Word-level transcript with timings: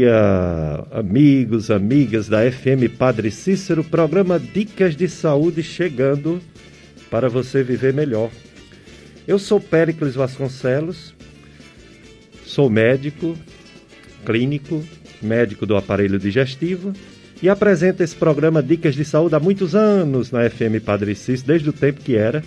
Dia, 0.00 0.86
amigos, 0.92 1.70
amigas 1.70 2.26
da 2.26 2.50
FM 2.50 2.88
Padre 2.96 3.30
Cícero, 3.30 3.84
programa 3.84 4.40
Dicas 4.40 4.96
de 4.96 5.06
Saúde 5.06 5.62
chegando 5.62 6.40
para 7.10 7.28
você 7.28 7.62
viver 7.62 7.92
melhor. 7.92 8.30
Eu 9.28 9.38
sou 9.38 9.60
Péricles 9.60 10.14
Vasconcelos, 10.14 11.14
sou 12.46 12.70
médico, 12.70 13.36
clínico, 14.24 14.82
médico 15.20 15.66
do 15.66 15.76
aparelho 15.76 16.18
digestivo 16.18 16.94
e 17.42 17.50
apresento 17.50 18.02
esse 18.02 18.16
programa 18.16 18.62
Dicas 18.62 18.94
de 18.94 19.04
Saúde 19.04 19.34
há 19.34 19.38
muitos 19.38 19.74
anos 19.74 20.30
na 20.30 20.48
FM 20.48 20.82
Padre 20.82 21.14
Cícero, 21.14 21.48
desde 21.48 21.68
o 21.68 21.74
tempo 21.74 22.00
que 22.00 22.16
era 22.16 22.42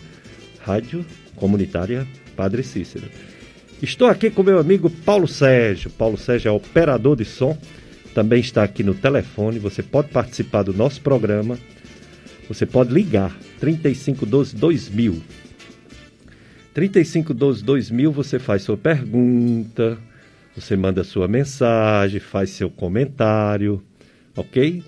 Rádio 0.59 1.05
Comunitária 1.35 2.07
Padre 2.35 2.63
Cícero. 2.63 3.05
Estou 3.81 4.07
aqui 4.07 4.29
com 4.29 4.43
meu 4.43 4.59
amigo 4.59 4.89
Paulo 4.89 5.27
Sérgio. 5.27 5.89
Paulo 5.89 6.17
Sérgio 6.17 6.49
é 6.49 6.51
operador 6.51 7.15
de 7.15 7.25
som, 7.25 7.57
também 8.13 8.39
está 8.39 8.63
aqui 8.63 8.83
no 8.83 8.93
telefone. 8.93 9.59
Você 9.59 9.83
pode 9.83 10.09
participar 10.09 10.63
do 10.63 10.73
nosso 10.73 11.01
programa. 11.01 11.57
Você 12.47 12.65
pode 12.65 12.93
ligar 12.93 13.35
3512 13.59 14.55
2000. 14.55 15.21
3512 16.73 17.63
2000 17.63 18.11
você 18.11 18.39
faz 18.39 18.63
sua 18.63 18.77
pergunta, 18.77 19.97
você 20.55 20.75
manda 20.75 21.03
sua 21.03 21.27
mensagem, 21.27 22.19
faz 22.19 22.49
seu 22.51 22.69
comentário, 22.69 23.83
ok? 24.35 24.83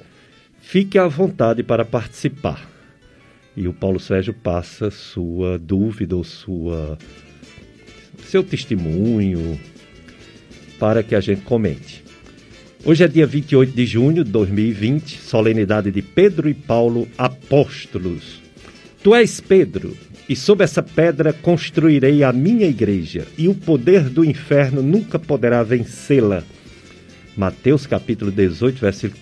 Fique 0.60 0.98
à 0.98 1.08
vontade 1.08 1.62
para 1.64 1.86
participar. 1.86 2.70
E 3.56 3.68
o 3.68 3.74
Paulo 3.74 4.00
Sérgio 4.00 4.34
passa 4.34 4.90
sua 4.90 5.58
dúvida 5.58 6.16
ou 6.16 6.24
sua 6.24 6.98
seu 8.36 8.44
testemunho 8.44 9.58
para 10.78 11.02
que 11.02 11.16
a 11.16 11.22
gente 11.22 11.44
comente. 11.44 12.04
Hoje 12.84 13.02
é 13.02 13.08
dia 13.08 13.26
28 13.26 13.74
de 13.74 13.86
junho 13.86 14.26
de 14.26 14.30
2020, 14.30 15.22
solenidade 15.22 15.90
de 15.90 16.02
Pedro 16.02 16.50
e 16.50 16.54
Paulo 16.54 17.08
Apóstolos. 17.18 18.42
Tu 19.02 19.16
és 19.16 19.40
Pedro, 19.40 19.96
e 20.28 20.36
sob 20.36 20.66
essa 20.66 20.84
pedra 20.84 21.32
construirei 21.32 22.26
a 22.26 22.34
minha 22.34 22.68
igreja, 22.68 23.26
e 23.38 23.48
o 23.48 23.56
poder 23.56 24.10
do 24.10 24.26
inferno 24.26 24.84
nunca 24.84 25.18
poderá 25.18 25.64
vencê-la. 25.64 26.44
Mateus 27.38 27.88
capítulo 27.88 28.32
18, 28.32 28.82
versículo 28.82 29.22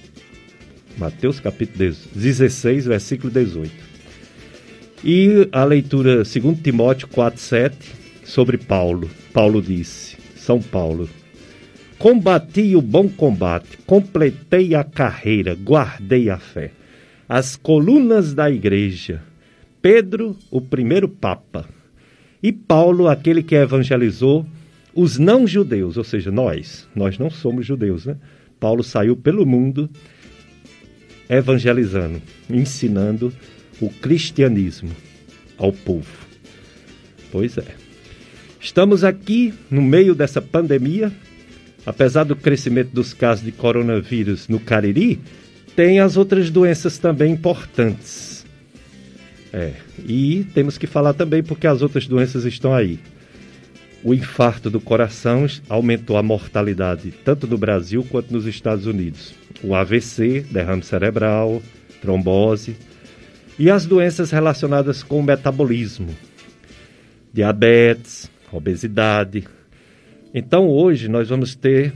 Mateus 0.98 1.40
capítulo 1.40 1.94
16, 2.16 2.88
versículo 2.88 3.32
18. 3.32 3.72
E 5.04 5.48
a 5.52 5.64
leitura 5.64 6.24
2 6.24 6.34
Timóteo 6.64 7.08
4, 7.10 7.40
7, 7.40 8.03
sobre 8.34 8.58
Paulo. 8.58 9.08
Paulo 9.32 9.62
disse: 9.62 10.18
São 10.36 10.60
Paulo. 10.60 11.08
Combati 12.00 12.76
o 12.76 12.82
bom 12.82 13.08
combate, 13.08 13.78
completei 13.86 14.74
a 14.74 14.84
carreira, 14.84 15.56
guardei 15.56 16.32
a 16.32 16.40
fé. 16.40 16.72
As 17.30 17.56
colunas 17.56 18.34
da 18.34 18.50
igreja. 18.50 19.22
Pedro, 19.82 20.36
o 20.50 20.60
primeiro 20.60 21.08
papa. 21.08 21.70
E 22.42 22.52
Paulo, 22.52 23.08
aquele 23.08 23.44
que 23.44 23.56
evangelizou 23.56 24.46
os 24.96 25.20
não-judeus, 25.20 25.96
ou 25.96 26.04
seja, 26.04 26.32
nós. 26.32 26.90
Nós 26.96 27.20
não 27.20 27.30
somos 27.30 27.66
judeus, 27.66 28.06
né? 28.08 28.18
Paulo 28.60 28.84
saiu 28.84 29.16
pelo 29.16 29.46
mundo 29.46 29.90
evangelizando, 31.30 32.22
ensinando 32.50 33.32
o 33.80 33.90
cristianismo 33.90 34.92
ao 35.58 35.72
povo. 35.72 36.26
Pois 37.32 37.58
é. 37.58 37.83
Estamos 38.64 39.04
aqui 39.04 39.54
no 39.70 39.82
meio 39.82 40.16
dessa 40.16 40.42
pandemia, 40.42 41.12
apesar 41.86 42.24
do 42.24 42.34
crescimento 42.34 42.92
dos 42.92 43.14
casos 43.14 43.44
de 43.44 43.52
coronavírus 43.52 44.48
no 44.48 44.58
Cariri, 44.58 45.20
tem 45.76 46.00
as 46.00 46.16
outras 46.16 46.50
doenças 46.50 46.98
também 46.98 47.34
importantes. 47.34 48.46
É, 49.52 49.74
e 50.08 50.46
temos 50.54 50.78
que 50.78 50.88
falar 50.88 51.14
também 51.14 51.44
porque 51.44 51.68
as 51.68 51.82
outras 51.82 52.08
doenças 52.08 52.46
estão 52.46 52.74
aí. 52.74 53.00
O 54.02 54.14
infarto 54.14 54.70
do 54.70 54.80
coração 54.80 55.46
aumentou 55.68 56.16
a 56.16 56.24
mortalidade 56.24 57.14
tanto 57.26 57.46
no 57.46 57.58
Brasil 57.58 58.08
quanto 58.10 58.32
nos 58.32 58.46
Estados 58.46 58.86
Unidos. 58.86 59.34
O 59.62 59.76
AVC, 59.76 60.46
derrame 60.50 60.84
cerebral, 60.84 61.62
trombose 62.02 62.78
e 63.60 63.70
as 63.70 63.86
doenças 63.86 64.32
relacionadas 64.32 65.04
com 65.04 65.20
o 65.20 65.24
metabolismo, 65.24 66.16
diabetes, 67.34 68.32
obesidade. 68.58 69.44
Então 70.34 70.68
hoje 70.68 71.08
nós 71.08 71.30
vamos 71.30 71.56
ter 71.56 71.94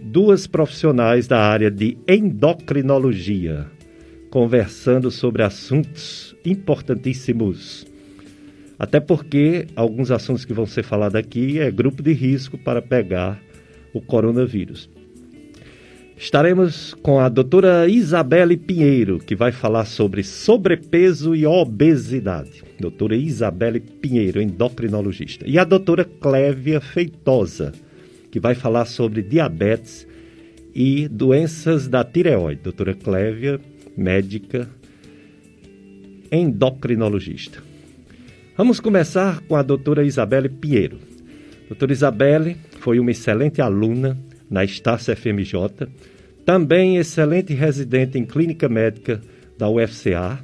duas 0.00 0.46
profissionais 0.46 1.26
da 1.26 1.40
área 1.40 1.70
de 1.70 1.98
endocrinologia 2.08 3.66
conversando 4.30 5.10
sobre 5.10 5.42
assuntos 5.42 6.34
importantíssimos. 6.44 7.86
Até 8.78 9.00
porque 9.00 9.66
alguns 9.76 10.10
assuntos 10.10 10.44
que 10.44 10.54
vão 10.54 10.66
ser 10.66 10.82
falados 10.84 11.16
aqui 11.16 11.58
é 11.58 11.70
grupo 11.70 12.02
de 12.02 12.12
risco 12.12 12.56
para 12.56 12.80
pegar 12.80 13.40
o 13.92 14.00
coronavírus. 14.00 14.88
Estaremos 16.20 16.92
com 17.02 17.18
a 17.18 17.30
doutora 17.30 17.88
Isabelle 17.88 18.54
Pinheiro, 18.54 19.18
que 19.18 19.34
vai 19.34 19.50
falar 19.52 19.86
sobre 19.86 20.22
sobrepeso 20.22 21.34
e 21.34 21.46
obesidade. 21.46 22.62
Doutora 22.78 23.16
Isabelle 23.16 23.80
Pinheiro, 23.80 24.38
endocrinologista. 24.38 25.48
E 25.48 25.58
a 25.58 25.64
doutora 25.64 26.04
Clévia 26.04 26.78
Feitosa, 26.78 27.72
que 28.30 28.38
vai 28.38 28.54
falar 28.54 28.84
sobre 28.84 29.22
diabetes 29.22 30.06
e 30.74 31.08
doenças 31.08 31.88
da 31.88 32.04
tireoide. 32.04 32.60
Doutora 32.64 32.92
Clévia, 32.92 33.58
médica 33.96 34.68
endocrinologista. 36.30 37.62
Vamos 38.58 38.78
começar 38.78 39.40
com 39.48 39.56
a 39.56 39.62
doutora 39.62 40.04
Isabelle 40.04 40.50
Pinheiro. 40.50 40.98
Doutora 41.66 41.92
Isabelle 41.92 42.58
foi 42.78 43.00
uma 43.00 43.10
excelente 43.10 43.62
aluna 43.62 44.18
na 44.50 44.64
Estácio 44.64 45.14
FMJ, 45.14 45.88
também 46.44 46.96
excelente 46.96 47.54
residente 47.54 48.18
em 48.18 48.24
clínica 48.24 48.68
médica 48.68 49.20
da 49.56 49.68
UFCA, 49.68 50.40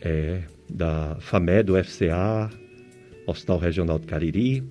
é, 0.00 0.42
da 0.68 1.16
FAMED, 1.20 1.72
UFCA, 1.72 2.50
Hospital 3.26 3.58
Regional 3.58 3.98
de 3.98 4.06
Cariri. 4.06 4.62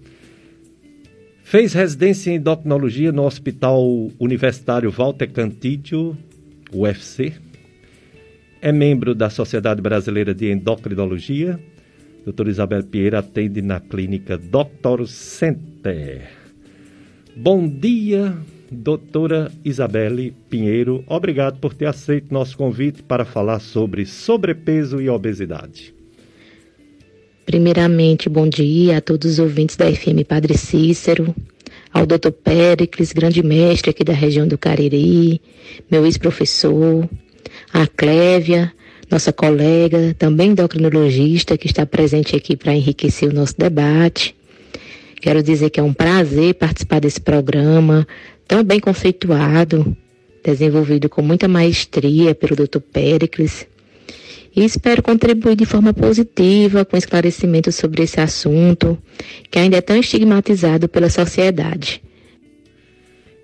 Fez 1.43 1.73
residência 1.73 2.31
em 2.31 2.35
endocrinologia 2.35 3.11
no 3.11 3.23
Hospital 3.23 3.81
Universitário 4.19 4.91
Walter 4.91 5.29
Cantídio, 5.31 6.17
UFC. 6.73 7.33
É 8.61 8.71
membro 8.71 9.15
da 9.15 9.29
Sociedade 9.29 9.81
Brasileira 9.81 10.33
de 10.33 10.51
Endocrinologia. 10.51 11.59
Doutora 12.23 12.49
Isabel 12.49 12.83
Pieira 12.83 13.19
atende 13.19 13.61
na 13.61 13.79
clínica 13.79 14.37
Dr. 14.37 15.07
Center. 15.07 16.40
Bom 17.35 17.65
dia, 17.65 18.37
doutora 18.69 19.49
Isabelle 19.63 20.33
Pinheiro. 20.49 21.01
Obrigado 21.07 21.59
por 21.59 21.73
ter 21.73 21.85
aceito 21.85 22.33
nosso 22.33 22.57
convite 22.57 23.01
para 23.01 23.23
falar 23.23 23.59
sobre 23.59 24.05
sobrepeso 24.05 25.01
e 25.01 25.09
obesidade. 25.09 25.93
Primeiramente, 27.45 28.27
bom 28.27 28.47
dia 28.47 28.97
a 28.97 29.01
todos 29.01 29.31
os 29.31 29.39
ouvintes 29.39 29.77
da 29.77 29.89
FM 29.89 30.27
Padre 30.27 30.57
Cícero, 30.57 31.33
ao 31.93 32.05
doutor 32.05 32.33
Péricles, 32.33 33.13
grande 33.13 33.41
mestre 33.41 33.91
aqui 33.91 34.03
da 34.03 34.13
região 34.13 34.45
do 34.45 34.57
Cariri, 34.57 35.41
meu 35.89 36.05
ex-professor, 36.05 37.09
a 37.73 37.87
Clévia, 37.87 38.73
nossa 39.09 39.31
colega, 39.31 40.13
também 40.19 40.51
endocrinologista, 40.51 41.57
que 41.57 41.67
está 41.67 41.85
presente 41.85 42.35
aqui 42.35 42.57
para 42.57 42.73
enriquecer 42.73 43.29
o 43.29 43.33
nosso 43.33 43.57
debate. 43.57 44.35
Quero 45.21 45.43
dizer 45.43 45.69
que 45.69 45.79
é 45.79 45.83
um 45.83 45.93
prazer 45.93 46.55
participar 46.55 46.99
desse 46.99 47.21
programa 47.21 48.07
tão 48.47 48.63
bem 48.63 48.79
conceituado, 48.79 49.95
desenvolvido 50.43 51.07
com 51.07 51.21
muita 51.21 51.47
maestria 51.47 52.33
pelo 52.33 52.55
Dr. 52.55 52.79
Pericles. 52.79 53.67
E 54.53 54.65
espero 54.65 55.03
contribuir 55.03 55.55
de 55.55 55.65
forma 55.65 55.93
positiva 55.93 56.83
com 56.83 56.97
esclarecimento 56.97 57.71
sobre 57.71 58.01
esse 58.03 58.19
assunto, 58.19 58.97
que 59.49 59.59
ainda 59.59 59.77
é 59.77 59.81
tão 59.81 59.95
estigmatizado 59.95 60.89
pela 60.89 61.09
sociedade. 61.09 62.01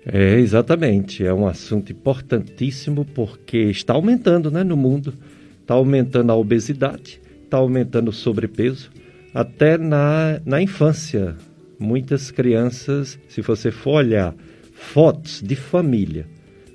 É, 0.04 0.34
exatamente. 0.40 1.24
É 1.24 1.32
um 1.32 1.46
assunto 1.46 1.92
importantíssimo 1.92 3.04
porque 3.14 3.56
está 3.56 3.94
aumentando 3.94 4.50
né, 4.50 4.64
no 4.64 4.76
mundo. 4.76 5.14
Está 5.62 5.74
aumentando 5.74 6.32
a 6.32 6.34
obesidade, 6.36 7.20
está 7.44 7.58
aumentando 7.58 8.08
o 8.08 8.12
sobrepeso, 8.12 8.90
até 9.34 9.76
na, 9.76 10.40
na 10.44 10.60
infância 10.62 11.36
muitas 11.78 12.30
crianças, 12.30 13.18
se 13.28 13.40
você 13.40 13.70
for 13.70 13.96
olhar 13.96 14.34
fotos 14.72 15.42
de 15.42 15.56
família 15.56 16.26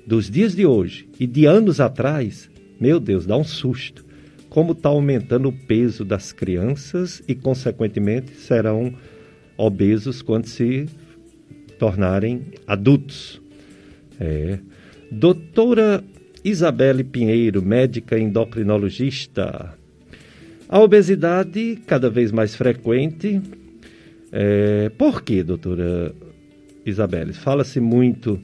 dos 0.06 0.30
dias 0.30 0.54
de 0.54 0.66
hoje 0.66 1.08
e 1.18 1.26
de 1.26 1.46
anos 1.46 1.80
atrás, 1.80 2.50
meu 2.80 3.00
Deus, 3.00 3.26
dá 3.26 3.36
um 3.36 3.44
susto. 3.44 4.04
Como 4.48 4.72
está 4.72 4.88
aumentando 4.88 5.48
o 5.48 5.52
peso 5.52 6.04
das 6.04 6.32
crianças 6.32 7.22
e, 7.26 7.34
consequentemente, 7.34 8.34
serão 8.36 8.94
obesos 9.56 10.22
quando 10.22 10.46
se 10.46 10.86
tornarem 11.78 12.42
adultos. 12.66 13.40
É. 14.20 14.58
Doutora 15.10 16.04
Isabelle 16.44 17.02
Pinheiro, 17.02 17.62
médica 17.62 18.18
endocrinologista. 18.18 19.74
A 20.68 20.78
obesidade 20.78 21.78
cada 21.86 22.08
vez 22.08 22.30
mais 22.30 22.54
frequente. 22.54 23.40
É, 24.36 24.88
por 24.88 25.22
quê, 25.22 25.44
doutora 25.44 26.12
Isabelle? 26.84 27.32
Fala-se 27.32 27.78
muito 27.78 28.40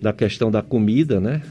da 0.00 0.10
questão 0.10 0.50
da 0.50 0.62
comida, 0.62 1.20
né? 1.20 1.42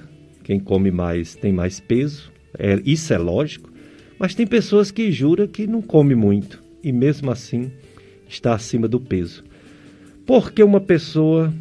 Quem 0.44 0.60
come 0.60 0.90
mais 0.90 1.36
tem 1.36 1.54
mais 1.54 1.80
peso. 1.80 2.32
É, 2.58 2.82
isso 2.84 3.14
é 3.14 3.20
lógico. 3.20 3.72
Mas 4.18 4.34
tem 4.34 4.48
pessoas 4.48 4.90
que 4.90 5.12
juram 5.12 5.46
que 5.46 5.68
não 5.68 5.80
come 5.80 6.16
muito 6.16 6.60
e 6.84 6.92
mesmo 6.92 7.30
assim 7.30 7.72
está 8.28 8.56
acima 8.56 8.88
do 8.88 9.00
peso. 9.00 9.44
Por 10.26 10.52
que 10.52 10.64
uma 10.64 10.82
pessoa 10.82 11.54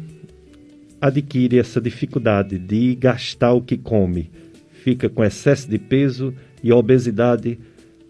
adquire 0.99 1.59
essa 1.59 1.79
dificuldade 1.79 2.57
de 2.57 2.95
gastar 2.95 3.53
o 3.53 3.61
que 3.61 3.77
come, 3.77 4.31
fica 4.71 5.07
com 5.07 5.23
excesso 5.23 5.69
de 5.69 5.77
peso 5.77 6.33
e 6.63 6.73
obesidade, 6.73 7.59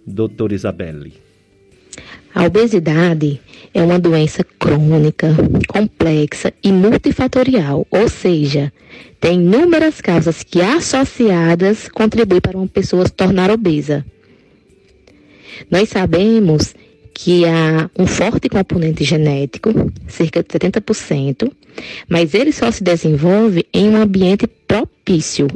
doutor 0.08 0.54
Isabelle? 0.54 1.12
A 2.34 2.46
obesidade 2.46 3.40
é 3.74 3.82
uma 3.82 4.00
doença 4.00 4.44
crônica, 4.60 5.36
complexa 5.68 6.54
e 6.64 6.72
multifatorial, 6.72 7.86
ou 7.92 8.10
seja, 8.10 8.72
tem 9.20 9.40
inúmeras 9.40 10.02
causas 10.02 10.44
que 10.44 10.62
associadas 10.62 11.88
contribuem 11.90 12.42
para 12.42 12.58
uma 12.58 12.68
pessoa 12.68 13.06
se 13.06 13.14
tornar 13.14 13.52
obesa. 13.52 14.06
Nós 15.70 15.90
sabemos 15.90 16.74
que 17.14 17.46
há 17.46 17.90
um 17.98 18.08
forte 18.08 18.50
componente 18.50 19.04
genético, 19.04 19.70
cerca 20.08 20.42
de 20.42 20.50
70%, 20.50 21.52
mas 22.10 22.34
ele 22.34 22.52
só 22.52 22.72
se 22.72 22.84
desenvolve 22.84 23.66
em 23.74 23.90
um 23.90 23.98
ambiente 23.98 24.48
propício. 24.48 25.48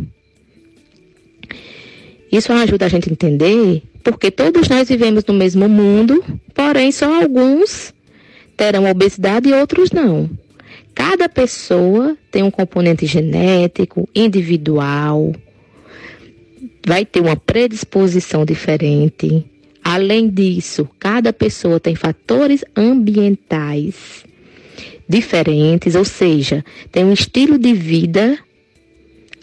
Isso 2.31 2.51
ajuda 2.51 2.85
a 2.85 2.89
gente 2.89 3.09
a 3.09 3.11
entender 3.11 3.83
porque 4.03 4.31
todos 4.31 4.69
nós 4.69 4.87
vivemos 4.87 5.25
no 5.25 5.33
mesmo 5.33 5.67
mundo, 5.67 6.23
porém 6.53 6.91
só 6.91 7.21
alguns 7.21 7.93
terão 8.55 8.89
obesidade 8.89 9.49
e 9.49 9.53
outros 9.53 9.91
não. 9.91 10.29
Cada 10.95 11.29
pessoa 11.29 12.17
tem 12.31 12.41
um 12.41 12.49
componente 12.49 13.05
genético, 13.05 14.09
individual, 14.15 15.33
vai 16.85 17.05
ter 17.05 17.19
uma 17.19 17.35
predisposição 17.35 18.45
diferente. 18.45 19.45
Além 19.83 20.29
disso, 20.29 20.89
cada 20.97 21.31
pessoa 21.31 21.79
tem 21.79 21.95
fatores 21.95 22.63
ambientais 22.75 24.25
diferentes, 25.07 25.95
ou 25.95 26.03
seja, 26.03 26.63
tem 26.91 27.03
um 27.05 27.13
estilo 27.13 27.57
de 27.57 27.73
vida 27.73 28.37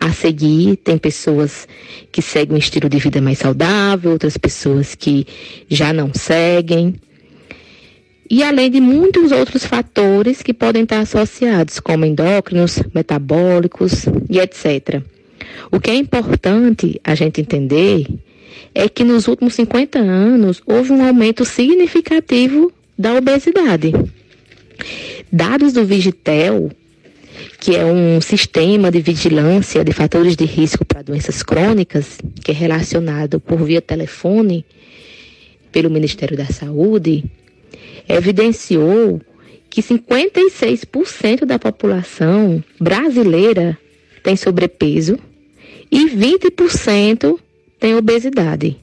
a 0.05 0.13
seguir. 0.13 0.77
Tem 0.77 0.99
pessoas 0.99 1.67
que 2.13 2.21
seguem 2.21 2.55
um 2.55 2.59
estilo 2.59 2.89
de 2.89 2.99
vida 2.99 3.21
mais 3.23 3.39
saudável, 3.39 4.13
outras 4.13 4.37
pessoas 4.37 4.95
que 4.95 5.27
já 5.69 5.93
não 5.93 6.13
seguem. 6.13 6.95
E 8.31 8.43
além 8.43 8.71
de 8.71 8.81
muitos 8.81 9.33
outros 9.33 9.65
fatores 9.65 10.43
que 10.43 10.53
podem 10.53 10.83
estar 10.83 11.01
associados, 11.01 11.81
como 11.81 12.05
endócrinos, 12.05 12.83
metabólicos 12.95 14.07
e 14.29 14.39
etc. 14.39 15.03
O 15.71 15.81
que 15.81 15.91
é 15.91 15.95
importante 15.95 17.01
a 17.03 17.15
gente 17.15 17.41
entender 17.41 18.07
é 18.75 18.89
que 18.89 19.05
nos 19.05 19.27
últimos 19.27 19.55
50 19.55 19.99
anos 19.99 20.63
houve 20.67 20.93
um 20.93 21.05
aumento 21.05 21.45
significativo 21.45 22.73
da 22.99 23.15
obesidade. 23.15 23.93
Dados 25.33 25.73
do 25.73 25.85
Vigitel, 25.85 26.71
que 27.59 27.77
é 27.77 27.85
um 27.85 28.21
sistema 28.21 28.91
de 28.91 29.01
vigilância 29.01 29.85
de 29.85 29.93
fatores 29.93 30.37
de 30.37 30.45
risco 30.45 30.85
para 30.85 31.03
doenças 31.03 31.43
crônicas, 31.43 32.19
que 32.43 32.51
é 32.51 32.55
relacionado 32.55 33.41
por 33.41 33.63
via 33.63 33.81
telefone 33.81 34.65
pelo 35.73 35.91
Ministério 35.91 36.37
da 36.37 36.47
Saúde, 36.47 37.25
evidenciou 38.09 39.21
que 39.69 39.83
56% 39.83 41.45
da 41.45 41.59
população 41.59 42.63
brasileira 42.81 43.77
tem 44.23 44.37
sobrepeso 44.37 45.19
e 45.91 46.07
20% 46.11 47.39
tem 47.81 47.97
obesidade. 47.97 48.77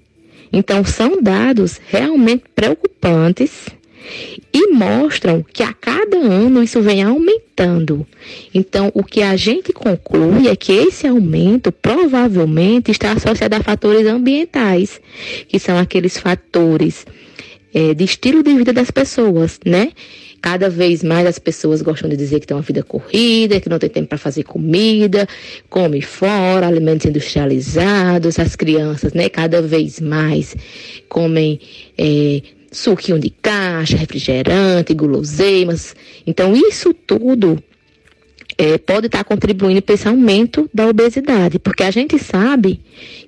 Então, 0.51 0.83
são 0.83 1.21
dados 1.21 1.79
realmente 1.87 2.43
preocupantes 2.53 3.69
e 4.53 4.67
mostram 4.71 5.43
que 5.43 5.63
a 5.63 5.73
cada 5.73 6.17
ano 6.17 6.61
isso 6.63 6.81
vem 6.81 7.03
aumentando. 7.03 8.05
Então, 8.53 8.91
o 8.93 9.03
que 9.03 9.21
a 9.21 9.35
gente 9.35 9.71
conclui 9.71 10.47
é 10.47 10.55
que 10.55 10.71
esse 10.71 11.07
aumento 11.07 11.71
provavelmente 11.71 12.91
está 12.91 13.11
associado 13.13 13.55
a 13.55 13.63
fatores 13.63 14.05
ambientais, 14.07 14.99
que 15.47 15.59
são 15.59 15.77
aqueles 15.77 16.17
fatores 16.17 17.05
é, 17.73 17.93
de 17.93 18.03
estilo 18.03 18.43
de 18.43 18.53
vida 18.53 18.73
das 18.73 18.91
pessoas, 18.91 19.59
né? 19.65 19.91
Cada 20.41 20.69
vez 20.69 21.03
mais 21.03 21.27
as 21.27 21.37
pessoas 21.37 21.83
gostam 21.83 22.09
de 22.09 22.17
dizer 22.17 22.39
que 22.39 22.47
tem 22.47 22.57
uma 22.57 22.63
vida 22.63 22.81
corrida, 22.81 23.61
que 23.61 23.69
não 23.69 23.77
tem 23.77 23.89
tempo 23.89 24.07
para 24.07 24.17
fazer 24.17 24.43
comida, 24.43 25.27
come 25.69 26.01
fora, 26.01 26.67
alimentos 26.67 27.05
industrializados, 27.05 28.39
as 28.39 28.55
crianças, 28.55 29.13
né? 29.13 29.29
Cada 29.29 29.61
vez 29.61 29.99
mais 30.01 30.55
comem 31.07 31.59
é, 31.95 32.41
suquinho 32.71 33.19
de 33.19 33.29
caixa, 33.29 33.97
refrigerante, 33.97 34.93
guloseimas. 34.93 35.95
Então, 36.25 36.53
isso 36.55 36.93
tudo 36.93 37.61
é, 38.57 38.77
pode 38.77 39.07
estar 39.07 39.23
contribuindo 39.23 39.81
para 39.81 39.95
esse 39.95 40.07
aumento 40.07 40.69
da 40.73 40.87
obesidade, 40.87 41.59
porque 41.59 41.83
a 41.83 41.91
gente 41.91 42.17
sabe 42.17 42.79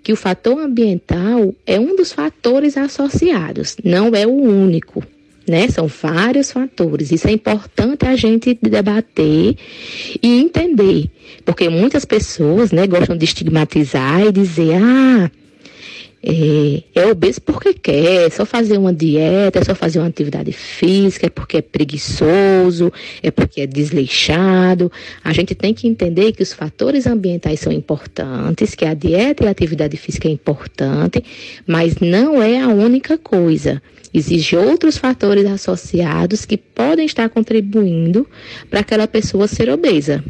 que 0.01 0.13
o 0.13 0.15
fator 0.15 0.59
ambiental 0.59 1.53
é 1.65 1.79
um 1.79 1.95
dos 1.95 2.11
fatores 2.11 2.77
associados, 2.77 3.77
não 3.83 4.09
é 4.15 4.25
o 4.25 4.33
único 4.33 5.03
né? 5.47 5.67
São 5.67 5.87
vários 5.87 6.51
fatores. 6.51 7.11
Isso 7.11 7.27
é 7.27 7.31
importante 7.31 8.05
a 8.05 8.15
gente 8.15 8.57
debater 8.61 9.55
e 10.21 10.41
entender, 10.41 11.09
porque 11.45 11.69
muitas 11.69 12.05
pessoas, 12.05 12.71
né, 12.71 12.87
gostam 12.87 13.17
de 13.17 13.25
estigmatizar 13.25 14.25
e 14.25 14.31
dizer, 14.31 14.75
ah, 14.81 15.29
é, 16.25 16.83
é 16.95 17.05
obeso 17.07 17.41
porque 17.41 17.73
quer, 17.73 18.27
é 18.27 18.29
só 18.29 18.45
fazer 18.45 18.77
uma 18.77 18.93
dieta, 18.93 19.59
é 19.59 19.63
só 19.63 19.75
fazer 19.75 19.99
uma 19.99 20.07
atividade 20.07 20.53
física, 20.53 21.25
é 21.25 21.29
porque 21.29 21.57
é 21.57 21.61
preguiçoso, 21.61 22.93
é 23.21 23.29
porque 23.29 23.59
é 23.59 23.67
desleixado. 23.67 24.89
A 25.21 25.33
gente 25.33 25.53
tem 25.53 25.73
que 25.73 25.85
entender 25.85 26.31
que 26.31 26.41
os 26.41 26.53
fatores 26.53 27.05
ambientais 27.05 27.59
são 27.59 27.73
importantes, 27.73 28.73
que 28.73 28.85
a 28.85 28.93
dieta 28.93 29.43
e 29.43 29.47
a 29.47 29.51
atividade 29.51 29.97
física 29.97 30.29
é 30.29 30.31
importante, 30.31 31.21
mas 31.67 31.97
não 31.97 32.41
é 32.41 32.61
a 32.61 32.69
única 32.69 33.17
coisa. 33.17 33.81
Existem 34.13 34.59
outros 34.59 34.97
fatores 34.97 35.45
associados 35.45 36.45
que 36.45 36.55
podem 36.55 37.05
estar 37.05 37.27
contribuindo 37.29 38.25
para 38.69 38.79
aquela 38.79 39.07
pessoa 39.07 39.47
ser 39.47 39.69
obesa. 39.69 40.23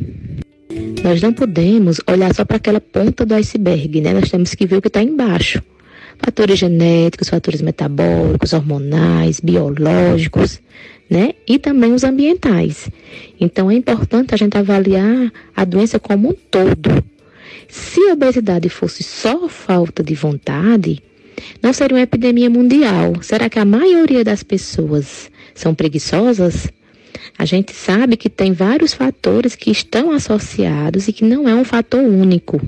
Nós 1.04 1.22
não 1.22 1.34
podemos 1.34 2.00
olhar 2.08 2.34
só 2.34 2.46
para 2.46 2.58
aquela 2.58 2.82
ponta 2.82 3.26
do 3.26 3.36
iceberg, 3.36 4.02
né? 4.02 4.14
Nós 4.14 4.32
temos 4.32 4.56
que 4.56 4.66
ver 4.66 4.78
o 4.78 4.82
que 4.82 4.88
está 4.88 5.04
embaixo. 5.04 5.62
Fatores 6.24 6.58
genéticos, 6.58 7.30
fatores 7.30 7.62
metabólicos, 7.62 8.53
hormonais, 8.53 9.39
biológicos, 9.39 10.62
né? 11.10 11.34
E 11.48 11.60
também 11.60 11.94
os 11.94 12.03
ambientais. 12.03 12.89
Então 13.39 13.70
é 13.70 13.75
importante 13.75 14.34
a 14.34 14.38
gente 14.38 14.58
avaliar 14.58 15.32
a 15.56 15.65
doença 15.65 16.00
como 16.00 16.30
um 16.30 16.34
todo. 16.50 17.03
Se 17.68 18.00
a 18.10 18.13
obesidade 18.13 18.70
fosse 18.70 19.03
só 19.03 19.50
falta 19.50 20.01
de 20.01 20.15
vontade, 20.15 21.03
não 21.62 21.74
seria 21.74 21.98
uma 21.98 22.03
epidemia 22.03 22.50
mundial. 22.50 23.15
Será 23.22 23.50
que 23.50 23.60
a 23.60 23.65
maioria 23.65 24.24
das 24.24 24.44
pessoas 24.44 25.30
são 25.53 25.75
preguiçosas? 25.75 26.68
A 27.38 27.46
gente 27.46 27.74
sabe 27.74 28.15
que 28.15 28.30
tem 28.30 28.53
vários 28.53 28.94
fatores 28.94 29.56
que 29.56 29.72
estão 29.72 30.12
associados 30.12 31.08
e 31.08 31.13
que 31.13 31.25
não 31.25 31.50
é 31.50 31.56
um 31.56 31.65
fator 31.65 32.03
único. 32.03 32.62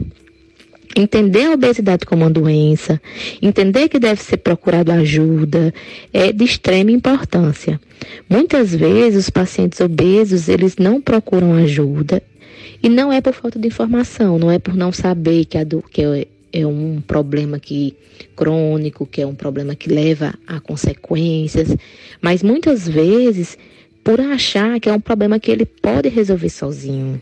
Entender 0.96 1.46
a 1.46 1.54
obesidade 1.54 2.06
como 2.06 2.24
uma 2.24 2.30
doença, 2.30 3.02
entender 3.42 3.90
que 3.90 4.00
deve 4.00 4.22
ser 4.22 4.38
procurado 4.38 4.92
ajuda, 4.92 5.74
é 6.12 6.32
de 6.32 6.44
extrema 6.44 6.92
importância. 6.92 7.80
Muitas 8.30 8.74
vezes 8.74 9.26
os 9.26 9.30
pacientes 9.30 9.80
obesos, 9.80 10.50
eles 10.50 10.78
não 10.78 11.02
procuram 11.02 11.54
ajuda 11.54 12.22
e 12.84 12.90
não 12.90 13.12
é 13.12 13.22
por 13.22 13.34
falta 13.34 13.58
de 13.58 13.68
informação, 13.68 14.38
não 14.38 14.52
é 14.52 14.60
por 14.60 14.76
não 14.76 14.92
saber 14.92 15.46
que, 15.46 15.58
a 15.58 15.64
do, 15.64 15.82
que 15.82 16.02
é 16.02 16.28
é 16.56 16.66
um 16.66 17.02
problema 17.06 17.60
que 17.60 17.98
crônico, 18.34 19.06
que 19.06 19.22
é 19.22 19.28
um 19.28 19.36
problema 19.36 19.76
que 19.76 19.90
leva 19.90 20.34
a 20.48 20.58
consequências, 20.62 21.76
mas 22.22 22.42
muitas 22.42 22.88
vezes 22.88 23.58
por 24.02 24.22
achar 24.22 24.80
que 24.80 24.88
é 24.88 24.94
um 24.94 25.02
problema 25.02 25.38
que 25.38 25.52
ele 25.52 25.66
pode 25.66 26.08
resolver 26.08 26.50
sozinho, 26.50 27.22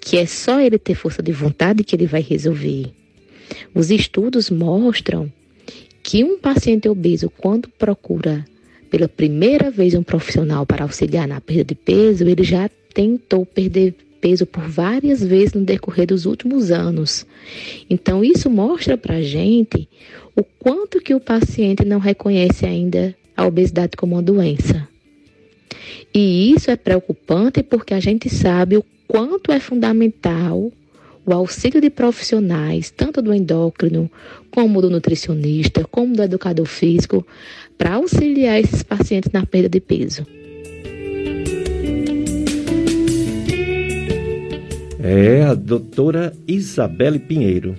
que 0.00 0.16
é 0.16 0.26
só 0.26 0.60
ele 0.60 0.78
ter 0.78 0.94
força 0.94 1.22
de 1.22 1.32
vontade 1.32 1.84
que 1.84 1.94
ele 1.94 2.06
vai 2.06 2.22
resolver. 2.22 2.90
Os 3.74 3.90
estudos 3.90 4.50
mostram 4.50 5.30
que 6.02 6.24
um 6.24 6.38
paciente 6.38 6.88
obeso, 6.88 7.30
quando 7.30 7.68
procura 7.68 8.44
pela 8.90 9.08
primeira 9.08 9.70
vez 9.70 9.94
um 9.94 10.02
profissional 10.02 10.66
para 10.66 10.84
auxiliar 10.84 11.28
na 11.28 11.40
perda 11.40 11.64
de 11.64 11.74
peso, 11.74 12.26
ele 12.26 12.42
já 12.42 12.68
tentou 12.92 13.46
perder 13.46 13.94
peso 14.20 14.44
por 14.44 14.62
várias 14.68 15.22
vezes 15.22 15.54
no 15.54 15.64
decorrer 15.64 16.06
dos 16.06 16.26
últimos 16.26 16.70
anos. 16.70 17.26
Então, 17.88 18.24
isso 18.24 18.50
mostra 18.50 18.96
para 18.96 19.22
gente 19.22 19.88
o 20.36 20.42
quanto 20.42 21.00
que 21.00 21.14
o 21.14 21.20
paciente 21.20 21.84
não 21.84 21.98
reconhece 21.98 22.66
ainda 22.66 23.14
a 23.36 23.46
obesidade 23.46 23.96
como 23.96 24.14
uma 24.14 24.22
doença. 24.22 24.88
E 26.12 26.52
isso 26.52 26.70
é 26.70 26.76
preocupante 26.76 27.62
porque 27.62 27.94
a 27.94 28.00
gente 28.00 28.28
sabe 28.28 28.76
o 28.76 28.84
quanto 29.10 29.50
é 29.50 29.58
fundamental 29.58 30.70
o 31.26 31.32
auxílio 31.32 31.80
de 31.80 31.90
profissionais, 31.90 32.92
tanto 32.92 33.20
do 33.20 33.34
endócrino, 33.34 34.08
como 34.52 34.80
do 34.80 34.88
nutricionista, 34.88 35.84
como 35.90 36.14
do 36.14 36.22
educador 36.22 36.66
físico, 36.66 37.26
para 37.76 37.94
auxiliar 37.94 38.60
esses 38.60 38.84
pacientes 38.84 39.32
na 39.32 39.44
perda 39.44 39.68
de 39.68 39.80
peso. 39.80 40.24
É 45.02 45.42
a 45.42 45.54
doutora 45.54 46.32
Isabelle 46.46 47.18
Pinheiro. 47.18 47.74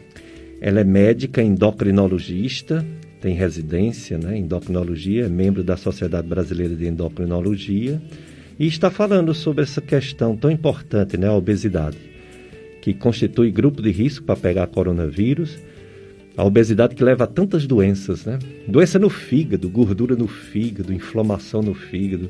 Ela 0.60 0.82
é 0.82 0.84
médica 0.84 1.42
endocrinologista, 1.42 2.86
tem 3.22 3.36
residência 3.36 4.18
né, 4.18 4.38
em 4.38 4.42
endocrinologia, 4.42 5.28
é 5.28 5.30
membro 5.30 5.64
da 5.64 5.78
Sociedade 5.78 6.28
Brasileira 6.28 6.76
de 6.76 6.88
Endocrinologia 6.88 8.02
e 8.62 8.68
está 8.68 8.92
falando 8.92 9.34
sobre 9.34 9.64
essa 9.64 9.82
questão 9.82 10.38
tão 10.38 10.52
importante, 10.52 11.18
né, 11.18 11.28
a 11.28 11.34
obesidade, 11.34 11.98
que 12.80 12.94
constitui 12.94 13.50
grupo 13.50 13.82
de 13.82 13.90
risco 13.90 14.24
para 14.24 14.36
pegar 14.36 14.68
coronavírus, 14.68 15.58
a 16.38 16.46
obesidade 16.46 16.94
que 16.94 17.04
leva 17.04 17.24
a 17.24 17.28
tantas 17.28 17.66
doenças, 17.66 18.24
né? 18.24 18.38
Doença 18.68 19.00
no 19.00 19.10
fígado, 19.10 19.68
gordura 19.68 20.16
no 20.16 20.28
fígado, 20.28 20.94
inflamação 20.94 21.64
no 21.64 21.74
fígado, 21.74 22.30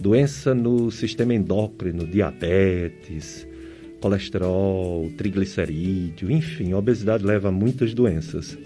doença 0.00 0.54
no 0.54 0.92
sistema 0.92 1.34
endócrino, 1.34 2.06
diabetes, 2.06 3.44
colesterol, 4.00 5.10
triglicerídeo, 5.16 6.30
enfim, 6.30 6.70
a 6.70 6.78
obesidade 6.78 7.26
leva 7.26 7.48
a 7.48 7.52
muitas 7.52 7.92
doenças. 7.92 8.56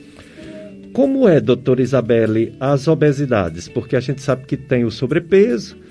Como 0.93 1.27
é, 1.27 1.41
doutora 1.41 1.81
Isabelle, 1.81 2.53
as 2.61 2.87
obesidades? 2.87 3.67
Porque 3.67 3.97
a 3.97 4.01
gente 4.01 4.21
sabe 4.21 4.45
que 4.45 4.59
tem 4.59 4.85
o 4.85 4.91
sobrepeso, 4.91 5.88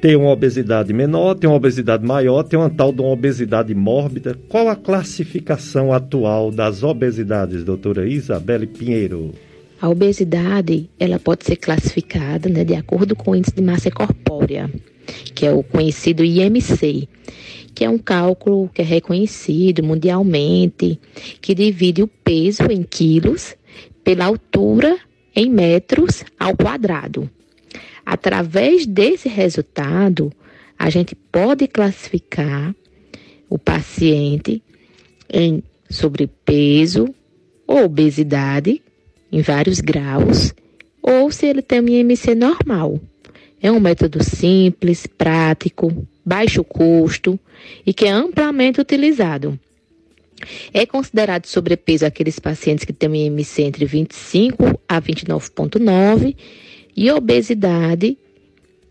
tem 0.00 0.16
uma 0.16 0.30
obesidade 0.30 0.92
menor, 0.92 1.34
tem 1.34 1.48
uma 1.48 1.56
obesidade 1.56 2.04
maior, 2.04 2.42
tem 2.42 2.58
uma 2.58 2.70
tal 2.70 2.90
de 2.92 3.02
uma 3.02 3.10
obesidade 3.10 3.74
mórbida. 3.74 4.38
Qual 4.48 4.68
a 4.68 4.74
classificação 4.74 5.92
atual 5.92 6.50
das 6.50 6.82
obesidades, 6.82 7.62
doutora 7.62 8.08
Isabelle 8.08 8.66
Pinheiro? 8.66 9.34
A 9.80 9.88
obesidade, 9.88 10.88
ela 10.98 11.18
pode 11.18 11.44
ser 11.44 11.56
classificada 11.56 12.48
né, 12.48 12.64
de 12.64 12.74
acordo 12.74 13.14
com 13.14 13.32
o 13.32 13.36
índice 13.36 13.54
de 13.54 13.62
massa 13.62 13.90
corpórea, 13.90 14.70
que 15.34 15.44
é 15.44 15.52
o 15.52 15.62
conhecido 15.62 16.24
IMC, 16.24 17.06
que 17.74 17.84
é 17.84 17.90
um 17.90 17.98
cálculo 17.98 18.70
que 18.72 18.80
é 18.80 18.84
reconhecido 18.84 19.82
mundialmente, 19.82 20.98
que 21.42 21.54
divide 21.54 22.02
o 22.02 22.06
peso 22.06 22.64
em 22.70 22.82
quilos 22.82 23.54
pela 24.02 24.24
altura 24.24 24.98
em 25.36 25.48
metros 25.50 26.24
ao 26.38 26.56
quadrado. 26.56 27.28
Através 28.10 28.86
desse 28.86 29.28
resultado, 29.28 30.32
a 30.76 30.90
gente 30.90 31.14
pode 31.14 31.68
classificar 31.68 32.74
o 33.48 33.56
paciente 33.56 34.60
em 35.32 35.62
sobrepeso 35.88 37.14
ou 37.68 37.84
obesidade 37.84 38.82
em 39.30 39.42
vários 39.42 39.78
graus, 39.80 40.52
ou 41.00 41.30
se 41.30 41.46
ele 41.46 41.62
tem 41.62 41.80
um 41.80 41.88
IMC 41.88 42.34
normal. 42.34 43.00
É 43.62 43.70
um 43.70 43.78
método 43.78 44.24
simples, 44.24 45.06
prático, 45.06 46.04
baixo 46.26 46.64
custo 46.64 47.38
e 47.86 47.94
que 47.94 48.06
é 48.06 48.10
amplamente 48.10 48.80
utilizado. 48.80 49.56
É 50.74 50.84
considerado 50.84 51.46
sobrepeso 51.46 52.04
aqueles 52.04 52.40
pacientes 52.40 52.84
que 52.84 52.92
têm 52.92 53.08
um 53.08 53.14
IMC 53.14 53.62
entre 53.62 53.84
25 53.84 54.80
a 54.88 55.00
29,9 55.00 56.34
e 57.00 57.10
obesidade 57.10 58.18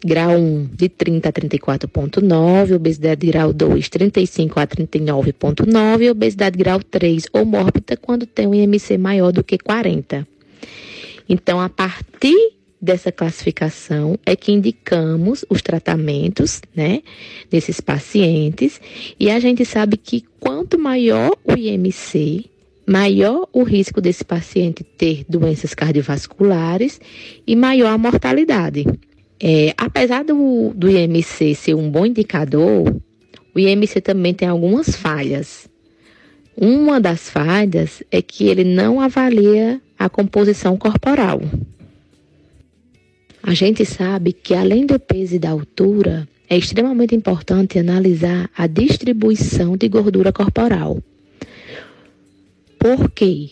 grau 0.03 0.31
1 0.31 0.69
de 0.73 0.89
30 0.89 1.29
a 1.29 1.31
34,9, 1.31 2.75
obesidade 2.75 3.27
grau 3.27 3.53
2 3.53 3.87
35 3.87 4.59
a 4.59 4.65
39,9 4.65 6.01
e 6.01 6.09
obesidade 6.09 6.57
grau 6.57 6.81
3 6.81 7.25
ou 7.31 7.45
mórbida 7.45 7.95
quando 7.95 8.25
tem 8.25 8.47
um 8.47 8.55
IMC 8.55 8.97
maior 8.97 9.31
do 9.31 9.43
que 9.43 9.59
40. 9.59 10.27
Então, 11.29 11.61
a 11.61 11.69
partir 11.69 12.53
dessa 12.81 13.11
classificação 13.11 14.17
é 14.25 14.35
que 14.35 14.51
indicamos 14.51 15.45
os 15.47 15.61
tratamentos, 15.61 16.61
né, 16.75 17.03
desses 17.51 17.79
pacientes, 17.79 18.81
e 19.19 19.29
a 19.29 19.39
gente 19.39 19.63
sabe 19.65 19.97
que 19.97 20.25
quanto 20.39 20.79
maior 20.79 21.37
o 21.43 21.55
IMC, 21.55 22.49
maior 22.89 23.48
o 23.53 23.62
risco 23.62 24.01
desse 24.01 24.25
paciente 24.25 24.84
ter 24.84 25.24
doenças 25.29 25.75
cardiovasculares 25.75 27.00
e 27.46 27.55
maior 27.55 27.89
a 27.89 27.98
mortalidade. 28.00 28.84
É, 29.39 29.75
apesar 29.77 30.24
do, 30.24 30.74
do 30.75 30.89
IMC 30.89 31.53
ser 31.53 31.75
um 31.75 31.89
bom 31.89 32.08
indicador, 32.08 33.00
o 33.53 33.60
IMC 33.60 34.01
também 34.01 34.34
tem 34.34 34.48
algumas 34.48 34.96
falhas. 34.96 35.69
Uma 36.58 37.00
das 37.00 37.29
falhas 37.29 38.01
é 38.10 38.24
que 38.24 38.48
ele 38.48 38.63
não 38.63 39.00
avalia 39.00 39.79
a 39.98 40.10
composição 40.10 40.75
corporal. 40.75 41.41
A 43.43 43.53
gente 43.53 43.86
sabe 43.86 44.34
que 44.34 44.55
além 44.55 44.88
do 44.88 45.00
peso 45.00 45.36
e 45.36 45.39
da 45.39 45.51
altura, 45.51 46.27
é 46.50 46.58
extremamente 46.58 47.15
importante 47.15 47.77
analisar 47.77 48.50
a 48.58 48.65
distribuição 48.65 49.77
de 49.77 49.88
gordura 49.88 50.34
corporal. 50.34 50.98
Por 52.79 53.12
quê? 53.12 53.50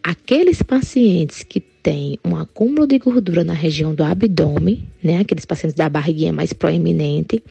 Aqueles 0.00 0.62
pacientes 0.62 1.42
que 1.42 1.58
têm 1.58 2.18
um 2.24 2.36
acúmulo 2.36 2.86
de 2.86 2.98
gordura 2.98 3.42
na 3.42 3.52
região 3.52 3.92
do 3.94 4.04
abdômen, 4.04 4.88
né, 5.02 5.18
aqueles 5.18 5.44
pacientes 5.44 5.76
da 5.76 5.88
barriguinha 5.88 6.32
mais 6.32 6.52
proeminente, 6.52 7.42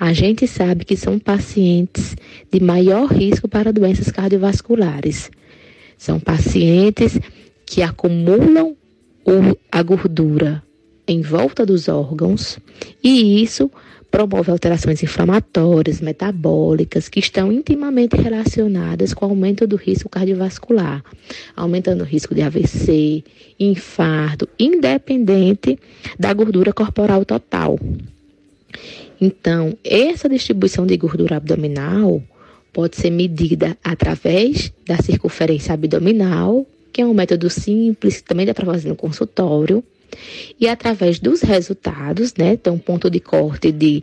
a 0.00 0.12
gente 0.14 0.46
sabe 0.46 0.86
que 0.86 0.96
são 0.96 1.18
pacientes 1.18 2.16
de 2.50 2.58
maior 2.58 3.06
risco 3.06 3.46
para 3.46 3.72
doenças 3.72 4.10
cardiovasculares. 4.10 5.30
São 5.98 6.18
pacientes 6.18 7.18
que 7.66 7.82
acumulam 7.82 8.74
a 9.70 9.82
gordura 9.82 10.62
em 11.06 11.20
volta 11.20 11.66
dos 11.66 11.86
órgãos 11.86 12.58
e 13.04 13.42
isso 13.42 13.70
promove 14.10 14.50
alterações 14.50 15.02
inflamatórias, 15.02 16.00
metabólicas, 16.00 17.08
que 17.08 17.20
estão 17.20 17.52
intimamente 17.52 18.16
relacionadas 18.16 19.12
com 19.12 19.26
o 19.26 19.28
aumento 19.30 19.66
do 19.66 19.76
risco 19.76 20.08
cardiovascular, 20.08 21.04
aumentando 21.54 22.02
o 22.02 22.06
risco 22.06 22.34
de 22.34 22.42
AVC, 22.42 23.22
infarto, 23.58 24.48
independente 24.58 25.78
da 26.18 26.32
gordura 26.32 26.72
corporal 26.72 27.24
total. 27.24 27.78
Então, 29.20 29.76
essa 29.84 30.28
distribuição 30.28 30.86
de 30.86 30.96
gordura 30.96 31.36
abdominal 31.36 32.22
pode 32.72 32.96
ser 32.96 33.10
medida 33.10 33.76
através 33.82 34.72
da 34.86 34.96
circunferência 34.98 35.74
abdominal, 35.74 36.66
que 36.92 37.02
é 37.02 37.06
um 37.06 37.14
método 37.14 37.50
simples, 37.50 38.20
que 38.20 38.28
também 38.28 38.46
dá 38.46 38.54
para 38.54 38.66
fazer 38.66 38.88
no 38.88 38.96
consultório, 38.96 39.82
e 40.58 40.68
através 40.68 41.18
dos 41.18 41.42
resultados, 41.42 42.34
né, 42.34 42.56
tem 42.56 42.72
um 42.72 42.78
ponto 42.78 43.10
de 43.10 43.20
corte 43.20 43.72
de 43.72 44.02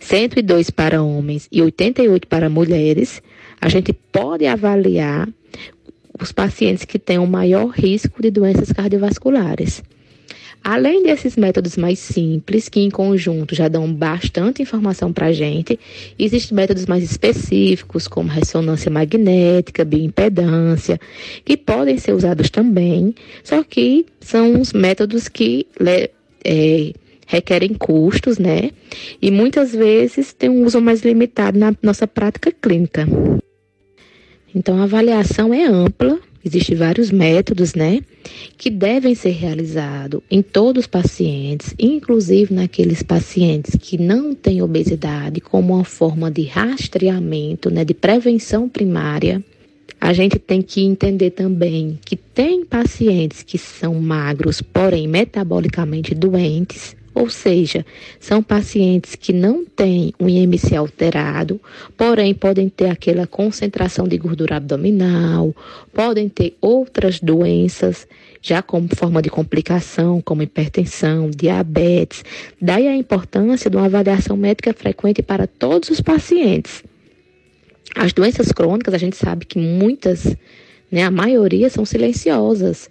102 0.00 0.70
para 0.70 1.02
homens 1.02 1.48
e 1.50 1.62
88 1.62 2.26
para 2.28 2.48
mulheres, 2.48 3.22
a 3.60 3.68
gente 3.68 3.92
pode 3.92 4.46
avaliar 4.46 5.28
os 6.20 6.30
pacientes 6.30 6.84
que 6.84 6.98
têm 6.98 7.18
o 7.18 7.26
maior 7.26 7.68
risco 7.68 8.22
de 8.22 8.30
doenças 8.30 8.70
cardiovasculares. 8.72 9.82
Além 10.66 11.02
desses 11.02 11.36
métodos 11.36 11.76
mais 11.76 11.98
simples, 11.98 12.70
que 12.70 12.80
em 12.80 12.88
conjunto 12.88 13.54
já 13.54 13.68
dão 13.68 13.92
bastante 13.92 14.62
informação 14.62 15.12
para 15.12 15.26
a 15.26 15.32
gente, 15.32 15.78
existem 16.18 16.56
métodos 16.56 16.86
mais 16.86 17.04
específicos, 17.04 18.08
como 18.08 18.30
ressonância 18.30 18.90
magnética, 18.90 19.84
bioimpedância, 19.84 20.98
que 21.44 21.54
podem 21.54 21.98
ser 21.98 22.14
usados 22.14 22.48
também, 22.48 23.14
só 23.42 23.62
que 23.62 24.06
são 24.20 24.58
os 24.58 24.72
métodos 24.72 25.28
que 25.28 25.66
é, 26.42 26.94
requerem 27.26 27.74
custos, 27.74 28.38
né? 28.38 28.70
E 29.20 29.30
muitas 29.30 29.72
vezes 29.72 30.32
têm 30.32 30.48
um 30.48 30.64
uso 30.64 30.80
mais 30.80 31.02
limitado 31.02 31.58
na 31.58 31.74
nossa 31.82 32.06
prática 32.06 32.50
clínica. 32.50 33.06
Então, 34.54 34.80
a 34.80 34.84
avaliação 34.84 35.52
é 35.52 35.66
ampla 35.66 36.18
Existem 36.44 36.76
vários 36.76 37.10
métodos, 37.10 37.74
né, 37.74 38.00
que 38.58 38.68
devem 38.68 39.14
ser 39.14 39.30
realizados 39.30 40.20
em 40.30 40.42
todos 40.42 40.82
os 40.82 40.86
pacientes, 40.86 41.74
inclusive 41.78 42.52
naqueles 42.52 43.02
pacientes 43.02 43.76
que 43.80 43.96
não 43.96 44.34
têm 44.34 44.60
obesidade, 44.60 45.40
como 45.40 45.74
uma 45.74 45.84
forma 45.84 46.30
de 46.30 46.42
rastreamento, 46.42 47.70
né, 47.70 47.84
de 47.84 47.94
prevenção 47.94 48.68
primária. 48.68 49.42
A 50.00 50.12
gente 50.12 50.38
tem 50.38 50.60
que 50.60 50.82
entender 50.82 51.30
também 51.30 51.98
que 52.04 52.14
tem 52.14 52.64
pacientes 52.64 53.42
que 53.42 53.56
são 53.56 53.94
magros, 53.94 54.60
porém 54.60 55.08
metabolicamente 55.08 56.14
doentes, 56.14 56.94
Ou 57.14 57.30
seja, 57.30 57.86
são 58.18 58.42
pacientes 58.42 59.14
que 59.14 59.32
não 59.32 59.64
têm 59.64 60.12
um 60.18 60.28
IMC 60.28 60.74
alterado, 60.74 61.60
porém 61.96 62.34
podem 62.34 62.68
ter 62.68 62.90
aquela 62.90 63.24
concentração 63.24 64.08
de 64.08 64.18
gordura 64.18 64.56
abdominal, 64.56 65.54
podem 65.92 66.28
ter 66.28 66.56
outras 66.60 67.20
doenças, 67.20 68.08
já 68.42 68.60
como 68.60 68.88
forma 68.94 69.22
de 69.22 69.30
complicação, 69.30 70.20
como 70.20 70.42
hipertensão, 70.42 71.30
diabetes. 71.30 72.24
Daí 72.60 72.88
a 72.88 72.96
importância 72.96 73.70
de 73.70 73.76
uma 73.76 73.86
avaliação 73.86 74.36
médica 74.36 74.74
frequente 74.74 75.22
para 75.22 75.46
todos 75.46 75.90
os 75.90 76.00
pacientes. 76.00 76.82
As 77.94 78.12
doenças 78.12 78.50
crônicas, 78.50 78.92
a 78.92 78.98
gente 78.98 79.16
sabe 79.16 79.44
que 79.46 79.58
muitas, 79.58 80.36
né, 80.90 81.04
a 81.04 81.12
maioria 81.12 81.70
são 81.70 81.84
silenciosas, 81.84 82.90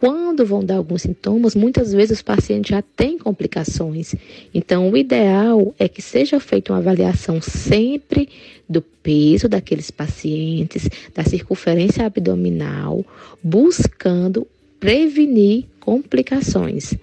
quando 0.00 0.46
vão 0.46 0.64
dar 0.64 0.76
alguns 0.76 1.02
sintomas, 1.02 1.54
muitas 1.54 1.92
vezes 1.92 2.18
os 2.18 2.22
pacientes 2.22 2.70
já 2.70 2.80
têm 2.80 3.18
complicações. 3.18 4.14
Então, 4.54 4.90
o 4.90 4.96
ideal 4.96 5.74
é 5.78 5.86
que 5.86 6.00
seja 6.00 6.40
feita 6.40 6.72
uma 6.72 6.78
avaliação 6.78 7.38
sempre 7.42 8.26
do 8.66 8.80
peso 8.80 9.46
daqueles 9.46 9.90
pacientes, 9.90 10.88
da 11.14 11.22
circunferência 11.22 12.06
abdominal, 12.06 13.04
buscando 13.42 14.46
prevenir 14.80 15.66
complicações. 15.78 16.94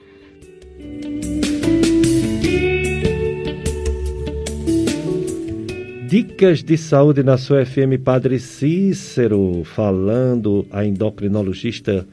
Dicas 6.10 6.64
de 6.64 6.78
saúde 6.78 7.22
na 7.22 7.38
sua 7.38 7.64
FM 7.64 8.02
Padre 8.04 8.40
Cícero, 8.40 9.64
falando 9.66 10.66
a 10.72 10.84
endocrinologista 10.84 12.08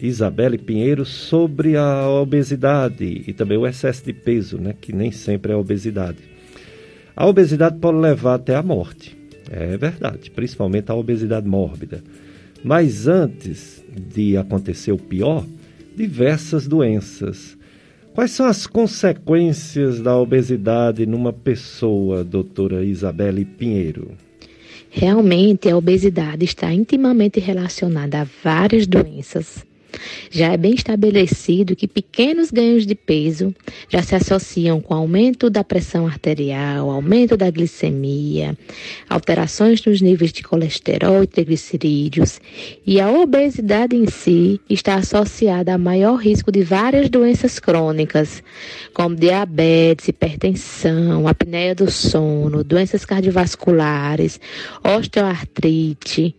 Isabelle 0.00 0.58
Pinheiro 0.58 1.04
sobre 1.04 1.76
a 1.76 2.08
obesidade 2.08 3.24
e 3.26 3.32
também 3.32 3.58
o 3.58 3.66
excesso 3.66 4.04
de 4.04 4.12
peso, 4.12 4.58
né, 4.58 4.74
que 4.80 4.92
nem 4.92 5.10
sempre 5.10 5.52
é 5.52 5.56
obesidade. 5.56 6.18
A 7.16 7.26
obesidade 7.26 7.78
pode 7.78 7.98
levar 7.98 8.34
até 8.34 8.54
a 8.54 8.62
morte, 8.62 9.16
é 9.50 9.76
verdade, 9.76 10.30
principalmente 10.30 10.90
a 10.90 10.94
obesidade 10.94 11.48
mórbida. 11.48 12.02
Mas 12.62 13.08
antes 13.08 13.84
de 14.12 14.36
acontecer 14.36 14.92
o 14.92 14.98
pior, 14.98 15.44
diversas 15.96 16.66
doenças. 16.66 17.56
Quais 18.14 18.30
são 18.32 18.46
as 18.46 18.66
consequências 18.66 20.00
da 20.00 20.16
obesidade 20.16 21.06
numa 21.06 21.32
pessoa, 21.32 22.24
doutora 22.24 22.84
Isabelle 22.84 23.44
Pinheiro? 23.44 24.12
Realmente, 24.90 25.68
a 25.68 25.76
obesidade 25.76 26.44
está 26.44 26.72
intimamente 26.72 27.38
relacionada 27.38 28.22
a 28.22 28.26
várias 28.42 28.86
doenças, 28.86 29.64
já 30.30 30.52
é 30.52 30.56
bem 30.56 30.74
estabelecido 30.74 31.76
que 31.76 31.88
pequenos 31.88 32.50
ganhos 32.50 32.86
de 32.86 32.94
peso 32.94 33.54
já 33.88 34.02
se 34.02 34.14
associam 34.14 34.80
com 34.80 34.94
aumento 34.94 35.48
da 35.48 35.64
pressão 35.64 36.06
arterial, 36.06 36.90
aumento 36.90 37.36
da 37.36 37.50
glicemia, 37.50 38.56
alterações 39.08 39.84
nos 39.84 40.00
níveis 40.00 40.32
de 40.32 40.42
colesterol 40.42 41.22
e 41.22 41.26
triglicerídeos, 41.26 42.40
e 42.86 43.00
a 43.00 43.10
obesidade 43.10 43.96
em 43.96 44.06
si 44.06 44.60
está 44.68 44.96
associada 44.96 45.74
a 45.74 45.78
maior 45.78 46.16
risco 46.16 46.52
de 46.52 46.62
várias 46.62 47.08
doenças 47.08 47.58
crônicas, 47.58 48.42
como 48.92 49.14
diabetes, 49.14 50.08
hipertensão, 50.08 51.26
apneia 51.26 51.74
do 51.74 51.90
sono, 51.90 52.62
doenças 52.62 53.04
cardiovasculares, 53.04 54.40
osteoartrite, 54.84 56.34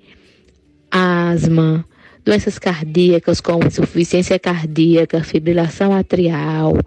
asma, 0.92 1.86
doenças 2.30 2.60
cardíacas 2.60 3.42
como 3.42 3.66
insuficiência 3.66 4.38
cardíaca, 4.38 5.24
fibrilação 5.24 5.92
atrial, 5.92 6.78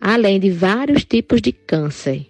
além 0.00 0.40
de 0.40 0.50
vários 0.50 1.04
tipos 1.04 1.40
de 1.40 1.52
câncer. 1.52 2.26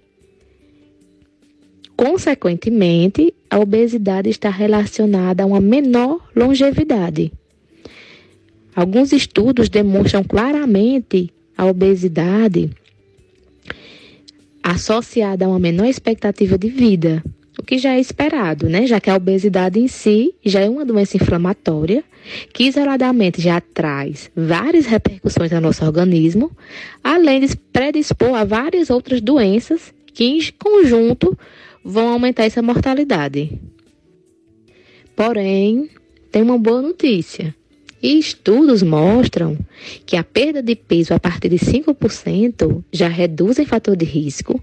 Consequentemente, 1.96 3.32
a 3.48 3.58
obesidade 3.58 4.28
está 4.28 4.50
relacionada 4.50 5.42
a 5.42 5.46
uma 5.46 5.62
menor 5.62 6.28
longevidade. 6.36 7.32
Alguns 8.76 9.12
estudos 9.12 9.70
demonstram 9.70 10.22
claramente 10.22 11.32
a 11.56 11.64
obesidade 11.64 12.68
associada 14.62 15.46
a 15.46 15.48
uma 15.48 15.58
menor 15.58 15.86
expectativa 15.86 16.58
de 16.58 16.68
vida, 16.68 17.24
o 17.62 17.64
que 17.64 17.78
já 17.78 17.94
é 17.94 18.00
esperado, 18.00 18.68
né? 18.68 18.88
Já 18.88 19.00
que 19.00 19.08
a 19.08 19.14
obesidade 19.14 19.78
em 19.78 19.86
si 19.86 20.34
já 20.44 20.60
é 20.60 20.68
uma 20.68 20.84
doença 20.84 21.16
inflamatória, 21.16 22.02
que 22.52 22.64
isoladamente 22.64 23.40
já 23.40 23.60
traz 23.60 24.28
várias 24.34 24.84
repercussões 24.84 25.52
ao 25.52 25.60
nosso 25.60 25.84
organismo, 25.84 26.50
além 27.04 27.40
de 27.40 27.56
predispor 27.56 28.34
a 28.34 28.42
várias 28.42 28.90
outras 28.90 29.20
doenças 29.20 29.94
que, 30.12 30.24
em 30.24 30.40
conjunto, 30.58 31.38
vão 31.84 32.08
aumentar 32.08 32.44
essa 32.44 32.60
mortalidade. 32.60 33.60
Porém, 35.14 35.88
tem 36.32 36.42
uma 36.42 36.58
boa 36.58 36.82
notícia. 36.82 37.54
E 38.02 38.18
estudos 38.18 38.82
mostram 38.82 39.56
que 40.04 40.16
a 40.16 40.24
perda 40.24 40.60
de 40.60 40.74
peso 40.74 41.14
a 41.14 41.20
partir 41.20 41.48
de 41.48 41.58
5% 41.58 42.82
já 42.92 43.06
reduz 43.06 43.58
o 43.58 43.64
fator 43.64 43.96
de 43.96 44.04
risco 44.04 44.62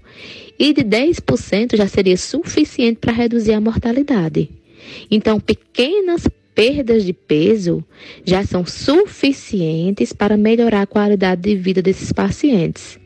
e 0.58 0.74
de 0.74 0.84
10% 0.84 1.76
já 1.76 1.88
seria 1.88 2.18
suficiente 2.18 2.98
para 3.00 3.12
reduzir 3.12 3.54
a 3.54 3.60
mortalidade. 3.60 4.50
Então, 5.10 5.40
pequenas 5.40 6.28
perdas 6.54 7.04
de 7.04 7.14
peso 7.14 7.82
já 8.24 8.44
são 8.44 8.66
suficientes 8.66 10.12
para 10.12 10.36
melhorar 10.36 10.82
a 10.82 10.86
qualidade 10.86 11.42
de 11.42 11.56
vida 11.56 11.80
desses 11.80 12.12
pacientes. 12.12 12.98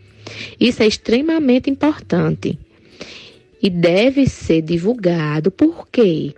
Isso 0.58 0.82
é 0.82 0.86
extremamente 0.86 1.70
importante 1.70 2.58
e 3.62 3.70
deve 3.70 4.26
ser 4.26 4.62
divulgado 4.62 5.50
porque 5.50 6.34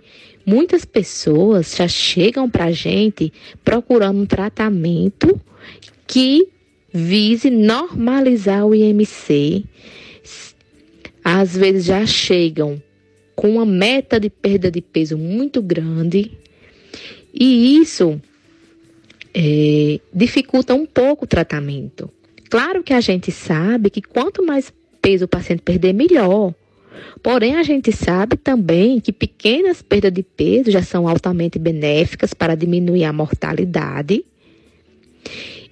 muitas 0.47 0.85
pessoas 0.85 1.75
já 1.75 1.87
chegam 1.87 2.49
para 2.49 2.65
a 2.65 2.71
gente 2.71 3.33
procurando 3.65 4.21
um 4.21 4.25
tratamento 4.25 5.39
que 6.07 6.47
vise 6.93 7.49
normalizar 7.49 8.65
o 8.65 8.73
IMC 8.73 9.65
às 11.21 11.57
vezes 11.57 11.83
já 11.83 12.05
chegam 12.05 12.81
com 13.35 13.51
uma 13.51 13.65
meta 13.65 14.17
de 14.17 14.29
perda 14.29 14.71
de 14.71 14.81
peso 14.81 15.17
muito 15.17 15.61
grande 15.61 16.31
e 17.33 17.77
isso 17.77 18.19
é, 19.33 19.99
dificulta 20.13 20.73
um 20.73 20.85
pouco 20.85 21.25
o 21.25 21.27
tratamento. 21.27 22.09
Claro 22.49 22.81
que 22.81 22.93
a 22.93 23.01
gente 23.01 23.29
sabe 23.29 23.89
que 23.89 24.01
quanto 24.01 24.41
mais 24.41 24.73
peso 25.01 25.25
o 25.25 25.27
paciente 25.27 25.61
perder, 25.61 25.93
melhor. 25.93 26.55
Porém, 27.21 27.55
a 27.55 27.63
gente 27.63 27.91
sabe 27.91 28.37
também 28.37 28.99
que 28.99 29.11
pequenas 29.11 29.81
perdas 29.81 30.13
de 30.13 30.23
peso 30.23 30.71
já 30.71 30.81
são 30.81 31.07
altamente 31.07 31.59
benéficas 31.59 32.33
para 32.33 32.55
diminuir 32.55 33.03
a 33.03 33.13
mortalidade 33.13 34.23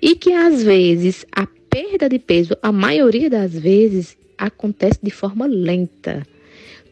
e 0.02 0.16
que 0.16 0.34
às 0.34 0.64
vezes 0.64 1.26
a 1.32 1.48
perda 1.70 2.08
de 2.08 2.20
peso, 2.20 2.56
a 2.62 2.72
maioria 2.72 3.30
das 3.30 3.54
vezes, 3.54 4.18
acontece 4.38 5.00
de 5.02 5.12
forma 5.12 5.46
lenta. 5.46 6.26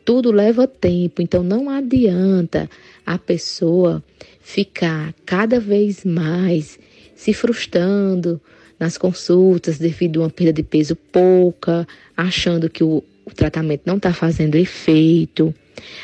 Tudo 0.05 0.31
leva 0.31 0.67
tempo, 0.67 1.21
então 1.21 1.43
não 1.43 1.69
adianta 1.69 2.69
a 3.05 3.17
pessoa 3.17 4.03
ficar 4.41 5.13
cada 5.25 5.59
vez 5.59 6.03
mais 6.03 6.77
se 7.15 7.33
frustrando 7.33 8.41
nas 8.77 8.97
consultas 8.97 9.77
devido 9.77 10.19
a 10.19 10.23
uma 10.25 10.29
perda 10.29 10.53
de 10.53 10.63
peso 10.63 10.95
pouca, 10.95 11.87
achando 12.17 12.69
que 12.69 12.83
o, 12.83 13.01
o 13.25 13.31
tratamento 13.31 13.83
não 13.85 13.97
está 13.97 14.13
fazendo 14.13 14.55
efeito. 14.55 15.53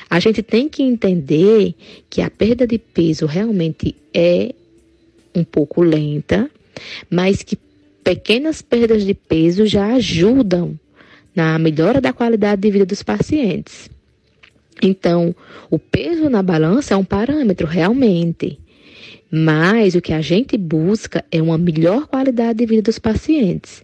A 0.09 0.19
gente 0.19 0.41
tem 0.41 0.67
que 0.67 0.83
entender 0.83 1.73
que 2.09 2.21
a 2.21 2.29
perda 2.29 2.65
de 2.65 2.77
peso 2.77 3.25
realmente 3.25 3.95
é 4.13 4.53
um 5.35 5.43
pouco 5.43 5.81
lenta, 5.81 6.49
mas 7.09 7.43
que 7.43 7.57
pequenas 8.03 8.61
perdas 8.61 9.05
de 9.05 9.13
peso 9.13 9.65
já 9.65 9.93
ajudam 9.93 10.79
na 11.35 11.59
melhora 11.59 12.01
da 12.01 12.11
qualidade 12.11 12.61
de 12.61 12.71
vida 12.71 12.85
dos 12.85 13.03
pacientes. 13.03 13.89
Então, 14.81 15.35
o 15.69 15.77
peso 15.77 16.29
na 16.29 16.41
balança 16.41 16.93
é 16.93 16.97
um 16.97 17.03
parâmetro 17.03 17.67
realmente, 17.67 18.57
mas 19.29 19.93
o 19.93 20.01
que 20.01 20.13
a 20.13 20.21
gente 20.21 20.57
busca 20.57 21.23
é 21.31 21.41
uma 21.41 21.57
melhor 21.57 22.07
qualidade 22.07 22.59
de 22.59 22.65
vida 22.65 22.83
dos 22.83 22.97
pacientes. 22.97 23.83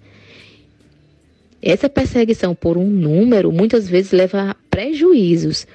Essa 1.67 1.89
perseguição 1.89 2.54
por 2.54 2.78
um 2.78 2.88
número 2.88 3.51
muitas 3.51 3.89
vezes 3.89 4.12
leva 4.12 4.51
a 4.51 4.56
prejuízos, 4.69 5.65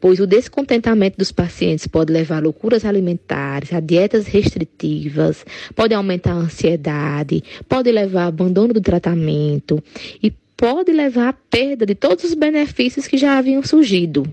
pois 0.00 0.20
o 0.20 0.26
descontentamento 0.26 1.18
dos 1.18 1.32
pacientes 1.32 1.88
pode 1.88 2.12
levar 2.12 2.36
a 2.36 2.40
loucuras 2.40 2.84
alimentares, 2.84 3.72
a 3.72 3.80
dietas 3.80 4.28
restritivas, 4.28 5.44
pode 5.74 5.92
aumentar 5.92 6.34
a 6.34 6.36
ansiedade, 6.36 7.42
pode 7.68 7.90
levar 7.90 8.22
ao 8.22 8.28
abandono 8.28 8.72
do 8.72 8.80
tratamento 8.80 9.82
e 10.22 10.32
pode 10.56 10.92
levar 10.92 11.30
à 11.30 11.32
perda 11.32 11.84
de 11.84 11.96
todos 11.96 12.22
os 12.22 12.34
benefícios 12.34 13.08
que 13.08 13.18
já 13.18 13.36
haviam 13.36 13.64
surgido. 13.64 14.24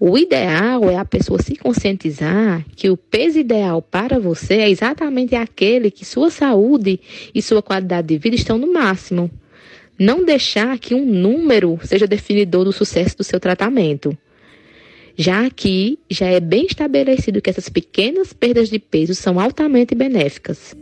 O 0.00 0.18
ideal 0.18 0.90
é 0.90 0.96
a 0.96 1.04
pessoa 1.04 1.40
se 1.40 1.54
conscientizar 1.54 2.66
que 2.74 2.90
o 2.90 2.96
peso 2.96 3.38
ideal 3.38 3.80
para 3.80 4.18
você 4.18 4.54
é 4.54 4.68
exatamente 4.68 5.36
aquele 5.36 5.92
que 5.92 6.04
sua 6.04 6.28
saúde 6.28 6.98
e 7.32 7.40
sua 7.40 7.62
qualidade 7.62 8.08
de 8.08 8.18
vida 8.18 8.34
estão 8.34 8.58
no 8.58 8.72
máximo. 8.72 9.30
Não 9.98 10.24
deixar 10.24 10.78
que 10.78 10.94
um 10.94 11.04
número 11.04 11.78
seja 11.82 12.06
definidor 12.06 12.64
do 12.64 12.72
sucesso 12.72 13.16
do 13.16 13.24
seu 13.24 13.40
tratamento. 13.40 14.16
Já 15.16 15.44
aqui, 15.44 15.98
já 16.08 16.26
é 16.26 16.38
bem 16.38 16.66
estabelecido 16.66 17.42
que 17.42 17.50
essas 17.50 17.68
pequenas 17.68 18.32
perdas 18.32 18.70
de 18.70 18.78
peso 18.78 19.14
são 19.14 19.40
altamente 19.40 19.94
benéficas. 19.94 20.76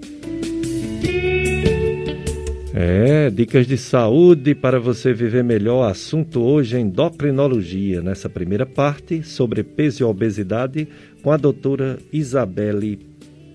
É, 2.79 3.31
dicas 3.31 3.67
de 3.67 3.79
saúde 3.79 4.55
para 4.55 4.79
você 4.79 5.15
viver 5.15 5.43
melhor. 5.43 5.91
Assunto 5.91 6.43
hoje 6.43 6.79
endocrinologia, 6.79 8.03
nessa 8.03 8.29
primeira 8.29 8.67
parte, 8.67 9.23
sobre 9.23 9.63
peso 9.63 10.03
e 10.03 10.05
obesidade, 10.05 10.87
com 11.23 11.33
a 11.33 11.39
doutora 11.39 11.99
Isabelle 12.13 12.99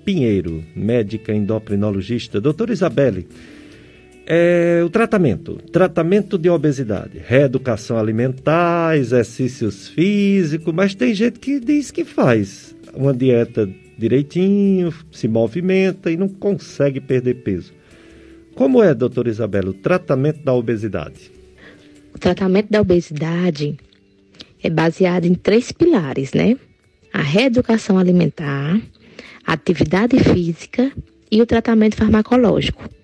Pinheiro, 0.04 0.64
médica 0.76 1.32
endocrinologista. 1.32 2.42
Doutora 2.42 2.74
Isabelle, 2.74 3.28
é, 4.26 4.82
o 4.86 4.90
tratamento, 4.90 5.56
tratamento 5.72 6.38
de 6.38 6.50
obesidade, 6.50 7.22
reeducação 7.26 7.98
alimentar, 7.98 8.98
exercícios 8.98 9.88
físicos, 9.88 10.74
mas 10.74 10.96
tem 10.96 11.14
gente 11.14 11.40
que 11.40 11.60
diz 11.60 11.92
que 11.92 12.06
faz 12.06 12.76
uma 12.94 13.14
dieta 13.14 13.70
direitinho, 13.98 14.94
se 15.12 15.28
movimenta 15.28 16.12
e 16.12 16.18
não 16.18 16.28
consegue 16.28 17.00
perder 17.00 17.36
peso. 17.44 17.74
Como 18.56 18.82
é, 18.82 18.94
doutora 18.94 19.30
Isabela, 19.30 19.70
o 19.70 19.74
tratamento 19.74 20.44
da 20.44 20.54
obesidade? 20.54 21.32
O 22.14 22.20
tratamento 22.20 22.70
da 22.70 22.82
obesidade 22.82 23.78
é 24.62 24.70
baseado 24.70 25.26
em 25.26 25.34
três 25.34 25.72
pilares, 25.72 26.34
né? 26.34 26.58
A 27.14 27.22
reeducação 27.22 27.98
alimentar, 27.98 28.80
a 29.46 29.54
atividade 29.54 30.20
física 30.20 30.92
e 31.32 31.42
o 31.42 31.46
tratamento 31.46 31.96
farmacológico. 31.96 33.01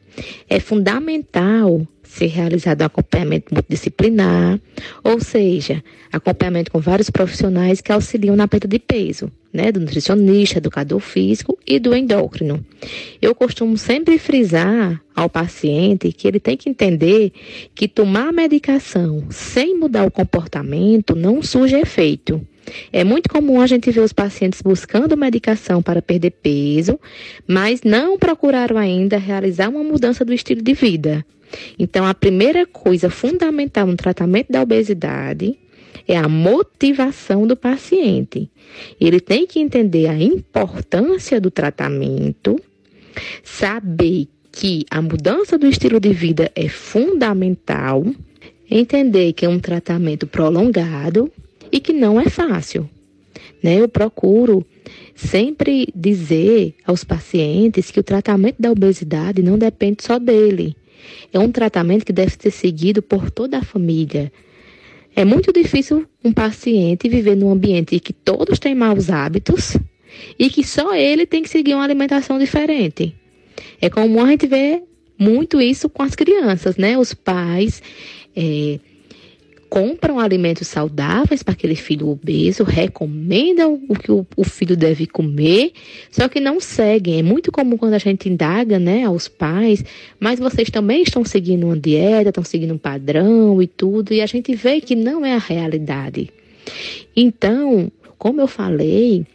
É 0.50 0.60
fundamental 0.60 1.88
ser 2.04 2.28
realizado 2.28 2.82
um 2.82 2.86
acompanhamento 2.86 3.54
multidisciplinar, 3.54 4.60
ou 5.04 5.20
seja, 5.20 5.84
acompanhamento 6.12 6.72
com 6.72 6.80
vários 6.80 7.10
profissionais 7.10 7.82
que 7.82 7.92
auxiliam 7.92 8.36
na 8.36 8.48
perda 8.48 8.68
de 8.68 8.80
peso, 8.80 9.32
né, 9.54 9.72
do 9.72 9.80
nutricionista, 9.80 10.58
educador 10.58 11.00
físico 11.00 11.58
e 11.68 11.80
do 11.80 11.94
endócrino. 11.94 12.66
Eu 13.22 13.36
costumo 13.36 13.78
sempre 13.78 14.18
frisar 14.18 15.02
ao 15.16 15.30
paciente 15.30 16.12
que 16.12 16.28
ele 16.28 16.40
tem 16.40 16.56
que 16.56 16.70
entender 16.70 17.32
que 17.76 17.88
tomar 17.88 18.32
medicação 18.32 19.26
sem 19.30 19.78
mudar 19.78 20.06
o 20.06 20.12
comportamento 20.12 21.16
não 21.16 21.44
surge 21.44 21.76
efeito. 21.76 22.42
É 22.92 23.04
muito 23.04 23.30
comum 23.30 23.62
a 23.62 23.68
gente 23.68 23.92
ver 23.92 24.02
os 24.02 24.14
pacientes 24.14 24.62
buscando 24.62 25.18
medicação 25.18 25.82
para 25.82 26.02
perder 26.02 26.32
peso, 26.32 27.00
mas 27.48 27.82
não 27.82 28.18
procuraram 28.18 28.78
ainda 28.78 29.18
realizar 29.18 29.70
uma 29.70 29.84
mudança 29.84 30.26
do 30.26 30.34
estilo 30.34 30.62
de 30.62 30.74
vida. 30.74 31.26
Então, 31.80 32.06
a 32.06 32.14
primeira 32.14 32.66
coisa 32.66 33.10
fundamental 33.10 33.88
no 33.88 33.96
tratamento 33.96 34.52
da 34.52 34.62
obesidade 34.62 35.58
é 36.08 36.18
a 36.18 36.28
motivação 36.28 37.48
do 37.48 37.56
paciente. 37.56 38.50
Ele 39.00 39.20
tem 39.20 39.48
que 39.48 39.60
entender 39.60 40.08
a 40.08 40.22
importância 40.22 41.40
do 41.40 41.50
tratamento, 41.50 42.60
saber 43.44 44.28
que 44.52 44.86
a 44.90 45.02
mudança 45.02 45.58
do 45.58 45.68
estilo 45.68 46.00
de 46.00 46.12
vida 46.12 46.52
é 46.56 46.68
fundamental, 46.68 48.04
entender 48.70 49.34
que 49.34 49.46
é 49.46 49.50
um 49.50 49.60
tratamento 49.60 50.28
prolongado 50.28 51.32
e 51.72 51.80
que 51.80 51.94
não 51.94 52.20
é 52.20 52.30
fácil. 52.30 52.90
Né? 53.62 53.80
Eu 53.80 53.88
procuro 53.88 54.66
sempre 55.16 55.88
dizer 55.96 56.76
aos 56.86 57.04
pacientes 57.04 57.92
que 57.92 58.00
o 58.00 58.04
tratamento 58.04 58.58
da 58.60 58.72
obesidade 58.72 59.42
não 59.42 59.58
depende 59.58 60.04
só 60.04 60.20
dele. 60.20 60.76
É 61.32 61.40
um 61.40 61.52
tratamento 61.52 62.06
que 62.06 62.14
deve 62.14 62.36
ser 62.40 62.52
seguido 62.52 63.02
por 63.02 63.32
toda 63.32 63.58
a 63.58 63.64
família. 63.64 64.32
É 65.16 65.26
muito 65.26 65.52
difícil 65.52 66.06
um 66.24 66.32
paciente 66.32 67.10
viver 67.10 67.36
num 67.36 67.52
ambiente 67.52 67.96
em 67.96 68.00
que 68.00 68.14
todos 68.14 68.60
têm 68.60 68.76
maus 68.76 69.10
hábitos 69.10 69.76
e 70.38 70.50
que 70.50 70.64
só 70.64 70.94
ele 70.94 71.26
tem 71.26 71.42
que 71.42 71.50
seguir 71.50 71.74
uma 71.74 71.84
alimentação 71.84 72.38
diferente. 72.38 73.16
É 73.82 73.90
comum 73.90 74.24
a 74.24 74.30
gente 74.30 74.46
ver 74.46 74.84
muito 75.18 75.60
isso 75.60 75.90
com 75.90 76.04
as 76.04 76.16
crianças, 76.16 76.78
né? 76.78 76.98
Os 76.98 77.14
pais 77.14 77.82
é, 78.36 78.80
compram 79.70 80.20
alimentos 80.20 80.68
saudáveis 80.68 81.44
para 81.44 81.54
aquele 81.54 81.76
filho 81.76 82.10
obeso, 82.10 82.64
recomendam 82.64 83.82
o 83.88 83.96
que 83.96 84.12
o, 84.12 84.26
filho 84.44 84.76
deve 84.76 85.06
comer, 85.06 85.72
só 86.10 86.28
que 86.28 86.40
não 86.40 86.60
seguem. 86.60 87.20
É 87.20 87.24
muito 87.24 87.52
comum 87.52 87.78
quando 87.78 87.94
a 87.94 88.00
gente 88.00 88.30
indaga, 88.30 88.80
né, 88.80 89.04
aos 89.04 89.28
pais, 89.28 89.84
mas 90.20 90.40
vocês 90.40 90.70
também 90.70 91.04
estão 91.04 91.24
seguindo 91.26 91.66
uma 91.66 91.78
dieta, 91.78 92.30
estão 92.30 92.44
seguindo 92.44 92.74
um 92.74 92.78
padrão 92.78 93.62
e 93.62 93.68
tudo, 93.68 94.14
e 94.14 94.22
a 94.22 94.26
gente 94.26 94.56
vê 94.56 94.80
que 94.82 94.96
não 94.96 95.26
é 95.26 95.36
a 95.36 95.40
realidade. 95.40 96.30
Então, 97.16 97.92
como 98.18 98.42
eu 98.42 98.48
falei, 98.48 99.26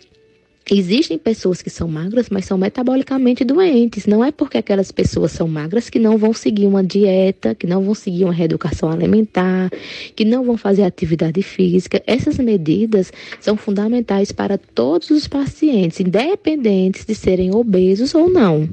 Existem 0.70 1.18
pessoas 1.18 1.60
que 1.60 1.68
são 1.68 1.88
magras, 1.88 2.28
mas 2.30 2.44
são 2.44 2.56
metabolicamente 2.56 3.44
doentes. 3.44 4.06
Não 4.06 4.24
é 4.24 4.30
porque 4.30 4.58
aquelas 4.58 4.92
pessoas 4.92 5.32
são 5.32 5.48
magras 5.48 5.90
que 5.90 5.98
não 5.98 6.16
vão 6.16 6.32
seguir 6.32 6.66
uma 6.66 6.84
dieta, 6.84 7.54
que 7.54 7.66
não 7.66 7.82
vão 7.82 7.94
seguir 7.94 8.24
uma 8.24 8.32
reeducação 8.32 8.90
alimentar, 8.90 9.70
que 10.14 10.24
não 10.24 10.44
vão 10.44 10.56
fazer 10.56 10.84
atividade 10.84 11.42
física. 11.42 12.00
Essas 12.06 12.38
medidas 12.38 13.12
são 13.40 13.56
fundamentais 13.56 14.30
para 14.30 14.56
todos 14.56 15.10
os 15.10 15.26
pacientes, 15.26 15.98
independentes 15.98 17.04
de 17.04 17.14
serem 17.14 17.54
obesos 17.54 18.14
ou 18.14 18.30
não. 18.30 18.68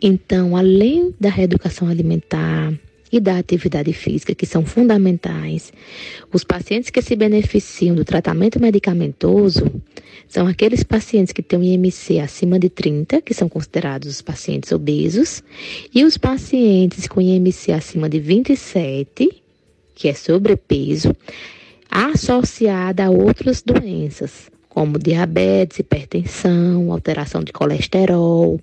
Então, 0.00 0.54
além 0.54 1.14
da 1.18 1.30
reeducação 1.30 1.88
alimentar, 1.88 2.72
e 3.12 3.20
da 3.20 3.38
atividade 3.38 3.92
física, 3.92 4.34
que 4.34 4.46
são 4.46 4.64
fundamentais. 4.64 5.72
Os 6.32 6.44
pacientes 6.44 6.90
que 6.90 7.02
se 7.02 7.14
beneficiam 7.16 7.94
do 7.94 8.04
tratamento 8.04 8.60
medicamentoso 8.60 9.70
são 10.28 10.46
aqueles 10.46 10.82
pacientes 10.82 11.32
que 11.32 11.42
têm 11.42 11.58
um 11.58 11.62
IMC 11.62 12.18
acima 12.18 12.58
de 12.58 12.68
30, 12.68 13.22
que 13.22 13.32
são 13.32 13.48
considerados 13.48 14.08
os 14.08 14.22
pacientes 14.22 14.72
obesos, 14.72 15.42
e 15.94 16.04
os 16.04 16.18
pacientes 16.18 17.06
com 17.06 17.20
IMC 17.20 17.72
acima 17.72 18.08
de 18.08 18.18
27, 18.18 19.42
que 19.94 20.08
é 20.08 20.14
sobrepeso, 20.14 21.14
associada 21.90 23.04
a 23.04 23.10
outras 23.10 23.62
doenças, 23.62 24.50
como 24.68 24.98
diabetes, 24.98 25.78
hipertensão, 25.78 26.92
alteração 26.92 27.42
de 27.42 27.52
colesterol. 27.52 28.60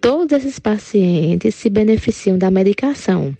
Todos 0.00 0.38
esses 0.38 0.58
pacientes 0.58 1.54
se 1.54 1.68
beneficiam 1.68 2.38
da 2.38 2.50
medicação. 2.50 3.36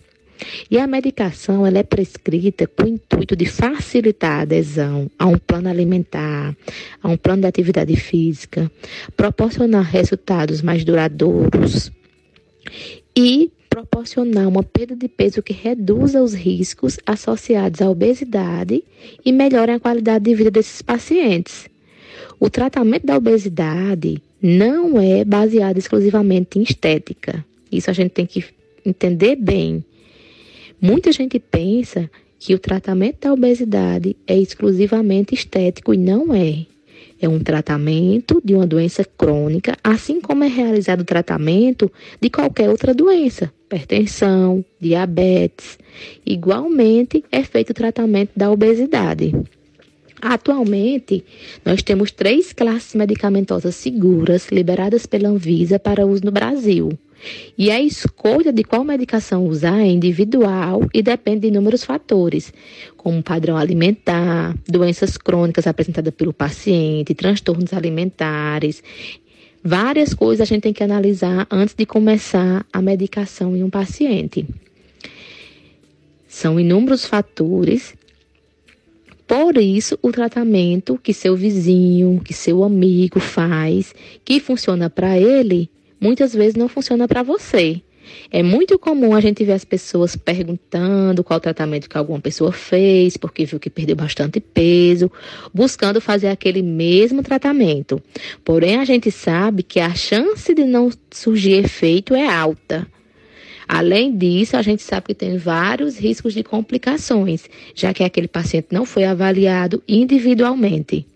E 0.69 0.77
a 0.77 0.87
medicação 0.87 1.65
ela 1.65 1.79
é 1.79 1.83
prescrita 1.83 2.67
com 2.67 2.83
o 2.83 2.87
intuito 2.87 3.35
de 3.35 3.45
facilitar 3.45 4.39
a 4.39 4.41
adesão 4.41 5.09
a 5.17 5.25
um 5.25 5.37
plano 5.37 5.69
alimentar, 5.69 6.55
a 7.01 7.07
um 7.07 7.17
plano 7.17 7.41
de 7.41 7.47
atividade 7.47 7.95
física, 7.95 8.71
proporcionar 9.15 9.83
resultados 9.83 10.61
mais 10.61 10.83
duradouros 10.83 11.91
e 13.15 13.51
proporcionar 13.69 14.47
uma 14.47 14.63
perda 14.63 14.95
de 14.95 15.07
peso 15.07 15.41
que 15.41 15.53
reduza 15.53 16.21
os 16.21 16.33
riscos 16.33 16.99
associados 17.05 17.81
à 17.81 17.89
obesidade 17.89 18.83
e 19.23 19.31
melhore 19.31 19.71
a 19.71 19.79
qualidade 19.79 20.25
de 20.25 20.35
vida 20.35 20.51
desses 20.51 20.81
pacientes. 20.81 21.69
O 22.39 22.49
tratamento 22.49 23.05
da 23.05 23.15
obesidade 23.15 24.21
não 24.41 24.99
é 24.99 25.23
baseado 25.23 25.77
exclusivamente 25.77 26.59
em 26.59 26.63
estética. 26.63 27.45
Isso 27.71 27.89
a 27.89 27.93
gente 27.93 28.11
tem 28.11 28.25
que 28.25 28.43
entender 28.85 29.35
bem. 29.35 29.85
Muita 30.81 31.11
gente 31.11 31.37
pensa 31.37 32.09
que 32.39 32.55
o 32.55 32.59
tratamento 32.59 33.19
da 33.21 33.33
obesidade 33.33 34.17
é 34.25 34.35
exclusivamente 34.35 35.35
estético 35.35 35.93
e 35.93 35.97
não 35.97 36.33
é. 36.33 36.65
É 37.21 37.29
um 37.29 37.37
tratamento 37.37 38.41
de 38.43 38.55
uma 38.55 38.65
doença 38.65 39.05
crônica, 39.05 39.77
assim 39.83 40.19
como 40.19 40.43
é 40.43 40.47
realizado 40.47 41.01
o 41.01 41.05
tratamento 41.05 41.91
de 42.19 42.31
qualquer 42.31 42.67
outra 42.67 42.95
doença, 42.95 43.53
hipertensão, 43.65 44.65
diabetes. 44.79 45.77
Igualmente 46.25 47.23
é 47.31 47.43
feito 47.43 47.69
o 47.69 47.75
tratamento 47.75 48.31
da 48.35 48.49
obesidade. 48.49 49.35
Atualmente, 50.19 51.23
nós 51.63 51.83
temos 51.83 52.11
três 52.11 52.53
classes 52.53 52.95
medicamentosas 52.95 53.75
seguras 53.75 54.47
liberadas 54.51 55.05
pela 55.05 55.29
Anvisa 55.29 55.77
para 55.77 56.07
uso 56.07 56.25
no 56.25 56.31
Brasil. 56.31 56.97
E 57.57 57.69
a 57.69 57.81
escolha 57.81 58.51
de 58.51 58.63
qual 58.63 58.83
medicação 58.83 59.45
usar 59.45 59.79
é 59.79 59.87
individual 59.87 60.81
e 60.93 61.01
depende 61.01 61.41
de 61.41 61.47
inúmeros 61.47 61.83
fatores, 61.83 62.53
como 62.97 63.21
padrão 63.21 63.57
alimentar, 63.57 64.55
doenças 64.67 65.17
crônicas 65.17 65.67
apresentadas 65.67 66.13
pelo 66.13 66.33
paciente, 66.33 67.13
transtornos 67.13 67.73
alimentares. 67.73 68.83
Várias 69.63 70.13
coisas 70.13 70.41
a 70.41 70.45
gente 70.45 70.63
tem 70.63 70.73
que 70.73 70.83
analisar 70.83 71.47
antes 71.51 71.75
de 71.75 71.85
começar 71.85 72.65
a 72.73 72.81
medicação 72.81 73.55
em 73.55 73.63
um 73.63 73.69
paciente. 73.69 74.45
São 76.27 76.59
inúmeros 76.59 77.05
fatores 77.05 77.93
por 79.31 79.57
isso, 79.57 79.97
o 80.01 80.11
tratamento 80.11 80.99
que 81.01 81.13
seu 81.13 81.37
vizinho, 81.37 82.19
que 82.19 82.33
seu 82.33 82.65
amigo 82.65 83.17
faz, 83.17 83.95
que 84.25 84.41
funciona 84.41 84.89
para 84.89 85.17
ele, 85.17 85.69
muitas 86.01 86.33
vezes 86.33 86.55
não 86.55 86.67
funciona 86.67 87.07
para 87.07 87.21
você. 87.21 87.81
É 88.31 88.41
muito 88.41 88.77
comum 88.79 89.13
a 89.13 89.21
gente 89.21 89.43
ver 89.43 89.53
as 89.53 89.63
pessoas 89.63 90.15
perguntando 90.15 91.23
qual 91.23 91.39
tratamento 91.39 91.87
que 91.87 91.97
alguma 91.97 92.19
pessoa 92.19 92.51
fez, 92.51 93.15
porque 93.15 93.45
viu 93.45 93.59
que 93.59 93.69
perdeu 93.69 93.95
bastante 93.95 94.39
peso, 94.39 95.11
buscando 95.53 96.01
fazer 96.01 96.27
aquele 96.27 96.61
mesmo 96.61 97.21
tratamento. 97.21 98.01
Porém, 98.43 98.77
a 98.77 98.85
gente 98.85 99.11
sabe 99.11 99.63
que 99.63 99.79
a 99.79 99.93
chance 99.93 100.53
de 100.53 100.65
não 100.65 100.89
surgir 101.11 101.53
efeito 101.53 102.15
é 102.15 102.27
alta. 102.27 102.87
Além 103.67 104.17
disso, 104.17 104.57
a 104.57 104.61
gente 104.61 104.81
sabe 104.81 105.07
que 105.07 105.15
tem 105.15 105.37
vários 105.37 105.97
riscos 105.97 106.33
de 106.33 106.43
complicações, 106.43 107.45
já 107.73 107.93
que 107.93 108.03
aquele 108.03 108.27
paciente 108.27 108.67
não 108.71 108.85
foi 108.85 109.05
avaliado 109.05 109.81
individualmente. 109.87 111.07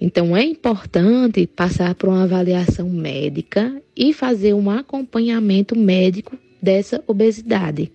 Então, 0.00 0.36
é 0.36 0.44
importante 0.44 1.46
passar 1.46 1.94
por 1.94 2.08
uma 2.08 2.24
avaliação 2.24 2.88
médica 2.88 3.82
e 3.96 4.12
fazer 4.12 4.52
um 4.52 4.70
acompanhamento 4.70 5.76
médico 5.76 6.36
dessa 6.60 7.02
obesidade. 7.06 7.90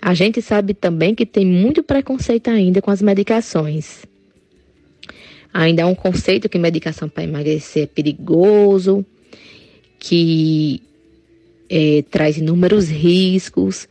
A 0.00 0.14
gente 0.14 0.40
sabe 0.40 0.74
também 0.74 1.14
que 1.14 1.26
tem 1.26 1.44
muito 1.44 1.82
preconceito 1.82 2.48
ainda 2.48 2.80
com 2.80 2.90
as 2.90 3.02
medicações. 3.02 4.06
Ainda 5.52 5.82
há 5.82 5.86
um 5.86 5.94
conceito 5.94 6.48
que 6.48 6.58
medicação 6.58 7.08
para 7.08 7.24
emagrecer 7.24 7.84
é 7.84 7.86
perigoso, 7.86 9.04
que 9.98 10.80
é, 11.68 12.04
traz 12.10 12.38
inúmeros 12.38 12.88
riscos. 12.88 13.88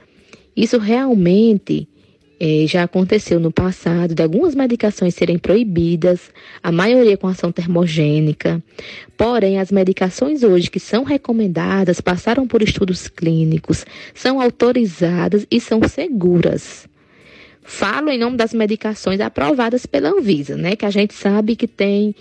Isso 0.55 0.77
realmente 0.77 1.87
é, 2.39 2.65
já 2.67 2.83
aconteceu 2.83 3.39
no 3.39 3.51
passado 3.51 4.13
de 4.13 4.21
algumas 4.21 4.53
medicações 4.53 5.15
serem 5.15 5.37
proibidas, 5.37 6.31
a 6.61 6.71
maioria 6.71 7.17
com 7.17 7.27
ação 7.27 7.51
termogênica. 7.51 8.61
Porém, 9.15 9.59
as 9.59 9.71
medicações 9.71 10.43
hoje 10.43 10.69
que 10.69 10.79
são 10.79 11.03
recomendadas 11.03 11.99
passaram 11.99 12.47
por 12.47 12.61
estudos 12.61 13.07
clínicos, 13.07 13.85
são 14.13 14.39
autorizadas 14.39 15.47
e 15.49 15.59
são 15.59 15.81
seguras. 15.87 16.87
Falo 17.63 18.09
em 18.09 18.17
nome 18.17 18.37
das 18.37 18.53
medicações 18.53 19.19
aprovadas 19.19 19.85
pela 19.85 20.09
Anvisa, 20.09 20.55
né? 20.55 20.75
Que 20.75 20.85
a 20.85 20.89
gente 20.89 21.13
sabe 21.13 21.55
que 21.55 21.67
tem 21.67 22.15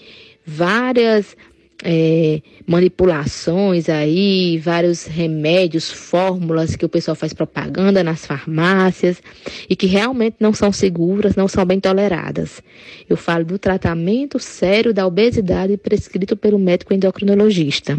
várias 0.45 1.37
é, 1.85 2.41
manipulações 2.67 3.89
aí, 3.89 4.59
vários 4.59 5.05
remédios, 5.05 5.91
fórmulas 5.91 6.75
que 6.75 6.85
o 6.85 6.89
pessoal 6.89 7.15
faz 7.15 7.33
propaganda 7.33 8.03
nas 8.03 8.25
farmácias 8.25 9.23
e 9.69 9.77
que 9.77 9.87
realmente 9.87 10.37
não 10.41 10.53
são 10.53 10.73
seguras, 10.73 11.37
não 11.37 11.49
são 11.49 11.65
bem 11.65 11.79
toleradas. 11.79 12.63
Eu 13.09 13.17
falo 13.17 13.45
do 13.45 13.59
tratamento 13.59 14.39
sério 14.39 14.95
da 14.95 15.07
obesidade 15.07 15.77
prescrito 15.77 16.37
pelo 16.37 16.59
médico 16.59 16.95
endocrinologista. 16.95 17.99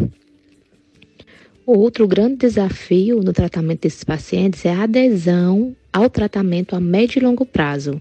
Outro 1.64 2.08
grande 2.08 2.36
desafio 2.36 3.22
no 3.22 3.32
tratamento 3.32 3.82
desses 3.82 4.02
pacientes 4.02 4.64
é 4.64 4.72
a 4.72 4.84
adesão 4.84 5.76
ao 5.92 6.08
tratamento 6.08 6.74
a 6.74 6.80
médio 6.80 7.18
e 7.18 7.22
longo 7.22 7.44
prazo. 7.44 8.00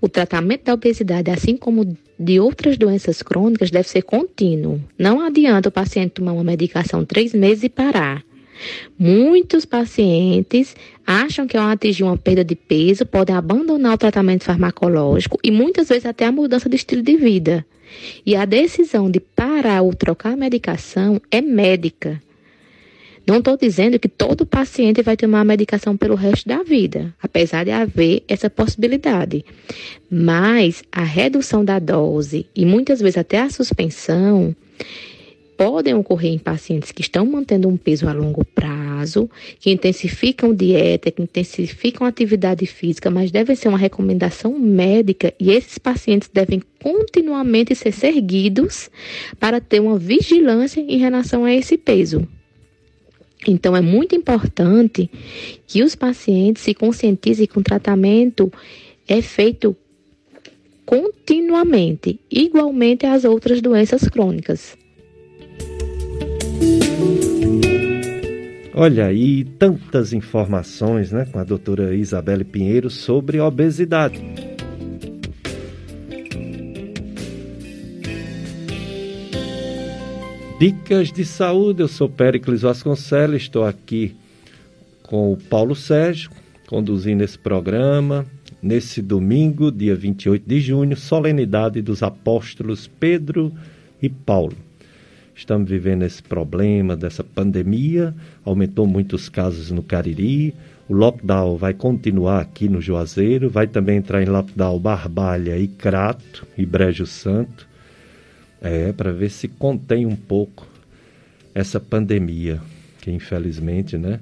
O 0.00 0.08
tratamento 0.08 0.64
da 0.64 0.74
obesidade, 0.74 1.30
assim 1.30 1.56
como 1.56 1.96
de 2.18 2.40
outras 2.40 2.76
doenças 2.76 3.22
crônicas, 3.22 3.70
deve 3.70 3.88
ser 3.88 4.02
contínuo. 4.02 4.80
Não 4.98 5.20
adianta 5.20 5.68
o 5.68 5.72
paciente 5.72 6.12
tomar 6.12 6.32
uma 6.32 6.44
medicação 6.44 7.04
três 7.04 7.32
meses 7.32 7.64
e 7.64 7.68
parar. 7.68 8.24
Muitos 8.98 9.64
pacientes 9.64 10.74
acham 11.06 11.46
que 11.46 11.56
ao 11.56 11.68
atingir 11.68 12.04
uma 12.04 12.16
perda 12.16 12.44
de 12.44 12.54
peso 12.54 13.04
podem 13.04 13.36
abandonar 13.36 13.94
o 13.94 13.98
tratamento 13.98 14.44
farmacológico 14.44 15.38
e 15.44 15.50
muitas 15.50 15.88
vezes 15.88 16.06
até 16.06 16.24
a 16.24 16.32
mudança 16.32 16.68
de 16.68 16.76
estilo 16.76 17.02
de 17.02 17.16
vida. 17.16 17.66
E 18.24 18.34
a 18.34 18.44
decisão 18.44 19.10
de 19.10 19.20
parar 19.20 19.82
ou 19.82 19.94
trocar 19.94 20.32
a 20.32 20.36
medicação 20.36 21.20
é 21.30 21.40
médica. 21.40 22.20
Não 23.26 23.38
estou 23.38 23.56
dizendo 23.56 23.98
que 23.98 24.08
todo 24.08 24.46
paciente 24.46 25.02
vai 25.02 25.16
tomar 25.16 25.40
a 25.40 25.44
medicação 25.44 25.96
pelo 25.96 26.14
resto 26.14 26.48
da 26.48 26.62
vida, 26.62 27.12
apesar 27.20 27.64
de 27.64 27.72
haver 27.72 28.22
essa 28.28 28.48
possibilidade. 28.48 29.44
Mas 30.08 30.84
a 30.92 31.02
redução 31.02 31.64
da 31.64 31.80
dose 31.80 32.46
e 32.54 32.64
muitas 32.64 33.00
vezes 33.00 33.18
até 33.18 33.40
a 33.40 33.50
suspensão 33.50 34.54
podem 35.56 35.94
ocorrer 35.94 36.32
em 36.32 36.38
pacientes 36.38 36.92
que 36.92 37.00
estão 37.00 37.26
mantendo 37.26 37.68
um 37.68 37.76
peso 37.76 38.06
a 38.06 38.12
longo 38.12 38.44
prazo, 38.44 39.28
que 39.58 39.72
intensificam 39.72 40.54
dieta, 40.54 41.10
que 41.10 41.22
intensificam 41.22 42.06
atividade 42.06 42.64
física, 42.66 43.10
mas 43.10 43.32
deve 43.32 43.56
ser 43.56 43.68
uma 43.68 43.78
recomendação 43.78 44.56
médica 44.56 45.34
e 45.40 45.50
esses 45.50 45.78
pacientes 45.78 46.30
devem 46.32 46.62
continuamente 46.80 47.74
ser 47.74 47.90
seguidos 47.90 48.88
para 49.40 49.60
ter 49.60 49.80
uma 49.80 49.98
vigilância 49.98 50.80
em 50.80 50.98
relação 50.98 51.44
a 51.44 51.52
esse 51.52 51.76
peso. 51.76 52.28
Então, 53.50 53.76
é 53.76 53.80
muito 53.80 54.14
importante 54.14 55.10
que 55.66 55.82
os 55.82 55.94
pacientes 55.94 56.62
se 56.62 56.74
conscientizem 56.74 57.46
que 57.46 57.58
o 57.58 57.62
tratamento 57.62 58.52
é 59.06 59.22
feito 59.22 59.76
continuamente, 60.84 62.20
igualmente 62.30 63.06
às 63.06 63.24
outras 63.24 63.60
doenças 63.60 64.08
crônicas. 64.08 64.76
Olha 68.78 69.06
aí, 69.06 69.42
tantas 69.58 70.12
informações 70.12 71.10
né, 71.10 71.24
com 71.32 71.38
a 71.38 71.44
doutora 71.44 71.94
Isabelle 71.94 72.44
Pinheiro 72.44 72.90
sobre 72.90 73.40
obesidade. 73.40 74.22
Dicas 80.58 81.12
de 81.12 81.22
saúde, 81.22 81.82
eu 81.82 81.88
sou 81.88 82.08
Péricles 82.08 82.62
Vasconcelos, 82.62 83.42
estou 83.42 83.62
aqui 83.62 84.16
com 85.02 85.30
o 85.30 85.36
Paulo 85.36 85.76
Sérgio, 85.76 86.30
conduzindo 86.66 87.22
esse 87.22 87.38
programa 87.38 88.24
nesse 88.62 89.02
domingo, 89.02 89.70
dia 89.70 89.94
28 89.94 90.48
de 90.48 90.58
junho, 90.60 90.96
solenidade 90.96 91.82
dos 91.82 92.02
apóstolos 92.02 92.86
Pedro 92.86 93.52
e 94.00 94.08
Paulo. 94.08 94.56
Estamos 95.34 95.68
vivendo 95.68 96.04
esse 96.04 96.22
problema 96.22 96.96
dessa 96.96 97.22
pandemia, 97.22 98.14
aumentou 98.42 98.86
muitos 98.86 99.28
casos 99.28 99.70
no 99.70 99.82
Cariri, 99.82 100.54
o 100.88 100.94
lockdown 100.94 101.58
vai 101.58 101.74
continuar 101.74 102.40
aqui 102.40 102.66
no 102.66 102.80
Juazeiro, 102.80 103.50
vai 103.50 103.66
também 103.66 103.98
entrar 103.98 104.22
em 104.22 104.26
lockdown 104.26 104.78
Barbalha 104.78 105.58
e 105.58 105.68
Crato 105.68 106.46
e 106.56 106.64
Brejo 106.64 107.04
Santo. 107.04 107.75
É, 108.66 108.92
para 108.92 109.12
ver 109.12 109.30
se 109.30 109.46
contém 109.46 110.06
um 110.06 110.16
pouco 110.16 110.66
essa 111.54 111.78
pandemia, 111.78 112.60
que 113.00 113.12
infelizmente, 113.12 113.96
né, 113.96 114.18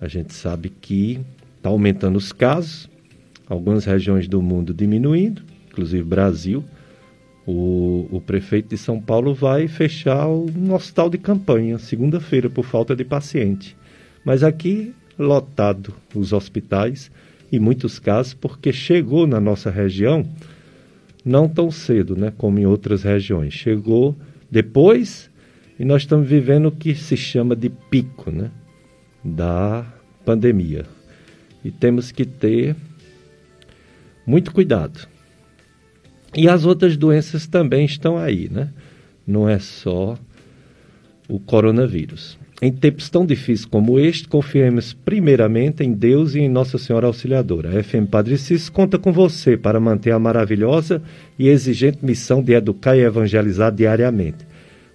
a 0.00 0.08
gente 0.08 0.34
sabe 0.34 0.70
que 0.70 1.20
está 1.56 1.68
aumentando 1.68 2.16
os 2.16 2.32
casos, 2.32 2.90
algumas 3.48 3.84
regiões 3.84 4.26
do 4.26 4.42
mundo 4.42 4.74
diminuindo, 4.74 5.42
inclusive 5.70 6.02
Brasil. 6.02 6.64
O, 7.46 8.08
o 8.10 8.20
prefeito 8.20 8.70
de 8.70 8.76
São 8.76 9.00
Paulo 9.00 9.32
vai 9.32 9.68
fechar 9.68 10.26
um 10.26 10.74
hospital 10.74 11.08
de 11.08 11.18
campanha 11.18 11.78
segunda-feira 11.78 12.50
por 12.50 12.64
falta 12.64 12.96
de 12.96 13.04
paciente. 13.04 13.76
Mas 14.24 14.42
aqui, 14.42 14.92
lotado 15.16 15.94
os 16.12 16.32
hospitais, 16.32 17.08
e 17.52 17.60
muitos 17.60 18.00
casos, 18.00 18.34
porque 18.34 18.72
chegou 18.72 19.28
na 19.28 19.40
nossa 19.40 19.70
região 19.70 20.26
não 21.26 21.48
tão 21.48 21.72
cedo, 21.72 22.14
né, 22.14 22.32
como 22.38 22.60
em 22.60 22.66
outras 22.66 23.02
regiões. 23.02 23.52
Chegou 23.52 24.16
depois 24.48 25.28
e 25.76 25.84
nós 25.84 26.02
estamos 26.02 26.28
vivendo 26.28 26.66
o 26.66 26.72
que 26.72 26.94
se 26.94 27.16
chama 27.16 27.56
de 27.56 27.68
pico, 27.68 28.30
né, 28.30 28.52
da 29.24 29.84
pandemia. 30.24 30.86
E 31.64 31.72
temos 31.72 32.12
que 32.12 32.24
ter 32.24 32.76
muito 34.24 34.52
cuidado. 34.52 35.08
E 36.32 36.48
as 36.48 36.64
outras 36.64 36.96
doenças 36.96 37.48
também 37.48 37.84
estão 37.84 38.16
aí, 38.16 38.48
né? 38.48 38.72
Não 39.26 39.48
é 39.48 39.58
só 39.58 40.16
o 41.28 41.40
coronavírus. 41.40 42.38
Em 42.62 42.72
tempos 42.72 43.10
tão 43.10 43.26
difíceis 43.26 43.66
como 43.66 43.98
este, 43.98 44.26
confiemos 44.26 44.94
primeiramente 44.94 45.84
em 45.84 45.92
Deus 45.92 46.34
e 46.34 46.40
em 46.40 46.48
Nossa 46.48 46.78
Senhora 46.78 47.06
Auxiliadora. 47.06 47.68
A 47.68 47.82
FM 47.82 48.08
Padre 48.10 48.38
Cis 48.38 48.70
conta 48.70 48.98
com 48.98 49.12
você 49.12 49.58
para 49.58 49.78
manter 49.78 50.12
a 50.12 50.18
maravilhosa 50.18 51.02
e 51.38 51.48
exigente 51.48 51.98
missão 52.02 52.42
de 52.42 52.54
educar 52.54 52.96
e 52.96 53.00
evangelizar 53.00 53.70
diariamente. 53.70 54.38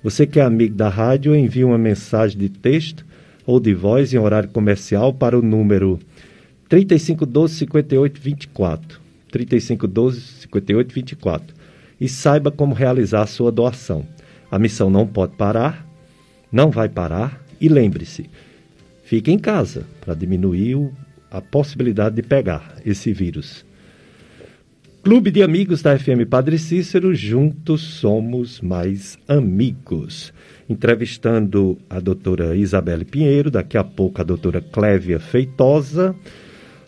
Você 0.04 0.26
que 0.26 0.40
é 0.40 0.44
amigo 0.44 0.74
da 0.74 0.90
rádio, 0.90 1.36
envie 1.36 1.64
uma 1.64 1.78
mensagem 1.78 2.36
de 2.36 2.50
texto 2.50 3.06
ou 3.46 3.60
de 3.60 3.76
voz 3.76 4.12
em 4.12 4.18
horário 4.18 4.50
comercial 4.50 5.14
para 5.14 5.38
o 5.38 5.42
número 5.44 6.00
3512 6.68 7.58
5824. 7.58 9.00
3512 9.32 10.20
5824. 10.20 11.56
E 12.00 12.10
saiba 12.10 12.50
como 12.50 12.74
realizar 12.74 13.22
a 13.22 13.28
sua 13.28 13.52
doação. 13.52 14.04
A 14.50 14.58
missão 14.58 14.90
não 14.90 15.06
pode 15.06 15.34
parar, 15.34 15.86
não 16.52 16.72
vai 16.72 16.90
parar 16.90 17.41
e 17.62 17.70
lembre-se, 17.70 18.30
fique 19.04 19.32
em 19.32 19.38
casa 19.38 19.86
para 20.02 20.16
diminuir 20.16 20.76
o, 20.76 20.92
a 21.30 21.40
possibilidade 21.40 22.16
de 22.16 22.24
pegar 22.24 22.76
esse 22.84 23.14
vírus. 23.14 23.64
Clube 25.04 25.32
de 25.32 25.42
Amigos 25.42 25.82
da 25.82 25.98
FM 25.98 26.28
Padre 26.30 26.60
Cícero, 26.60 27.16
juntos 27.16 27.82
somos 27.82 28.62
mais 28.62 29.18
amigos. 29.28 30.32
Entrevistando 30.70 31.78
a 31.90 32.00
doutora 32.00 32.56
Isabelle 32.56 33.04
Pinheiro, 33.04 33.50
daqui 33.50 33.78
a 33.78 33.84
pouco 33.84 34.22
a 34.22 34.24
doutora 34.24 34.62
Clévia 34.62 35.20
Feitosa. 35.20 36.16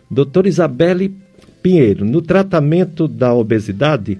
Doutora 0.08 0.48
Isabelle 0.48 1.12
Pinheiro, 1.60 2.04
no 2.04 2.22
tratamento 2.22 3.08
da 3.08 3.34
obesidade, 3.34 4.18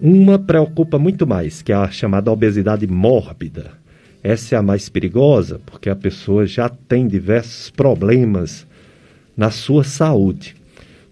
uma 0.00 0.38
preocupa 0.38 0.98
muito 0.98 1.26
mais, 1.26 1.62
que 1.62 1.72
é 1.72 1.74
a 1.74 1.90
chamada 1.90 2.30
obesidade 2.30 2.86
mórbida. 2.86 3.81
Essa 4.22 4.54
é 4.54 4.58
a 4.58 4.62
mais 4.62 4.88
perigosa, 4.88 5.60
porque 5.66 5.90
a 5.90 5.96
pessoa 5.96 6.46
já 6.46 6.68
tem 6.68 7.08
diversos 7.08 7.70
problemas 7.70 8.66
na 9.36 9.50
sua 9.50 9.82
saúde. 9.82 10.54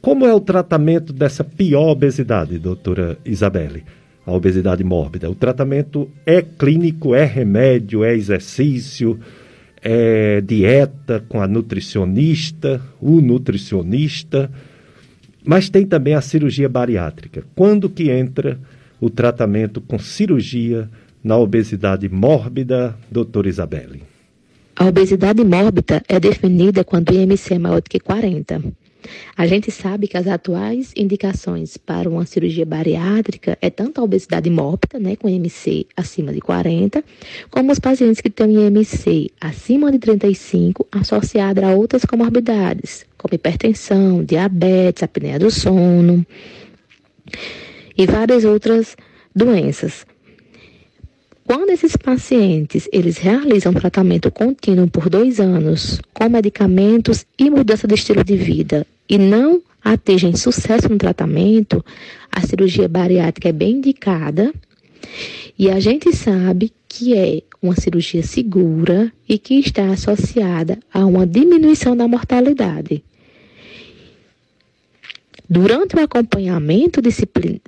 Como 0.00 0.24
é 0.24 0.32
o 0.32 0.40
tratamento 0.40 1.12
dessa 1.12 1.42
pior 1.42 1.90
obesidade, 1.90 2.58
doutora 2.58 3.18
Isabelle? 3.24 3.84
A 4.24 4.32
obesidade 4.32 4.84
mórbida. 4.84 5.28
O 5.28 5.34
tratamento 5.34 6.08
é 6.24 6.40
clínico, 6.40 7.14
é 7.14 7.24
remédio, 7.24 8.04
é 8.04 8.14
exercício, 8.14 9.18
é 9.82 10.40
dieta 10.40 11.24
com 11.28 11.40
a 11.40 11.48
nutricionista, 11.48 12.80
o 13.00 13.20
nutricionista, 13.20 14.50
mas 15.44 15.68
tem 15.68 15.84
também 15.84 16.14
a 16.14 16.20
cirurgia 16.20 16.68
bariátrica. 16.68 17.44
Quando 17.56 17.88
que 17.88 18.10
entra 18.10 18.58
o 19.00 19.10
tratamento 19.10 19.80
com 19.80 19.98
cirurgia 19.98 20.88
na 21.22 21.36
obesidade 21.36 22.08
mórbida, 22.08 22.96
doutora 23.10 23.48
Isabelle? 23.48 24.02
A 24.76 24.86
obesidade 24.86 25.44
mórbida 25.44 26.02
é 26.08 26.18
definida 26.18 26.82
quando 26.82 27.10
o 27.10 27.14
IMC 27.14 27.54
é 27.54 27.58
maior 27.58 27.82
do 27.82 27.90
que 27.90 28.00
40. 28.00 28.62
A 29.36 29.46
gente 29.46 29.70
sabe 29.70 30.06
que 30.06 30.16
as 30.16 30.26
atuais 30.26 30.92
indicações 30.96 31.76
para 31.76 32.08
uma 32.08 32.26
cirurgia 32.26 32.66
bariátrica 32.66 33.56
é 33.60 33.70
tanto 33.70 34.00
a 34.00 34.04
obesidade 34.04 34.50
mórbida, 34.50 34.98
né, 34.98 35.16
com 35.16 35.28
IMC 35.28 35.86
acima 35.96 36.32
de 36.32 36.40
40, 36.40 37.02
como 37.50 37.72
os 37.72 37.78
pacientes 37.78 38.20
que 38.20 38.30
têm 38.30 38.66
IMC 38.66 39.30
acima 39.40 39.90
de 39.90 39.98
35 39.98 40.86
associada 40.92 41.66
a 41.66 41.74
outras 41.74 42.04
comorbidades, 42.04 43.04
como 43.16 43.34
hipertensão, 43.34 44.24
diabetes, 44.24 45.02
apneia 45.02 45.38
do 45.38 45.50
sono 45.50 46.24
e 47.96 48.06
várias 48.06 48.44
outras 48.44 48.96
doenças. 49.34 50.06
Quando 51.50 51.70
esses 51.70 51.96
pacientes 51.96 52.88
eles 52.92 53.18
realizam 53.18 53.74
tratamento 53.74 54.30
contínuo 54.30 54.86
por 54.86 55.10
dois 55.10 55.40
anos 55.40 56.00
com 56.14 56.28
medicamentos 56.28 57.26
e 57.36 57.50
mudança 57.50 57.88
de 57.88 57.96
estilo 57.96 58.22
de 58.22 58.36
vida 58.36 58.86
e 59.08 59.18
não 59.18 59.60
atingem 59.82 60.36
sucesso 60.36 60.88
no 60.88 60.96
tratamento, 60.96 61.84
a 62.30 62.40
cirurgia 62.46 62.86
bariátrica 62.86 63.48
é 63.48 63.52
bem 63.52 63.78
indicada 63.78 64.54
e 65.58 65.68
a 65.68 65.80
gente 65.80 66.14
sabe 66.14 66.72
que 66.88 67.16
é 67.16 67.42
uma 67.60 67.74
cirurgia 67.74 68.22
segura 68.22 69.12
e 69.28 69.36
que 69.36 69.54
está 69.54 69.86
associada 69.90 70.78
a 70.94 71.04
uma 71.04 71.26
diminuição 71.26 71.96
da 71.96 72.06
mortalidade. 72.06 73.02
Durante 75.52 75.96
o 75.96 76.00
acompanhamento 76.00 77.00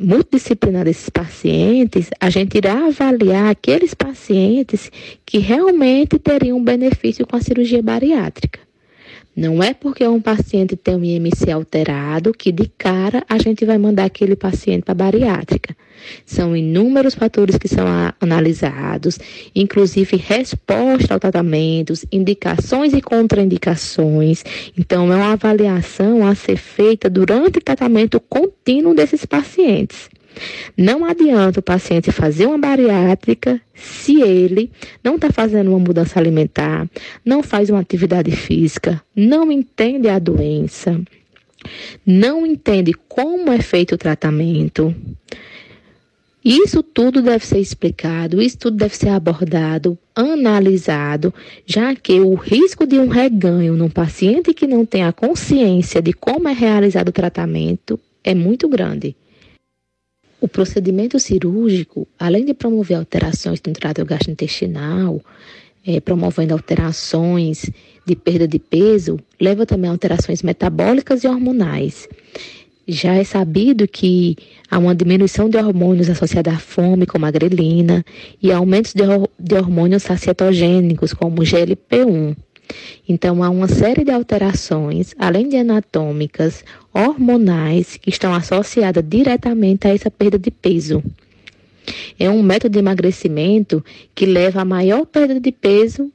multidisciplinar 0.00 0.84
desses 0.84 1.10
pacientes, 1.10 2.10
a 2.20 2.30
gente 2.30 2.56
irá 2.56 2.86
avaliar 2.86 3.50
aqueles 3.50 3.92
pacientes 3.92 4.88
que 5.26 5.38
realmente 5.38 6.16
teriam 6.16 6.58
um 6.58 6.62
benefício 6.62 7.26
com 7.26 7.34
a 7.34 7.40
cirurgia 7.40 7.82
bariátrica. 7.82 8.60
Não 9.34 9.60
é 9.60 9.74
porque 9.74 10.06
um 10.06 10.20
paciente 10.20 10.76
tem 10.76 10.94
um 10.94 11.02
IMC 11.02 11.50
alterado 11.50 12.32
que 12.32 12.52
de 12.52 12.70
cara 12.78 13.24
a 13.28 13.36
gente 13.36 13.64
vai 13.64 13.78
mandar 13.78 14.04
aquele 14.04 14.36
paciente 14.36 14.84
para 14.84 14.94
bariátrica. 14.94 15.74
São 16.24 16.56
inúmeros 16.56 17.14
fatores 17.14 17.56
que 17.56 17.68
são 17.68 17.86
analisados, 18.20 19.18
inclusive 19.54 20.16
resposta 20.16 21.14
ao 21.14 21.20
tratamento, 21.20 21.92
indicações 22.10 22.92
e 22.92 23.00
contraindicações. 23.00 24.44
Então, 24.78 25.12
é 25.12 25.16
uma 25.16 25.32
avaliação 25.32 26.26
a 26.26 26.34
ser 26.34 26.56
feita 26.56 27.08
durante 27.08 27.58
o 27.58 27.62
tratamento 27.62 28.20
contínuo 28.20 28.94
desses 28.94 29.24
pacientes. 29.24 30.08
Não 30.76 31.04
adianta 31.04 31.60
o 31.60 31.62
paciente 31.62 32.10
fazer 32.10 32.46
uma 32.46 32.58
bariátrica 32.58 33.60
se 33.74 34.22
ele 34.22 34.70
não 35.02 35.16
está 35.16 35.30
fazendo 35.30 35.68
uma 35.70 35.78
mudança 35.78 36.18
alimentar, 36.18 36.88
não 37.24 37.42
faz 37.42 37.68
uma 37.68 37.80
atividade 37.80 38.30
física, 38.30 39.02
não 39.14 39.50
entende 39.50 40.08
a 40.08 40.18
doença, 40.18 41.00
não 42.06 42.46
entende 42.46 42.92
como 43.08 43.52
é 43.52 43.60
feito 43.60 43.94
o 43.94 43.98
tratamento. 43.98 44.94
Isso 46.44 46.82
tudo 46.82 47.22
deve 47.22 47.46
ser 47.46 47.60
explicado, 47.60 48.42
isso 48.42 48.58
tudo 48.58 48.76
deve 48.76 48.96
ser 48.96 49.10
abordado, 49.10 49.96
analisado, 50.12 51.32
já 51.64 51.94
que 51.94 52.18
o 52.18 52.34
risco 52.34 52.84
de 52.84 52.98
um 52.98 53.06
reganho 53.06 53.74
num 53.74 53.88
paciente 53.88 54.52
que 54.52 54.66
não 54.66 54.84
tem 54.84 55.04
a 55.04 55.12
consciência 55.12 56.02
de 56.02 56.12
como 56.12 56.48
é 56.48 56.52
realizado 56.52 57.08
o 57.10 57.12
tratamento 57.12 57.98
é 58.24 58.34
muito 58.34 58.68
grande. 58.68 59.14
O 60.40 60.48
procedimento 60.48 61.20
cirúrgico, 61.20 62.08
além 62.18 62.44
de 62.44 62.54
promover 62.54 62.96
alterações 62.96 63.60
no 63.64 63.72
trato 63.72 64.04
gastrointestinal, 64.04 65.20
é, 65.86 66.00
promovendo 66.00 66.54
alterações 66.54 67.70
de 68.04 68.16
perda 68.16 68.48
de 68.48 68.58
peso, 68.58 69.18
leva 69.40 69.64
também 69.64 69.88
a 69.88 69.92
alterações 69.92 70.42
metabólicas 70.42 71.22
e 71.22 71.28
hormonais. 71.28 72.08
Já 72.86 73.14
é 73.14 73.22
sabido 73.22 73.86
que 73.86 74.36
há 74.68 74.76
uma 74.76 74.94
diminuição 74.94 75.48
de 75.48 75.56
hormônios 75.56 76.10
associada 76.10 76.50
à 76.50 76.58
fome, 76.58 77.06
como 77.06 77.24
a 77.24 77.30
grelina, 77.30 78.04
e 78.42 78.50
aumentos 78.50 78.92
de, 78.92 79.54
hormônios 79.54 80.02
sacietogênicos, 80.02 81.12
como 81.12 81.42
o 81.42 81.44
GLP-1. 81.44 82.36
Então, 83.08 83.42
há 83.42 83.50
uma 83.50 83.68
série 83.68 84.04
de 84.04 84.10
alterações, 84.10 85.14
além 85.18 85.48
de 85.48 85.56
anatômicas, 85.56 86.64
hormonais, 86.92 87.96
que 87.96 88.10
estão 88.10 88.34
associadas 88.34 89.04
diretamente 89.06 89.86
a 89.86 89.94
essa 89.94 90.10
perda 90.10 90.38
de 90.38 90.50
peso. 90.50 91.02
É 92.18 92.28
um 92.30 92.42
método 92.42 92.72
de 92.72 92.78
emagrecimento 92.78 93.84
que 94.14 94.26
leva 94.26 94.62
a 94.62 94.64
maior 94.64 95.06
perda 95.06 95.38
de 95.38 95.52
peso 95.52 96.10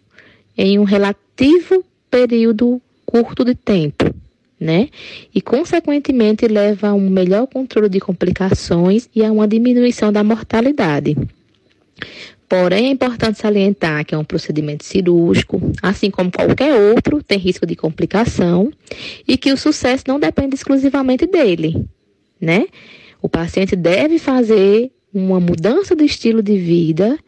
em 0.57 0.79
um 0.79 0.83
relativo 0.83 1.83
período 2.09 2.81
curto 3.05 3.45
de 3.45 3.55
tempo, 3.55 4.13
né? 4.59 4.89
E, 5.33 5.41
consequentemente, 5.41 6.47
leva 6.47 6.89
a 6.89 6.93
um 6.93 7.09
melhor 7.09 7.47
controle 7.47 7.89
de 7.89 7.99
complicações 7.99 9.09
e 9.15 9.23
a 9.23 9.31
uma 9.31 9.47
diminuição 9.47 10.11
da 10.11 10.23
mortalidade. 10.23 11.15
Porém, 12.49 12.85
é 12.85 12.89
importante 12.91 13.39
salientar 13.39 14.05
que 14.05 14.15
é 14.15 14.17
um 14.17 14.23
procedimento 14.23 14.85
cirúrgico, 14.85 15.59
assim 15.81 16.09
como 16.09 16.31
qualquer 16.31 16.73
outro, 16.73 17.21
tem 17.21 17.37
risco 17.37 17.65
de 17.65 17.75
complicação 17.75 18.71
e 19.27 19.37
que 19.37 19.51
o 19.51 19.57
sucesso 19.57 20.05
não 20.07 20.17
depende 20.17 20.55
exclusivamente 20.55 21.27
dele, 21.27 21.85
né? 22.39 22.67
O 23.21 23.27
paciente 23.27 23.75
deve 23.75 24.17
fazer 24.17 24.91
uma 25.13 25.41
mudança 25.41 25.93
de 25.93 26.05
estilo 26.05 26.41
de 26.41 26.57
vida 26.57 27.19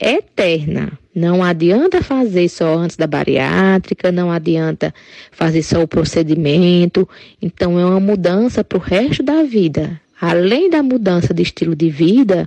eterna. 0.00 0.98
Não 1.16 1.42
adianta 1.42 2.02
fazer 2.02 2.46
só 2.46 2.76
antes 2.76 2.94
da 2.94 3.06
bariátrica, 3.06 4.12
não 4.12 4.30
adianta 4.30 4.94
fazer 5.32 5.62
só 5.62 5.82
o 5.82 5.88
procedimento. 5.88 7.08
Então, 7.40 7.80
é 7.80 7.86
uma 7.86 7.98
mudança 7.98 8.62
para 8.62 8.76
o 8.76 8.80
resto 8.80 9.22
da 9.22 9.42
vida. 9.42 9.98
Além 10.18 10.70
da 10.70 10.82
mudança 10.82 11.34
de 11.34 11.42
estilo 11.42 11.76
de 11.76 11.90
vida, 11.90 12.46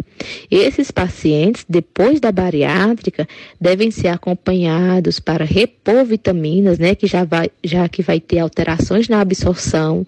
esses 0.49 0.89
pacientes, 0.89 1.63
depois 1.69 2.19
da 2.19 2.31
bariátrica, 2.31 3.27
devem 3.61 3.91
ser 3.91 4.07
acompanhados 4.07 5.19
para 5.19 5.45
repor 5.45 6.03
vitaminas, 6.03 6.79
né, 6.79 6.95
que 6.95 7.05
já, 7.05 7.23
vai, 7.23 7.51
já 7.63 7.87
que 7.87 8.01
vai 8.01 8.19
ter 8.19 8.39
alterações 8.39 9.07
na 9.07 9.21
absorção 9.21 10.05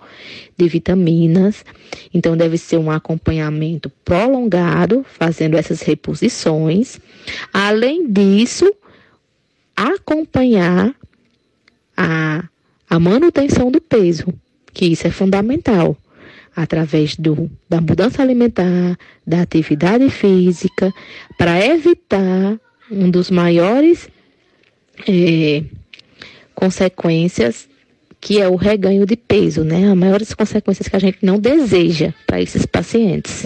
de 0.58 0.68
vitaminas. 0.68 1.64
Então, 2.12 2.36
deve 2.36 2.58
ser 2.58 2.78
um 2.78 2.90
acompanhamento 2.90 3.92
prolongado, 4.04 5.06
fazendo 5.08 5.56
essas 5.56 5.82
reposições. 5.82 7.00
Além 7.54 8.12
disso, 8.12 8.74
acompanhar 9.76 10.96
a, 11.96 12.44
a 12.90 13.00
manutenção 13.00 13.70
do 13.70 13.80
peso, 13.80 14.34
que 14.74 14.86
isso 14.86 15.06
é 15.06 15.12
fundamental 15.12 15.96
através 16.56 17.16
do, 17.16 17.50
da 17.70 17.80
mudança 17.80 18.22
alimentar, 18.22 18.98
da 19.26 19.42
atividade 19.42 20.10
física, 20.10 20.94
para 21.38 21.66
evitar 21.66 22.60
um 22.90 23.10
dos 23.10 23.32
maiores 23.32 24.10
é, 25.08 25.64
consequências 26.54 27.70
que 28.20 28.40
é 28.40 28.48
o 28.48 28.56
reganho 28.56 29.04
de 29.04 29.16
peso, 29.16 29.64
né? 29.64 29.90
As 29.90 29.98
maiores 29.98 30.34
consequências 30.34 30.88
que 30.88 30.96
a 30.96 31.00
gente 31.00 31.18
não 31.24 31.40
deseja 31.40 32.14
para 32.28 32.40
esses 32.40 32.68
pacientes. 32.68 33.44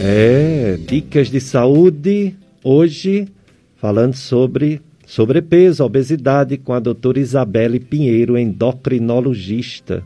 É, 0.00 0.76
dicas 0.86 1.30
de 1.30 1.40
saúde 1.40 2.34
hoje 2.62 3.28
falando 3.76 4.14
sobre 4.14 4.80
sobrepeso, 5.06 5.84
obesidade, 5.84 6.58
com 6.58 6.72
a 6.72 6.80
doutora 6.80 7.20
Isabelle 7.20 7.78
Pinheiro, 7.78 8.36
endocrinologista. 8.36 10.02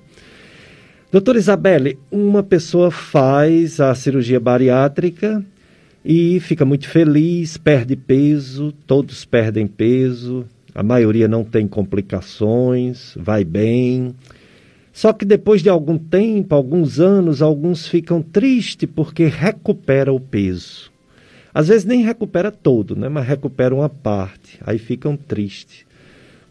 Doutora 1.10 1.38
Isabelle, 1.38 1.98
uma 2.12 2.42
pessoa 2.42 2.90
faz 2.90 3.80
a 3.80 3.92
cirurgia 3.94 4.38
bariátrica 4.38 5.44
e 6.04 6.38
fica 6.38 6.64
muito 6.64 6.88
feliz, 6.88 7.56
perde 7.56 7.96
peso, 7.96 8.72
todos 8.86 9.24
perdem 9.24 9.66
peso, 9.66 10.46
a 10.72 10.82
maioria 10.82 11.26
não 11.26 11.42
tem 11.42 11.66
complicações, 11.66 13.14
vai 13.16 13.42
bem. 13.42 14.14
Só 14.92 15.12
que 15.12 15.24
depois 15.24 15.62
de 15.62 15.68
algum 15.68 15.98
tempo, 15.98 16.54
alguns 16.54 17.00
anos, 17.00 17.42
alguns 17.42 17.88
ficam 17.88 18.22
tristes 18.22 18.88
porque 18.94 19.24
recupera 19.24 20.12
o 20.12 20.20
peso. 20.20 20.92
Às 21.52 21.68
vezes 21.68 21.84
nem 21.84 22.02
recupera 22.02 22.50
todo, 22.50 22.94
né? 22.94 23.08
mas 23.08 23.26
recupera 23.26 23.74
uma 23.74 23.88
parte, 23.88 24.58
aí 24.64 24.78
ficam 24.78 25.16
tristes. 25.16 25.84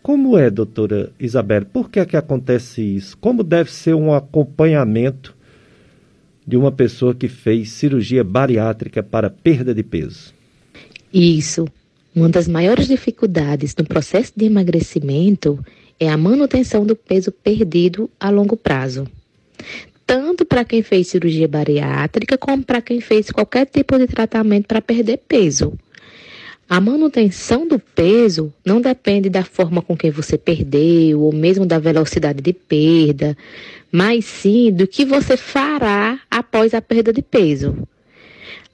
Como 0.01 0.37
é, 0.37 0.49
doutora 0.49 1.11
Isabel? 1.19 1.65
Por 1.65 1.89
que 1.89 1.99
é 1.99 2.05
que 2.05 2.17
acontece 2.17 2.81
isso? 2.81 3.17
Como 3.17 3.43
deve 3.43 3.71
ser 3.71 3.93
um 3.93 4.13
acompanhamento 4.13 5.35
de 6.47 6.57
uma 6.57 6.71
pessoa 6.71 7.13
que 7.13 7.27
fez 7.27 7.69
cirurgia 7.71 8.23
bariátrica 8.23 9.03
para 9.03 9.29
perda 9.29 9.73
de 9.73 9.83
peso? 9.83 10.33
Isso. 11.13 11.67
Uma 12.15 12.29
das 12.29 12.47
maiores 12.47 12.87
dificuldades 12.87 13.75
no 13.75 13.85
processo 13.85 14.33
de 14.35 14.45
emagrecimento 14.45 15.63
é 15.99 16.09
a 16.09 16.17
manutenção 16.17 16.85
do 16.85 16.95
peso 16.95 17.31
perdido 17.31 18.09
a 18.19 18.29
longo 18.29 18.55
prazo. 18.55 19.05
Tanto 20.09 20.43
para 20.43 20.65
quem 20.65 20.81
fez 20.81 21.07
cirurgia 21.07 21.47
bariátrica, 21.47 22.35
como 22.35 22.63
para 22.63 22.81
quem 22.81 22.99
fez 22.99 23.29
qualquer 23.29 23.67
tipo 23.67 23.95
de 23.95 24.07
tratamento 24.07 24.65
para 24.65 24.81
perder 24.81 25.17
peso. 25.17 25.77
A 26.67 26.81
manutenção 26.81 27.67
do 27.67 27.77
peso 27.77 28.51
não 28.65 28.81
depende 28.81 29.29
da 29.29 29.45
forma 29.45 29.83
com 29.83 29.95
que 29.95 30.09
você 30.09 30.35
perdeu, 30.35 31.21
ou 31.21 31.31
mesmo 31.31 31.63
da 31.63 31.77
velocidade 31.77 32.41
de 32.41 32.53
perda, 32.53 33.37
mas 33.91 34.25
sim 34.25 34.71
do 34.71 34.87
que 34.87 35.05
você 35.05 35.37
fará 35.37 36.19
após 36.31 36.73
a 36.73 36.81
perda 36.81 37.13
de 37.13 37.21
peso. 37.21 37.77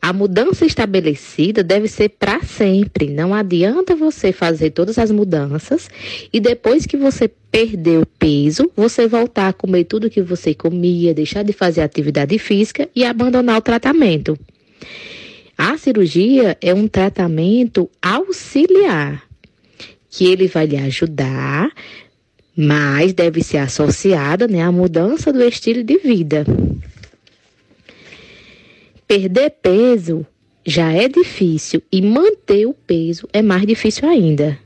A 0.01 0.13
mudança 0.13 0.65
estabelecida 0.65 1.63
deve 1.63 1.87
ser 1.87 2.09
para 2.09 2.43
sempre. 2.43 3.09
Não 3.09 3.33
adianta 3.33 3.95
você 3.95 4.31
fazer 4.31 4.69
todas 4.69 4.99
as 4.99 5.09
mudanças 5.09 5.89
e 6.31 6.39
depois 6.39 6.85
que 6.85 6.95
você 6.95 7.27
perdeu 7.51 8.05
peso, 8.19 8.71
você 8.75 9.07
voltar 9.07 9.47
a 9.47 9.53
comer 9.53 9.85
tudo 9.85 10.09
que 10.09 10.21
você 10.21 10.53
comia, 10.53 11.13
deixar 11.13 11.43
de 11.43 11.53
fazer 11.53 11.81
atividade 11.81 12.37
física 12.37 12.87
e 12.95 13.03
abandonar 13.03 13.57
o 13.57 13.61
tratamento. 13.61 14.37
A 15.57 15.77
cirurgia 15.77 16.57
é 16.61 16.73
um 16.73 16.87
tratamento 16.87 17.89
auxiliar, 18.01 19.23
que 20.09 20.25
ele 20.25 20.47
vai 20.47 20.65
lhe 20.65 20.77
ajudar, 20.77 21.71
mas 22.55 23.13
deve 23.13 23.41
ser 23.41 23.57
associada 23.57 24.47
né, 24.47 24.61
à 24.61 24.71
mudança 24.71 25.31
do 25.31 25.41
estilo 25.43 25.83
de 25.83 25.97
vida. 25.97 26.45
Perder 29.07 29.51
peso 29.61 30.25
já 30.65 30.91
é 30.91 31.07
difícil 31.07 31.81
e 31.91 32.01
manter 32.01 32.65
o 32.65 32.73
peso 32.73 33.27
é 33.31 33.41
mais 33.41 33.65
difícil 33.65 34.09
ainda. 34.09 34.57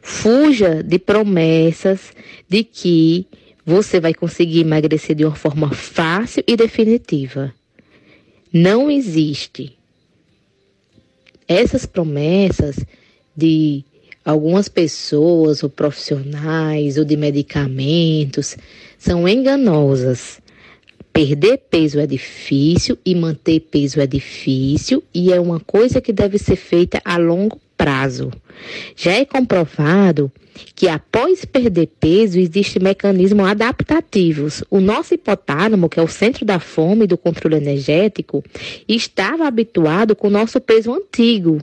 Fuja 0.00 0.82
de 0.82 0.98
promessas 0.98 2.12
de 2.48 2.62
que 2.62 3.26
você 3.66 3.98
vai 3.98 4.14
conseguir 4.14 4.60
emagrecer 4.60 5.16
de 5.16 5.24
uma 5.24 5.34
forma 5.34 5.72
fácil 5.72 6.44
e 6.46 6.56
definitiva. 6.56 7.52
Não 8.52 8.88
existe. 8.90 9.76
Essas 11.48 11.86
promessas 11.86 12.76
de 13.36 13.84
algumas 14.24 14.68
pessoas 14.68 15.62
ou 15.62 15.68
profissionais 15.68 16.96
ou 16.96 17.04
de 17.04 17.16
medicamentos 17.16 18.56
são 18.96 19.28
enganosas. 19.28 20.40
Perder 21.14 21.58
peso 21.70 22.00
é 22.00 22.08
difícil 22.08 22.98
e 23.06 23.14
manter 23.14 23.60
peso 23.60 24.00
é 24.00 24.06
difícil 24.06 25.00
e 25.14 25.32
é 25.32 25.38
uma 25.38 25.60
coisa 25.60 26.00
que 26.00 26.12
deve 26.12 26.38
ser 26.38 26.56
feita 26.56 27.00
a 27.04 27.16
longo 27.16 27.60
prazo. 27.76 28.32
Já 28.96 29.12
é 29.12 29.24
comprovado 29.24 30.30
que 30.74 30.88
após 30.88 31.44
perder 31.44 31.86
peso 32.00 32.40
existem 32.40 32.82
mecanismos 32.82 33.46
adaptativos. 33.46 34.64
O 34.68 34.80
nosso 34.80 35.14
hipotálamo, 35.14 35.88
que 35.88 36.00
é 36.00 36.02
o 36.02 36.08
centro 36.08 36.44
da 36.44 36.58
fome 36.58 37.04
e 37.04 37.06
do 37.06 37.16
controle 37.16 37.58
energético, 37.58 38.42
estava 38.88 39.46
habituado 39.46 40.16
com 40.16 40.26
o 40.26 40.32
nosso 40.32 40.60
peso 40.60 40.92
antigo. 40.92 41.60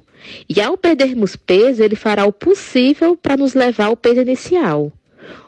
E 0.48 0.62
ao 0.62 0.78
perdermos 0.78 1.36
peso, 1.36 1.84
ele 1.84 1.98
fará 1.98 2.26
o 2.26 2.32
possível 2.32 3.18
para 3.18 3.36
nos 3.36 3.54
levar 3.54 3.88
ao 3.88 3.98
peso 3.98 4.22
inicial. 4.22 4.94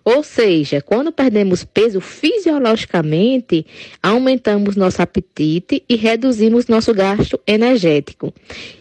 Ou 0.03 0.23
seja, 0.23 0.81
quando 0.81 1.11
perdemos 1.11 1.63
peso 1.63 2.01
fisiologicamente, 2.01 3.65
aumentamos 4.01 4.75
nosso 4.75 5.01
apetite 5.01 5.83
e 5.87 5.95
reduzimos 5.95 6.67
nosso 6.67 6.93
gasto 6.93 7.39
energético. 7.47 8.33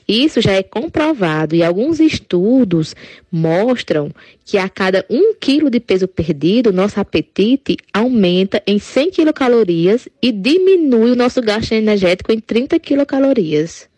Isso 0.06 0.40
já 0.40 0.52
é 0.52 0.62
comprovado 0.62 1.54
e 1.54 1.62
alguns 1.62 2.00
estudos 2.00 2.94
mostram 3.30 4.10
que 4.44 4.58
a 4.58 4.68
cada 4.68 5.06
1 5.08 5.34
quilo 5.40 5.70
de 5.70 5.78
peso 5.78 6.08
perdido, 6.08 6.72
nosso 6.72 6.98
apetite 6.98 7.76
aumenta 7.92 8.62
em 8.66 8.78
100 8.78 9.10
quilocalorias 9.12 10.08
e 10.20 10.32
diminui 10.32 11.12
o 11.12 11.16
nosso 11.16 11.40
gasto 11.40 11.72
energético 11.72 12.32
em 12.32 12.40
30 12.40 12.78
quilocalorias. 12.80 13.91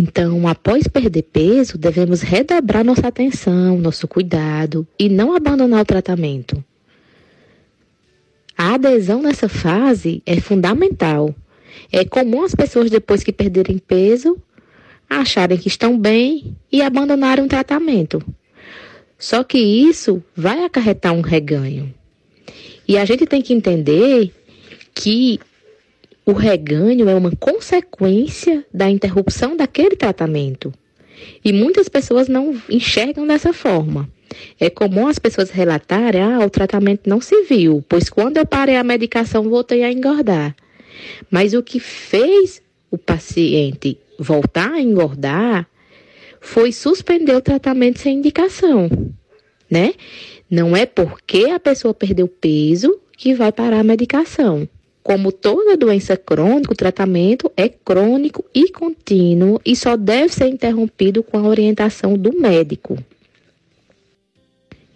Então, 0.00 0.46
após 0.46 0.86
perder 0.86 1.24
peso, 1.24 1.76
devemos 1.76 2.22
redobrar 2.22 2.84
nossa 2.84 3.08
atenção, 3.08 3.76
nosso 3.78 4.06
cuidado 4.06 4.86
e 4.96 5.08
não 5.08 5.34
abandonar 5.34 5.82
o 5.82 5.84
tratamento. 5.84 6.64
A 8.56 8.74
adesão 8.74 9.20
nessa 9.20 9.48
fase 9.48 10.22
é 10.24 10.40
fundamental. 10.40 11.34
É 11.90 12.04
comum 12.04 12.44
as 12.44 12.54
pessoas, 12.54 12.92
depois 12.92 13.24
que 13.24 13.32
perderem 13.32 13.76
peso, 13.76 14.40
acharem 15.10 15.58
que 15.58 15.66
estão 15.66 15.98
bem 15.98 16.56
e 16.70 16.80
abandonarem 16.80 17.44
o 17.44 17.48
tratamento. 17.48 18.24
Só 19.18 19.42
que 19.42 19.58
isso 19.58 20.22
vai 20.36 20.64
acarretar 20.64 21.12
um 21.12 21.22
reganho. 21.22 21.92
E 22.86 22.96
a 22.96 23.04
gente 23.04 23.26
tem 23.26 23.42
que 23.42 23.52
entender 23.52 24.32
que 24.94 25.40
o 26.28 26.32
reganho 26.34 27.08
é 27.08 27.14
uma 27.14 27.30
consequência 27.34 28.62
da 28.72 28.90
interrupção 28.90 29.56
daquele 29.56 29.96
tratamento. 29.96 30.70
E 31.42 31.54
muitas 31.54 31.88
pessoas 31.88 32.28
não 32.28 32.54
enxergam 32.68 33.26
dessa 33.26 33.50
forma. 33.54 34.06
É 34.60 34.68
comum 34.68 35.06
as 35.06 35.18
pessoas 35.18 35.48
relatarem: 35.48 36.20
ah, 36.20 36.44
o 36.44 36.50
tratamento 36.50 37.08
não 37.08 37.18
se 37.18 37.44
viu, 37.44 37.82
pois 37.88 38.10
quando 38.10 38.36
eu 38.36 38.44
parei 38.44 38.76
a 38.76 38.84
medicação 38.84 39.48
voltei 39.48 39.82
a 39.82 39.90
engordar. 39.90 40.54
Mas 41.30 41.54
o 41.54 41.62
que 41.62 41.80
fez 41.80 42.60
o 42.90 42.98
paciente 42.98 43.98
voltar 44.18 44.72
a 44.72 44.82
engordar 44.82 45.66
foi 46.42 46.72
suspender 46.72 47.36
o 47.36 47.40
tratamento 47.40 48.00
sem 48.00 48.18
indicação, 48.18 48.90
né? 49.70 49.94
Não 50.50 50.76
é 50.76 50.84
porque 50.84 51.46
a 51.46 51.58
pessoa 51.58 51.94
perdeu 51.94 52.28
peso 52.28 53.00
que 53.16 53.32
vai 53.32 53.50
parar 53.50 53.80
a 53.80 53.82
medicação. 53.82 54.68
Como 55.08 55.32
toda 55.32 55.74
doença 55.74 56.18
crônica, 56.18 56.70
o 56.70 56.76
tratamento 56.76 57.50
é 57.56 57.66
crônico 57.66 58.44
e 58.54 58.70
contínuo 58.70 59.58
e 59.64 59.74
só 59.74 59.96
deve 59.96 60.34
ser 60.34 60.48
interrompido 60.48 61.22
com 61.22 61.38
a 61.38 61.48
orientação 61.48 62.12
do 62.12 62.38
médico. 62.38 62.98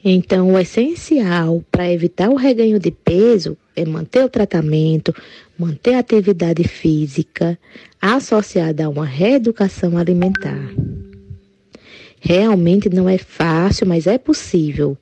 Então, 0.05 0.53
o 0.53 0.59
essencial 0.59 1.65
para 1.73 1.91
evitar 1.91 2.29
o 2.29 2.35
reganho 2.35 2.79
de 2.79 2.91
peso 2.91 3.57
é 3.75 3.87
manter 3.87 4.23
o 4.23 4.29
tratamento, 4.29 5.15
manter 5.59 5.95
a 5.95 6.01
atividade 6.01 6.65
física 6.65 7.59
associada 7.99 8.85
a 8.85 8.91
uma 8.91 9.07
reeducação 9.07 9.97
alimentar. 9.97 10.75
Realmente 12.21 12.91
não 12.91 13.09
é 13.09 13.17
fácil, 13.17 13.87
mas 13.87 14.07
é 14.07 14.19
possível. 14.19 14.95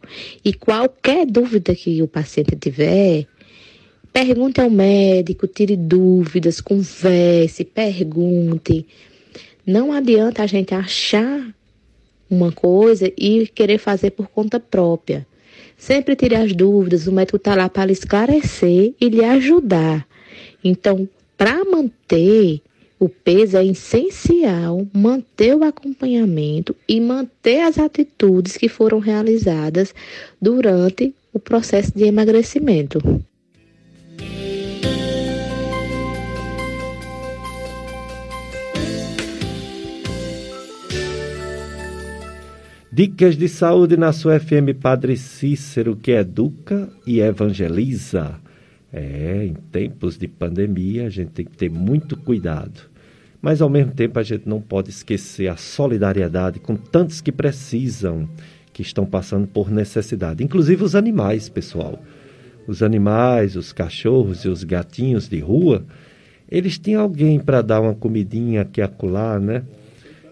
E 0.45 0.53
qualquer 0.53 1.27
dúvida 1.27 1.75
que 1.75 2.01
o 2.01 2.07
paciente 2.07 2.55
tiver, 2.55 3.27
Pergunte 4.13 4.61
ao 4.61 4.69
médico, 4.69 5.47
tire 5.47 5.77
dúvidas, 5.77 6.61
converse, 6.61 7.65
pergunte. 7.65 8.85
Não 9.65 9.93
adianta 9.93 10.43
a 10.43 10.47
gente 10.47 10.75
achar 10.75 11.55
uma 12.29 12.51
coisa 12.51 13.13
e 13.17 13.47
querer 13.47 13.79
fazer 13.79 14.11
por 14.11 14.27
conta 14.27 14.59
própria. 14.59 15.25
Sempre 15.79 16.17
tire 16.17 16.35
as 16.35 16.53
dúvidas, 16.53 17.07
o 17.07 17.13
médico 17.13 17.37
está 17.37 17.55
lá 17.55 17.69
para 17.69 17.87
lhe 17.87 17.93
esclarecer 17.93 18.93
e 19.01 19.09
lhe 19.09 19.25
ajudar. 19.25 20.07
Então, 20.63 21.09
para 21.39 21.65
manter 21.65 22.61
o 22.99 23.09
peso 23.09 23.57
é 23.57 23.65
essencial 23.65 24.87
manter 24.93 25.57
o 25.57 25.65
acompanhamento 25.65 26.77
e 26.87 27.01
manter 27.01 27.61
as 27.61 27.79
atitudes 27.79 28.57
que 28.57 28.69
foram 28.69 28.99
realizadas 28.99 29.95
durante 30.43 31.15
o 31.33 31.39
processo 31.39 31.97
de 31.97 32.05
emagrecimento. 32.05 33.01
Dicas 43.01 43.35
de 43.35 43.49
saúde 43.49 43.97
na 43.97 44.13
sua 44.13 44.39
FM 44.39 44.77
Padre 44.79 45.17
Cícero, 45.17 45.97
que 45.97 46.11
educa 46.11 46.87
e 47.07 47.19
evangeliza. 47.19 48.39
É, 48.93 49.43
em 49.47 49.55
tempos 49.55 50.19
de 50.19 50.29
pandemia, 50.29 51.07
a 51.07 51.09
gente 51.09 51.31
tem 51.31 51.47
que 51.47 51.57
ter 51.57 51.71
muito 51.71 52.15
cuidado. 52.15 52.91
Mas, 53.41 53.63
ao 53.63 53.71
mesmo 53.71 53.93
tempo, 53.93 54.19
a 54.19 54.23
gente 54.23 54.47
não 54.47 54.61
pode 54.61 54.91
esquecer 54.91 55.49
a 55.49 55.57
solidariedade 55.57 56.61
com 56.61 56.77
tantos 56.77 57.23
que 57.23 57.33
precisam, 57.33 58.29
que 58.71 58.83
estão 58.83 59.07
passando 59.07 59.47
por 59.47 59.71
necessidade, 59.71 60.45
inclusive 60.45 60.85
os 60.85 60.95
animais, 60.95 61.49
pessoal. 61.49 61.99
Os 62.67 62.83
animais, 62.83 63.57
os 63.57 63.73
cachorros 63.73 64.45
e 64.45 64.49
os 64.51 64.63
gatinhos 64.63 65.27
de 65.27 65.39
rua, 65.39 65.87
eles 66.51 66.77
têm 66.77 66.97
alguém 66.97 67.41
para 67.41 67.63
dar 67.63 67.81
uma 67.81 67.95
comidinha 67.95 68.61
aqui 68.61 68.83
acolá, 68.83 69.41
né? 69.41 69.63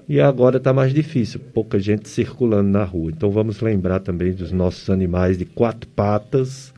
E 0.09 0.23
agora 0.23 0.57
está 0.57 0.73
mais 0.73 0.95
difícil, 0.95 1.39
pouca 1.53 1.79
gente 1.79 2.09
circulando 2.09 2.71
na 2.71 2.83
rua. 2.83 3.11
Então 3.11 3.31
vamos 3.31 3.61
lembrar 3.61 4.01
também 4.01 4.33
dos 4.33 4.51
nossos 4.51 4.89
animais 4.89 5.37
de 5.37 5.45
quatro 5.45 5.87
patas, 5.91 6.73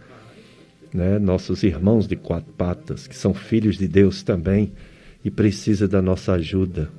né? 0.93 1.17
nossos 1.17 1.63
irmãos 1.63 2.09
de 2.09 2.17
quatro 2.17 2.53
patas, 2.55 3.07
que 3.07 3.17
são 3.17 3.33
filhos 3.33 3.79
de 3.79 3.87
Deus 3.87 4.25
também 4.25 4.73
e 5.25 5.31
precisa 5.31 5.87
da 5.87 6.03
nossa 6.03 6.33
ajuda. 6.33 6.91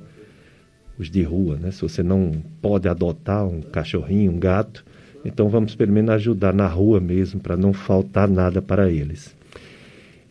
Os 0.98 1.10
de 1.10 1.22
rua, 1.22 1.56
né? 1.56 1.70
Se 1.70 1.82
você 1.82 2.02
não 2.02 2.42
pode 2.62 2.88
adotar 2.88 3.46
um 3.46 3.60
cachorrinho, 3.60 4.32
um 4.32 4.38
gato, 4.38 4.84
então 5.24 5.50
vamos 5.50 5.74
pelo 5.74 5.92
menos 5.92 6.10
ajudar 6.12 6.54
na 6.54 6.66
rua 6.66 6.98
mesmo 6.98 7.40
para 7.40 7.58
não 7.58 7.74
faltar 7.74 8.26
nada 8.26 8.62
para 8.62 8.90
eles. 8.90 9.36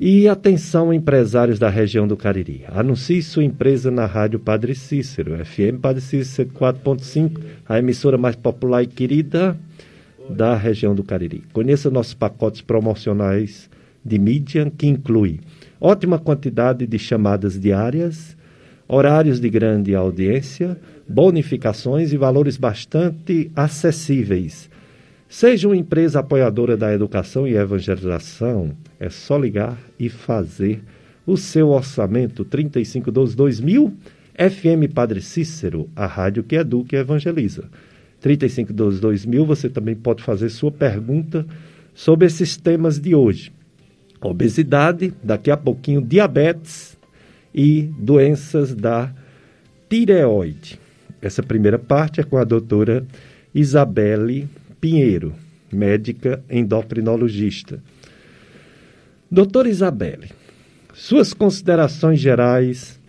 E 0.03 0.27
atenção, 0.27 0.91
empresários 0.91 1.59
da 1.59 1.69
região 1.69 2.07
do 2.07 2.17
Cariri. 2.17 2.63
Anuncie 2.69 3.21
sua 3.21 3.43
empresa 3.43 3.91
na 3.91 4.07
Rádio 4.07 4.39
Padre 4.39 4.73
Cícero, 4.73 5.37
FM 5.45 5.79
Padre 5.79 6.01
Cícero 6.01 6.49
4.5, 6.49 7.39
a 7.69 7.77
emissora 7.77 8.17
mais 8.17 8.35
popular 8.35 8.81
e 8.81 8.87
querida 8.87 9.55
da 10.27 10.55
região 10.55 10.95
do 10.95 11.03
Cariri. 11.03 11.43
Conheça 11.53 11.91
nossos 11.91 12.15
pacotes 12.15 12.61
promocionais 12.61 13.69
de 14.03 14.17
mídia, 14.17 14.73
que 14.75 14.87
inclui 14.87 15.39
ótima 15.79 16.17
quantidade 16.17 16.87
de 16.87 16.97
chamadas 16.97 17.59
diárias, 17.59 18.35
horários 18.87 19.39
de 19.39 19.51
grande 19.51 19.93
audiência, 19.93 20.79
bonificações 21.07 22.11
e 22.11 22.17
valores 22.17 22.57
bastante 22.57 23.51
acessíveis 23.55 24.67
Seja 25.31 25.69
uma 25.69 25.77
empresa 25.77 26.19
apoiadora 26.19 26.75
da 26.75 26.93
educação 26.93 27.47
e 27.47 27.55
evangelização, 27.55 28.71
é 29.01 29.09
só 29.09 29.35
ligar 29.35 29.79
e 29.99 30.09
fazer 30.09 30.79
o 31.25 31.35
seu 31.35 31.69
orçamento 31.69 32.45
3512-2000 32.45 33.91
FM 34.35 34.93
Padre 34.93 35.23
Cícero, 35.23 35.89
a 35.95 36.05
rádio 36.05 36.43
que 36.43 36.55
educa 36.55 36.95
e 36.95 36.99
evangeliza. 36.99 37.63
3512-2000 38.23 39.43
você 39.43 39.67
também 39.67 39.95
pode 39.95 40.21
fazer 40.21 40.49
sua 40.49 40.71
pergunta 40.71 41.47
sobre 41.95 42.27
esses 42.27 42.55
temas 42.55 42.99
de 42.99 43.15
hoje. 43.15 43.51
Obesidade, 44.21 45.11
daqui 45.23 45.49
a 45.49 45.57
pouquinho 45.57 45.99
diabetes 45.99 46.95
e 47.53 47.89
doenças 47.97 48.75
da 48.75 49.11
tireoide. 49.89 50.79
Essa 51.19 51.41
primeira 51.41 51.79
parte 51.79 52.21
é 52.21 52.23
com 52.23 52.37
a 52.37 52.43
doutora 52.43 53.03
Isabelle 53.53 54.47
Pinheiro, 54.79 55.33
médica 55.71 56.43
endocrinologista. 56.47 57.81
Doutora 59.33 59.69
Isabelle, 59.69 60.29
suas 60.93 61.33
considerações 61.33 62.19
gerais 62.19 62.99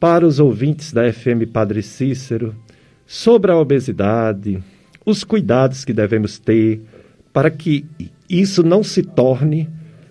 para 0.00 0.26
os 0.26 0.40
ouvintes 0.40 0.90
da 0.90 1.12
FM 1.12 1.46
Padre 1.52 1.82
Cícero 1.82 2.54
sobre 3.06 3.50
a 3.50 3.58
obesidade, 3.58 4.64
os 5.04 5.22
cuidados 5.22 5.84
que 5.84 5.92
devemos 5.92 6.38
ter 6.38 6.80
para 7.30 7.50
que 7.50 7.84
isso 8.26 8.62
não 8.62 8.82
se 8.82 9.02
torne 9.02 9.68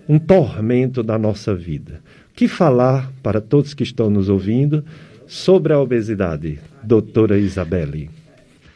um 0.08 0.20
tormento 0.20 1.02
da 1.02 1.18
nossa 1.18 1.52
vida. 1.52 2.00
O 2.30 2.34
que 2.36 2.46
falar 2.46 3.10
para 3.20 3.40
todos 3.40 3.74
que 3.74 3.82
estão 3.82 4.08
nos 4.08 4.28
ouvindo 4.28 4.84
sobre 5.26 5.72
a 5.72 5.80
obesidade, 5.80 6.60
doutora 6.80 7.36
Isabelle? 7.36 8.08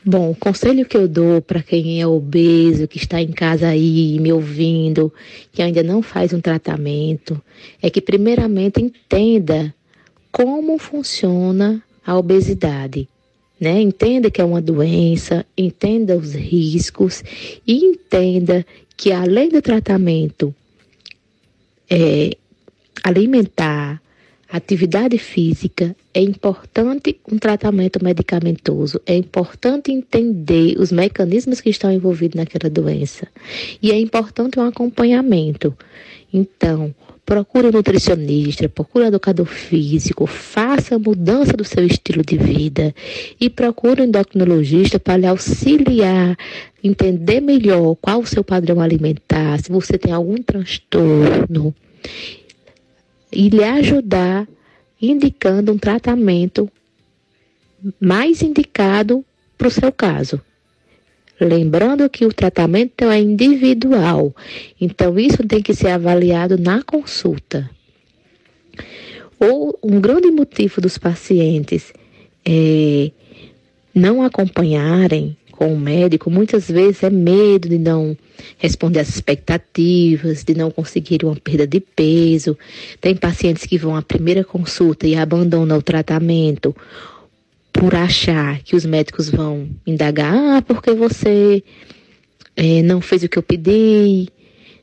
Bom, 0.05 0.31
o 0.31 0.35
conselho 0.35 0.87
que 0.87 0.97
eu 0.97 1.09
dou 1.09 1.43
para 1.43 1.63
quem 1.63 2.01
é 2.01 2.07
obeso, 2.07 2.87
que 2.87 2.99
está 2.99 3.21
em 3.21 3.33
casa 3.33 3.69
aí 3.69 4.19
me 4.21 4.33
ouvindo, 4.33 5.13
que 5.53 5.61
ainda 5.61 5.83
não 5.83 6.03
faz 6.03 6.33
um 6.33 6.41
tratamento, 6.41 7.41
é 7.83 7.91
que 7.91 8.01
primeiramente 8.01 8.81
entenda 8.81 9.75
como 10.31 10.79
funciona 10.79 11.83
a 12.07 12.17
obesidade. 12.17 13.09
Né? 13.61 13.81
Entenda 13.81 14.31
que 14.31 14.41
é 14.41 14.45
uma 14.45 14.63
doença, 14.63 15.45
entenda 15.57 16.17
os 16.17 16.33
riscos 16.33 17.25
e 17.67 17.85
entenda 17.85 18.65
que 18.97 19.11
além 19.11 19.49
do 19.49 19.61
tratamento 19.61 20.55
é, 21.91 22.37
alimentar, 23.03 24.01
Atividade 24.51 25.19
física 25.19 25.95
é 26.15 26.21
importante 26.21 27.21
um 27.31 27.39
tratamento 27.39 28.03
medicamentoso, 28.03 29.01
é 29.07 29.15
importante 29.15 29.93
entender 29.93 30.77
os 30.79 30.91
mecanismos 30.91 31.61
que 31.61 31.71
estão 31.71 31.93
envolvidos 31.93 32.37
naquela 32.37 32.71
doença 32.71 33.29
e 33.83 33.93
é 33.93 33.99
importante 33.99 34.59
um 34.59 34.67
acompanhamento. 34.67 35.77
Então, 36.33 36.95
procure 37.25 37.69
um 37.69 37.73
nutricionista, 37.73 38.69
procure 38.71 39.05
um 39.05 39.09
educador 39.09 39.47
físico, 39.47 40.27
faça 40.27 40.95
a 40.95 40.99
mudança 40.99 41.53
do 41.53 41.65
seu 41.65 41.85
estilo 41.85 42.23
de 42.25 42.39
vida 42.39 42.95
e 43.39 43.51
procure 43.51 44.01
um 44.01 44.05
endocrinologista 44.07 44.99
para 44.99 45.19
lhe 45.19 45.27
auxiliar, 45.27 46.37
entender 46.83 47.41
melhor 47.41 47.97
qual 47.97 48.21
o 48.21 48.27
seu 48.27 48.43
padrão 48.43 48.81
alimentar, 48.81 49.59
se 49.63 49.71
você 49.71 49.99
tem 49.99 50.13
algum 50.13 50.37
transtorno 50.37 51.75
e 53.31 53.51
lhe 53.51 53.63
ajudar 53.63 54.49
indicando 55.01 55.73
um 55.73 55.79
tratamento 55.79 56.71
mais 58.01 58.43
indicado 58.43 59.25
para 59.57 59.69
o 59.69 59.71
seu 59.71 59.93
caso. 59.93 60.41
Lembrando 61.41 62.09
que 62.11 62.27
o 62.27 62.33
tratamento 62.33 63.05
é 63.05 63.21
individual, 63.21 64.35
então 64.81 65.19
isso 65.19 65.47
tem 65.47 65.63
que 65.63 65.73
ser 65.73 65.91
avaliado 65.91 66.59
na 66.59 66.83
consulta. 66.83 67.71
Ou 69.39 69.79
um 69.81 70.01
grande 70.01 70.33
motivo 70.33 70.81
dos 70.81 70.99
pacientes 70.99 71.93
é, 72.45 73.13
não 73.95 74.23
acompanharem 74.23 75.37
com 75.59 75.75
o 75.75 75.77
médico, 75.77 76.31
muitas 76.31 76.71
vezes 76.71 77.03
é 77.03 77.11
medo 77.11 77.69
de 77.69 77.79
não 77.79 78.17
responder 78.59 79.01
às 79.01 79.09
expectativas, 79.09 80.45
de 80.45 80.55
não 80.55 80.71
conseguir 80.71 81.25
uma 81.25 81.35
perda 81.35 81.67
de 81.67 81.81
peso. 81.81 82.57
Tem 83.01 83.17
pacientes 83.17 83.67
que 83.67 83.77
vão 83.77 83.97
à 83.97 84.01
primeira 84.01 84.45
consulta 84.45 85.05
e 85.09 85.17
abandonam 85.17 85.79
o 85.79 85.83
tratamento 85.83 86.77
por 87.73 87.93
achar 87.97 88.61
que 88.63 88.77
os 88.77 88.87
médicos 88.87 89.29
vão 89.29 89.69
indagar, 89.85 90.33
ah, 90.59 90.63
porque 90.63 90.93
você 90.93 91.61
é, 92.55 92.81
não 92.83 93.01
fez 93.01 93.25
o 93.25 93.29
que 93.29 93.37
eu 93.37 93.43
pedi, 93.43 94.29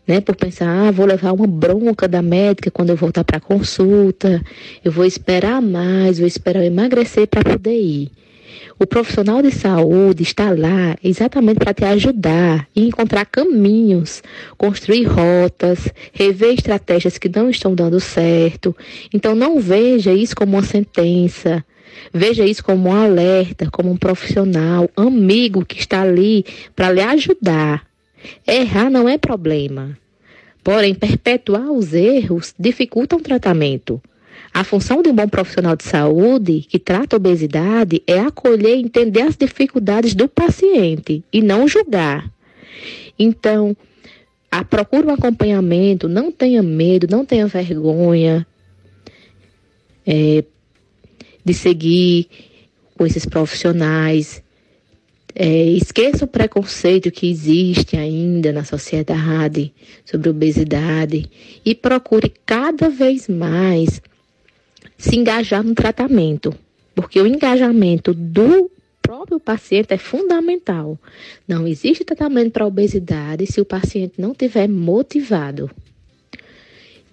né? 0.06 0.20
Por 0.20 0.36
pensar, 0.36 0.68
ah, 0.68 0.92
vou 0.92 1.06
levar 1.06 1.32
uma 1.32 1.48
bronca 1.48 2.06
da 2.06 2.22
médica 2.22 2.70
quando 2.70 2.90
eu 2.90 2.98
voltar 2.98 3.24
para 3.24 3.38
a 3.38 3.40
consulta, 3.40 4.44
eu 4.84 4.92
vou 4.92 5.06
esperar 5.06 5.62
mais, 5.62 6.20
vou 6.20 6.28
esperar 6.28 6.66
emagrecer 6.66 7.28
para 7.28 7.50
poder 7.50 7.80
ir. 7.80 8.12
O 8.78 8.86
profissional 8.86 9.42
de 9.42 9.52
saúde 9.52 10.24
está 10.24 10.52
lá 10.52 10.98
exatamente 11.04 11.60
para 11.60 11.74
te 11.74 11.86
ajudar 11.86 12.68
e 12.76 12.88
encontrar 12.88 13.26
caminhos, 13.26 14.22
construir 14.58 15.06
rotas, 15.06 15.88
rever 16.12 16.54
estratégias 16.54 17.18
que 17.18 17.30
não 17.30 17.50
estão 17.50 17.74
dando 17.74 18.00
certo. 18.00 18.76
Então 19.14 19.34
não 19.34 19.60
veja 19.60 20.12
isso 20.14 20.36
como 20.36 20.58
uma 20.58 20.64
sentença. 20.64 21.64
Veja 22.14 22.46
isso 22.46 22.64
como 22.64 22.90
um 22.90 22.94
alerta, 22.94 23.70
como 23.72 23.90
um 23.92 23.98
profissional, 23.98 24.90
amigo 24.96 25.66
que 25.66 25.80
está 25.80 26.02
ali 26.02 26.46
para 26.76 26.92
lhe 26.92 27.02
ajudar. 27.02 27.86
Errar 28.46 28.90
não 28.90 29.08
é 29.08 29.18
problema. 29.18 29.98
Porém, 30.64 30.96
perpetuar 30.96 31.72
os 31.72 31.94
erros 31.94 32.54
dificulta 32.60 33.16
o 33.16 33.20
um 33.20 33.22
tratamento. 33.22 34.02
A 34.56 34.64
função 34.64 35.02
de 35.02 35.10
um 35.10 35.14
bom 35.14 35.28
profissional 35.28 35.76
de 35.76 35.84
saúde 35.84 36.62
que 36.62 36.80
trata 36.80 37.14
a 37.14 37.18
obesidade 37.18 38.02
é 38.08 38.20
acolher 38.20 38.78
e 38.78 38.84
entender 38.84 39.24
as 39.24 39.36
dificuldades 39.36 40.16
do 40.16 40.30
paciente 40.30 41.22
e 41.34 41.42
não 41.42 41.68
julgar. 41.68 42.32
Então, 43.20 43.76
a 44.50 44.64
procure 44.64 45.08
um 45.08 45.14
acompanhamento, 45.14 46.08
não 46.08 46.32
tenha 46.32 46.64
medo, 46.64 47.06
não 47.12 47.26
tenha 47.26 47.46
vergonha 47.48 48.48
é, 50.08 50.46
de 51.44 51.54
seguir 51.54 52.30
com 52.98 53.06
esses 53.06 53.26
profissionais. 53.26 54.42
É, 55.36 55.66
esqueça 55.66 56.24
o 56.24 56.30
preconceito 56.30 57.12
que 57.12 57.30
existe 57.30 57.98
ainda 57.98 58.54
na 58.54 58.64
sociedade 58.64 59.74
sobre 60.06 60.30
obesidade 60.30 61.30
e 61.66 61.76
procure 61.76 62.32
cada 62.46 62.90
vez 62.90 63.28
mais 63.28 64.02
se 65.06 65.16
engajar 65.16 65.64
no 65.64 65.76
tratamento, 65.76 66.54
porque 66.96 67.22
o 67.22 67.28
engajamento 67.28 68.12
do 68.14 68.72
próprio 69.02 69.40
paciente 69.40 69.94
é 69.94 69.98
fundamental. 69.98 70.98
Não 71.48 71.68
existe 71.68 72.04
tratamento 72.04 72.52
para 72.52 72.66
obesidade 72.66 73.46
se 73.46 73.62
o 73.62 73.66
paciente 73.66 74.20
não 74.20 74.34
tiver 74.34 74.68
motivado. 74.68 75.70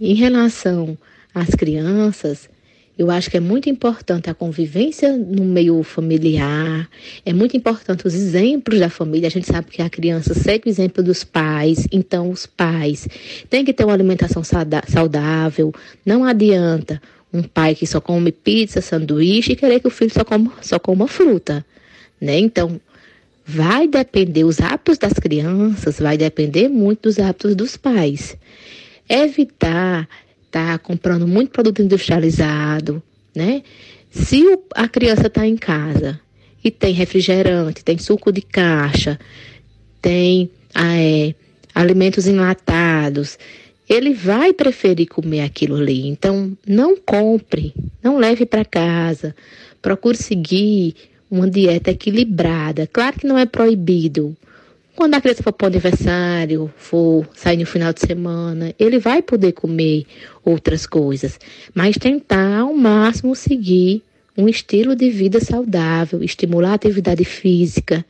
Em 0.01 0.15
relação 0.15 0.97
às 1.35 1.51
crianças, 1.51 2.49
eu 2.97 3.11
acho 3.11 3.31
que 3.31 3.37
é 3.37 3.41
muito 3.41 3.69
importante 3.69 4.31
a 4.31 4.35
convivência 4.35 5.15
no 5.17 5.45
meio 5.45 5.83
familiar, 5.83 6.89
é 7.27 7.33
muito 7.35 7.57
importante 7.57 8.07
os 8.07 8.15
exemplos 8.15 8.81
da 8.81 8.89
família. 8.89 9.29
A 9.29 9.31
gente 9.31 9.47
sabe 9.47 9.71
que 9.71 9.83
a 9.83 9.91
criança 9.91 10.33
segue 10.33 10.69
o 10.69 10.71
exemplo 10.71 11.03
dos 11.03 11.25
pais, 11.25 11.87
então 11.93 12.31
os 12.31 12.47
pais 12.47 13.07
têm 13.51 13.67
que 13.67 13.73
ter 13.75 13.85
uma 13.85 13.93
alimentação 13.93 14.43
saudável. 14.43 15.75
Não 16.07 16.25
adianta 16.25 17.03
um 17.33 17.43
pai 17.43 17.75
que 17.75 17.87
só 17.87 18.01
come 18.01 18.31
pizza, 18.31 18.81
sanduíche 18.81 19.53
e 19.53 19.57
querer 19.57 19.81
que 19.81 19.89
o 19.89 19.91
filho 19.91 20.13
só 20.13 20.25
coma, 20.25 20.53
só 20.61 20.79
coma 20.79 21.09
fruta, 21.09 21.65
né? 22.21 22.39
Então, 22.39 22.81
vai 23.47 23.89
depender, 23.89 24.45
os 24.45 24.61
hábitos 24.61 24.99
das 24.99 25.15
crianças 25.15 25.99
vai 25.99 26.17
depender 26.17 26.69
muito 26.69 27.03
dos 27.03 27.19
hábitos 27.19 27.55
dos 27.55 27.77
pais. 27.77 28.37
Evitar 29.09 30.09
tá 30.51 30.79
comprando 30.79 31.27
muito 31.27 31.51
produto 31.51 31.81
industrializado, 31.81 33.03
né? 33.35 33.63
Se 34.11 34.43
o, 34.47 34.63
a 34.75 34.87
criança 34.87 35.27
está 35.27 35.47
em 35.47 35.57
casa 35.57 36.21
e 36.63 36.71
tem 36.71 36.93
refrigerante, 36.93 37.83
tem 37.83 37.97
suco 37.97 38.31
de 38.31 38.43
caixa, 38.43 39.19
tem 40.03 40.51
ah, 40.75 40.97
é, 40.97 41.35
alimentos 41.75 42.27
enlatados, 42.27 43.39
ele 43.89 44.15
vai 44.15 44.53
preferir 44.53 45.09
comer 45.09 45.43
aquilo 45.43 45.77
ali. 45.77 46.07
Então, 46.07 46.57
não 46.67 46.97
compre, 46.97 47.75
não 48.03 48.19
leve 48.19 48.47
para 48.47 48.65
casa. 48.65 49.35
Procure 49.81 50.17
seguir 50.17 50.95
uma 51.31 51.49
dieta 51.49 51.91
equilibrada. 51.91 52.87
Claro 52.87 53.19
que 53.19 53.27
não 53.27 53.39
é 53.39 53.47
proibido 53.47 54.37
quando 54.95 55.15
a 55.15 55.21
criança 55.21 55.43
for 55.43 55.53
para 55.53 55.65
o 55.65 55.69
aniversário, 55.69 56.73
for 56.77 57.27
sair 57.35 57.57
no 57.57 57.67
final 57.67 57.93
de 57.93 58.01
semana, 58.01 58.75
ele 58.79 58.99
vai 58.99 59.23
poder 59.23 59.53
comer 59.53 60.05
outras 60.45 60.87
coisas, 60.87 61.41
mas 61.75 61.97
tentar 61.97 62.59
ao 62.59 62.75
máximo 62.75 63.35
seguir 63.35 64.03
um 64.37 64.49
estilo 64.49 64.95
de 64.95 65.11
vida 65.11 65.41
saudável, 65.41 66.23
estimular 66.23 66.73
a 66.73 66.75
atividade 66.75 67.25
física, 67.25 68.05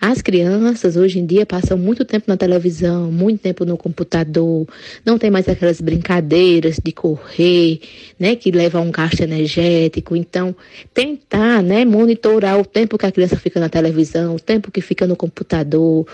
as 0.00 0.20
crianças 0.20 0.96
hoje 0.96 1.18
em 1.18 1.26
dia 1.26 1.46
passam 1.46 1.78
muito 1.78 2.04
tempo 2.04 2.26
na 2.28 2.36
televisão, 2.36 3.10
muito 3.10 3.40
tempo 3.40 3.64
no 3.64 3.76
computador, 3.76 4.66
não 5.04 5.18
tem 5.18 5.30
mais 5.30 5.48
aquelas 5.48 5.80
brincadeiras 5.80 6.78
de 6.82 6.92
correr, 6.92 7.80
né, 8.18 8.36
que 8.36 8.50
levam 8.50 8.82
a 8.82 8.84
um 8.84 8.90
gasto 8.90 9.20
energético. 9.20 10.14
Então, 10.14 10.54
tentar, 10.92 11.62
né, 11.62 11.84
monitorar 11.84 12.58
o 12.58 12.64
tempo 12.64 12.98
que 12.98 13.06
a 13.06 13.12
criança 13.12 13.36
fica 13.36 13.58
na 13.58 13.68
televisão, 13.68 14.34
o 14.34 14.40
tempo 14.40 14.70
que 14.70 14.80
fica 14.80 15.06
no 15.06 15.16
computador, 15.16 16.06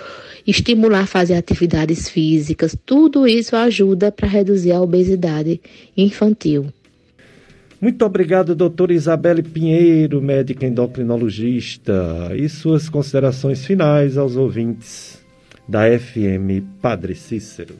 estimular 0.46 1.00
a 1.00 1.06
fazer 1.06 1.34
atividades 1.34 2.08
físicas, 2.08 2.76
tudo 2.86 3.26
isso 3.26 3.56
ajuda 3.56 4.12
para 4.12 4.28
reduzir 4.28 4.72
a 4.72 4.80
obesidade 4.80 5.60
infantil. 5.96 6.72
Muito 7.80 8.04
obrigado, 8.04 8.54
doutora 8.54 8.92
Isabelle 8.92 9.42
Pinheiro, 9.42 10.20
médica 10.20 10.66
endocrinologista, 10.66 12.30
e 12.36 12.46
suas 12.46 12.90
considerações 12.90 13.64
finais 13.64 14.18
aos 14.18 14.36
ouvintes 14.36 15.18
da 15.66 15.86
FM 15.98 16.62
Padre 16.82 17.14
Cícero. 17.14 17.74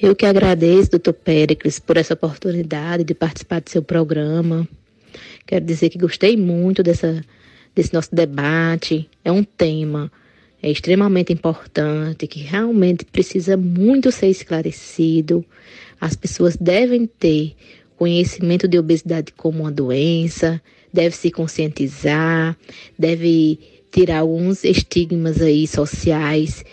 Eu 0.00 0.14
que 0.14 0.26
agradeço, 0.26 0.90
doutor 0.90 1.14
Péricles, 1.14 1.78
por 1.78 1.96
essa 1.96 2.12
oportunidade 2.12 3.04
de 3.04 3.14
participar 3.14 3.60
do 3.62 3.70
seu 3.70 3.82
programa. 3.82 4.68
Quero 5.46 5.64
dizer 5.64 5.88
que 5.88 5.96
gostei 5.96 6.36
muito 6.36 6.82
dessa, 6.82 7.24
desse 7.74 7.94
nosso 7.94 8.14
debate. 8.14 9.08
É 9.24 9.32
um 9.32 9.42
tema 9.42 10.12
é 10.62 10.70
extremamente 10.70 11.32
importante, 11.32 12.28
que 12.28 12.38
realmente 12.38 13.04
precisa 13.04 13.56
muito 13.56 14.12
ser 14.12 14.28
esclarecido. 14.28 15.44
As 16.00 16.14
pessoas 16.14 16.56
devem 16.56 17.04
ter 17.04 17.56
conhecimento 18.02 18.66
de 18.66 18.80
obesidade 18.80 19.32
como 19.36 19.60
uma 19.60 19.70
doença, 19.70 20.60
deve 20.92 21.14
se 21.14 21.30
conscientizar, 21.30 22.58
deve 22.98 23.60
tirar 23.92 24.18
alguns 24.18 24.64
estigmas 24.64 25.40
aí 25.40 25.68
sociais 25.68 26.64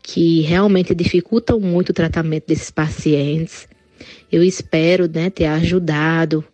que 0.00 0.42
realmente 0.42 0.94
dificultam 0.94 1.58
muito 1.58 1.90
o 1.90 1.92
tratamento 1.92 2.46
desses 2.46 2.70
pacientes. 2.70 3.66
Eu 4.30 4.44
espero 4.44 5.10
né, 5.12 5.28
ter 5.28 5.46
ajudado 5.46 6.44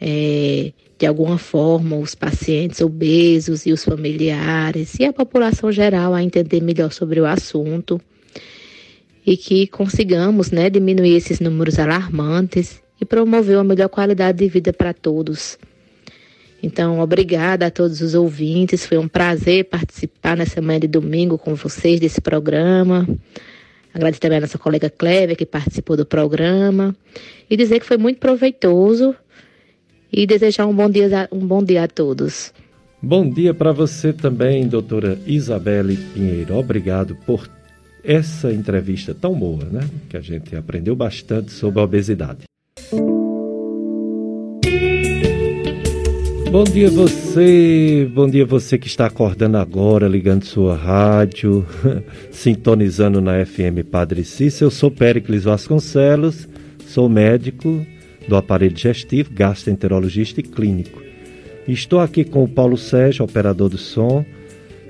é, 0.00 0.72
de 0.96 1.04
alguma 1.04 1.36
forma 1.36 1.96
os 1.96 2.14
pacientes 2.14 2.80
obesos 2.80 3.66
e 3.66 3.72
os 3.72 3.82
familiares 3.82 4.94
e 4.94 5.04
a 5.04 5.12
população 5.12 5.72
geral 5.72 6.14
a 6.14 6.22
entender 6.22 6.62
melhor 6.62 6.92
sobre 6.92 7.20
o 7.20 7.26
assunto 7.26 8.00
e 9.26 9.36
que 9.36 9.66
consigamos 9.66 10.52
né, 10.52 10.70
diminuir 10.70 11.16
esses 11.16 11.40
números 11.40 11.80
alarmantes 11.80 12.80
e 13.00 13.04
promover 13.04 13.56
uma 13.56 13.64
melhor 13.64 13.88
qualidade 13.88 14.38
de 14.38 14.48
vida 14.48 14.72
para 14.72 14.92
todos. 14.92 15.58
Então, 16.62 17.00
obrigada 17.00 17.66
a 17.66 17.70
todos 17.70 18.00
os 18.00 18.14
ouvintes. 18.14 18.84
Foi 18.84 18.98
um 18.98 19.08
prazer 19.08 19.64
participar 19.64 20.36
nessa 20.36 20.60
manhã 20.60 20.80
de 20.80 20.88
domingo 20.88 21.38
com 21.38 21.54
vocês 21.54 21.98
desse 21.98 22.20
programa. 22.20 23.08
Agradeço 23.94 24.20
também 24.20 24.38
a 24.38 24.42
nossa 24.42 24.58
colega 24.58 24.90
Clévia, 24.90 25.34
que 25.34 25.46
participou 25.46 25.96
do 25.96 26.04
programa. 26.04 26.94
E 27.48 27.56
dizer 27.56 27.80
que 27.80 27.86
foi 27.86 27.96
muito 27.96 28.18
proveitoso. 28.18 29.14
E 30.12 30.26
desejar 30.26 30.66
um 30.66 30.74
bom 30.74 30.90
dia, 30.90 31.28
um 31.32 31.46
bom 31.46 31.64
dia 31.64 31.84
a 31.84 31.88
todos. 31.88 32.52
Bom 33.00 33.30
dia 33.30 33.54
para 33.54 33.72
você 33.72 34.12
também, 34.12 34.68
doutora 34.68 35.18
Isabelle 35.26 35.96
Pinheiro. 35.96 36.56
Obrigado 36.56 37.16
por 37.24 37.48
essa 38.04 38.52
entrevista 38.52 39.14
tão 39.14 39.34
boa, 39.34 39.64
né? 39.64 39.88
Que 40.08 40.16
a 40.16 40.20
gente 40.20 40.54
aprendeu 40.54 40.94
bastante 40.94 41.52
sobre 41.52 41.80
a 41.80 41.84
obesidade. 41.84 42.49
Bom 46.60 46.64
dia 46.64 46.90
você, 46.90 48.06
bom 48.12 48.28
dia 48.28 48.44
você 48.44 48.76
que 48.76 48.86
está 48.86 49.06
acordando 49.06 49.56
agora, 49.56 50.06
ligando 50.06 50.44
sua 50.44 50.76
rádio, 50.76 51.64
sintonizando 52.30 53.18
na 53.18 53.46
FM 53.46 53.82
Padre 53.90 54.22
Cícero. 54.24 54.66
Eu 54.66 54.70
sou 54.70 54.90
Péricles 54.90 55.44
Vasconcelos, 55.44 56.46
sou 56.86 57.08
médico 57.08 57.82
do 58.28 58.36
aparelho 58.36 58.74
digestivo, 58.74 59.30
gastroenterologista 59.32 60.40
e 60.40 60.42
clínico. 60.42 61.00
Estou 61.66 61.98
aqui 61.98 62.24
com 62.24 62.44
o 62.44 62.48
Paulo 62.48 62.76
Sérgio, 62.76 63.24
operador 63.24 63.70
do 63.70 63.78
som, 63.78 64.22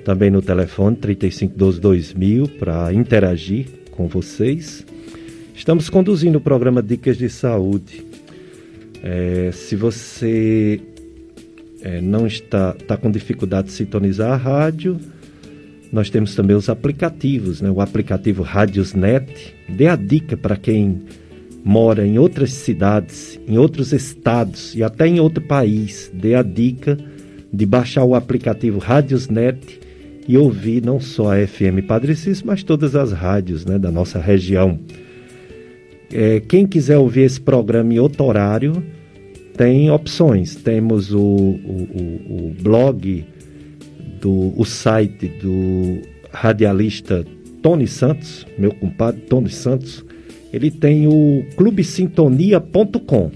também 0.03 0.29
no 0.29 0.41
telefone 0.41 0.97
3512-2000 0.97 2.49
para 2.59 2.93
interagir 2.93 3.67
com 3.91 4.09
vocês. 4.09 4.85
Estamos 5.55 5.89
conduzindo 5.89 6.37
o 6.37 6.41
programa 6.41 6.83
Dicas 6.83 7.17
de 7.17 7.29
Saúde. 7.29 8.05
É, 9.01 9.51
se 9.53 9.77
você 9.77 10.81
é, 11.81 12.01
não 12.01 12.27
está, 12.27 12.75
está 12.79 12.97
com 12.97 13.09
dificuldade 13.09 13.67
de 13.67 13.73
sintonizar 13.73 14.31
a 14.31 14.35
rádio, 14.35 14.99
nós 15.91 16.09
temos 16.09 16.33
também 16.33 16.55
os 16.55 16.69
aplicativos, 16.69 17.61
né? 17.61 17.69
o 17.69 17.81
aplicativo 17.81 18.43
Radiosnet. 18.43 19.53
Dê 19.67 19.87
a 19.87 19.95
dica 19.95 20.37
para 20.37 20.55
quem 20.55 21.01
mora 21.63 22.07
em 22.07 22.17
outras 22.17 22.53
cidades, 22.53 23.39
em 23.45 23.57
outros 23.57 23.91
estados 23.91 24.73
e 24.73 24.83
até 24.83 25.05
em 25.05 25.19
outro 25.19 25.43
país. 25.43 26.09
Dê 26.13 26.33
a 26.33 26.41
dica 26.41 26.97
de 27.51 27.65
baixar 27.65 28.05
o 28.05 28.15
aplicativo 28.15 28.79
Radiosnet 28.79 29.81
e 30.27 30.37
ouvir 30.37 30.81
não 30.81 30.99
só 30.99 31.33
a 31.33 31.45
FM 31.45 31.85
Padre 31.85 32.13
mas 32.45 32.63
todas 32.63 32.95
as 32.95 33.11
rádios 33.11 33.65
né, 33.65 33.77
da 33.77 33.91
nossa 33.91 34.17
região. 34.17 34.79
É, 36.13 36.39
quem 36.39 36.65
quiser 36.65 36.97
ouvir 36.97 37.21
esse 37.21 37.39
programa 37.39 37.93
em 37.93 37.99
outro 37.99 38.23
horário, 38.23 38.81
tem 39.61 39.91
opções. 39.91 40.55
Temos 40.55 41.13
o, 41.13 41.19
o, 41.19 42.47
o, 42.47 42.55
blog, 42.59 43.23
do, 44.19 44.59
o 44.59 44.65
site 44.65 45.27
do 45.27 46.01
radialista 46.31 47.23
Tony 47.61 47.85
Santos, 47.85 48.47
meu 48.57 48.73
compadre 48.73 49.21
Tony 49.21 49.51
Santos. 49.51 50.03
Ele 50.51 50.71
tem 50.71 51.07
o 51.07 51.45
clubesintonia.com. 51.55 53.29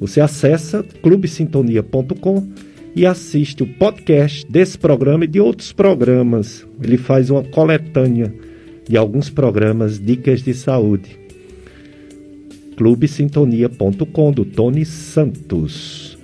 Você 0.00 0.22
acessa 0.22 0.82
clubesintonia.com 1.02 2.48
e 2.96 3.04
assiste 3.04 3.62
o 3.62 3.66
podcast 3.66 4.50
desse 4.50 4.78
programa 4.78 5.26
e 5.26 5.28
de 5.28 5.40
outros 5.40 5.74
programas. 5.74 6.66
Ele 6.82 6.96
faz 6.96 7.28
uma 7.28 7.44
coletânea 7.44 8.32
de 8.88 8.96
alguns 8.96 9.28
programas, 9.28 10.00
dicas 10.00 10.42
de 10.42 10.54
saúde 10.54 11.20
clubesintonia.com 12.80 14.32
do 14.32 14.42
Tony 14.42 14.86
Santos. 14.86 16.16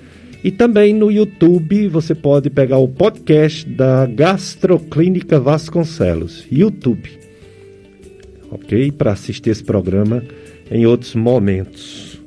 E 0.43 0.51
também 0.51 0.95
no 0.95 1.13
YouTube 1.13 1.87
você 1.89 2.15
pode 2.15 2.49
pegar 2.49 2.79
o 2.79 2.89
podcast 2.89 3.69
da 3.69 4.07
Gastroclínica 4.07 5.39
Vasconcelos, 5.39 6.47
YouTube. 6.51 7.11
OK? 8.51 8.91
Para 8.93 9.13
assistir 9.13 9.51
esse 9.51 9.63
programa 9.63 10.23
em 10.71 10.87
outros 10.87 11.15
momentos. 11.15 12.19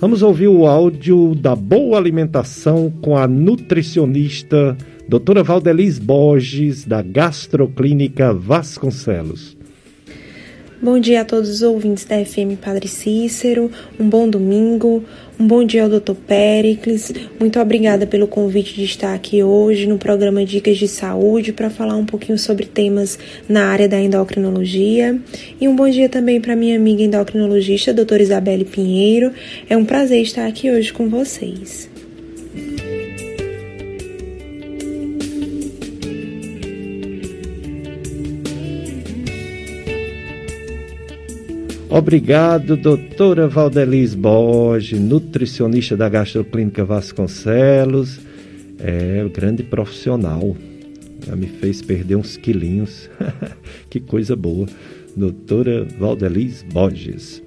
Vamos 0.00 0.22
ouvir 0.22 0.48
o 0.48 0.66
áudio 0.66 1.32
da 1.36 1.54
boa 1.54 1.98
alimentação 1.98 2.92
com 3.00 3.16
a 3.16 3.28
nutricionista 3.28 4.76
doutora 5.08 5.44
Valdeliz 5.44 6.00
Borges, 6.00 6.84
da 6.84 7.00
Gastroclínica 7.00 8.34
Vasconcelos. 8.34 9.56
Bom 10.82 10.98
dia 10.98 11.20
a 11.20 11.24
todos 11.24 11.48
os 11.48 11.62
ouvintes 11.62 12.04
da 12.04 12.16
FM 12.24 12.58
Padre 12.60 12.88
Cícero, 12.88 13.70
um 14.00 14.08
bom 14.08 14.28
domingo, 14.28 15.04
um 15.38 15.46
bom 15.46 15.62
dia 15.62 15.84
ao 15.84 15.88
Dr. 15.88 16.14
Pericles. 16.26 17.12
Muito 17.38 17.60
obrigada 17.60 18.04
pelo 18.04 18.26
convite 18.26 18.74
de 18.74 18.82
estar 18.82 19.14
aqui 19.14 19.44
hoje 19.44 19.86
no 19.86 19.96
programa 19.96 20.44
Dicas 20.44 20.76
de 20.76 20.88
Saúde 20.88 21.52
para 21.52 21.70
falar 21.70 21.94
um 21.94 22.04
pouquinho 22.04 22.36
sobre 22.36 22.66
temas 22.66 23.16
na 23.48 23.66
área 23.66 23.88
da 23.88 24.00
endocrinologia. 24.00 25.16
E 25.60 25.68
um 25.68 25.76
bom 25.76 25.88
dia 25.88 26.08
também 26.08 26.40
para 26.40 26.56
minha 26.56 26.74
amiga 26.74 27.04
endocrinologista, 27.04 27.94
doutora 27.94 28.20
Isabelle 28.20 28.64
Pinheiro. 28.64 29.30
É 29.70 29.76
um 29.76 29.84
prazer 29.84 30.20
estar 30.20 30.48
aqui 30.48 30.68
hoje 30.68 30.92
com 30.92 31.08
vocês. 31.08 31.91
Obrigado, 41.94 42.74
doutora 42.74 43.46
Valdeliz 43.46 44.14
Borges, 44.14 44.98
nutricionista 44.98 45.94
da 45.94 46.08
Gastroclínica 46.08 46.86
Vasconcelos. 46.86 48.18
É, 48.80 49.28
grande 49.28 49.62
profissional. 49.62 50.56
Já 51.26 51.36
me 51.36 51.46
fez 51.46 51.82
perder 51.82 52.16
uns 52.16 52.38
quilinhos. 52.38 53.10
que 53.90 54.00
coisa 54.00 54.34
boa. 54.34 54.66
Doutora 55.14 55.86
Valdeliz 55.98 56.62
Borges. 56.62 57.42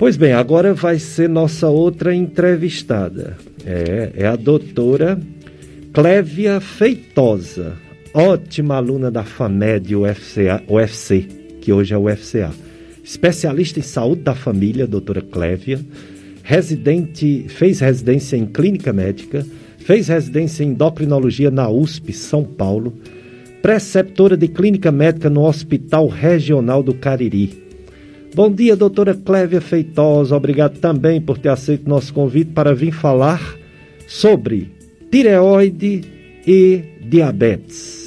Pois 0.00 0.16
bem, 0.16 0.32
agora 0.32 0.74
vai 0.74 0.98
ser 0.98 1.28
nossa 1.28 1.68
outra 1.68 2.12
entrevistada. 2.12 3.38
É, 3.64 4.10
é 4.16 4.26
a 4.26 4.34
doutora 4.34 5.16
Clévia 5.92 6.60
Feitosa, 6.60 7.74
ótima 8.12 8.74
aluna 8.74 9.12
da 9.12 9.22
FAMED 9.22 9.94
UFCA, 9.94 10.60
UFC, 10.68 11.28
que 11.60 11.72
hoje 11.72 11.94
é 11.94 11.96
UFCA 11.96 12.63
especialista 13.04 13.78
em 13.78 13.82
saúde 13.82 14.22
da 14.22 14.34
família, 14.34 14.86
doutora 14.86 15.20
Clévia, 15.20 15.78
residente, 16.42 17.44
fez 17.48 17.80
residência 17.80 18.36
em 18.36 18.46
clínica 18.46 18.92
médica, 18.92 19.46
fez 19.78 20.08
residência 20.08 20.64
em 20.64 20.68
endocrinologia 20.68 21.50
na 21.50 21.68
USP 21.68 22.14
São 22.14 22.42
Paulo, 22.42 22.94
preceptora 23.60 24.36
de 24.36 24.48
clínica 24.48 24.90
médica 24.90 25.28
no 25.28 25.44
Hospital 25.44 26.08
Regional 26.08 26.82
do 26.82 26.94
Cariri. 26.94 27.62
Bom 28.34 28.50
dia, 28.50 28.74
doutora 28.74 29.14
Clévia 29.14 29.60
Feitosa. 29.60 30.34
Obrigado 30.34 30.78
também 30.78 31.20
por 31.20 31.38
ter 31.38 31.50
aceito 31.50 31.88
nosso 31.88 32.12
convite 32.12 32.50
para 32.52 32.74
vir 32.74 32.92
falar 32.92 33.56
sobre 34.08 34.72
tireoide 35.10 36.02
e 36.46 36.82
diabetes. 37.02 38.03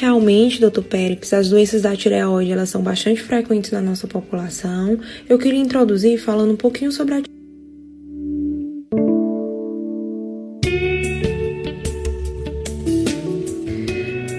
Realmente, 0.00 0.60
doutor 0.60 0.84
Périx, 0.84 1.32
as 1.32 1.50
doenças 1.50 1.82
da 1.82 1.96
tireoide 1.96 2.52
elas 2.52 2.68
são 2.68 2.80
bastante 2.80 3.20
frequentes 3.20 3.72
na 3.72 3.80
nossa 3.80 4.06
população. 4.06 4.96
Eu 5.28 5.36
queria 5.40 5.58
introduzir 5.58 6.20
falando 6.20 6.52
um 6.52 6.56
pouquinho 6.56 6.92
sobre 6.92 7.14
a 7.14 7.22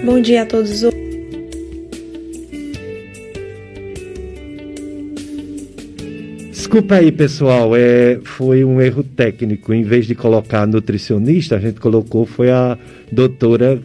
Bom 0.02 0.22
dia 0.22 0.44
a 0.44 0.46
todos 0.46 0.82
os 0.82 0.90
Desculpa 6.48 6.94
aí, 6.94 7.12
pessoal, 7.12 7.76
é, 7.76 8.18
foi 8.24 8.64
um 8.64 8.80
erro 8.80 9.04
técnico. 9.04 9.74
Em 9.74 9.82
vez 9.82 10.06
de 10.06 10.14
colocar 10.14 10.66
nutricionista, 10.66 11.56
a 11.56 11.58
gente 11.58 11.78
colocou 11.78 12.24
foi 12.24 12.50
a 12.50 12.78
doutora 13.12 13.78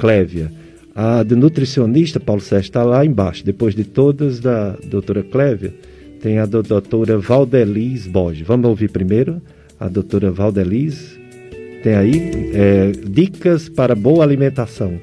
Clévia. 0.00 0.65
A 0.98 1.22
de 1.22 1.36
nutricionista, 1.36 2.18
Paulo 2.18 2.40
Sérgio, 2.40 2.68
está 2.68 2.82
lá 2.82 3.04
embaixo. 3.04 3.44
Depois 3.44 3.74
de 3.74 3.84
todas 3.84 4.40
da 4.40 4.70
doutora 4.86 5.22
Clévia, 5.22 5.74
tem 6.22 6.38
a 6.38 6.46
da 6.46 6.62
doutora 6.62 7.18
Valdeliz 7.18 8.06
Borges. 8.06 8.46
Vamos 8.46 8.66
ouvir 8.66 8.88
primeiro 8.88 9.42
a 9.78 9.88
doutora 9.88 10.30
Valdeliz. 10.30 11.18
Tem 11.82 11.94
aí 11.94 12.50
é, 12.54 12.92
dicas 13.10 13.68
para 13.68 13.94
boa 13.94 14.24
alimentação. 14.24 14.98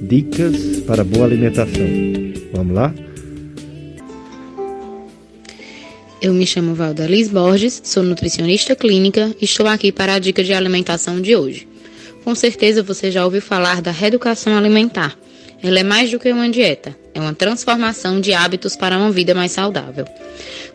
Dicas 0.00 0.56
para 0.86 1.02
boa 1.02 1.24
alimentação. 1.26 1.88
Vamos 2.52 2.72
lá? 2.72 2.94
Eu 6.22 6.32
me 6.32 6.46
chamo 6.46 6.76
Valdeliz 6.76 7.28
Borges, 7.28 7.80
sou 7.82 8.04
nutricionista 8.04 8.76
clínica 8.76 9.34
e 9.40 9.46
estou 9.46 9.66
aqui 9.66 9.90
para 9.90 10.14
a 10.14 10.18
dica 10.20 10.44
de 10.44 10.52
alimentação 10.52 11.20
de 11.20 11.34
hoje. 11.34 11.69
Com 12.30 12.34
certeza 12.36 12.80
você 12.80 13.10
já 13.10 13.24
ouviu 13.24 13.42
falar 13.42 13.82
da 13.82 13.90
reeducação 13.90 14.56
alimentar. 14.56 15.18
Ela 15.60 15.80
é 15.80 15.82
mais 15.82 16.12
do 16.12 16.18
que 16.20 16.30
uma 16.30 16.48
dieta, 16.48 16.96
é 17.12 17.18
uma 17.18 17.34
transformação 17.34 18.20
de 18.20 18.32
hábitos 18.32 18.76
para 18.76 18.96
uma 18.96 19.10
vida 19.10 19.34
mais 19.34 19.50
saudável. 19.50 20.04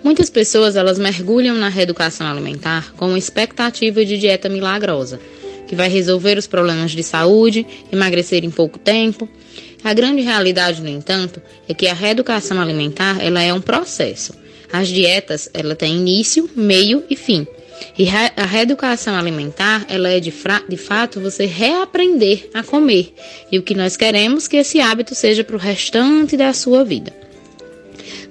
Muitas 0.04 0.30
pessoas 0.30 0.76
elas 0.76 1.00
mergulham 1.00 1.56
na 1.56 1.70
reeducação 1.70 2.28
alimentar 2.28 2.92
com 2.98 3.08
uma 3.08 3.18
expectativa 3.18 4.04
de 4.04 4.18
dieta 4.18 4.50
milagrosa, 4.50 5.18
que 5.66 5.78
vai 5.78 5.88
resolver 5.88 6.38
os 6.38 6.46
problemas 6.46 6.92
de 6.92 7.02
saúde, 7.04 7.66
emagrecer 7.90 8.44
em 8.44 8.52
pouco 8.52 8.78
tempo. 8.78 9.26
A 9.82 9.94
grande 9.94 10.24
realidade, 10.24 10.82
no 10.82 10.90
entanto, 10.90 11.42
é 11.70 11.74
que 11.74 11.88
a 11.88 11.94
reeducação 11.94 12.60
alimentar 12.60 13.24
ela 13.24 13.42
é 13.42 13.54
um 13.54 13.62
processo. 13.62 14.34
As 14.74 14.90
dietas 14.90 15.50
ela 15.54 15.74
têm 15.74 15.96
início, 15.96 16.50
meio 16.54 17.02
e 17.10 17.16
fim. 17.16 17.48
E 17.98 18.08
a 18.10 18.46
reeducação 18.46 19.16
alimentar, 19.16 19.86
ela 19.88 20.10
é 20.10 20.20
de, 20.20 20.34
de 20.70 20.78
fato 20.78 21.20
você 21.20 21.46
reaprender 21.46 22.50
a 22.54 22.64
comer. 22.64 23.14
E 23.52 23.58
o 23.58 23.64
que 23.64 23.74
nós 23.74 23.96
queremos 23.96 24.48
que 24.48 24.58
esse 24.58 24.80
hábito 24.80 25.16
seja 25.16 25.44
para 25.44 25.56
o 25.56 25.60
restante 25.60 26.36
da 26.36 26.54
sua 26.54 26.84
vida. 26.84 27.14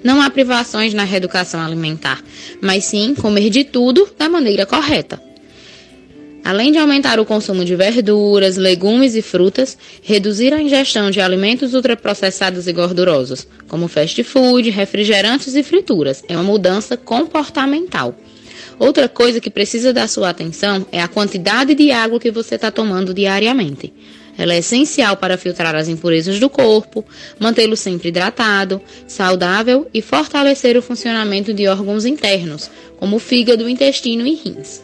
Não 0.03 0.21
há 0.21 0.29
privações 0.29 0.93
na 0.93 1.05
reeducação 1.05 1.61
alimentar, 1.61 2.23
mas 2.61 2.85
sim 2.85 3.15
comer 3.15 3.49
de 3.49 3.65
tudo 3.65 4.07
da 4.19 4.29
maneira 4.29 4.67
correta. 4.67 5.21
Além 6.45 6.71
de 6.71 6.77
aumentar 6.77 7.19
o 7.19 7.25
consumo 7.25 7.65
de 7.65 7.75
verduras, 7.75 8.59
legumes 8.59 9.15
e 9.15 9.23
frutas, 9.23 9.79
reduzir 10.03 10.53
a 10.53 10.61
ingestão 10.61 11.11
de 11.11 11.23
alimentos 11.23 11.73
ultraprocessados 11.73 12.69
e 12.69 12.73
gordurosos, 12.75 13.49
como 13.67 13.89
fast 13.89 14.23
food, 14.25 14.69
refrigerantes 14.69 15.55
e 15.55 15.63
frituras, 15.63 16.23
é 16.29 16.35
uma 16.35 16.43
mudança 16.43 16.99
comportamental. 16.99 18.15
Outra 18.79 19.09
coisa 19.09 19.41
que 19.41 19.51
precisa 19.51 19.93
da 19.93 20.09
sua 20.09 20.31
atenção 20.31 20.87
é 20.91 21.01
a 21.01 21.09
quantidade 21.09 21.75
de 21.75 21.91
água 21.93 22.19
que 22.19 22.31
você 22.31 22.57
está 22.57 22.71
tomando 22.71 23.15
diariamente. 23.15 23.93
Ela 24.37 24.55
é 24.55 24.59
essencial 24.59 25.17
para 25.17 25.39
filtrar 25.39 25.77
as 25.77 25.89
impurezas 25.89 26.41
do 26.41 26.51
corpo, 26.51 27.05
mantê-lo 27.39 27.77
sempre 27.77 28.09
hidratado, 28.09 28.81
saudável 29.07 29.89
e 29.95 30.03
fortalecer 30.03 30.77
o 30.77 30.83
funcionamento 30.83 31.55
de 31.55 31.69
órgãos 31.69 32.05
internos, 32.05 32.69
como 32.99 33.17
o 33.17 33.21
fígado, 33.21 33.69
intestino 33.69 34.27
e 34.27 34.35
rins. 34.35 34.83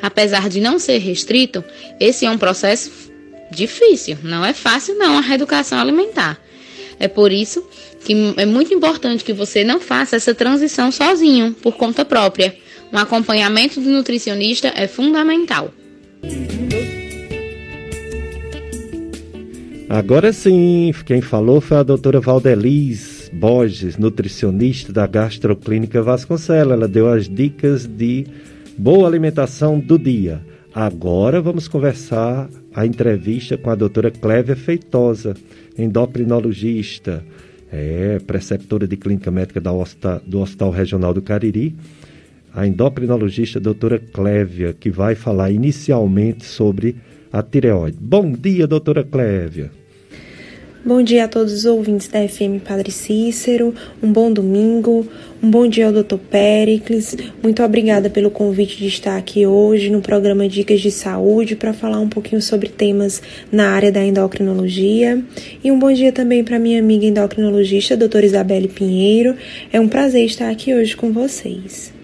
Apesar 0.00 0.48
de 0.48 0.60
não 0.60 0.78
ser 0.78 0.98
restrito, 0.98 1.62
esse 2.00 2.24
é 2.24 2.30
um 2.30 2.38
processo 2.38 2.90
difícil, 3.50 4.16
não 4.22 4.44
é 4.44 4.54
fácil 4.54 4.96
não 4.96 5.18
a 5.18 5.20
reeducação 5.20 5.78
alimentar. 5.78 6.40
É 6.98 7.08
por 7.08 7.30
isso 7.30 7.62
que 8.04 8.34
é 8.36 8.46
muito 8.46 8.72
importante 8.72 9.22
que 9.22 9.32
você 9.32 9.64
não 9.64 9.80
faça 9.80 10.16
essa 10.16 10.34
transição 10.34 10.90
sozinho, 10.90 11.52
por 11.52 11.76
conta 11.76 12.04
própria 12.04 12.56
um 12.92 12.98
acompanhamento 12.98 13.80
do 13.80 13.90
nutricionista 13.90 14.72
é 14.74 14.86
fundamental. 14.86 15.72
Agora 19.88 20.32
sim, 20.32 20.92
quem 21.06 21.20
falou 21.20 21.60
foi 21.60 21.78
a 21.78 21.82
doutora 21.82 22.20
Valdeliz 22.20 23.30
Borges, 23.32 23.96
nutricionista 23.96 24.92
da 24.92 25.06
Gastroclínica 25.06 26.02
Vasconcelos. 26.02 26.72
Ela 26.72 26.88
deu 26.88 27.08
as 27.08 27.28
dicas 27.28 27.86
de 27.86 28.26
boa 28.76 29.08
alimentação 29.08 29.78
do 29.78 29.98
dia. 29.98 30.44
Agora 30.74 31.40
vamos 31.40 31.66
conversar 31.66 32.48
a 32.74 32.84
entrevista 32.84 33.56
com 33.56 33.70
a 33.70 33.74
doutora 33.74 34.10
Clévia 34.10 34.54
Feitosa, 34.54 35.34
endocrinologista, 35.76 37.24
é, 37.72 38.18
preceptora 38.26 38.86
de 38.86 38.96
clínica 38.96 39.30
médica 39.30 39.60
da 39.60 39.70
do 40.26 40.40
Hospital 40.40 40.70
Regional 40.70 41.14
do 41.14 41.22
Cariri 41.22 41.74
a 42.54 42.66
endocrinologista 42.66 43.60
doutora 43.60 43.98
Clévia, 43.98 44.72
que 44.72 44.90
vai 44.90 45.14
falar 45.14 45.50
inicialmente 45.50 46.44
sobre 46.44 46.96
a 47.32 47.42
tireoide. 47.42 47.98
Bom 48.00 48.32
dia, 48.32 48.66
doutora 48.66 49.04
Clévia. 49.04 49.70
Bom 50.84 51.02
dia 51.02 51.24
a 51.24 51.28
todos 51.28 51.52
os 51.52 51.64
ouvintes 51.64 52.08
da 52.08 52.26
FM 52.26 52.62
Padre 52.66 52.90
Cícero, 52.90 53.74
um 54.02 54.10
bom 54.10 54.32
domingo, 54.32 55.06
um 55.42 55.50
bom 55.50 55.68
dia 55.68 55.86
ao 55.86 55.92
Dr. 55.92 56.16
Pericles. 56.16 57.16
Muito 57.42 57.62
obrigada 57.62 58.08
pelo 58.08 58.30
convite 58.30 58.78
de 58.78 58.86
estar 58.86 59.18
aqui 59.18 59.44
hoje 59.44 59.90
no 59.90 60.00
programa 60.00 60.48
Dicas 60.48 60.80
de 60.80 60.90
Saúde 60.90 61.56
para 61.56 61.74
falar 61.74 62.00
um 62.00 62.08
pouquinho 62.08 62.40
sobre 62.40 62.68
temas 62.68 63.20
na 63.50 63.70
área 63.70 63.92
da 63.92 64.02
endocrinologia. 64.02 65.22
E 65.62 65.70
um 65.70 65.78
bom 65.78 65.92
dia 65.92 66.12
também 66.12 66.44
para 66.44 66.60
minha 66.60 66.78
amiga 66.78 67.04
endocrinologista, 67.04 67.96
doutora 67.96 68.24
Isabelle 68.24 68.68
Pinheiro. 68.68 69.34
É 69.72 69.80
um 69.80 69.88
prazer 69.88 70.24
estar 70.24 70.48
aqui 70.48 70.72
hoje 70.72 70.96
com 70.96 71.12
vocês. 71.12 71.97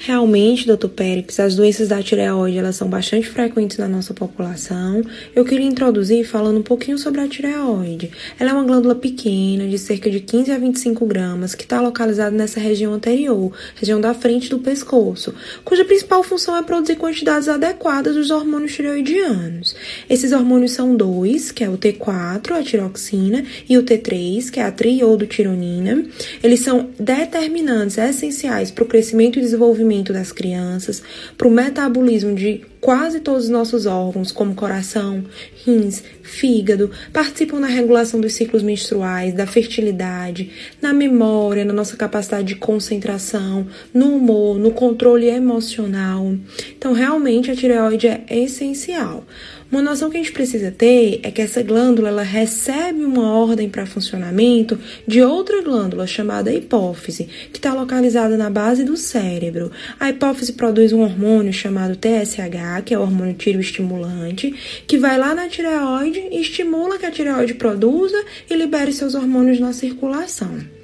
Realmente, 0.00 0.64
doutor 0.64 0.90
Périx, 0.90 1.40
as 1.40 1.56
doenças 1.56 1.88
da 1.88 2.00
tireoide 2.00 2.56
elas 2.56 2.76
são 2.76 2.88
bastante 2.88 3.28
frequentes 3.28 3.78
na 3.78 3.88
nossa 3.88 4.14
população. 4.14 5.02
Eu 5.34 5.44
queria 5.44 5.66
introduzir 5.66 6.24
falando 6.24 6.60
um 6.60 6.62
pouquinho 6.62 6.96
sobre 6.96 7.20
a 7.20 7.26
tireoide. 7.26 8.12
Ela 8.38 8.50
é 8.50 8.52
uma 8.52 8.62
glândula 8.62 8.94
pequena, 8.94 9.66
de 9.66 9.76
cerca 9.76 10.08
de 10.08 10.20
15 10.20 10.52
a 10.52 10.58
25 10.58 11.04
gramas, 11.04 11.56
que 11.56 11.64
está 11.64 11.80
localizada 11.80 12.30
nessa 12.30 12.60
região 12.60 12.94
anterior, 12.94 13.52
região 13.74 14.00
da 14.00 14.14
frente 14.14 14.48
do 14.48 14.60
pescoço, 14.60 15.34
cuja 15.64 15.84
principal 15.84 16.22
função 16.22 16.56
é 16.56 16.62
produzir 16.62 16.94
quantidades 16.94 17.48
adequadas 17.48 18.14
dos 18.14 18.30
hormônios 18.30 18.76
tireoidianos. 18.76 19.74
Esses 20.08 20.30
hormônios 20.30 20.72
são 20.72 20.94
dois, 20.94 21.50
que 21.50 21.64
é 21.64 21.68
o 21.68 21.76
T4, 21.76 22.52
a 22.52 22.62
tiroxina, 22.62 23.44
e 23.68 23.76
o 23.76 23.82
T3, 23.82 24.48
que 24.48 24.60
é 24.60 24.62
a 24.62 24.70
triiodotironina. 24.70 26.04
Eles 26.40 26.60
são 26.60 26.90
determinantes 27.00 27.98
essenciais 27.98 28.70
para 28.70 28.84
o 28.84 28.86
crescimento 28.86 29.40
e 29.40 29.42
desenvolvimento 29.42 29.87
desenvolvimento 29.88 30.12
das 30.12 30.30
crianças, 30.30 31.02
para 31.36 31.48
o 31.48 31.50
metabolismo 31.50 32.34
de 32.34 32.62
quase 32.80 33.20
todos 33.20 33.44
os 33.44 33.50
nossos 33.50 33.86
órgãos, 33.86 34.30
como 34.30 34.54
coração, 34.54 35.24
rins, 35.64 36.02
fígado, 36.22 36.90
participam 37.12 37.58
na 37.58 37.66
regulação 37.66 38.20
dos 38.20 38.34
ciclos 38.34 38.62
menstruais, 38.62 39.34
da 39.34 39.46
fertilidade, 39.46 40.50
na 40.80 40.92
memória, 40.92 41.64
na 41.64 41.72
nossa 41.72 41.96
capacidade 41.96 42.48
de 42.48 42.54
concentração, 42.56 43.66
no 43.92 44.16
humor, 44.16 44.58
no 44.58 44.70
controle 44.70 45.26
emocional. 45.26 46.34
Então, 46.76 46.92
realmente, 46.92 47.50
a 47.50 47.56
tireoide 47.56 48.06
é 48.06 48.24
essencial. 48.30 49.24
Uma 49.70 49.82
noção 49.82 50.08
que 50.08 50.16
a 50.16 50.20
gente 50.20 50.32
precisa 50.32 50.70
ter 50.70 51.20
é 51.22 51.30
que 51.30 51.42
essa 51.42 51.62
glândula 51.62 52.08
ela 52.08 52.22
recebe 52.22 53.04
uma 53.04 53.34
ordem 53.34 53.68
para 53.68 53.84
funcionamento 53.84 54.78
de 55.06 55.20
outra 55.20 55.60
glândula 55.60 56.06
chamada 56.06 56.50
hipófise, 56.50 57.28
que 57.52 57.58
está 57.58 57.74
localizada 57.74 58.34
na 58.38 58.48
base 58.48 58.82
do 58.82 58.96
cérebro. 58.96 59.70
A 60.00 60.08
hipófise 60.08 60.54
produz 60.54 60.94
um 60.94 61.02
hormônio 61.02 61.52
chamado 61.52 61.96
TSH, 61.96 62.82
que 62.82 62.94
é 62.94 62.98
o 62.98 63.02
hormônio 63.02 63.34
tiroestimulante, 63.34 64.54
que 64.86 64.96
vai 64.96 65.18
lá 65.18 65.34
na 65.34 65.48
tireoide 65.48 66.28
e 66.30 66.40
estimula 66.40 66.96
que 66.96 67.04
a 67.04 67.10
tireoide 67.10 67.52
produza 67.52 68.24
e 68.48 68.54
libere 68.54 68.90
seus 68.90 69.14
hormônios 69.14 69.60
na 69.60 69.74
circulação. 69.74 70.77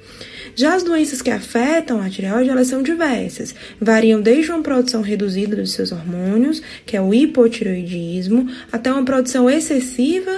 Já 0.55 0.73
as 0.73 0.83
doenças 0.83 1.21
que 1.21 1.29
afetam 1.29 2.01
a 2.01 2.09
tireoide, 2.09 2.49
elas 2.49 2.67
são 2.67 2.81
diversas. 2.81 3.53
Variam 3.79 4.21
desde 4.21 4.51
uma 4.51 4.63
produção 4.63 5.01
reduzida 5.01 5.55
dos 5.55 5.73
seus 5.73 5.91
hormônios, 5.91 6.61
que 6.85 6.95
é 6.95 7.01
o 7.01 7.13
hipotireoidismo, 7.13 8.49
até 8.71 8.91
uma 8.91 9.03
produção 9.03 9.49
excessiva 9.49 10.31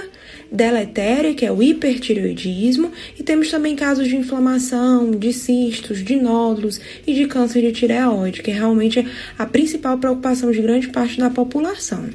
deletéria, 0.50 1.34
que 1.34 1.44
é 1.44 1.52
o 1.52 1.62
hipertireoidismo, 1.62 2.90
e 3.18 3.22
temos 3.22 3.50
também 3.50 3.76
casos 3.76 4.08
de 4.08 4.16
inflamação, 4.16 5.10
de 5.10 5.32
cistos, 5.32 6.02
de 6.02 6.16
nódulos 6.16 6.80
e 7.06 7.14
de 7.14 7.26
câncer 7.26 7.60
de 7.60 7.72
tireoide, 7.72 8.42
que 8.42 8.50
é 8.50 8.54
realmente 8.54 9.06
a 9.38 9.46
principal 9.46 9.98
preocupação 9.98 10.50
de 10.50 10.60
grande 10.60 10.88
parte 10.88 11.18
da 11.18 11.30
população. 11.30 12.06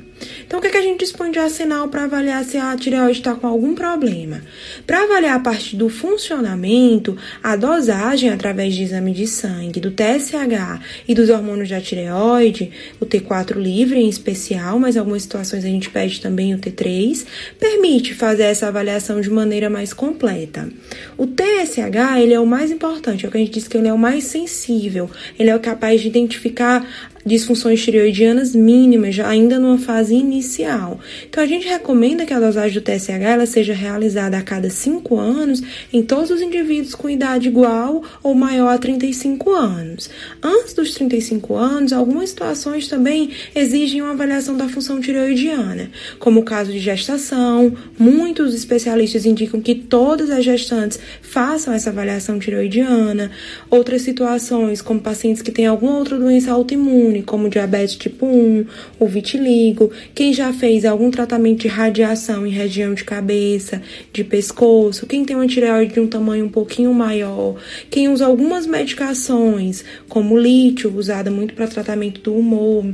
Então, 0.45 0.59
o 0.59 0.61
que, 0.61 0.67
é 0.67 0.71
que 0.71 0.77
a 0.77 0.81
gente 0.81 0.99
dispõe 0.99 1.31
de 1.31 1.39
arsenal 1.39 1.87
para 1.87 2.03
avaliar 2.03 2.43
se 2.43 2.57
a 2.57 2.75
tireoide 2.75 3.19
está 3.19 3.35
com 3.35 3.47
algum 3.47 3.73
problema? 3.73 4.41
Para 4.85 5.03
avaliar 5.03 5.35
a 5.35 5.39
parte 5.39 5.75
do 5.75 5.89
funcionamento, 5.89 7.17
a 7.41 7.55
dosagem 7.55 8.29
através 8.29 8.73
de 8.73 8.83
exame 8.83 9.11
de 9.11 9.27
sangue, 9.27 9.79
do 9.79 9.91
TSH 9.91 10.81
e 11.07 11.15
dos 11.15 11.29
hormônios 11.29 11.69
da 11.69 11.81
tireoide, 11.81 12.71
o 12.99 13.05
T4 13.05 13.55
livre 13.55 13.99
em 13.99 14.09
especial, 14.09 14.79
mas 14.79 14.97
algumas 14.97 15.23
situações 15.23 15.65
a 15.65 15.69
gente 15.69 15.89
pede 15.89 16.21
também 16.21 16.53
o 16.53 16.57
T3, 16.57 17.25
permite 17.59 18.13
fazer 18.13 18.43
essa 18.43 18.67
avaliação 18.67 19.21
de 19.21 19.29
maneira 19.29 19.69
mais 19.69 19.93
completa. 19.93 20.69
O 21.17 21.27
TSH, 21.27 22.19
ele 22.21 22.33
é 22.33 22.39
o 22.39 22.45
mais 22.45 22.71
importante, 22.71 23.25
é 23.25 23.27
o 23.27 23.31
que 23.31 23.37
a 23.37 23.39
gente 23.39 23.53
diz 23.53 23.67
que 23.67 23.77
ele 23.77 23.87
é 23.87 23.93
o 23.93 23.97
mais 23.97 24.25
sensível, 24.25 25.09
ele 25.37 25.49
é 25.49 25.55
o 25.55 25.59
capaz 25.59 26.01
de 26.01 26.07
identificar 26.07 26.85
disfunções 27.25 27.81
tireoidianas 27.81 28.55
mínimas, 28.55 29.19
ainda 29.19 29.59
numa 29.59 29.77
fase 29.77 30.15
inicial. 30.15 30.99
Então, 31.29 31.43
a 31.43 31.47
gente 31.47 31.67
recomenda 31.67 32.25
que 32.25 32.33
a 32.33 32.39
dosagem 32.39 32.73
do 32.73 32.81
TSH 32.81 33.09
ela 33.09 33.45
seja 33.45 33.73
realizada 33.73 34.37
a 34.37 34.41
cada 34.41 34.69
5 34.69 35.17
anos 35.17 35.61
em 35.91 36.01
todos 36.01 36.29
os 36.31 36.41
indivíduos 36.41 36.95
com 36.95 37.09
idade 37.09 37.47
igual 37.47 38.03
ou 38.21 38.33
maior 38.33 38.69
a 38.69 38.77
35 38.77 39.51
anos. 39.51 40.09
Antes 40.41 40.73
dos 40.73 40.93
35 40.93 41.55
anos, 41.55 41.93
algumas 41.93 42.29
situações 42.29 42.87
também 42.87 43.31
exigem 43.55 44.01
uma 44.01 44.11
avaliação 44.11 44.55
da 44.57 44.67
função 44.67 44.99
tireoidiana, 44.99 45.89
como 46.19 46.41
o 46.41 46.43
caso 46.43 46.71
de 46.71 46.79
gestação. 46.79 47.73
Muitos 47.97 48.53
especialistas 48.53 49.25
indicam 49.25 49.61
que 49.61 49.75
todas 49.75 50.29
as 50.29 50.43
gestantes 50.43 50.99
façam 51.21 51.73
essa 51.73 51.89
avaliação 51.89 52.39
tireoidiana. 52.39 53.31
Outras 53.69 54.01
situações, 54.01 54.81
como 54.81 54.99
pacientes 54.99 55.41
que 55.41 55.51
têm 55.51 55.67
alguma 55.67 55.97
outra 55.97 56.17
doença 56.17 56.51
autoimune, 56.51 57.12
autoimune, 57.13 57.21
como 57.21 57.49
diabetes 57.49 57.95
tipo 57.95 58.25
1, 58.25 58.65
o 58.99 59.05
vitiligo, 59.05 59.91
quem 60.15 60.33
já 60.33 60.51
fez 60.51 60.85
algum 60.85 61.11
tratamento 61.11 61.61
de 61.61 61.67
radiação 61.67 62.47
em 62.47 62.49
região 62.49 62.93
de 62.93 63.03
cabeça, 63.03 63.81
de 64.11 64.23
pescoço, 64.23 65.05
quem 65.05 65.23
tem 65.23 65.35
uma 65.35 65.47
tireoide 65.47 65.93
de 65.93 65.99
um 65.99 66.07
tamanho 66.07 66.45
um 66.45 66.49
pouquinho 66.49 66.93
maior, 66.93 67.55
quem 67.89 68.09
usa 68.09 68.25
algumas 68.25 68.65
medicações, 68.65 69.85
como 70.09 70.37
lítio, 70.37 70.93
usada 70.95 71.29
muito 71.29 71.53
para 71.53 71.67
tratamento 71.67 72.21
do 72.21 72.35
humor, 72.35 72.85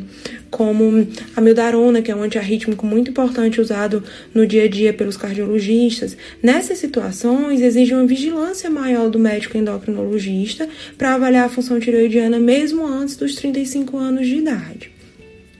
como 0.49 1.07
a 1.35 1.41
mildarona, 1.41 2.01
que 2.01 2.11
é 2.11 2.15
um 2.15 2.23
antiarrítmico 2.23 2.85
muito 2.85 3.11
importante 3.11 3.61
usado 3.61 4.03
no 4.33 4.45
dia 4.45 4.63
a 4.63 4.67
dia 4.67 4.93
pelos 4.93 5.17
cardiologistas. 5.17 6.17
Nessas 6.41 6.77
situações, 6.77 7.61
exige 7.61 7.93
uma 7.93 8.05
vigilância 8.05 8.69
maior 8.69 9.09
do 9.09 9.19
médico 9.19 9.57
endocrinologista 9.57 10.67
para 10.97 11.15
avaliar 11.15 11.45
a 11.45 11.49
função 11.49 11.79
tireoidiana 11.79 12.39
mesmo 12.39 12.85
antes 12.85 13.15
dos 13.15 13.35
35 13.35 13.97
anos 13.97 14.27
de 14.27 14.35
idade. 14.37 14.99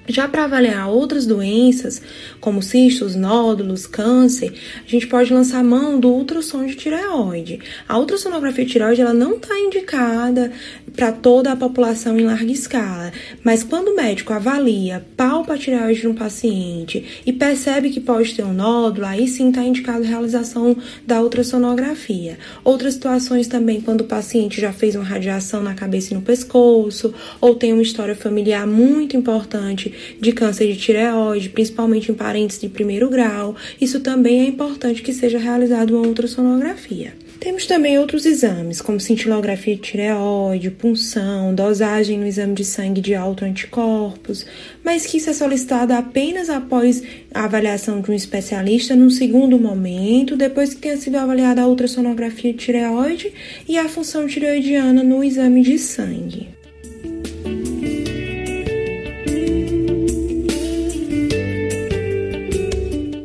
Já 0.10 0.28
para 0.28 0.46
avaliar 0.46 0.90
outras 0.90 1.28
doenças, 1.28 2.02
como 2.42 2.64
cistos, 2.64 3.16
nódulos, 3.16 3.86
câncer, 3.86 4.52
a 4.84 4.90
gente 4.90 5.06
pode 5.06 5.32
lançar 5.32 5.64
mão 5.64 6.00
do 6.00 6.10
ultrassom 6.10 6.66
de 6.66 6.76
tireoide. 6.76 7.60
A 7.88 8.00
ultrassonografia 8.00 8.66
de 8.66 8.72
tireoide 8.72 9.02
ela 9.02 9.14
não 9.14 9.36
está 9.36 9.58
indicada 9.60 10.52
para 11.00 11.14
toda 11.14 11.54
a 11.54 11.56
população 11.56 12.20
em 12.20 12.26
larga 12.26 12.52
escala, 12.52 13.14
mas 13.42 13.64
quando 13.64 13.88
o 13.88 13.96
médico 13.96 14.34
avalia, 14.34 15.02
palpa 15.16 15.54
a 15.54 15.58
tireoide 15.58 16.02
de 16.02 16.08
um 16.10 16.14
paciente 16.14 17.22
e 17.26 17.32
percebe 17.32 17.90
que 17.90 18.02
pode 18.02 18.36
ter 18.36 18.44
um 18.44 18.52
nódulo, 18.54 19.06
aí 19.06 19.26
sim 19.26 19.48
está 19.48 19.64
indicado 19.64 20.04
a 20.04 20.08
realização 20.08 20.76
da 21.08 21.22
ultrassonografia. 21.22 22.38
Outras 22.66 22.96
situações 22.96 23.48
também, 23.48 23.80
quando 23.80 24.02
o 24.02 24.08
paciente 24.08 24.60
já 24.60 24.74
fez 24.74 24.94
uma 24.94 25.06
radiação 25.06 25.64
na 25.64 25.74
cabeça 25.74 26.14
e 26.14 26.18
no 26.18 26.22
pescoço, 26.22 27.14
ou 27.40 27.56
tem 27.56 27.72
uma 27.72 27.82
história 27.82 28.14
familiar 28.14 28.68
muito 28.68 29.16
importante 29.16 30.18
de 30.20 30.34
câncer 30.34 30.68
de 30.68 30.78
tireoide, 30.78 31.48
principalmente 31.48 32.12
em 32.12 32.14
parentes 32.14 32.60
de 32.60 32.68
primeiro 32.68 33.10
grau, 33.10 33.56
isso 33.80 34.02
também 34.02 34.42
é 34.42 34.48
importante 34.48 35.02
que 35.02 35.14
seja 35.14 35.38
realizado 35.40 35.96
uma 35.96 36.06
ultrassonografia. 36.06 37.14
Temos 37.40 37.66
também 37.66 37.98
outros 37.98 38.26
exames, 38.26 38.82
como 38.82 39.00
cintilografia 39.00 39.74
de 39.74 39.82
tireoide, 39.82 40.70
punção, 40.70 41.56
dosagem 41.56 42.20
no 42.20 42.28
exame 42.28 42.54
de 42.54 42.66
sangue 42.66 43.00
de 43.00 43.16
autoanticorpos, 43.16 44.46
mas 44.84 45.06
que 45.06 45.18
isso 45.18 45.30
é 45.30 45.34
solicitado 45.34 45.94
apenas 45.94 46.50
após 46.50 47.02
a 47.34 47.46
avaliação 47.46 48.02
de 48.02 48.12
um 48.12 48.14
especialista 48.14 48.94
num 48.94 49.10
segundo 49.10 49.58
momento, 49.58 50.36
depois 50.36 50.74
que 50.74 50.82
tenha 50.82 50.98
sido 50.98 51.16
avaliada 51.16 51.62
a 51.62 51.68
ultrassonografia 51.68 52.52
de 52.52 52.60
tireoide 52.60 53.34
e 53.68 53.78
a 53.78 53.88
função 53.88 54.28
tireoidiana 54.28 55.02
no 55.02 55.24
exame 55.24 55.64
de 55.64 55.80
sangue. 55.80 56.59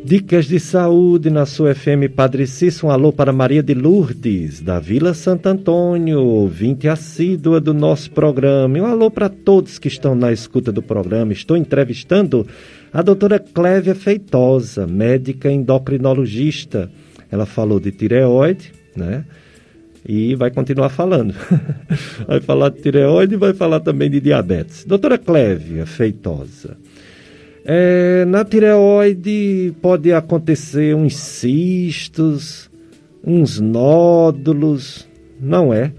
Dicas 0.05 0.45
de 0.45 0.61
saúde 0.61 1.31
na 1.31 1.47
sua 1.47 1.75
FM 1.75 2.13
Padre 2.15 2.47
Cício. 2.47 2.89
Um 2.89 2.91
alô 2.91 3.11
para 3.11 3.33
Maria 3.33 3.63
de 3.63 3.73
Lourdes, 3.73 4.61
da 4.61 4.79
Vila 4.79 5.15
Santo 5.15 5.47
Antônio, 5.47 6.21
ouvinte 6.21 6.87
assídua 6.87 7.59
do 7.59 7.73
nosso 7.73 8.11
programa. 8.11 8.77
E 8.77 8.83
um 8.83 8.85
alô 8.85 9.11
para 9.11 9.31
todos 9.31 9.79
que 9.79 9.89
estão 9.89 10.15
na 10.15 10.31
escuta 10.31 10.71
do 10.71 10.83
programa. 10.83 11.33
Estou 11.33 11.57
entrevistando 11.57 12.47
a 12.93 13.01
doutora 13.01 13.39
Clévia 13.39 13.95
Feitosa, 13.95 14.87
médica 14.87 15.51
endocrinologista. 15.51 16.91
Ela 17.33 17.47
falou 17.47 17.81
de 17.81 17.91
tireoide, 17.91 18.73
né? 18.95 19.25
E 20.07 20.35
vai 20.35 20.51
continuar 20.51 20.91
falando. 20.91 21.35
vai 22.29 22.43
falar 22.43 22.69
de 22.69 22.83
tireoide 22.83 23.37
e 23.37 23.39
vai 23.39 23.55
falar 23.55 23.81
também 23.81 24.11
de 24.11 24.21
diabetes. 24.21 24.85
Doutora 24.85 25.17
Clévia 25.17 25.87
Feitosa. 25.87 26.77
É, 27.67 28.27
na 28.27 28.45
tireoide 28.45 29.73
pode 29.81 30.13
acontecer 30.13 30.95
uns 30.95 31.17
cistos, 31.17 32.71
uns 33.25 33.59
nódulos, 33.59 35.09
não 35.41 35.73
é? 35.73 35.91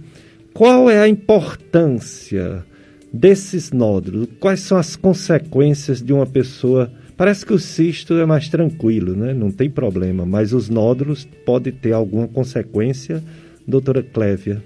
Qual 0.53 0.89
é 0.89 0.99
a 0.99 1.07
importância 1.07 2.63
desses 3.11 3.72
nódulos? 3.72 4.28
Quais 4.39 4.59
são 4.59 4.78
as 4.78 4.95
consequências 4.95 6.03
de 6.03 6.13
uma 6.13 6.28
pessoa? 6.28 6.91
Parece 7.18 7.43
que 7.43 7.53
o 7.53 7.59
cisto 7.59 8.13
é 8.13 8.26
mais 8.28 8.47
tranquilo, 8.47 9.16
né? 9.16 9.34
Não 9.34 9.49
tem 9.49 9.70
problema, 9.70 10.24
mas 10.24 10.53
os 10.53 10.70
nódulos 10.70 11.28
podem 11.45 11.74
ter 11.74 11.93
alguma 11.93 12.28
consequência, 12.28 13.24
doutora 13.68 14.03
Clévia? 14.03 14.61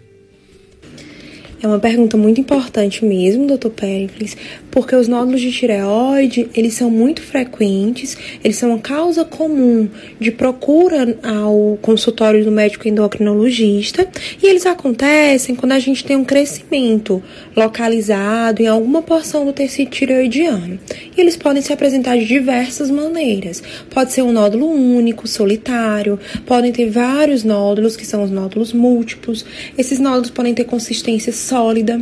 É 1.61 1.67
uma 1.67 1.77
pergunta 1.77 2.15
muito 2.15 2.39
importante 2.39 3.03
mesmo, 3.03 3.45
doutor 3.45 3.71
Pericles, 3.71 4.37
porque 4.71 4.95
os 4.95 5.09
nódulos 5.09 5.41
de 5.41 5.51
tireoide, 5.51 6.49
eles 6.55 6.73
são 6.73 6.89
muito 6.89 7.21
frequentes, 7.21 8.17
eles 8.41 8.55
são 8.55 8.69
uma 8.69 8.79
causa 8.79 9.25
comum 9.25 9.89
de 10.17 10.31
procura 10.31 11.17
ao 11.21 11.77
consultório 11.81 12.45
do 12.45 12.51
médico 12.51 12.87
endocrinologista 12.87 14.07
e 14.41 14.47
eles 14.47 14.65
acontecem 14.65 15.53
quando 15.53 15.73
a 15.73 15.79
gente 15.79 16.05
tem 16.05 16.15
um 16.15 16.23
crescimento 16.23 17.21
localizado 17.53 18.61
em 18.61 18.67
alguma 18.67 19.01
porção 19.01 19.45
do 19.45 19.51
tecido 19.51 19.89
tireoidiano. 19.89 20.79
E 21.17 21.19
eles 21.19 21.35
podem 21.35 21.61
se 21.61 21.73
apresentar 21.73 22.17
de 22.17 22.23
diversas 22.23 22.89
maneiras. 22.89 23.61
Pode 23.89 24.13
ser 24.13 24.21
um 24.21 24.31
nódulo 24.31 24.65
único, 24.65 25.27
solitário, 25.27 26.17
podem 26.45 26.71
ter 26.71 26.89
vários 26.89 27.43
nódulos, 27.43 27.97
que 27.97 28.05
são 28.05 28.23
os 28.23 28.31
nódulos 28.31 28.71
múltiplos. 28.71 29.45
Esses 29.77 29.99
nódulos 29.99 30.29
podem 30.29 30.53
ter 30.53 30.63
consistência 30.63 31.33
sólida 31.49 31.99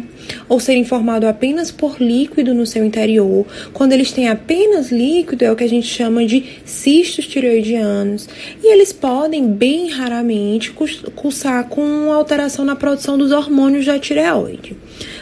ou 0.50 0.60
serem 0.60 0.84
formados 0.84 1.28
apenas 1.28 1.72
por 1.72 2.02
líquido 2.02 2.54
no 2.54 2.66
seu 2.66 2.84
interior. 2.84 3.46
Quando 3.74 3.94
eles 3.94 4.12
têm 4.12 4.28
apenas 4.28 4.92
líquido, 4.92 5.46
é 5.46 5.52
o 5.52 5.56
que 5.56 5.64
a 5.64 5.70
gente 5.70 5.88
chama 5.88 6.26
de 6.26 6.44
cistos 6.66 7.26
tireoidianos. 7.28 8.28
E 8.62 8.72
eles 8.72 8.92
podem, 8.92 9.48
bem 9.48 9.90
raramente, 9.90 10.74
cursar 11.16 11.70
com 11.70 12.12
alteração 12.12 12.66
na 12.66 12.76
produção 12.76 13.18
dos 13.18 13.32
hormônios 13.32 13.86
da 13.86 13.98
tireoide. 13.98 14.76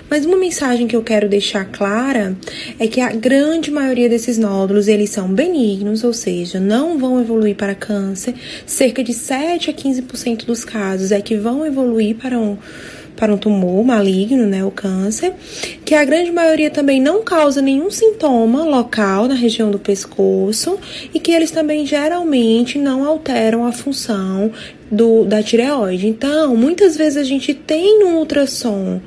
Mas 0.09 0.25
uma 0.25 0.37
mensagem 0.37 0.87
que 0.87 0.95
eu 0.95 1.03
quero 1.03 1.27
deixar 1.27 1.65
clara 1.65 2.35
é 2.79 2.87
que 2.87 3.01
a 3.01 3.09
grande 3.09 3.71
maioria 3.71 4.07
desses 4.09 4.37
nódulos, 4.37 4.87
eles 4.87 5.09
são 5.09 5.27
benignos, 5.27 6.03
ou 6.03 6.13
seja, 6.13 6.59
não 6.59 6.97
vão 6.97 7.19
evoluir 7.19 7.55
para 7.55 7.75
câncer. 7.75 8.33
Cerca 8.65 9.03
de 9.03 9.13
7 9.13 9.69
a 9.69 9.73
15% 9.73 10.45
dos 10.45 10.63
casos 10.63 11.11
é 11.11 11.21
que 11.21 11.35
vão 11.35 11.65
evoluir 11.65 12.15
para 12.15 12.37
um 12.37 12.57
para 13.15 13.33
um 13.33 13.37
tumor 13.37 13.83
maligno, 13.83 14.45
né, 14.45 14.63
o 14.63 14.71
câncer, 14.71 15.33
que 15.83 15.95
a 15.95 16.03
grande 16.03 16.31
maioria 16.31 16.69
também 16.69 17.01
não 17.01 17.23
causa 17.23 17.61
nenhum 17.61 17.89
sintoma 17.89 18.63
local 18.63 19.27
na 19.27 19.35
região 19.35 19.71
do 19.71 19.79
pescoço 19.79 20.77
e 21.13 21.19
que 21.19 21.31
eles 21.31 21.51
também 21.51 21.85
geralmente 21.85 22.77
não 22.77 23.05
alteram 23.05 23.65
a 23.65 23.71
função 23.71 24.51
do, 24.91 25.25
da 25.25 25.41
tireoide. 25.41 26.07
Então, 26.07 26.55
muitas 26.55 26.95
vezes 26.95 27.17
a 27.17 27.23
gente 27.23 27.53
tem 27.53 27.99
no 27.99 28.17
ultrassom 28.17 28.99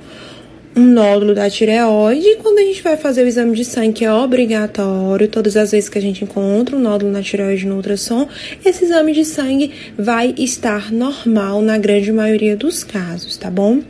um 0.79 0.87
nódulo 0.87 1.35
da 1.35 1.51
tireoide. 1.51 2.24
E 2.24 2.37
quando 2.37 2.59
a 2.59 2.62
gente 2.62 2.83
vai 2.83 2.97
fazer 2.97 3.24
o 3.24 3.26
exame 3.26 3.57
de 3.57 3.64
sangue, 3.64 3.95
que 3.95 4.05
é 4.05 4.12
obrigatório, 4.12 5.26
todas 5.26 5.57
as 5.57 5.72
vezes 5.72 5.89
que 5.89 5.99
a 5.99 6.01
gente 6.01 6.22
encontra 6.22 6.76
um 6.76 6.79
nódulo 6.79 7.11
na 7.11 7.20
tireoide 7.20 7.66
no 7.66 7.76
ultrassom, 7.76 8.29
esse 8.64 8.85
exame 8.85 9.12
de 9.12 9.24
sangue 9.24 9.72
vai 9.99 10.33
estar 10.39 10.93
normal 10.93 11.61
na 11.61 11.76
grande 11.79 12.12
maioria 12.12 12.57
dos 12.57 12.85
casos, 12.85 13.37
tá 13.37 13.51
bom? 13.51 13.81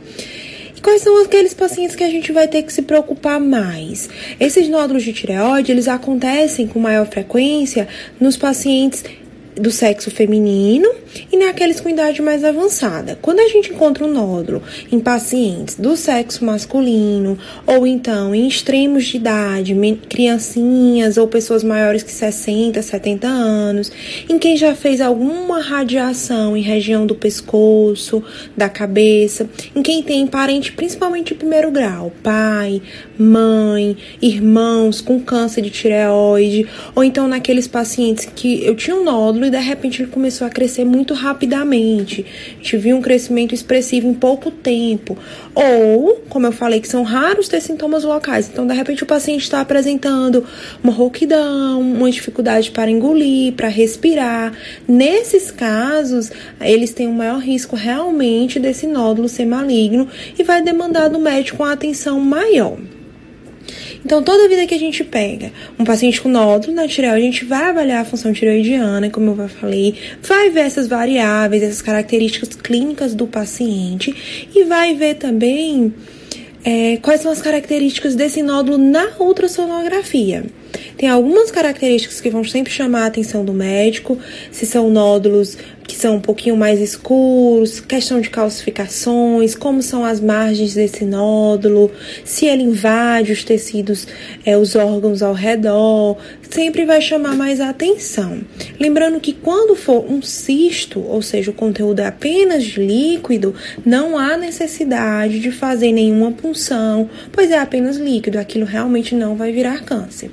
E 0.75 0.81
quais 0.81 1.03
são 1.03 1.23
aqueles 1.23 1.53
pacientes 1.53 1.95
que 1.95 2.03
a 2.03 2.09
gente 2.09 2.31
vai 2.31 2.47
ter 2.47 2.63
que 2.63 2.73
se 2.73 2.81
preocupar 2.81 3.39
mais? 3.39 4.09
Esses 4.39 4.67
nódulos 4.67 5.03
de 5.03 5.13
tireoide, 5.13 5.71
eles 5.71 5.87
acontecem 5.87 6.65
com 6.65 6.79
maior 6.79 7.05
frequência 7.05 7.87
nos 8.19 8.35
pacientes 8.35 9.03
do 9.55 9.71
sexo 9.71 10.09
feminino 10.11 10.89
e 11.31 11.37
naqueles 11.37 11.79
com 11.79 11.89
idade 11.89 12.21
mais 12.21 12.43
avançada. 12.43 13.17
Quando 13.21 13.39
a 13.39 13.47
gente 13.47 13.71
encontra 13.71 14.05
um 14.05 14.11
nódulo 14.11 14.61
em 14.91 14.99
pacientes 14.99 15.75
do 15.75 15.95
sexo 15.95 16.45
masculino 16.45 17.37
ou 17.65 17.85
então 17.85 18.33
em 18.33 18.47
extremos 18.47 19.05
de 19.05 19.17
idade, 19.17 19.75
criancinhas 20.07 21.17
ou 21.17 21.27
pessoas 21.27 21.63
maiores 21.63 22.03
que 22.03 22.11
60, 22.11 22.81
70 22.81 23.27
anos, 23.27 23.91
em 24.29 24.37
quem 24.37 24.55
já 24.55 24.75
fez 24.75 25.01
alguma 25.01 25.59
radiação 25.59 26.55
em 26.55 26.61
região 26.61 27.05
do 27.05 27.15
pescoço, 27.15 28.23
da 28.55 28.69
cabeça, 28.69 29.49
em 29.75 29.81
quem 29.81 30.01
tem 30.01 30.25
parente 30.27 30.71
principalmente 30.71 31.29
de 31.29 31.35
primeiro 31.35 31.71
grau, 31.71 32.11
pai, 32.23 32.81
mãe, 33.17 33.97
irmãos 34.21 35.01
com 35.01 35.19
câncer 35.19 35.61
de 35.61 35.69
tireoide, 35.69 36.67
ou 36.95 37.03
então 37.03 37.27
naqueles 37.27 37.67
pacientes 37.67 38.27
que 38.33 38.63
eu 38.63 38.75
tinha 38.75 38.95
um 38.95 39.03
nódulo 39.03 39.38
e 39.45 39.49
de 39.49 39.57
repente 39.57 40.01
ele 40.01 40.11
começou 40.11 40.45
a 40.45 40.49
crescer 40.49 40.85
muito 40.85 41.13
rapidamente. 41.13 42.25
A 42.51 42.55
gente 42.57 42.77
viu 42.77 42.97
um 42.97 43.01
crescimento 43.01 43.53
expressivo 43.53 44.07
em 44.07 44.13
pouco 44.13 44.51
tempo. 44.51 45.17
Ou, 45.55 46.21
como 46.29 46.45
eu 46.45 46.51
falei, 46.51 46.79
que 46.79 46.87
são 46.87 47.03
raros 47.03 47.47
ter 47.47 47.61
sintomas 47.61 48.03
locais. 48.03 48.49
Então, 48.51 48.65
de 48.65 48.73
repente, 48.73 49.03
o 49.03 49.05
paciente 49.05 49.43
está 49.43 49.61
apresentando 49.61 50.45
uma 50.83 50.93
rouquidão, 50.93 51.81
uma 51.81 52.09
dificuldade 52.11 52.71
para 52.71 52.91
engolir, 52.91 53.53
para 53.53 53.67
respirar. 53.67 54.53
Nesses 54.87 55.51
casos, 55.51 56.31
eles 56.61 56.93
têm 56.93 57.07
um 57.07 57.13
maior 57.13 57.39
risco 57.39 57.75
realmente 57.75 58.59
desse 58.59 58.87
nódulo 58.87 59.29
ser 59.29 59.45
maligno 59.45 60.07
e 60.37 60.43
vai 60.43 60.61
demandar 60.61 61.09
do 61.09 61.19
médico 61.19 61.63
uma 61.63 61.73
atenção 61.73 62.19
maior. 62.19 62.77
Então, 64.03 64.23
toda 64.23 64.47
vida 64.47 64.65
que 64.65 64.73
a 64.73 64.79
gente 64.79 65.03
pega 65.03 65.51
um 65.77 65.83
paciente 65.83 66.21
com 66.21 66.29
nódulo 66.29 66.73
na 66.73 66.87
tireoide, 66.87 67.27
a 67.27 67.31
gente 67.31 67.45
vai 67.45 67.69
avaliar 67.69 68.01
a 68.01 68.05
função 68.05 68.31
tireoidiana, 68.31 69.09
como 69.09 69.31
eu 69.31 69.37
já 69.37 69.49
falei, 69.49 69.95
vai 70.21 70.49
ver 70.49 70.61
essas 70.61 70.87
variáveis, 70.87 71.61
essas 71.61 71.81
características 71.81 72.49
clínicas 72.55 73.13
do 73.13 73.27
paciente 73.27 74.47
e 74.55 74.63
vai 74.63 74.95
ver 74.95 75.15
também 75.15 75.93
é, 76.63 76.97
quais 76.97 77.21
são 77.21 77.31
as 77.31 77.41
características 77.41 78.15
desse 78.15 78.41
nódulo 78.41 78.77
na 78.77 79.09
ultrassonografia. 79.19 80.45
Tem 80.97 81.07
algumas 81.07 81.49
características 81.51 82.19
que 82.19 82.29
vão 82.29 82.43
sempre 82.43 82.71
chamar 82.71 83.03
a 83.03 83.05
atenção 83.07 83.45
do 83.45 83.53
médico, 83.53 84.17
se 84.51 84.65
são 84.65 84.89
nódulos 84.89 85.57
que 85.89 85.95
são 85.95 86.17
um 86.17 86.21
pouquinho 86.21 86.55
mais 86.55 86.79
escuros, 86.79 87.79
questão 87.79 88.21
de 88.21 88.29
calcificações, 88.29 89.55
como 89.55 89.81
são 89.81 90.05
as 90.05 90.21
margens 90.21 90.75
desse 90.75 91.03
nódulo, 91.03 91.91
se 92.23 92.45
ele 92.45 92.61
invade 92.61 93.31
os 93.31 93.43
tecidos, 93.43 94.07
é, 94.45 94.55
os 94.55 94.75
órgãos 94.75 95.23
ao 95.23 95.33
redor, 95.33 96.15
sempre 96.47 96.85
vai 96.85 97.01
chamar 97.01 97.35
mais 97.35 97.59
a 97.59 97.69
atenção. 97.69 98.39
Lembrando 98.79 99.19
que 99.19 99.33
quando 99.33 99.75
for 99.75 100.05
um 100.07 100.21
cisto, 100.21 100.99
ou 100.99 101.23
seja, 101.23 101.49
o 101.49 101.55
conteúdo 101.55 102.01
é 102.01 102.05
apenas 102.05 102.63
de 102.63 102.79
líquido, 102.79 103.55
não 103.83 104.15
há 104.15 104.37
necessidade 104.37 105.39
de 105.39 105.51
fazer 105.51 105.91
nenhuma 105.91 106.31
punção, 106.31 107.09
pois 107.31 107.49
é 107.49 107.57
apenas 107.57 107.97
líquido, 107.97 108.37
aquilo 108.37 108.65
realmente 108.65 109.15
não 109.15 109.35
vai 109.35 109.51
virar 109.51 109.83
câncer. 109.83 110.29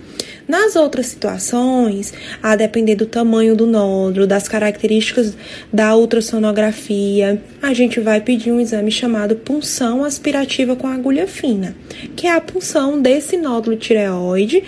Nas 0.48 0.76
outras 0.76 1.06
situações, 1.06 2.12
a 2.42 2.54
depender 2.56 2.94
do 2.94 3.06
tamanho 3.06 3.56
do 3.56 3.66
nódulo, 3.66 4.26
das 4.26 4.48
características 4.48 5.36
da 5.72 5.96
ultrassonografia, 5.96 7.42
a 7.62 7.74
gente 7.74 8.00
vai 8.00 8.20
pedir 8.20 8.52
um 8.52 8.60
exame 8.60 8.90
chamado 8.90 9.36
punção 9.36 10.04
aspirativa 10.04 10.76
com 10.76 10.86
agulha 10.86 11.26
fina, 11.26 11.74
que 12.14 12.26
é 12.26 12.32
a 12.32 12.40
punção 12.40 13.00
desse 13.00 13.36
nódulo 13.36 13.76
tireoide. 13.76 14.64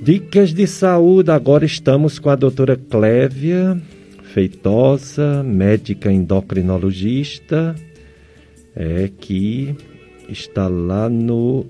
Dicas 0.00 0.52
de 0.52 0.66
saúde, 0.66 1.30
agora 1.30 1.64
estamos 1.64 2.18
com 2.18 2.28
a 2.28 2.34
doutora 2.34 2.76
Clévia 2.76 3.80
Feitosa, 4.32 5.42
médica 5.42 6.10
endocrinologista, 6.10 7.76
é, 8.74 9.10
que 9.20 9.76
está 10.28 10.66
lá 10.68 11.08
no 11.08 11.66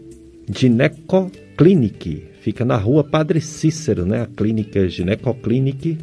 Ginecoclinic. 0.50 2.24
Fica 2.40 2.64
na 2.64 2.76
rua 2.76 3.04
Padre 3.04 3.40
Cícero, 3.40 4.04
né? 4.04 4.22
A 4.22 4.26
clínica 4.26 4.88
Ginecoclinic, 4.88 5.98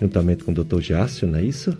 juntamente 0.00 0.44
com 0.44 0.52
o 0.52 0.54
doutor 0.54 0.82
Jácio, 0.82 1.26
não 1.26 1.38
é 1.38 1.44
isso? 1.44 1.76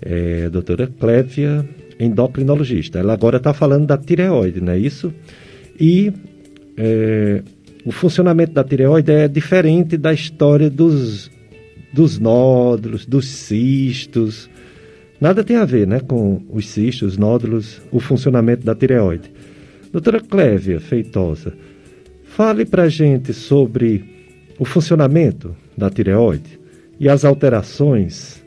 É, 0.00 0.44
a 0.46 0.48
doutora 0.48 0.86
Clévia, 0.86 1.68
endocrinologista. 1.98 2.98
Ela 2.98 3.12
agora 3.12 3.38
está 3.38 3.52
falando 3.52 3.86
da 3.86 3.98
tireoide, 3.98 4.60
não 4.60 4.72
é 4.72 4.78
isso? 4.78 5.12
E 5.78 6.12
é, 6.76 7.42
o 7.84 7.92
funcionamento 7.92 8.52
da 8.52 8.64
tireoide 8.64 9.12
é 9.12 9.28
diferente 9.28 9.96
da 9.96 10.12
história 10.12 10.68
dos, 10.68 11.30
dos 11.92 12.18
nódulos, 12.18 13.06
dos 13.06 13.26
cistos. 13.26 14.50
Nada 15.20 15.44
tem 15.44 15.56
a 15.56 15.64
ver 15.64 15.86
né, 15.86 16.00
com 16.00 16.42
os 16.50 16.68
cistos, 16.68 17.12
os 17.12 17.18
nódulos, 17.18 17.80
o 17.90 18.00
funcionamento 18.00 18.64
da 18.64 18.74
tireoide. 18.74 19.30
Doutora 19.96 20.20
Clévia 20.20 20.78
Feitosa, 20.78 21.54
fale 22.22 22.66
para 22.66 22.82
a 22.82 22.88
gente 22.90 23.32
sobre 23.32 24.04
o 24.58 24.64
funcionamento 24.66 25.56
da 25.74 25.88
tireoide 25.88 26.60
e 27.00 27.08
as 27.08 27.24
alterações 27.24 28.44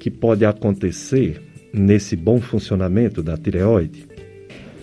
que 0.00 0.10
podem 0.10 0.48
acontecer 0.48 1.40
nesse 1.72 2.16
bom 2.16 2.40
funcionamento 2.40 3.22
da 3.22 3.36
tireoide. 3.36 4.08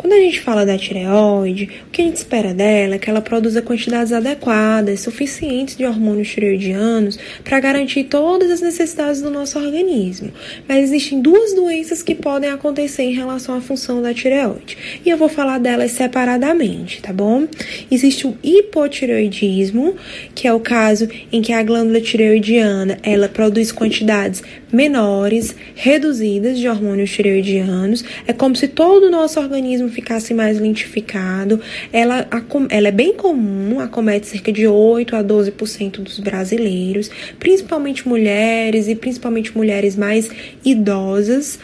Quando 0.02 0.14
a 0.14 0.20
gente 0.20 0.42
fala 0.42 0.66
da 0.66 0.80
tireoide, 0.80 1.70
o 1.88 1.92
que 1.92 2.02
a 2.02 2.06
gente 2.06 2.16
espera 2.16 2.56
dela 2.56 2.96
é 2.96 2.98
que 2.98 3.08
ela 3.08 3.22
produza 3.22 3.62
quantidades 3.62 4.12
adequadas, 4.12 5.02
suficientes 5.02 5.78
de 5.78 5.86
hormônios 5.86 6.28
tireoidianos 6.28 7.20
para 7.44 7.60
garantir 7.60 8.06
todas 8.06 8.50
as 8.50 8.62
necessidades 8.62 9.22
do 9.22 9.30
nosso 9.30 9.60
organismo. 9.60 10.32
Mas 10.68 10.86
existem 10.86 11.22
duas 11.22 11.54
doenças 11.54 12.02
que 12.02 12.16
podem 12.16 12.50
acontecer 12.50 13.04
em 13.04 13.14
relação 13.14 13.56
à 13.56 13.62
função 13.62 14.02
da 14.02 14.12
tireoide. 14.12 14.76
E 15.06 15.10
eu 15.12 15.18
vou 15.18 15.30
falar 15.30 15.60
delas 15.60 15.92
separadamente, 15.92 17.00
tá 17.00 17.14
bom? 17.14 17.48
Existe 17.92 18.26
o 18.26 18.36
hipotireoidismo, 18.42 19.96
que 20.34 20.48
é 20.48 20.54
o 20.54 20.60
caso 20.60 21.08
em 21.32 21.44
que 21.44 21.54
a 21.54 21.62
glândula 21.62 22.02
tireoidiana, 22.02 22.98
ela 23.04 23.30
produz 23.30 23.72
quantidades 23.72 24.42
menores, 24.74 25.56
reduzidas 25.76 26.58
de 26.58 26.68
hormônios 26.68 27.12
tireoidianos. 27.12 28.04
É 28.26 28.34
como 28.34 28.56
se 28.56 28.68
todo 28.68 29.04
o 29.04 29.12
nosso 29.12 29.40
organismo 29.40 29.91
ficasse 29.92 30.34
mais 30.34 30.60
lentificado. 30.60 31.60
Ela, 31.92 32.28
ela 32.70 32.88
é 32.88 32.92
bem 32.92 33.14
comum, 33.14 33.80
acomete 33.80 34.28
cerca 34.28 34.52
de 34.52 34.68
8 34.68 35.16
a 35.16 35.24
12% 35.24 36.00
dos 36.00 36.20
brasileiros, 36.20 37.10
principalmente 37.40 38.08
mulheres 38.08 38.88
e 38.88 38.96
principalmente 38.96 39.56
mulheres 39.56 39.96
mais 39.96 40.30
idosas. 40.64 41.60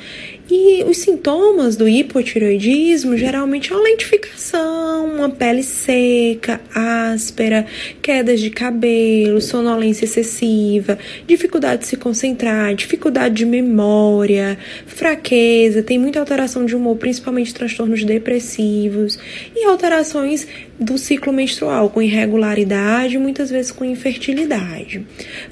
E 0.50 0.82
os 0.86 1.00
sintomas 1.00 1.76
do 1.76 1.90
hipotireoidismo 1.90 3.18
geralmente 3.18 3.74
é 3.74 3.76
uma 3.76 3.84
lentificação, 3.84 5.06
uma 5.06 5.30
pele 5.30 5.62
seca, 5.62 6.62
áspera, 6.74 7.66
quedas 8.02 8.40
de 8.40 8.50
cabelo, 8.50 9.42
sonolência 9.42 10.06
excessiva, 10.06 10.98
dificuldade 11.28 11.82
de 11.82 11.88
se 11.88 11.98
concentrar, 11.98 12.74
dificuldade 12.76 13.36
de 13.36 13.46
memória, 13.46 14.58
fraqueza, 14.86 15.84
tem 15.84 16.00
muita 16.00 16.22
alteração 16.22 16.66
de 16.66 16.78
humor, 16.78 16.96
principalmente 16.96 17.54
transtornos 17.54 18.06
depressivos 18.06 19.20
e 19.54 19.66
alterações 19.66 20.48
do 20.80 20.98
ciclo 20.98 21.34
menstrual, 21.34 21.90
com 21.90 22.02
irregularidade, 22.02 23.18
muitas 23.18 23.50
vezes 23.50 23.72
com 23.72 23.84
infertilidade. 23.84 25.06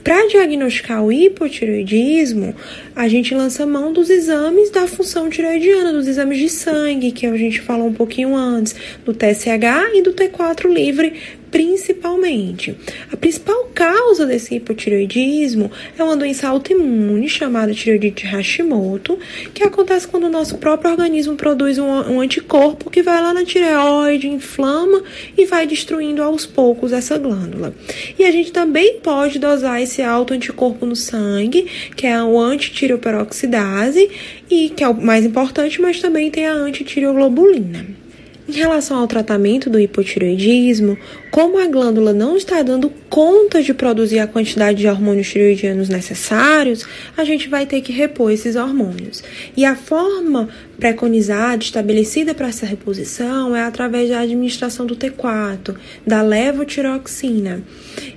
Para 0.03 0.27
diagnosticar 0.27 1.03
o 1.03 1.11
hipotireoidismo, 1.11 2.55
a 2.95 3.07
gente 3.07 3.33
lança 3.33 3.65
mão 3.65 3.91
dos 3.91 4.09
exames 4.09 4.69
da 4.69 4.87
função 4.87 5.29
tireoidiana, 5.29 5.91
dos 5.91 6.07
exames 6.07 6.37
de 6.37 6.49
sangue, 6.49 7.11
que 7.11 7.25
a 7.25 7.35
gente 7.37 7.61
falou 7.61 7.87
um 7.87 7.93
pouquinho 7.93 8.35
antes, 8.35 8.75
do 9.03 9.13
TSH 9.13 9.95
e 9.95 10.01
do 10.01 10.13
T4 10.13 10.71
livre, 10.71 11.13
principalmente. 11.55 12.75
A 13.09 13.15
principal 13.15 13.69
causa 13.73 14.25
desse 14.25 14.55
hipotireoidismo 14.55 15.71
é 15.97 16.03
uma 16.03 16.17
doença 16.17 16.49
autoimune 16.49 17.29
chamada 17.29 17.73
tireoidite 17.73 18.25
Hashimoto, 18.25 19.17
que 19.53 19.63
acontece 19.63 20.05
quando 20.05 20.25
o 20.25 20.29
nosso 20.29 20.57
próprio 20.57 20.91
organismo 20.91 21.37
produz 21.37 21.77
um, 21.77 21.85
um 21.85 22.19
anticorpo 22.19 22.91
que 22.91 23.01
vai 23.01 23.21
lá 23.21 23.33
na 23.33 23.45
tireoide, 23.45 24.27
inflama 24.27 25.01
e 25.37 25.45
vai 25.45 25.65
destruindo 25.65 26.21
aos 26.21 26.45
poucos 26.45 26.91
essa 26.91 27.17
glândula. 27.17 27.73
E 28.19 28.25
a 28.25 28.31
gente 28.31 28.51
também 28.51 28.99
pode 28.99 29.39
dosar 29.39 29.81
esse 29.81 30.01
autoanticorpo 30.01 30.85
no 30.85 30.95
sangue, 30.95 31.67
que 31.95 32.05
é 32.05 32.21
o 32.21 32.37
antitireoperoxidase, 32.37 34.09
e 34.49 34.71
que 34.71 34.83
é 34.83 34.89
o 34.89 34.93
mais 34.93 35.23
importante, 35.23 35.79
mas 35.79 36.01
também 36.01 36.29
tem 36.29 36.47
a 36.47 36.53
antitireoglobulina. 36.53 38.03
Em 38.47 38.53
relação 38.53 38.99
ao 38.99 39.07
tratamento 39.07 39.71
do 39.71 39.79
hipotireoidismo, 39.79 40.95
como 41.31 41.57
a 41.57 41.65
glândula 41.65 42.13
não 42.13 42.37
está 42.37 42.61
dando 42.61 42.91
conta 43.09 43.63
de 43.63 43.73
produzir 43.73 44.19
a 44.19 44.27
quantidade 44.27 44.77
de 44.77 44.87
hormônios 44.87 45.31
tireoidianos 45.31 45.89
necessários, 45.89 46.85
a 47.17 47.23
gente 47.23 47.49
vai 47.49 47.65
ter 47.65 47.81
que 47.81 47.91
repor 47.91 48.31
esses 48.31 48.55
hormônios. 48.55 49.23
E 49.57 49.65
a 49.65 49.75
forma 49.75 50.47
preconizada, 50.77 51.63
estabelecida 51.63 52.35
para 52.35 52.49
essa 52.49 52.67
reposição 52.67 53.55
é 53.55 53.63
através 53.63 54.09
da 54.11 54.19
administração 54.19 54.85
do 54.85 54.95
T4, 54.95 55.75
da 56.05 56.21
levotiroxina. 56.21 57.63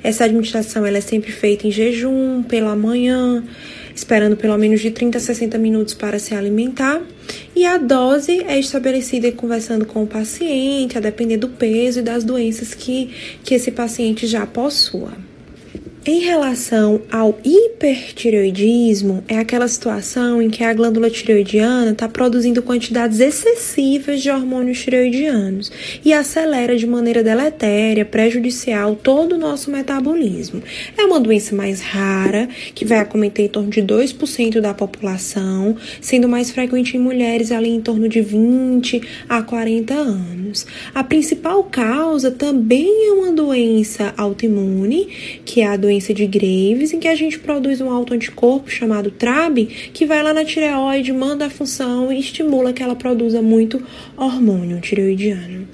Essa 0.02 0.24
administração 0.24 0.84
ela 0.84 0.98
é 0.98 1.00
sempre 1.00 1.32
feita 1.32 1.66
em 1.66 1.70
jejum, 1.70 2.42
pela 2.42 2.76
manhã, 2.76 3.42
esperando 3.98 4.36
pelo 4.36 4.56
menos 4.56 4.80
de 4.80 4.90
30 4.90 5.18
a 5.18 5.20
60 5.20 5.58
minutos 5.58 5.94
para 5.94 6.18
se 6.18 6.34
alimentar. 6.34 7.02
E 7.54 7.66
a 7.66 7.76
dose 7.76 8.42
é 8.44 8.58
estabelecida 8.58 9.30
conversando 9.32 9.84
com 9.84 10.02
o 10.04 10.06
paciente, 10.06 10.96
a 10.96 11.00
depender 11.00 11.36
do 11.36 11.48
peso 11.48 11.98
e 11.98 12.02
das 12.02 12.24
doenças 12.24 12.74
que, 12.74 13.10
que 13.44 13.54
esse 13.54 13.70
paciente 13.70 14.26
já 14.26 14.46
possua. 14.46 15.12
Em 16.06 16.20
relação 16.20 17.02
ao 17.10 17.38
hipertireoidismo, 17.44 19.22
é 19.28 19.36
aquela 19.36 19.68
situação 19.68 20.40
em 20.40 20.48
que 20.48 20.64
a 20.64 20.72
glândula 20.72 21.10
tireoidiana 21.10 21.90
está 21.90 22.08
produzindo 22.08 22.62
quantidades 22.62 23.20
excessivas 23.20 24.22
de 24.22 24.30
hormônios 24.30 24.80
tireoidianos 24.80 25.70
e 26.02 26.12
acelera 26.12 26.76
de 26.76 26.86
maneira 26.86 27.22
deletéria, 27.22 28.06
prejudicial 28.06 28.96
todo 28.96 29.34
o 29.34 29.38
nosso 29.38 29.70
metabolismo. 29.70 30.62
É 30.96 31.04
uma 31.04 31.20
doença 31.20 31.54
mais 31.54 31.80
rara, 31.80 32.48
que 32.74 32.86
vai 32.86 33.00
acometer 33.00 33.46
em 33.46 33.48
torno 33.48 33.68
de 33.68 33.82
2% 33.82 34.60
da 34.60 34.72
população, 34.72 35.76
sendo 36.00 36.28
mais 36.28 36.50
frequente 36.50 36.96
em 36.96 37.00
mulheres 37.00 37.52
ali 37.52 37.70
em 37.70 37.80
torno 37.82 38.08
de 38.08 38.22
20 38.22 39.02
a 39.28 39.42
40 39.42 39.92
anos. 39.92 40.66
A 40.94 41.04
principal 41.04 41.64
causa 41.64 42.30
também 42.30 43.08
é 43.08 43.12
uma 43.12 43.32
doença 43.32 44.14
autoimune, 44.16 45.40
que 45.44 45.60
é 45.60 45.66
a 45.66 45.76
doença 45.76 45.87
doença 45.88 46.12
de 46.12 46.26
Graves, 46.26 46.92
em 46.92 47.00
que 47.00 47.08
a 47.08 47.14
gente 47.14 47.38
produz 47.38 47.80
um 47.80 47.90
autoanticorpo 47.90 48.70
chamado 48.70 49.10
TRAB, 49.10 49.64
que 49.94 50.04
vai 50.04 50.22
lá 50.22 50.34
na 50.34 50.44
tireoide, 50.44 51.14
manda 51.14 51.46
a 51.46 51.50
função 51.50 52.12
e 52.12 52.20
estimula 52.20 52.74
que 52.74 52.82
ela 52.82 52.94
produza 52.94 53.40
muito 53.40 53.82
hormônio 54.14 54.80
tireoidiano 54.82 55.66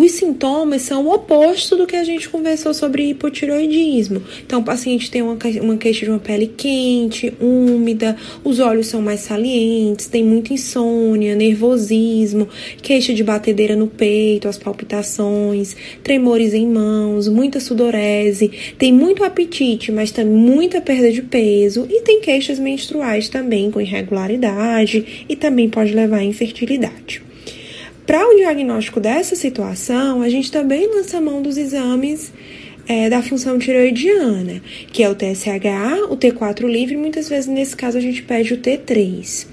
os 0.00 0.12
sintomas 0.12 0.82
são 0.82 1.06
o 1.06 1.12
oposto 1.12 1.76
do 1.76 1.86
que 1.86 1.96
a 1.96 2.04
gente 2.04 2.28
conversou 2.28 2.72
sobre 2.72 3.10
hipotiroidismo. 3.10 4.22
Então, 4.46 4.60
o 4.60 4.64
paciente 4.64 5.10
tem 5.10 5.22
uma, 5.22 5.36
uma 5.60 5.76
queixa 5.76 6.04
de 6.04 6.10
uma 6.10 6.20
pele 6.20 6.46
quente, 6.56 7.34
úmida, 7.40 8.16
os 8.44 8.60
olhos 8.60 8.86
são 8.86 9.02
mais 9.02 9.20
salientes, 9.20 10.06
tem 10.06 10.24
muita 10.24 10.52
insônia, 10.52 11.34
nervosismo, 11.34 12.48
queixa 12.80 13.12
de 13.12 13.24
batedeira 13.24 13.74
no 13.74 13.88
peito, 13.88 14.48
as 14.48 14.56
palpitações, 14.56 15.74
tremores 16.02 16.54
em 16.54 16.66
mãos, 16.66 17.26
muita 17.26 17.58
sudorese, 17.58 18.52
tem 18.78 18.92
muito 18.92 19.24
apetite, 19.24 19.90
mas 19.90 20.12
também 20.12 20.34
muita 20.34 20.80
perda 20.80 21.10
de 21.10 21.22
peso 21.22 21.86
e 21.90 22.02
tem 22.02 22.20
queixas 22.20 22.58
menstruais 22.58 23.28
também 23.28 23.70
com 23.70 23.80
irregularidade 23.80 25.24
e 25.28 25.34
também 25.34 25.68
pode 25.68 25.92
levar 25.92 26.18
à 26.18 26.24
infertilidade. 26.24 27.27
Para 28.08 28.26
o 28.26 28.36
diagnóstico 28.36 29.00
dessa 29.00 29.36
situação, 29.36 30.22
a 30.22 30.30
gente 30.30 30.50
também 30.50 30.86
lança 30.86 31.20
mão 31.20 31.42
dos 31.42 31.58
exames 31.58 32.32
é, 32.88 33.10
da 33.10 33.20
função 33.20 33.58
tireoidiana, 33.58 34.62
que 34.90 35.02
é 35.02 35.10
o 35.10 35.14
TSH, 35.14 36.08
o 36.08 36.16
T4 36.16 36.66
livre, 36.66 36.96
muitas 36.96 37.28
vezes 37.28 37.50
nesse 37.50 37.76
caso 37.76 37.98
a 37.98 38.00
gente 38.00 38.22
pede 38.22 38.54
o 38.54 38.56
T3, 38.56 39.46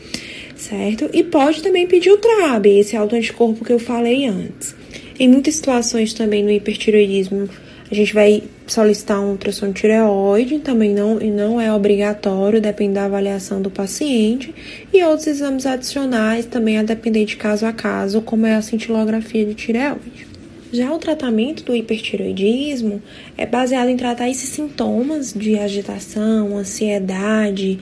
certo? 0.56 1.10
E 1.12 1.22
pode 1.22 1.62
também 1.62 1.86
pedir 1.86 2.12
o 2.12 2.18
TRAB, 2.18 2.68
esse 2.68 2.96
autoanticorpo 2.96 3.66
que 3.66 3.74
eu 3.74 3.80
falei 3.80 4.26
antes. 4.26 4.74
Em 5.20 5.28
muitas 5.28 5.56
situações 5.56 6.14
também 6.14 6.42
no 6.42 6.50
hipertireoidismo, 6.50 7.50
a 7.90 7.94
gente 7.94 8.14
vai 8.14 8.44
solicitar 8.66 9.20
um 9.20 9.32
ultrassom 9.32 9.68
de 9.68 9.82
tireoide, 9.82 10.60
também 10.60 10.94
não, 10.94 11.22
e 11.22 11.30
não 11.30 11.62
é 11.62 11.72
obrigatório, 11.72 12.60
depende 12.60 12.96
da 12.96 13.06
avaliação 13.06 13.62
do 13.62 13.70
paciente, 13.70 14.54
e 14.92 15.04
outros 15.04 15.28
exames 15.28 15.66
adicionais 15.66 16.46
também 16.46 16.80
a 16.80 16.84
depender 16.84 17.26
de 17.26 17.36
caso 17.36 17.66
a 17.66 17.72
caso, 17.72 18.22
como 18.22 18.46
é 18.46 18.56
a 18.56 18.62
cintilografia 18.62 19.46
de 19.46 19.54
tireoide. 19.54 20.36
Já 20.74 20.92
o 20.92 20.98
tratamento 20.98 21.64
do 21.64 21.76
hipertireoidismo 21.76 23.02
é 23.38 23.46
baseado 23.46 23.88
em 23.88 23.96
tratar 23.96 24.30
esses 24.30 24.50
sintomas 24.50 25.32
de 25.32 25.58
agitação, 25.58 26.58
ansiedade, 26.58 27.80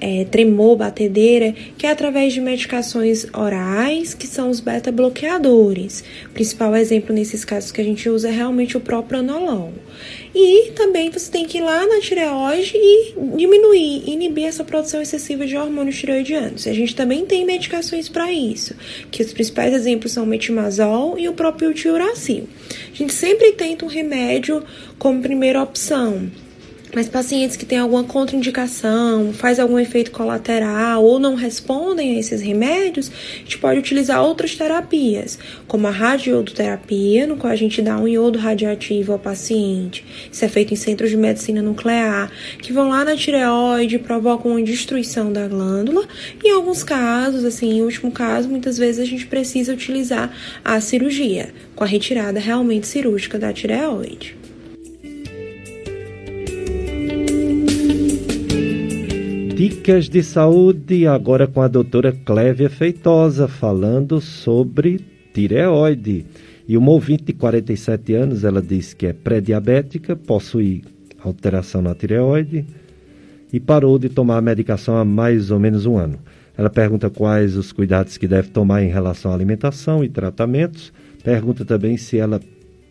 é, 0.00 0.24
tremor, 0.24 0.76
batedeira, 0.76 1.54
que 1.78 1.86
é 1.86 1.90
através 1.90 2.32
de 2.32 2.40
medicações 2.40 3.26
orais, 3.32 4.14
que 4.14 4.26
são 4.26 4.50
os 4.50 4.60
beta-bloqueadores. 4.60 6.04
O 6.26 6.30
principal 6.30 6.74
exemplo 6.76 7.14
nesses 7.14 7.44
casos 7.44 7.72
que 7.72 7.80
a 7.80 7.84
gente 7.84 8.08
usa 8.08 8.28
é 8.28 8.32
realmente 8.32 8.76
o 8.76 8.80
próprio 8.80 9.20
anolol. 9.20 9.72
E 10.34 10.72
também 10.72 11.10
você 11.10 11.30
tem 11.30 11.46
que 11.46 11.58
ir 11.58 11.60
lá 11.60 11.86
na 11.86 12.00
tireoide 12.00 12.72
e 12.74 13.14
diminuir, 13.36 14.02
inibir 14.08 14.46
essa 14.46 14.64
produção 14.64 15.00
excessiva 15.00 15.46
de 15.46 15.56
hormônios 15.56 15.96
tireoidianos. 15.96 16.66
A 16.66 16.72
gente 16.72 16.94
também 16.94 17.24
tem 17.24 17.44
medicações 17.44 18.08
para 18.08 18.32
isso, 18.32 18.74
que 19.10 19.22
os 19.22 19.32
principais 19.32 19.72
exemplos 19.72 20.12
são 20.12 20.24
o 20.24 20.26
metimazol 20.26 21.16
e 21.18 21.28
o 21.28 21.32
próprio 21.32 21.72
tiuracil. 21.72 22.48
A 22.92 22.96
gente 22.96 23.14
sempre 23.14 23.52
tenta 23.52 23.84
um 23.84 23.88
remédio 23.88 24.64
como 24.98 25.22
primeira 25.22 25.62
opção 25.62 26.30
Mas 26.94 27.08
pacientes 27.08 27.56
que 27.56 27.66
têm 27.66 27.78
alguma 27.78 28.04
contraindicação, 28.04 29.32
faz 29.32 29.58
algum 29.58 29.80
efeito 29.80 30.12
colateral 30.12 31.02
ou 31.04 31.18
não 31.18 31.34
respondem 31.34 32.14
a 32.14 32.20
esses 32.20 32.40
remédios, 32.40 33.10
a 33.10 33.38
gente 33.38 33.58
pode 33.58 33.80
utilizar 33.80 34.22
outras 34.22 34.54
terapias, 34.54 35.36
como 35.66 35.88
a 35.88 35.90
radioterapia, 35.90 37.26
no 37.26 37.36
qual 37.36 37.52
a 37.52 37.56
gente 37.56 37.82
dá 37.82 37.96
um 37.98 38.06
iodo 38.06 38.38
radioativo 38.38 39.12
ao 39.12 39.18
paciente. 39.18 40.04
Isso 40.30 40.44
é 40.44 40.48
feito 40.48 40.72
em 40.72 40.76
centros 40.76 41.10
de 41.10 41.16
medicina 41.16 41.60
nuclear, 41.60 42.30
que 42.62 42.72
vão 42.72 42.90
lá 42.90 43.04
na 43.04 43.16
tireoide, 43.16 43.98
provocam 43.98 44.52
uma 44.52 44.62
destruição 44.62 45.32
da 45.32 45.48
glândula. 45.48 46.06
E 46.44 46.48
em 46.48 46.52
alguns 46.52 46.84
casos, 46.84 47.44
assim, 47.44 47.78
em 47.78 47.82
último 47.82 48.12
caso, 48.12 48.48
muitas 48.48 48.78
vezes 48.78 49.00
a 49.00 49.04
gente 49.04 49.26
precisa 49.26 49.72
utilizar 49.72 50.32
a 50.64 50.80
cirurgia, 50.80 51.52
com 51.74 51.82
a 51.82 51.88
retirada 51.88 52.38
realmente 52.38 52.86
cirúrgica 52.86 53.36
da 53.36 53.52
tireoide. 53.52 54.43
Dicas 59.56 60.08
de 60.08 60.20
saúde 60.20 61.06
agora 61.06 61.46
com 61.46 61.62
a 61.62 61.68
doutora 61.68 62.10
Clévia 62.10 62.68
Feitosa 62.68 63.46
falando 63.46 64.20
sobre 64.20 65.00
tireoide. 65.32 66.26
E 66.66 66.76
uma 66.76 66.90
ouvinte 66.90 67.22
de 67.22 67.32
47 67.34 68.14
anos, 68.14 68.42
ela 68.42 68.60
diz 68.60 68.92
que 68.94 69.06
é 69.06 69.12
pré-diabética, 69.12 70.16
possui 70.16 70.82
alteração 71.22 71.80
na 71.80 71.94
tireoide 71.94 72.66
e 73.52 73.60
parou 73.60 73.96
de 73.96 74.08
tomar 74.08 74.38
a 74.38 74.42
medicação 74.42 74.96
há 74.96 75.04
mais 75.04 75.52
ou 75.52 75.60
menos 75.60 75.86
um 75.86 75.96
ano. 75.96 76.18
Ela 76.58 76.68
pergunta 76.68 77.08
quais 77.08 77.56
os 77.56 77.70
cuidados 77.70 78.16
que 78.18 78.26
deve 78.26 78.48
tomar 78.48 78.82
em 78.82 78.88
relação 78.88 79.30
à 79.30 79.34
alimentação 79.34 80.02
e 80.02 80.08
tratamentos. 80.08 80.92
Pergunta 81.22 81.64
também 81.64 81.96
se 81.96 82.18
ela, 82.18 82.40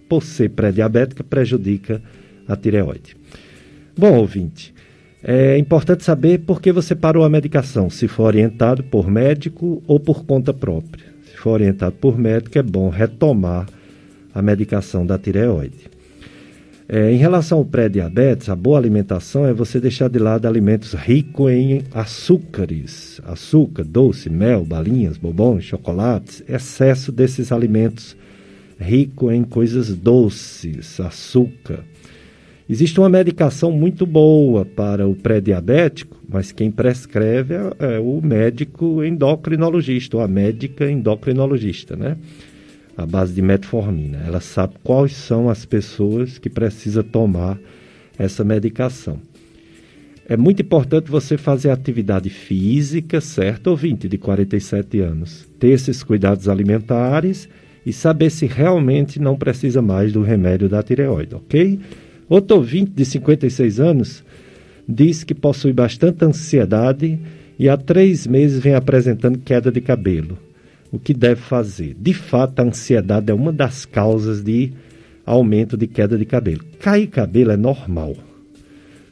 por 0.07 0.23
ser 0.23 0.52
pré-diabética, 0.52 1.26
prejudica 1.26 2.02
a 2.48 2.56
tireoide. 2.56 3.18
Bom, 3.98 4.18
ouvinte, 4.18 4.73
é 5.24 5.58
importante 5.58 6.04
saber 6.04 6.40
por 6.40 6.62
que 6.62 6.72
você 6.72 6.94
parou 6.94 7.24
a 7.24 7.30
medicação, 7.30 7.90
se 7.90 8.10
for 8.10 8.24
orientado 8.24 8.84
por 8.84 9.10
médico 9.10 9.82
ou 9.88 9.98
por 9.98 10.26
conta 10.26 10.54
própria. 10.54 11.06
Se 11.24 11.38
for 11.38 11.52
orientado 11.52 11.95
por 11.95 12.20
médico, 12.20 12.58
é 12.58 12.62
bom 12.62 12.90
retomar 12.90 13.66
a 14.36 14.41
medicação 14.41 15.06
da 15.06 15.18
tireoide. 15.18 15.94
É, 16.90 17.10
em 17.10 17.16
relação 17.16 17.60
ao 17.60 17.66
pré-diabetes, 17.66 18.50
a 18.50 18.56
boa 18.56 18.78
alimentação 18.78 19.45
é 19.45 19.54
você 19.54 19.80
deixar 19.80 20.10
de 20.10 20.20
lado 20.20 20.45
alimentos 20.45 20.94
ricos 20.94 21.50
em 21.50 21.84
açúcares, 21.94 23.22
açúcar, 23.26 23.86
doce, 23.86 24.30
mel, 24.30 24.66
balinhas, 24.66 25.18
bombons, 25.18 25.64
chocolates, 25.64 26.44
excesso 26.50 27.10
desses 27.12 27.54
alimentos 27.54 28.18
ricos 28.78 29.34
em 29.34 29.44
coisas 29.44 29.95
doces, 29.95 31.00
açúcar. 31.00 31.86
Existe 32.69 32.98
uma 32.99 33.10
medicação 33.10 33.72
muito 33.72 34.06
boa 34.06 34.64
para 34.64 35.07
o 35.07 35.15
pré-diabético, 35.15 36.18
mas 36.27 36.52
quem 36.52 36.72
prescreve 36.72 37.53
é, 37.53 37.72
é, 37.80 37.99
o 37.99 38.22
médico 38.22 39.03
endocrinologista, 39.03 40.18
ou 40.18 40.23
a 40.23 40.27
médica 40.27 40.90
endocrinologista, 40.90 41.95
né? 41.95 42.15
A 42.95 43.06
base 43.06 43.34
de 43.34 43.41
metformina. 43.41 44.23
Ela 44.26 44.40
sabe 44.40 44.76
quais 44.84 45.11
são 45.11 45.49
as 45.49 45.65
pessoas 45.65 46.38
que 46.38 46.49
precisam 46.49 47.03
tomar 47.03 47.60
essa 48.18 48.44
medicação. 48.44 49.19
É 50.27 50.38
muito 50.38 50.61
importante 50.61 51.11
você 51.11 51.38
fazer 51.38 51.69
atividade 51.69 52.30
física, 52.30 53.19
certo, 53.19 53.68
ouvinte, 53.68 54.07
de 54.07 54.18
47 54.18 55.02
anos. 55.02 55.49
Ter 55.60 55.72
esses 55.72 56.02
cuidados 56.02 56.48
alimentares 56.48 57.49
e 57.85 57.91
saber 57.91 58.30
se 58.30 58.45
realmente 58.45 59.19
não 59.19 59.35
precisa 59.35 59.81
mais 59.81 60.14
do 60.14 60.22
remédio 60.22 60.69
da 60.69 60.81
tireoide, 60.81 61.35
ok? 61.35 61.77
Outro 62.30 62.58
ouvinte 62.58 62.91
de 62.91 63.06
56 63.06 63.80
anos 63.80 64.24
diz 64.88 65.24
que 65.24 65.34
possui 65.34 65.74
bastante 65.74 66.24
ansiedade 66.26 67.20
e 67.58 67.70
há 67.70 67.78
três 67.78 68.28
meses 68.28 68.60
vem 68.62 68.76
apresentando 68.76 69.40
queda 69.40 69.72
de 69.72 69.82
cabelo. 69.82 70.38
O 70.91 71.00
que 71.00 71.14
deve 71.14 71.41
fazer? 71.41 71.95
De 72.00 72.14
fato, 72.14 72.60
a 72.60 72.64
ansiedade 72.64 73.32
é 73.32 73.34
uma 73.34 73.52
das 73.52 73.86
causas 73.86 74.44
de 74.44 74.72
aumento 75.26 75.76
de 75.76 75.88
queda 75.88 76.18
de 76.18 76.26
cabelo. 76.26 76.64
Cair 76.80 77.08
cabelo 77.08 77.52
é 77.52 77.58
normal. 77.58 78.16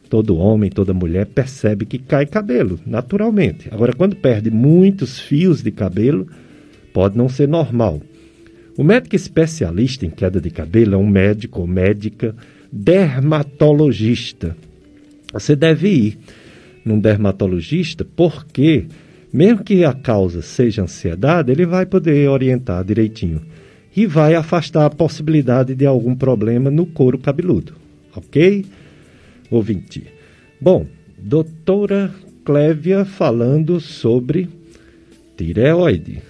Todo 0.09 0.37
homem, 0.37 0.69
toda 0.69 0.93
mulher 0.93 1.25
percebe 1.25 1.85
que 1.85 1.97
cai 1.97 2.25
cabelo, 2.25 2.79
naturalmente. 2.85 3.69
Agora, 3.71 3.93
quando 3.93 4.15
perde 4.15 4.51
muitos 4.51 5.19
fios 5.19 5.63
de 5.63 5.71
cabelo, 5.71 6.27
pode 6.93 7.17
não 7.17 7.29
ser 7.29 7.47
normal. 7.47 8.01
O 8.77 8.83
médico 8.83 9.15
especialista 9.15 10.05
em 10.05 10.09
queda 10.09 10.41
de 10.41 10.49
cabelo 10.49 10.95
é 10.95 10.97
um 10.97 11.07
médico 11.07 11.61
ou 11.61 11.67
médica 11.67 12.35
dermatologista. 12.71 14.55
Você 15.33 15.55
deve 15.55 15.89
ir 15.89 16.17
num 16.85 16.99
dermatologista 16.99 18.05
porque, 18.15 18.85
mesmo 19.31 19.63
que 19.63 19.83
a 19.83 19.93
causa 19.93 20.41
seja 20.41 20.83
ansiedade, 20.83 21.51
ele 21.51 21.65
vai 21.65 21.85
poder 21.85 22.29
orientar 22.29 22.83
direitinho 22.83 23.41
e 23.95 24.05
vai 24.05 24.35
afastar 24.35 24.85
a 24.85 24.89
possibilidade 24.89 25.75
de 25.75 25.85
algum 25.85 26.15
problema 26.15 26.71
no 26.71 26.85
couro 26.85 27.17
cabeludo. 27.17 27.75
Ok? 28.15 28.65
Ouvinte. 29.49 30.05
Bom, 30.59 30.85
doutora 31.17 32.13
Clévia 32.45 33.03
falando 33.05 33.79
sobre 33.79 34.49
tireoide, 35.37 36.21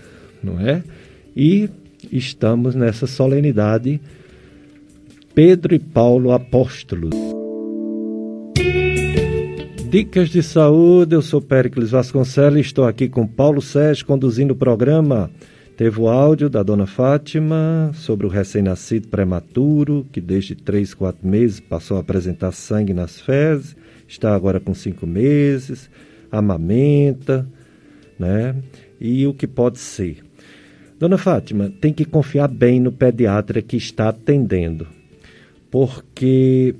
não 0.44 0.60
é? 0.60 0.84
E 1.36 1.70
estamos 2.12 2.76
nessa 2.76 3.06
solenidade 3.06 4.02
Pedro 5.34 5.74
e 5.74 5.80
Paulo 5.80 6.34
Apóstolos. 6.34 7.16
Dicas 9.90 10.30
de 10.30 10.44
saúde, 10.44 11.16
eu 11.16 11.22
sou 11.22 11.42
Péricles 11.42 11.92
Vasconcelos 11.92 12.60
estou 12.60 12.86
aqui 12.86 13.08
com 13.08 13.26
Paulo 13.26 13.62
Sérgio 13.62 14.06
conduzindo 14.06 14.52
o 14.52 14.56
programa. 14.56 15.32
Teve 15.78 16.02
o 16.02 16.10
áudio 16.10 16.50
da 16.50 16.62
dona 16.62 16.86
Fátima 16.86 17.92
sobre 17.94 18.28
o 18.28 18.30
recém-nascido 18.30 19.08
prematuro, 19.08 20.06
que 20.12 20.20
desde 20.20 20.54
3, 20.54 20.94
4 20.94 21.26
meses 21.26 21.62
passou 21.62 21.96
a 21.96 22.02
apresentar 22.02 22.52
sangue 22.52 22.94
nas 22.94 23.22
fezes, 23.22 23.76
está 24.08 24.36
agora 24.36 24.60
com 24.60 24.74
5 24.74 25.08
meses, 25.08 25.90
amamenta, 26.30 27.48
né? 28.20 28.54
E 29.00 29.26
o 29.26 29.34
que 29.34 29.48
pode 29.48 29.80
ser. 29.80 30.18
Dona 31.00 31.18
Fátima, 31.18 31.72
tem 31.80 31.94
que 31.94 32.04
confiar 32.04 32.50
bem 32.50 32.82
no 32.82 32.92
pediatra 32.92 33.62
que 33.62 33.78
está 33.78 34.10
atendendo 34.10 34.88
porque 35.72 36.76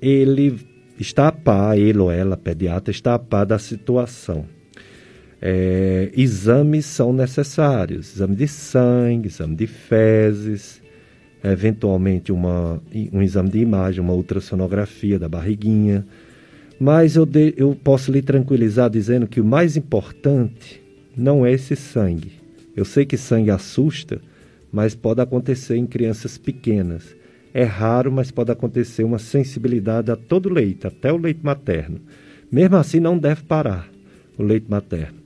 ele 0.00 0.60
está 1.00 1.28
a 1.28 1.32
par, 1.32 1.78
ele 1.78 1.98
ou 1.98 2.12
ela, 2.12 2.36
pediatra, 2.36 2.90
está 2.90 3.14
a 3.14 3.18
par 3.18 3.46
da 3.46 3.58
situação. 3.58 4.44
É, 5.40 6.10
exames 6.16 6.86
são 6.86 7.12
necessários, 7.12 8.14
exame 8.14 8.36
de 8.36 8.46
sangue, 8.46 9.28
exame 9.28 9.56
de 9.56 9.66
fezes, 9.66 10.82
eventualmente 11.42 12.30
uma, 12.30 12.80
um 13.12 13.20
exame 13.22 13.50
de 13.50 13.58
imagem, 13.58 14.00
uma 14.00 14.14
ultrassonografia 14.14 15.18
da 15.18 15.28
barriguinha. 15.28 16.06
Mas 16.78 17.16
eu, 17.16 17.26
de, 17.26 17.54
eu 17.56 17.76
posso 17.82 18.12
lhe 18.12 18.22
tranquilizar 18.22 18.90
dizendo 18.90 19.26
que 19.26 19.40
o 19.40 19.44
mais 19.44 19.76
importante 19.76 20.82
não 21.16 21.44
é 21.44 21.52
esse 21.52 21.76
sangue. 21.76 22.32
Eu 22.76 22.84
sei 22.84 23.04
que 23.04 23.16
sangue 23.16 23.50
assusta, 23.50 24.20
mas 24.72 24.94
pode 24.94 25.20
acontecer 25.20 25.76
em 25.76 25.86
crianças 25.86 26.36
pequenas. 26.36 27.14
É 27.54 27.62
raro, 27.62 28.10
mas 28.10 28.32
pode 28.32 28.50
acontecer 28.50 29.04
uma 29.04 29.20
sensibilidade 29.20 30.10
a 30.10 30.16
todo 30.16 30.52
leite, 30.52 30.88
até 30.88 31.12
o 31.12 31.16
leite 31.16 31.38
materno. 31.40 32.00
Mesmo 32.50 32.76
assim, 32.76 32.98
não 32.98 33.16
deve 33.16 33.44
parar 33.44 33.88
o 34.36 34.42
leite 34.42 34.66
materno. 34.68 35.18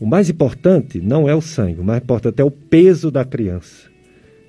O 0.00 0.06
mais 0.06 0.30
importante 0.30 0.98
não 1.00 1.28
é 1.28 1.34
o 1.34 1.42
sangue, 1.42 1.80
o 1.80 1.84
mais 1.84 2.02
importante 2.02 2.40
é 2.40 2.44
o 2.44 2.50
peso 2.50 3.10
da 3.10 3.26
criança, 3.26 3.88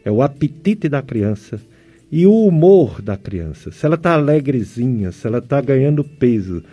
é 0.06 0.12
o 0.12 0.22
apetite 0.22 0.88
da 0.88 1.02
criança 1.02 1.60
e 2.10 2.26
o 2.26 2.46
humor 2.46 3.02
da 3.02 3.18
criança. 3.18 3.72
Se 3.72 3.86
ela 3.86 3.96
está 3.96 4.14
alegrezinha, 4.14 5.12
se 5.12 5.28
ela 5.28 5.40
está 5.40 5.60
ganhando 5.60 6.06
peso, 6.06 6.64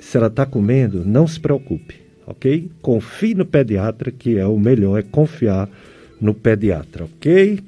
se 0.00 0.16
ela 0.16 0.26
está 0.26 0.44
comendo, 0.44 1.04
não 1.04 1.26
se 1.26 1.38
preocupe, 1.38 1.96
ok? 2.26 2.68
Confie 2.82 3.34
no 3.34 3.46
pediatra, 3.46 4.10
que 4.10 4.38
é 4.38 4.46
o 4.46 4.58
melhor, 4.58 4.98
é 4.98 5.02
confiar 5.02 5.68
no 6.20 6.34
pediatra, 6.34 7.04
ok? 7.04 7.60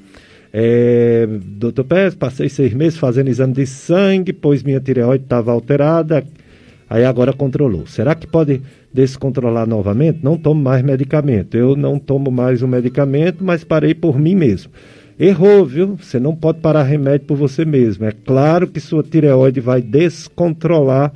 É, 0.53 1.29
doutor 1.43 1.85
Pérez, 1.85 2.15
passei 2.15 2.49
seis 2.49 2.75
meses 2.75 2.99
fazendo 2.99 3.29
exame 3.29 3.53
de 3.53 3.67
sangue, 3.67 4.33
pois 4.33 4.63
minha 4.63 4.81
tireoide 4.81 5.25
estava 5.25 5.53
alterada, 5.53 6.25
aí 6.89 7.05
agora 7.05 7.33
controlou. 7.33 7.87
Será 7.87 8.15
que 8.15 8.27
pode 8.27 8.61
descontrolar 8.93 9.67
novamente? 9.67 10.21
Não 10.23 10.37
tomo 10.37 10.61
mais 10.61 10.83
medicamento. 10.83 11.57
Eu 11.57 11.77
não 11.77 11.99
tomo 11.99 12.31
mais 12.31 12.63
o 12.63 12.69
medicamento, 12.69 13.45
mas 13.45 13.63
parei 13.63 13.95
por 13.95 14.19
mim 14.19 14.35
mesmo. 14.35 14.73
Errou, 15.19 15.65
viu? 15.67 15.97
Você 16.01 16.19
não 16.19 16.35
pode 16.35 16.61
parar 16.61 16.83
remédio 16.83 17.27
por 17.27 17.37
você 17.37 17.65
mesmo. 17.65 18.07
É 18.07 18.13
claro 18.13 18.67
que 18.67 18.81
sua 18.81 19.03
tireoide 19.03 19.61
vai 19.61 19.83
descontrolar, 19.83 21.13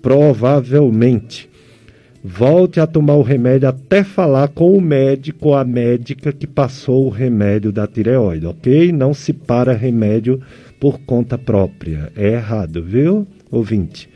provavelmente. 0.00 1.50
Volte 2.26 2.80
a 2.80 2.88
tomar 2.88 3.14
o 3.14 3.22
remédio 3.22 3.68
até 3.68 4.02
falar 4.02 4.48
com 4.48 4.76
o 4.76 4.80
médico 4.80 5.50
ou 5.50 5.54
a 5.54 5.64
médica 5.64 6.32
que 6.32 6.46
passou 6.46 7.06
o 7.06 7.08
remédio 7.08 7.70
da 7.70 7.86
tireoide, 7.86 8.46
ok? 8.46 8.90
Não 8.90 9.14
se 9.14 9.32
para 9.32 9.72
remédio 9.72 10.40
por 10.80 10.98
conta 11.02 11.38
própria. 11.38 12.10
É 12.16 12.32
errado, 12.32 12.82
viu, 12.82 13.24
ouvinte? 13.48 14.08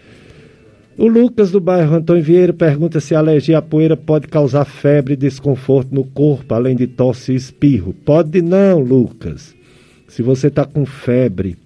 O 0.98 1.06
Lucas 1.06 1.52
do 1.52 1.60
bairro 1.60 1.94
Antônio 1.94 2.22
Vieira 2.22 2.52
pergunta 2.52 2.98
se 2.98 3.14
a 3.14 3.20
alergia 3.20 3.58
à 3.58 3.62
poeira 3.62 3.96
pode 3.96 4.26
causar 4.26 4.64
febre 4.64 5.14
e 5.14 5.16
desconforto 5.16 5.94
no 5.94 6.02
corpo, 6.02 6.52
além 6.52 6.74
de 6.74 6.88
tosse 6.88 7.32
e 7.32 7.36
espirro. 7.36 7.94
Pode 7.94 8.42
não, 8.42 8.80
Lucas. 8.80 9.54
Se 10.08 10.20
você 10.20 10.48
está 10.48 10.64
com 10.64 10.84
febre, 10.84 11.56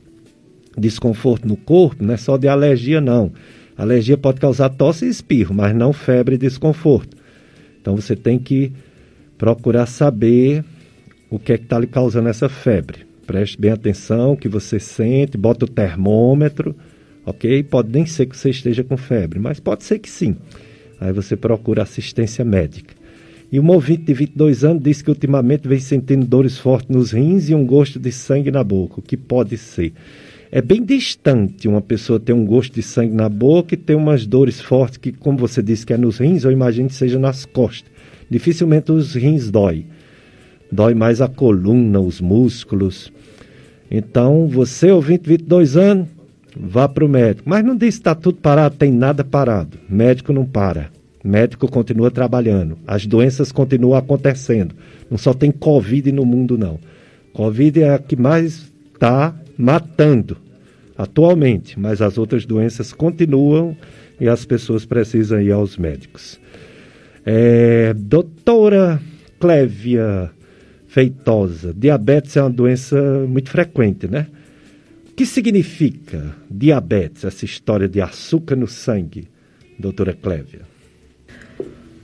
desconforto 0.76 1.48
no 1.48 1.56
corpo, 1.56 2.04
não 2.04 2.12
é 2.12 2.18
só 2.18 2.36
de 2.36 2.48
alergia, 2.48 3.00
não. 3.00 3.32
Alergia 3.76 4.16
pode 4.16 4.40
causar 4.40 4.68
tosse 4.70 5.06
e 5.06 5.09
espirro, 5.09 5.55
mas 5.55 5.74
não 5.74 5.92
febre 5.92 6.36
e 6.36 6.38
desconforto. 6.38 7.16
Então 7.80 7.96
você 7.96 8.14
tem 8.14 8.38
que 8.38 8.72
procurar 9.36 9.86
saber 9.86 10.64
o 11.28 11.38
que 11.38 11.52
é 11.52 11.59
que 11.59 11.64
está 11.64 11.78
lhe 11.78 11.86
causando 11.86 12.28
essa 12.28 12.48
febre. 12.48 13.01
Preste 13.26 13.60
bem 13.60 13.72
atenção, 13.72 14.32
o 14.32 14.36
que 14.36 14.48
você 14.48 14.78
sente, 14.78 15.36
bota 15.36 15.64
o 15.64 15.68
termômetro, 15.68 16.74
ok? 17.26 17.62
Pode 17.62 17.90
nem 17.90 18.06
ser 18.06 18.26
que 18.26 18.36
você 18.36 18.51
esteja 18.51 18.84
com 18.84 18.96
febre, 18.96 19.38
mas 19.38 19.59
pode 19.59 19.82
ser 19.82 19.98
que 19.98 20.10
sim. 20.10 20.36
Aí 21.01 21.12
você 21.12 21.36
procura 21.36 21.82
assistência 21.82 22.44
médica. 22.44 22.94
E 23.51 23.60
um 23.60 23.70
ouvinte 23.70 24.05
de 24.05 24.14
22 24.14 24.64
anos 24.64 24.82
disse 24.82 25.05
que 25.05 25.10
ultimamente 25.10 25.68
vem 25.68 25.78
sentindo 25.78 26.26
dores 26.26 26.59
fortes 26.59 26.88
nos 26.88 27.12
rins 27.12 27.48
e 27.48 27.55
um 27.55 27.64
gosto 27.64 27.98
de 27.98 28.10
sangue 28.10 28.51
na 28.51 28.64
boca. 28.64 28.98
O 28.98 29.02
que 29.02 29.16
pode 29.16 29.56
ser? 29.56 29.92
É 30.55 30.62
bem 30.62 30.85
distante 30.85 31.66
uma 31.66 31.81
pessoa 31.81 32.20
ter 32.20 32.32
um 32.32 32.47
gosto 32.47 32.74
de 32.74 32.82
sangue 32.82 33.12
na 33.12 33.28
boca 33.28 33.74
e 33.74 33.76
ter 33.76 33.97
umas 33.97 34.24
dores 34.24 34.60
fortes 34.60 34.98
que, 34.98 35.10
como 35.10 35.36
você 35.36 35.60
disse 35.60 35.85
que 35.85 35.93
é 35.93 35.97
nos 35.97 36.18
rins, 36.18 36.44
eu 36.44 36.52
imagino 36.52 36.89
que 36.89 36.94
seja 36.94 37.18
nas 37.18 37.44
costas. 37.44 37.90
Dificilmente 38.31 38.93
os 38.93 39.16
rins 39.16 39.51
dói. 39.51 39.85
Dói 40.70 40.94
mais 40.94 41.20
a 41.20 41.26
coluna, 41.26 41.98
os 41.98 42.20
músculos. 42.20 43.12
Então, 43.90 44.47
você, 44.47 44.93
ouvinte, 44.93 45.28
22 45.28 45.76
anos, 45.76 46.06
vá 46.56 46.89
para 46.89 47.05
o 47.05 47.09
médico. 47.09 47.48
Mas 47.51 47.64
não 47.64 47.76
diz 47.76 47.97
que 47.97 48.02
está 48.02 48.14
tudo 48.14 48.39
parado, 48.39 48.76
tem 48.76 48.93
nada 48.93 49.24
parado. 49.24 49.76
Médico 49.89 50.32
não 50.32 50.47
para. 50.47 50.89
Médico 51.24 51.66
continua 51.66 52.12
trabalhando. 52.12 52.78
As 52.86 53.05
doenças 53.06 53.51
continuam 53.51 53.98
acontecendo. 53.98 54.72
Não 55.10 55.18
só 55.18 55.35
tem 55.35 55.51
Covid 55.51 56.12
no 56.12 56.24
mundo, 56.24 56.56
não. 56.56 56.78
Covid 57.32 57.82
é 57.82 57.94
a 57.94 57.98
que 57.98 58.14
mais 58.14 58.70
está 58.94 59.35
matando 59.56 60.36
atualmente, 60.97 61.78
mas 61.78 62.01
as 62.01 62.18
outras 62.18 62.47
doenças 62.47 62.93
continuam 62.93 63.76
e 64.20 64.28
as 64.28 64.44
pessoas 64.44 64.85
precisam 64.85 65.40
ir 65.40 65.52
aos 65.52 65.76
médicos. 65.76 66.40
É, 67.26 67.93
doutora 67.94 69.01
Clévia 69.40 70.31
Feitosa, 70.86 71.74
diabetes 71.74 72.36
é 72.36 72.43
uma 72.43 72.51
doença 72.51 73.26
muito 73.26 73.51
frequente, 73.51 74.06
né? 74.06 74.28
O 75.10 75.14
que 75.14 75.26
significa 75.26 76.35
diabetes, 76.51 77.24
essa 77.24 77.44
história 77.44 77.89
de 77.89 78.01
açúcar 78.01 78.56
no 78.56 78.68
sangue, 78.68 79.28
doutora 79.78 80.12
Clévia? 80.12 80.73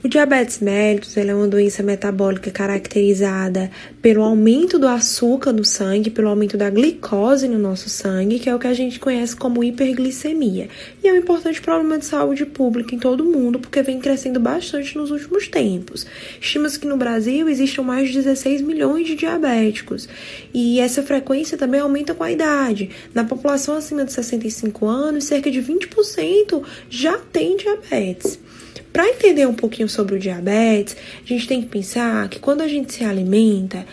O 0.02 0.08
diabetes 0.08 0.60
mellitus 0.60 1.14
é 1.18 1.34
uma 1.34 1.46
doença 1.46 1.82
metabólica 1.82 2.50
caracterizada 2.50 3.70
pelo 4.00 4.22
aumento 4.22 4.78
do 4.78 4.88
açúcar 4.88 5.52
no 5.52 5.62
sangue, 5.62 6.08
pelo 6.08 6.30
aumento 6.30 6.56
da 6.56 6.70
glicose 6.70 7.46
no 7.46 7.58
nosso 7.58 7.90
sangue, 7.90 8.38
que 8.38 8.48
é 8.48 8.54
o 8.54 8.58
que 8.58 8.66
a 8.66 8.72
gente 8.72 8.98
conhece 8.98 9.36
como 9.36 9.62
hiperglicemia. 9.62 10.70
E 11.04 11.06
é 11.06 11.12
um 11.12 11.18
importante 11.18 11.60
problema 11.60 11.98
de 11.98 12.06
saúde 12.06 12.46
pública 12.46 12.94
em 12.94 12.98
todo 12.98 13.20
o 13.20 13.30
mundo, 13.30 13.60
porque 13.60 13.82
vem 13.82 14.00
crescendo 14.00 14.40
bastante 14.40 14.96
nos 14.96 15.10
últimos 15.10 15.48
tempos. 15.48 16.06
Estima-se 16.40 16.80
que 16.80 16.86
no 16.86 16.96
Brasil 16.96 17.46
existam 17.46 17.82
mais 17.82 18.08
de 18.08 18.14
16 18.14 18.62
milhões 18.62 19.06
de 19.06 19.14
diabéticos. 19.14 20.08
E 20.54 20.80
essa 20.80 21.02
frequência 21.02 21.58
também 21.58 21.78
aumenta 21.78 22.14
com 22.14 22.24
a 22.24 22.32
idade. 22.32 22.88
Na 23.12 23.24
população 23.24 23.76
acima 23.76 24.06
de 24.06 24.14
65 24.14 24.86
anos, 24.86 25.24
cerca 25.24 25.50
de 25.50 25.60
20% 25.60 26.62
já 26.88 27.18
tem 27.18 27.58
diabetes. 27.58 28.38
Para 28.92 29.08
entender 29.08 29.46
um 29.46 29.54
pouquinho 29.54 29.88
sobre 29.88 30.16
o 30.16 30.18
diabetes, 30.18 30.96
a 31.24 31.26
gente 31.26 31.46
tem 31.46 31.62
que 31.62 31.68
pensar 31.68 32.28
que 32.28 32.38
quando 32.38 32.60
a 32.60 32.68
gente 32.68 32.92
se 32.92 33.04
alimenta, 33.04 33.86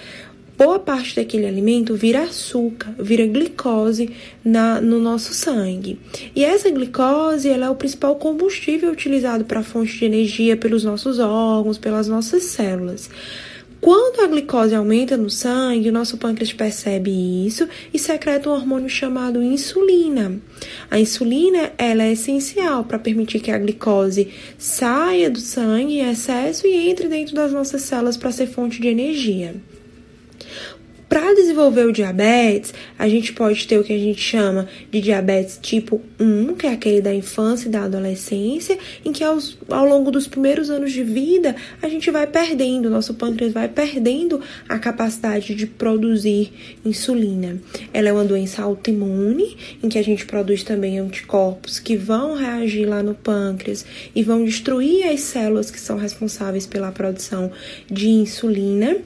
boa 0.57 0.79
parte 0.79 1.15
daquele 1.15 1.45
alimento 1.45 1.93
vira 1.93 2.23
açúcar, 2.23 2.93
vira 2.97 3.25
glicose 3.27 4.09
na, 4.43 4.81
no 4.81 4.99
nosso 4.99 5.33
sangue. 5.33 5.99
E 6.35 6.43
essa 6.43 6.69
glicose 6.71 7.47
ela 7.47 7.67
é 7.67 7.69
o 7.69 7.75
principal 7.75 8.15
combustível 8.15 8.91
utilizado 8.91 9.45
para 9.45 9.61
fonte 9.61 9.99
de 9.99 10.05
energia 10.05 10.57
pelos 10.57 10.83
nossos 10.83 11.19
órgãos, 11.19 11.77
pelas 11.77 12.07
nossas 12.07 12.43
células. 12.43 13.09
Quando 13.79 14.21
a 14.21 14.27
glicose 14.27 14.73
aumenta 14.73 15.15
no 15.15 15.29
sangue, 15.29 15.89
o 15.89 15.93
nosso 15.93 16.17
pâncreas 16.17 16.51
percebe 16.51 17.11
isso 17.45 17.67
e 17.93 17.99
secreta 17.99 18.49
um 18.49 18.53
hormônio 18.53 18.89
chamado 18.89 19.43
insulina. 19.43 20.39
A 20.89 20.99
insulina 20.99 21.71
ela 21.77 22.03
é 22.03 22.11
essencial 22.11 22.83
para 22.83 22.97
permitir 22.97 23.39
que 23.39 23.51
a 23.51 23.57
glicose 23.57 24.29
saia 24.57 25.29
do 25.29 25.39
sangue 25.39 25.99
em 25.99 26.09
excesso 26.09 26.65
e 26.65 26.89
entre 26.89 27.07
dentro 27.07 27.35
das 27.35 27.53
nossas 27.53 27.83
células 27.83 28.17
para 28.17 28.31
ser 28.31 28.47
fonte 28.47 28.81
de 28.81 28.87
energia. 28.87 29.55
Para 31.09 31.33
desenvolver 31.33 31.85
o 31.85 31.93
diabetes, 31.93 32.73
a 32.99 33.07
gente 33.07 33.31
pode 33.31 33.65
ter 33.65 33.77
o 33.77 33.83
que 33.83 33.93
a 33.93 33.97
gente 33.97 34.19
chama 34.19 34.67
de 34.91 34.99
diabetes 34.99 35.57
tipo 35.61 36.01
1, 36.19 36.55
que 36.55 36.67
é 36.67 36.73
aquele 36.73 36.99
da 36.99 37.13
infância 37.13 37.69
e 37.69 37.71
da 37.71 37.83
adolescência, 37.83 38.77
em 39.05 39.13
que 39.13 39.23
aos, 39.23 39.57
ao 39.69 39.85
longo 39.85 40.11
dos 40.11 40.27
primeiros 40.27 40.69
anos 40.69 40.91
de 40.91 41.03
vida 41.03 41.55
a 41.81 41.87
gente 41.87 42.11
vai 42.11 42.27
perdendo, 42.27 42.89
nosso 42.89 43.13
pâncreas 43.13 43.53
vai 43.53 43.69
perdendo 43.69 44.41
a 44.67 44.77
capacidade 44.77 45.55
de 45.55 45.65
produzir 45.65 46.51
insulina. 46.83 47.57
Ela 47.93 48.09
é 48.09 48.13
uma 48.13 48.25
doença 48.25 48.61
autoimune, 48.61 49.55
em 49.81 49.87
que 49.87 49.97
a 49.97 50.03
gente 50.03 50.25
produz 50.25 50.61
também 50.61 50.99
anticorpos 50.99 51.79
que 51.79 51.95
vão 51.95 52.35
reagir 52.35 52.85
lá 52.85 53.01
no 53.01 53.15
pâncreas 53.15 53.85
e 54.13 54.23
vão 54.23 54.43
destruir 54.43 55.07
as 55.07 55.21
células 55.21 55.71
que 55.71 55.79
são 55.79 55.97
responsáveis 55.97 56.65
pela 56.65 56.91
produção 56.91 57.49
de 57.89 58.09
insulina. 58.09 58.97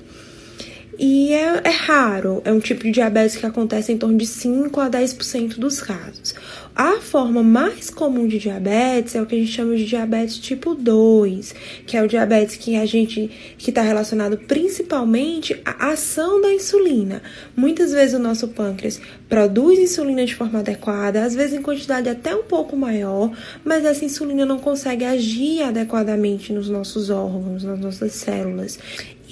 E 1.00 1.34
é, 1.34 1.62
é, 1.64 1.70
raro, 1.70 2.42
é 2.44 2.52
um 2.52 2.60
tipo 2.60 2.84
de 2.84 2.92
diabetes 2.92 3.38
que 3.38 3.46
acontece 3.46 3.92
em 3.92 3.98
torno 3.98 4.18
de 4.18 4.26
5 4.26 4.80
a 4.80 4.90
10% 4.90 5.58
dos 5.58 5.82
casos. 5.82 6.36
A 6.76 7.00
forma 7.00 7.44
mais 7.44 7.90
comum 7.90 8.28
de 8.28 8.38
diabetes 8.40 9.16
é 9.16 9.22
o 9.22 9.26
que 9.26 9.36
a 9.36 9.38
gente 9.38 9.52
chama 9.52 9.76
de 9.76 9.86
diabetes 9.86 10.38
tipo 10.38 10.74
2, 10.74 11.54
que 11.86 11.98
é 11.98 12.04
o 12.04 12.08
diabetes 12.08 12.56
que 12.56 12.76
a 12.76 12.86
gente 12.86 13.30
que 13.58 13.72
está 13.72 13.82
relacionado 13.82 14.38
principalmente 14.38 15.60
à 15.66 15.92
ação 15.92 16.42
da 16.42 16.54
insulina. 16.54 17.22
Muitas 17.56 17.92
vezes 17.92 18.14
o 18.14 18.20
nosso 18.20 18.50
pâncreas 18.50 19.02
produz 19.28 19.80
insulina 19.80 20.26
de 20.26 20.36
forma 20.36 20.60
adequada, 20.60 21.24
às 21.24 21.36
vezes 21.36 21.60
em 21.60 21.62
quantidade 21.62 22.10
até 22.10 22.36
um 22.36 22.44
pouco 22.44 22.76
maior, 22.76 23.32
mas 23.64 23.84
essa 23.84 24.06
insulina 24.06 24.46
não 24.46 24.60
consegue 24.60 25.04
agir 25.04 25.62
adequadamente 25.64 26.54
nos 26.54 26.70
nossos 26.70 27.10
órgãos, 27.10 27.64
nas 27.64 27.80
nossas 27.80 28.14
células. 28.14 28.80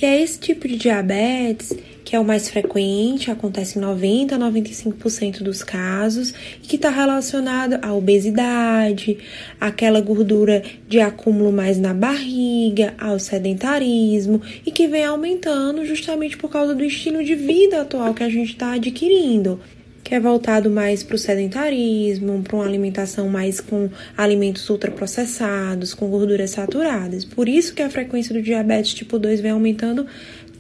E 0.01 0.05
é 0.05 0.21
esse 0.21 0.39
tipo 0.39 0.67
de 0.67 0.77
diabetes 0.77 1.75
que 2.09 2.15
é 2.15 2.19
o 2.19 2.25
mais 2.25 2.49
frequente, 2.49 3.29
acontece 3.29 3.77
em 3.77 3.81
90 3.83 4.33
a 4.33 4.39
95% 4.39 5.43
dos 5.43 5.61
casos, 5.61 6.33
e 6.55 6.65
que 6.65 6.75
está 6.75 6.89
relacionado 6.89 7.77
à 7.83 7.93
obesidade, 7.93 9.19
aquela 9.61 10.01
gordura 10.01 10.63
de 10.87 10.99
acúmulo 10.99 11.51
mais 11.51 11.77
na 11.77 11.93
barriga, 11.93 12.95
ao 12.97 13.19
sedentarismo 13.19 14.41
e 14.65 14.71
que 14.71 14.87
vem 14.87 15.05
aumentando 15.05 15.85
justamente 15.85 16.35
por 16.35 16.49
causa 16.49 16.73
do 16.73 16.83
estilo 16.83 17.23
de 17.23 17.35
vida 17.35 17.81
atual 17.81 18.11
que 18.15 18.23
a 18.23 18.29
gente 18.29 18.53
está 18.53 18.73
adquirindo 18.73 19.59
que 20.03 20.15
é 20.15 20.19
voltado 20.19 20.69
mais 20.69 21.03
para 21.03 21.15
o 21.15 21.17
sedentarismo, 21.17 22.41
para 22.43 22.55
uma 22.55 22.65
alimentação 22.65 23.29
mais 23.29 23.59
com 23.59 23.89
alimentos 24.17 24.69
ultraprocessados, 24.69 25.93
com 25.93 26.07
gorduras 26.07 26.51
saturadas. 26.51 27.25
Por 27.25 27.47
isso 27.47 27.73
que 27.73 27.81
a 27.81 27.89
frequência 27.89 28.33
do 28.33 28.41
diabetes 28.41 28.93
tipo 28.93 29.19
2 29.19 29.41
vem 29.41 29.51
aumentando 29.51 30.05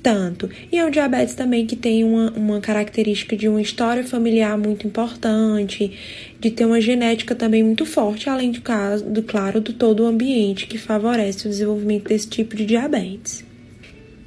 tanto. 0.01 0.49
E 0.71 0.77
é 0.77 0.85
um 0.85 0.89
diabetes 0.89 1.35
também 1.35 1.65
que 1.65 1.75
tem 1.75 2.03
uma, 2.03 2.31
uma 2.31 2.59
característica 2.59 3.35
de 3.35 3.47
uma 3.47 3.61
história 3.61 4.03
familiar 4.03 4.57
muito 4.57 4.87
importante, 4.87 5.91
de 6.39 6.51
ter 6.51 6.65
uma 6.65 6.79
genética 6.79 7.35
também 7.35 7.63
muito 7.63 7.85
forte, 7.85 8.29
além 8.29 8.51
do 8.51 8.61
caso, 8.61 9.05
do 9.05 9.21
claro, 9.21 9.59
do 9.59 9.73
todo 9.73 10.03
o 10.03 10.05
ambiente 10.05 10.67
que 10.67 10.77
favorece 10.77 11.47
o 11.47 11.49
desenvolvimento 11.49 12.07
desse 12.07 12.27
tipo 12.27 12.55
de 12.55 12.65
diabetes. 12.65 13.48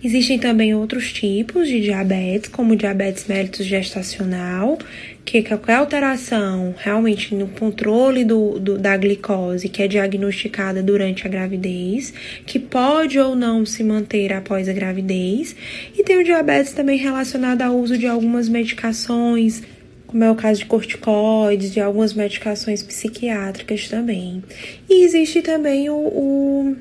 Existem 0.05 0.37
também 0.37 0.75
outros 0.75 1.13
tipos 1.13 1.69
de 1.69 1.81
diabetes, 1.81 2.49
como 2.49 2.75
diabetes 2.75 3.27
mellitus 3.29 3.65
gestacional, 3.65 4.77
que 5.25 5.43
qualquer 5.45 5.77
alteração 5.77 6.75
realmente 6.77 7.33
no 7.37 7.47
controle 7.47 8.25
do, 8.25 8.59
do, 8.59 8.79
da 8.79 8.97
glicose 8.97 9.69
que 9.69 9.81
é 9.81 9.87
diagnosticada 9.87 10.83
durante 10.83 11.25
a 11.25 11.31
gravidez, 11.31 12.13
que 12.45 12.59
pode 12.59 13.17
ou 13.17 13.37
não 13.37 13.65
se 13.65 13.85
manter 13.85 14.33
após 14.33 14.69
a 14.69 14.73
gravidez, 14.73 15.55
e 15.97 16.03
tem 16.03 16.19
o 16.19 16.25
diabetes 16.25 16.73
também 16.73 16.99
relacionado 16.99 17.63
ao 17.63 17.79
uso 17.79 17.97
de 17.97 18.09
algumas 18.09 18.49
medicações, 18.49 19.63
como 20.09 20.25
é 20.25 20.31
o 20.31 20.35
caso 20.35 20.59
de 20.59 20.67
corticoides, 20.67 21.73
de 21.73 21.81
algumas 21.81 22.13
medicações 22.13 22.83
psiquiátricas 22.83 23.89
também. 23.89 24.43
E 24.91 25.05
existe 25.05 25.41
também 25.43 25.89
o, 25.89 25.95
o 25.95 26.77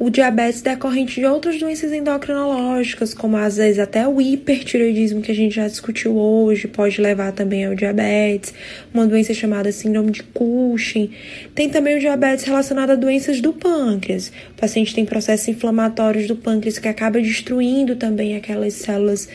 o 0.00 0.08
diabetes 0.08 0.62
decorrente 0.62 1.20
de 1.20 1.26
outras 1.26 1.60
doenças 1.60 1.92
endocrinológicas, 1.92 3.12
como 3.12 3.36
às 3.36 3.58
vezes 3.58 3.78
até 3.78 4.08
o 4.08 4.18
hipertiroidismo 4.18 5.20
que 5.20 5.30
a 5.30 5.34
gente 5.34 5.54
já 5.54 5.68
discutiu 5.68 6.16
hoje, 6.16 6.66
pode 6.66 6.98
levar 6.98 7.32
também 7.32 7.66
ao 7.66 7.74
diabetes, 7.74 8.54
uma 8.94 9.06
doença 9.06 9.34
chamada 9.34 9.70
síndrome 9.70 10.10
de 10.10 10.22
Cushing. 10.22 11.10
Tem 11.54 11.68
também 11.68 11.98
o 11.98 12.00
diabetes 12.00 12.46
relacionado 12.46 12.92
a 12.92 12.94
doenças 12.94 13.42
do 13.42 13.52
pâncreas. 13.52 14.32
O 14.52 14.58
paciente 14.58 14.94
tem 14.94 15.04
processos 15.04 15.48
inflamatórios 15.48 16.26
do 16.26 16.34
pâncreas 16.34 16.78
que 16.78 16.88
acaba 16.88 17.20
destruindo 17.20 17.94
também 17.94 18.34
aquelas 18.34 18.72
células 18.72 19.28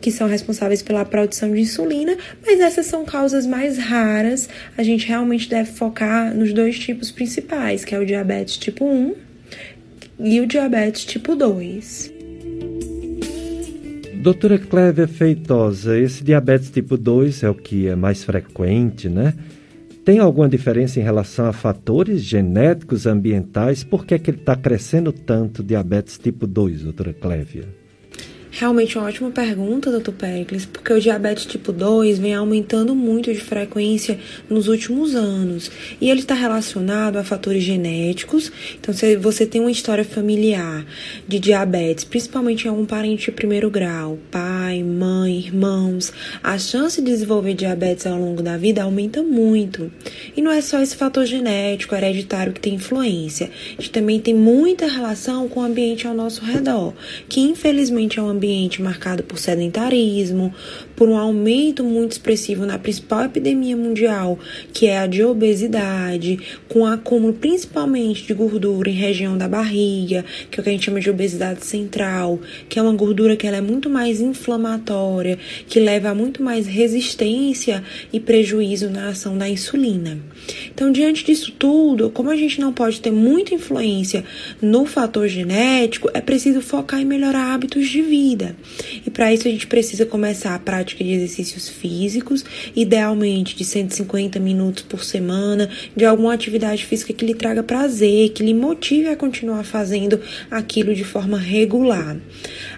que 0.00 0.10
são 0.10 0.26
responsáveis 0.26 0.82
pela 0.82 1.04
produção 1.04 1.52
de 1.52 1.60
insulina, 1.60 2.16
mas 2.44 2.58
essas 2.58 2.86
são 2.86 3.04
causas 3.04 3.46
mais 3.46 3.78
raras. 3.78 4.48
A 4.76 4.82
gente 4.82 5.06
realmente 5.06 5.48
deve 5.48 5.70
focar 5.70 6.34
nos 6.34 6.52
dois 6.52 6.76
tipos 6.76 7.12
principais, 7.12 7.84
que 7.84 7.94
é 7.94 7.98
o 8.00 8.04
diabetes 8.04 8.56
tipo 8.56 8.84
1 8.84 9.27
e 10.18 10.40
o 10.40 10.46
diabetes 10.46 11.04
tipo 11.04 11.34
2. 11.36 12.12
Doutora 14.22 14.58
Clévia 14.58 15.06
Feitosa, 15.06 15.98
esse 15.98 16.24
diabetes 16.24 16.70
tipo 16.70 16.96
2 16.96 17.44
é 17.44 17.50
o 17.50 17.54
que 17.54 17.86
é 17.86 17.94
mais 17.94 18.24
frequente, 18.24 19.08
né? 19.08 19.32
Tem 20.04 20.18
alguma 20.18 20.48
diferença 20.48 20.98
em 20.98 21.02
relação 21.02 21.46
a 21.46 21.52
fatores 21.52 22.22
genéticos, 22.22 23.06
ambientais? 23.06 23.84
Por 23.84 24.04
que, 24.06 24.14
é 24.14 24.18
que 24.18 24.30
ele 24.30 24.38
está 24.38 24.56
crescendo 24.56 25.12
tanto, 25.12 25.62
diabetes 25.62 26.18
tipo 26.18 26.46
2, 26.46 26.82
doutora 26.82 27.12
Clévia? 27.12 27.77
Realmente 28.58 28.98
uma 28.98 29.06
ótima 29.06 29.30
pergunta, 29.30 29.88
doutor 29.88 30.14
Pericles, 30.14 30.66
porque 30.66 30.92
o 30.92 31.00
diabetes 31.00 31.46
tipo 31.46 31.70
2 31.70 32.18
vem 32.18 32.34
aumentando 32.34 32.92
muito 32.92 33.32
de 33.32 33.38
frequência 33.38 34.18
nos 34.50 34.66
últimos 34.66 35.14
anos. 35.14 35.70
E 36.00 36.10
ele 36.10 36.22
está 36.22 36.34
relacionado 36.34 37.18
a 37.18 37.22
fatores 37.22 37.62
genéticos. 37.62 38.50
Então, 38.74 38.92
se 38.92 39.14
você 39.14 39.46
tem 39.46 39.60
uma 39.60 39.70
história 39.70 40.04
familiar 40.04 40.84
de 41.28 41.38
diabetes, 41.38 42.02
principalmente 42.02 42.64
em 42.64 42.68
algum 42.68 42.84
parente 42.84 43.26
de 43.26 43.30
primeiro 43.30 43.70
grau, 43.70 44.18
pai, 44.28 44.82
mãe, 44.82 45.38
irmãos, 45.38 46.12
a 46.42 46.58
chance 46.58 47.00
de 47.00 47.12
desenvolver 47.12 47.54
diabetes 47.54 48.08
ao 48.08 48.18
longo 48.18 48.42
da 48.42 48.56
vida 48.56 48.82
aumenta 48.82 49.22
muito. 49.22 49.88
E 50.36 50.42
não 50.42 50.50
é 50.50 50.60
só 50.60 50.82
esse 50.82 50.96
fator 50.96 51.24
genético, 51.24 51.94
hereditário 51.94 52.52
que 52.52 52.60
tem 52.60 52.74
influência. 52.74 53.52
A 53.78 53.80
gente 53.80 53.92
também 53.92 54.18
tem 54.18 54.34
muita 54.34 54.88
relação 54.88 55.48
com 55.48 55.60
o 55.60 55.62
ambiente 55.62 56.08
ao 56.08 56.14
nosso 56.14 56.44
redor, 56.44 56.92
que 57.28 57.38
infelizmente 57.38 58.18
é 58.18 58.22
um 58.22 58.28
ambiente 58.28 58.47
ambiente 58.48 58.82
marcado 58.82 59.22
por 59.22 59.38
sedentarismo, 59.38 60.54
por 60.98 61.08
um 61.08 61.16
aumento 61.16 61.84
muito 61.84 62.10
expressivo 62.10 62.66
na 62.66 62.76
principal 62.76 63.24
epidemia 63.24 63.76
mundial, 63.76 64.36
que 64.72 64.88
é 64.88 64.98
a 64.98 65.06
de 65.06 65.22
obesidade, 65.22 66.40
com 66.68 66.84
acúmulo 66.84 67.34
principalmente 67.34 68.26
de 68.26 68.34
gordura 68.34 68.90
em 68.90 68.94
região 68.94 69.38
da 69.38 69.46
barriga, 69.46 70.24
que 70.50 70.58
é 70.58 70.60
o 70.60 70.64
que 70.64 70.70
a 70.70 70.72
gente 70.72 70.86
chama 70.86 71.00
de 71.00 71.08
obesidade 71.08 71.64
central, 71.64 72.40
que 72.68 72.80
é 72.80 72.82
uma 72.82 72.92
gordura 72.92 73.36
que 73.36 73.46
ela 73.46 73.58
é 73.58 73.60
muito 73.60 73.88
mais 73.88 74.20
inflamatória, 74.20 75.38
que 75.68 75.78
leva 75.78 76.08
a 76.08 76.14
muito 76.16 76.42
mais 76.42 76.66
resistência 76.66 77.84
e 78.12 78.18
prejuízo 78.18 78.90
na 78.90 79.10
ação 79.10 79.38
da 79.38 79.48
insulina. 79.48 80.18
Então, 80.74 80.90
diante 80.90 81.24
disso 81.24 81.52
tudo, 81.56 82.10
como 82.10 82.28
a 82.28 82.36
gente 82.36 82.60
não 82.60 82.72
pode 82.72 83.00
ter 83.00 83.12
muita 83.12 83.54
influência 83.54 84.24
no 84.60 84.84
fator 84.84 85.28
genético, 85.28 86.10
é 86.12 86.20
preciso 86.20 86.60
focar 86.60 87.00
em 87.00 87.04
melhorar 87.04 87.54
hábitos 87.54 87.88
de 87.88 88.02
vida. 88.02 88.56
E 89.06 89.10
para 89.10 89.32
isso 89.32 89.46
a 89.46 89.50
gente 89.50 89.68
precisa 89.68 90.04
começar 90.04 90.56
a 90.56 90.58
prática 90.88 91.04
de 91.04 91.12
exercícios 91.12 91.68
físicos, 91.68 92.44
idealmente 92.74 93.54
de 93.54 93.64
150 93.64 94.40
minutos 94.40 94.82
por 94.82 95.04
semana, 95.04 95.68
de 95.94 96.06
alguma 96.06 96.32
atividade 96.32 96.86
física 96.86 97.12
que 97.12 97.26
lhe 97.26 97.34
traga 97.34 97.62
prazer, 97.62 98.30
que 98.30 98.42
lhe 98.42 98.54
motive 98.54 99.08
a 99.08 99.16
continuar 99.16 99.64
fazendo 99.64 100.18
aquilo 100.50 100.94
de 100.94 101.04
forma 101.04 101.36
regular. 101.36 102.16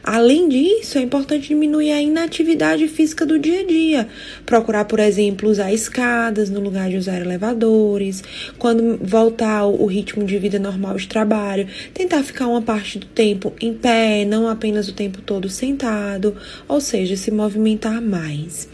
Além 0.02 0.48
disso, 0.48 0.98
é 0.98 1.02
importante 1.02 1.48
diminuir 1.48 1.92
a 1.92 2.02
inatividade 2.02 2.88
física 2.88 3.24
do 3.24 3.38
dia 3.38 3.60
a 3.60 3.66
dia. 3.66 4.08
Procurar, 4.44 4.86
por 4.86 4.98
exemplo, 4.98 5.48
usar 5.48 5.72
escadas 5.72 6.50
no 6.50 6.58
lugar 6.58 6.90
de 6.90 6.96
usar 6.96 7.20
elevadores. 7.20 8.24
Quando 8.58 8.98
voltar 9.02 9.66
o 9.66 9.86
ritmo 9.86 10.24
de 10.24 10.38
vida 10.38 10.58
normal 10.58 10.96
de 10.96 11.06
trabalho, 11.06 11.68
tentar 11.94 12.22
ficar 12.24 12.48
uma 12.48 12.62
parte 12.62 12.98
do 12.98 13.06
tempo 13.06 13.52
em 13.60 13.72
pé, 13.72 14.24
não 14.24 14.48
apenas 14.48 14.88
o 14.88 14.92
tempo 14.92 15.20
todo 15.22 15.48
sentado, 15.48 16.34
ou 16.66 16.80
seja, 16.80 17.16
se 17.16 17.30
movimentar 17.30 17.99
mais 18.00 18.68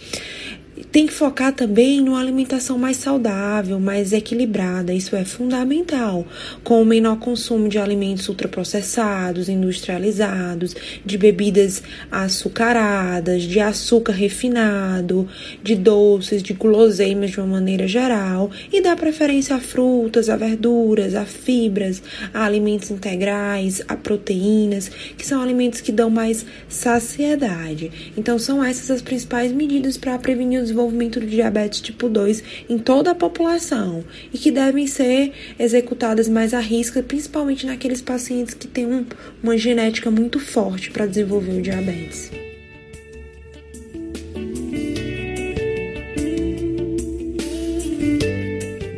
tem 0.85 1.07
que 1.07 1.12
focar 1.12 1.53
também 1.53 2.01
numa 2.01 2.20
alimentação 2.20 2.78
mais 2.78 2.98
saudável, 2.98 3.81
mais 3.81 4.12
equilibrada. 4.12 4.93
Isso 4.93 5.16
é 5.16 5.24
fundamental, 5.24 6.27
com 6.62 6.82
o 6.82 6.85
menor 6.85 7.19
consumo 7.19 7.69
de 7.69 7.78
alimentos 7.78 8.28
ultraprocessados, 8.28 9.48
industrializados, 9.48 10.74
de 11.05 11.16
bebidas 11.16 11.82
açucaradas, 12.11 13.43
de 13.43 13.59
açúcar 13.61 14.12
refinado, 14.12 15.28
de 15.62 15.74
doces, 15.74 16.43
de 16.43 16.53
guloseimas 16.53 17.31
de 17.31 17.40
uma 17.40 17.47
maneira 17.47 17.89
geral, 17.89 18.51
e 18.73 18.81
dar 18.81 18.97
preferência 18.97 19.57
a 19.57 19.61
frutas, 19.61 20.28
a 20.28 20.36
verduras, 20.36 21.15
a 21.15 21.24
fibras, 21.24 22.03
a 22.35 22.44
alimentos 22.44 22.90
integrais, 22.90 23.82
a 23.89 23.97
proteínas, 23.97 24.90
que 25.16 25.27
são 25.27 25.40
alimentos 25.40 25.81
que 25.81 25.93
dão 25.93 26.11
mais 26.11 26.44
saciedade. 26.69 28.12
Então 28.16 28.39
são 28.39 28.62
essas 28.62 28.90
as 28.90 29.03
principais 29.03 29.53
medidas 29.53 29.97
para 29.97 30.19
prevenir 30.19 30.65
desenvolvimento 30.66 31.20
do 31.20 31.26
diabetes 31.26 31.80
tipo 31.80 32.09
2 32.09 32.43
em 32.68 32.78
toda 32.78 33.12
a 33.12 33.14
população 33.14 34.05
e 34.32 34.38
que 34.38 34.51
devem 34.51 34.86
ser 34.86 35.32
executadas 35.59 36.28
mais 36.28 36.52
à 36.52 36.60
risca, 36.60 37.02
principalmente 37.02 37.66
naqueles 37.66 38.01
pacientes 38.01 38.55
que 38.55 38.66
têm 38.66 38.86
um, 38.86 39.05
uma 39.43 39.56
genética 39.56 40.10
muito 40.10 40.38
forte 40.38 40.90
para 40.90 41.06
desenvolver 41.06 41.59
o 41.59 41.62
diabetes. 41.62 42.30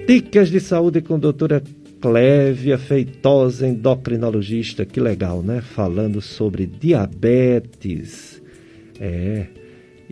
Dicas 0.07 0.51
de 0.51 0.59
saúde 0.59 1.03
com 1.03 1.17
a 1.17 1.19
doutora 1.19 1.63
Clévia 2.01 2.79
Feitosa, 2.79 3.67
endocrinologista, 3.67 4.87
que 4.87 5.01
legal, 5.01 5.43
né? 5.43 5.61
Falando 5.61 6.21
sobre 6.21 6.65
diabetes. 6.65 8.41
É. 9.01 9.47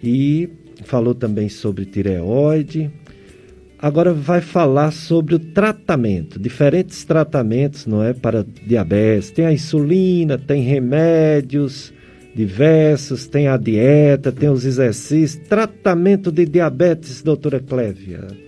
E 0.02 0.48
falou 0.84 1.14
também 1.14 1.48
sobre 1.48 1.84
tireoide. 1.84 2.90
Agora 3.78 4.12
vai 4.12 4.40
falar 4.40 4.90
sobre 4.90 5.34
o 5.34 5.38
tratamento, 5.38 6.38
diferentes 6.38 7.04
tratamentos, 7.04 7.86
não 7.86 8.02
é, 8.02 8.14
para 8.14 8.44
diabetes. 8.66 9.30
Tem 9.30 9.44
a 9.44 9.52
insulina, 9.52 10.38
tem 10.38 10.62
remédios 10.62 11.92
diversos, 12.34 13.26
tem 13.26 13.48
a 13.48 13.56
dieta, 13.56 14.30
tem 14.30 14.48
os 14.48 14.64
exercícios. 14.64 15.42
Tratamento 15.48 16.30
de 16.30 16.44
diabetes, 16.46 17.22
doutora 17.22 17.60
Clévia. 17.60 18.45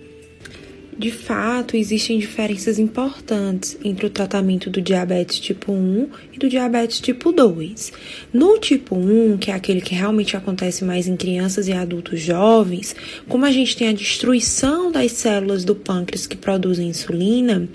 De 0.99 1.11
fato, 1.11 1.77
existem 1.77 2.19
diferenças 2.19 2.77
importantes 2.77 3.77
entre 3.85 4.05
o 4.05 4.09
tratamento 4.09 4.69
do 4.69 4.81
diabetes 4.81 5.39
tipo 5.39 5.71
1 5.71 6.09
e 6.33 6.37
do 6.37 6.49
diabetes 6.49 6.99
tipo 6.99 7.31
2. 7.31 7.93
No 8.33 8.59
tipo 8.59 8.97
1, 8.97 9.37
que 9.37 9.49
é 9.49 9.53
aquele 9.53 9.79
que 9.79 9.95
realmente 9.95 10.35
acontece 10.35 10.83
mais 10.83 11.07
em 11.07 11.15
crianças 11.15 11.69
e 11.69 11.71
adultos 11.71 12.19
jovens, 12.19 12.93
como 13.29 13.45
a 13.45 13.51
gente 13.51 13.77
tem 13.77 13.87
a 13.87 13.93
destruição 13.93 14.91
das 14.91 15.13
células 15.13 15.63
do 15.63 15.73
pâncreas 15.73 16.27
que 16.27 16.35
produzem 16.35 16.89
insulina, 16.89 17.69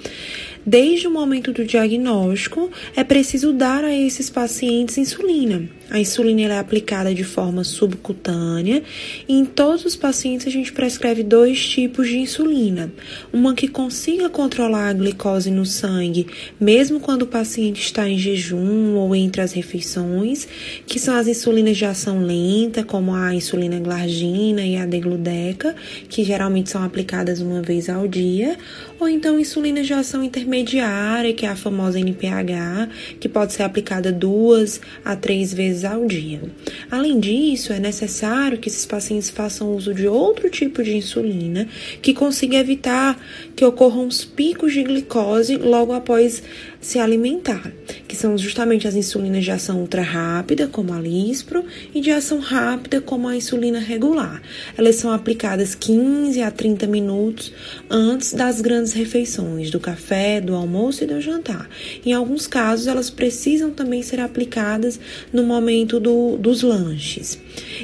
Desde 0.66 1.06
o 1.06 1.10
momento 1.10 1.52
do 1.52 1.62
diagnóstico, 1.62 2.70
é 2.96 3.05
preciso 3.05 3.52
dar 3.52 3.84
a 3.84 3.94
esses 3.94 4.30
pacientes 4.30 4.96
insulina. 4.96 5.68
A 5.90 6.01
insulina 6.01 6.55
é 6.55 6.59
aplicada 6.59 7.15
de 7.15 7.23
forma 7.23 7.62
subcutânea 7.62 8.82
e 9.28 9.35
em 9.35 9.44
todos 9.44 9.85
os 9.85 9.94
pacientes 9.94 10.47
a 10.47 10.51
gente 10.51 10.73
prescreve 10.73 11.23
dois 11.23 11.65
tipos 11.65 12.09
de 12.09 12.19
insulina. 12.19 12.90
Uma 13.31 13.55
que 13.55 13.69
consiga 13.69 14.31
controlar 14.31 14.89
a 14.89 14.93
glicose 14.94 15.51
no 15.51 15.66
sangue, 15.66 16.27
mesmo 16.59 17.01
quando 17.01 17.23
o 17.23 17.27
paciente 17.27 17.82
está 17.82 18.09
em 18.09 18.19
jejum 18.19 18.94
ou 18.94 19.15
entre 19.15 19.43
as 19.43 19.52
refeições, 19.52 20.48
que 20.86 20.98
são 20.98 21.15
as 21.15 21.28
insulinas 21.28 21.77
de 21.77 21.85
ação 21.85 22.24
lenta, 22.24 22.82
como 22.82 23.15
a 23.15 23.35
insulina 23.35 23.78
glargina 23.78 24.62
e 24.62 24.77
a 24.77 24.86
degludeca, 24.86 25.77
que 26.09 26.24
geralmente 26.24 26.70
são 26.70 26.82
aplicadas 26.82 27.40
uma 27.40 27.61
vez 27.61 27.90
ao 27.90 28.09
dia, 28.09 28.56
ou 28.98 29.06
então 29.06 29.39
insulina 29.39 29.82
de 29.82 29.93
ação 29.93 30.24
intermediária, 30.24 31.35
que 31.35 31.44
é 31.44 31.51
a 31.51 31.56
famosa 31.56 32.01
NPH, 32.01 32.89
que 33.20 33.28
pode 33.28 33.52
ser 33.52 33.65
aplicada 33.65 34.11
duas 34.11 34.81
a 35.05 35.15
três 35.15 35.52
vezes 35.52 35.73
ao 35.82 36.06
dia. 36.06 36.42
Além 36.90 37.18
disso, 37.18 37.72
é 37.72 37.80
necessário 37.80 38.59
que 38.59 38.68
esses 38.68 38.84
pacientes 38.84 39.30
façam 39.30 39.74
uso 39.74 39.94
de 39.94 40.06
outro 40.06 40.51
tipo 40.51 40.82
de 40.82 40.94
insulina 40.94 41.66
que 42.02 42.12
consiga 42.12 42.59
evitar 42.59 43.18
que 43.56 43.64
ocorram 43.64 44.06
os 44.06 44.24
picos 44.24 44.74
de 44.74 44.82
glicose 44.82 45.56
logo 45.56 45.94
após 45.94 46.42
se 46.85 46.98
alimentar, 46.98 47.73
que 48.06 48.15
são 48.15 48.36
justamente 48.36 48.86
as 48.86 48.94
insulinas 48.94 49.43
de 49.43 49.51
ação 49.51 49.81
ultra 49.81 50.02
rápida, 50.02 50.69
como 50.69 50.93
a 50.93 51.01
Lispro, 51.01 51.65
e 51.94 52.01
de 52.01 52.11
ação 52.11 52.40
rápida, 52.40 53.01
como 53.01 53.27
a 53.27 53.35
insulina 53.35 53.78
regular. 53.78 54.43
Elas 54.77 54.97
são 54.97 55.11
aplicadas 55.11 55.74
15 55.74 56.43
a 56.43 56.51
30 56.51 56.86
minutos 56.86 57.55
antes 57.89 58.35
das 58.35 58.61
grandes 58.61 58.93
refeições, 58.93 59.70
do 59.70 59.81
café, 59.81 60.43
do 60.43 60.55
almoço 60.55 61.02
e 61.02 61.06
do 61.06 61.23
jantar. 61.23 61.70
Em 62.05 62.12
alguns 62.12 62.47
casos, 62.47 62.86
elas 62.86 63.09
precisam 63.09 63.70
também 63.70 64.02
ser 64.02 64.20
aplicadas 64.20 65.01
no 65.32 65.43
momento 65.43 65.98
do, 65.98 66.36
dos 66.36 66.62
lanches. 66.62 67.40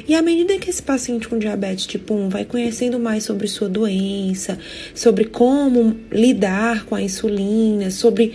E 0.07 0.13
à 0.13 0.21
medida 0.21 0.59
que 0.59 0.69
esse 0.69 0.83
paciente 0.83 1.27
com 1.27 1.39
diabetes 1.39 1.87
tipo 1.87 2.13
1 2.13 2.29
vai 2.29 2.45
conhecendo 2.45 2.99
mais 2.99 3.23
sobre 3.23 3.47
sua 3.47 3.67
doença, 3.67 4.59
sobre 4.93 5.25
como 5.25 5.97
lidar 6.11 6.85
com 6.85 6.93
a 6.93 7.01
insulina, 7.01 7.89
sobre 7.89 8.33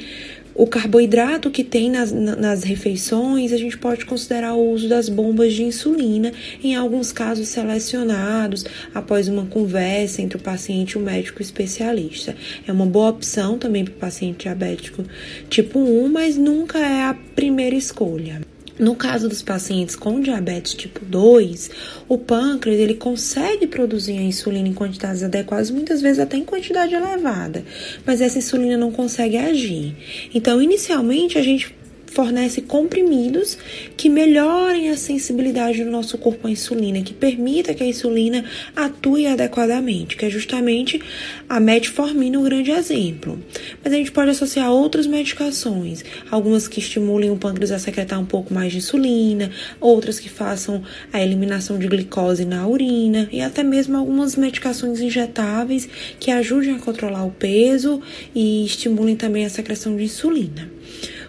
o 0.57 0.67
carboidrato 0.67 1.51
que 1.51 1.63
tem 1.63 1.91
nas, 1.91 2.11
nas 2.11 2.63
refeições, 2.65 3.53
a 3.53 3.57
gente 3.57 3.77
pode 3.77 4.07
considerar 4.07 4.55
o 4.55 4.71
uso 4.71 4.89
das 4.89 5.09
bombas 5.09 5.53
de 5.53 5.63
insulina, 5.63 6.33
em 6.63 6.75
alguns 6.75 7.13
casos 7.13 7.49
selecionados, 7.49 8.65
após 8.95 9.29
uma 9.29 9.47
conversa 9.47 10.23
entre 10.23 10.39
o 10.39 10.41
paciente 10.41 10.93
e 10.93 10.99
o 10.99 11.03
médico 11.03 11.43
especialista. 11.43 12.35
É 12.67 12.73
uma 12.73 12.87
boa 12.87 13.11
opção 13.11 13.59
também 13.59 13.85
para 13.85 13.95
o 13.95 13.99
paciente 13.99 14.45
diabético 14.45 15.05
tipo 15.51 15.79
1, 15.79 16.09
mas 16.09 16.37
nunca 16.37 16.79
é 16.79 17.03
a 17.03 17.15
primeira 17.35 17.77
escolha. 17.77 18.41
No 18.79 18.95
caso 18.95 19.29
dos 19.29 19.43
pacientes 19.43 19.97
com 19.97 20.21
diabetes 20.21 20.75
tipo 20.75 21.05
2, 21.05 21.71
o 22.09 22.19
pâncreas 22.19 22.79
ele 22.79 22.95
consegue 22.95 23.67
produzir 23.67 24.19
a 24.19 24.23
insulina 24.23 24.69
em 24.69 24.75
quantidades 24.75 25.23
adequadas, 25.23 25.71
muitas 25.71 26.03
vezes 26.03 26.19
até 26.19 26.37
em 26.37 26.45
quantidade 26.45 26.95
elevada, 26.95 27.65
mas 28.05 28.21
essa 28.21 28.39
insulina 28.39 28.77
não 28.77 28.93
consegue 28.93 29.37
agir. 29.37 29.95
Então, 30.35 30.61
inicialmente, 30.61 31.39
a 31.39 31.43
gente 31.43 31.76
fornece 32.07 32.63
comprimidos 32.63 33.59
que 33.97 34.09
melhorem 34.09 34.91
a 34.91 34.97
sensibilidade 34.97 35.85
do 35.85 35.91
nosso 35.91 36.17
corpo 36.17 36.47
à 36.47 36.51
insulina, 36.51 37.03
que 37.03 37.13
permita 37.13 37.75
que 37.75 37.83
a 37.83 37.87
insulina 37.87 38.45
atue 38.75 39.27
adequadamente, 39.27 40.17
que 40.17 40.25
é 40.25 40.31
justamente 40.31 41.01
a 41.49 41.61
metformina 41.61 42.39
o 42.39 42.43
grande 42.43 42.71
exemplo. 42.71 43.39
Mas 43.83 43.93
a 43.93 43.97
gente 43.97 44.13
pode 44.13 44.31
associar 44.31 44.71
outras 44.71 45.07
medicações, 45.07 46.05
algumas 46.31 46.69
que 46.69 46.81
estimulem 46.81 47.31
o 47.31 47.37
pâncreas 47.37 47.73
a 47.73 47.79
secretar 47.79 48.21
um 48.21 48.25
pouco 48.25 48.53
mais 48.53 48.73
de 48.73 48.79
insulina, 48.79 49.51
outras 49.81 50.19
que 50.19 50.29
façam 50.29 50.83
a 51.13 51.21
eliminação 51.21 51.79
de 51.79 51.87
glicose 51.87 52.45
na 52.45 52.67
urina 52.67 53.29
e 53.31 53.41
até 53.41 53.63
mesmo 53.63 53.97
algumas 53.97 54.37
medicações 54.37 55.01
injetáveis 55.01 55.89
que 56.19 56.31
ajudem 56.31 56.75
a 56.75 56.79
controlar 56.79 57.25
o 57.25 57.31
peso 57.31 58.01
e 58.35 58.65
estimulem 58.65 59.17
também 59.17 59.45
a 59.45 59.51
secreção 59.51 59.97
de 59.97 60.05
insulina. 60.05 60.76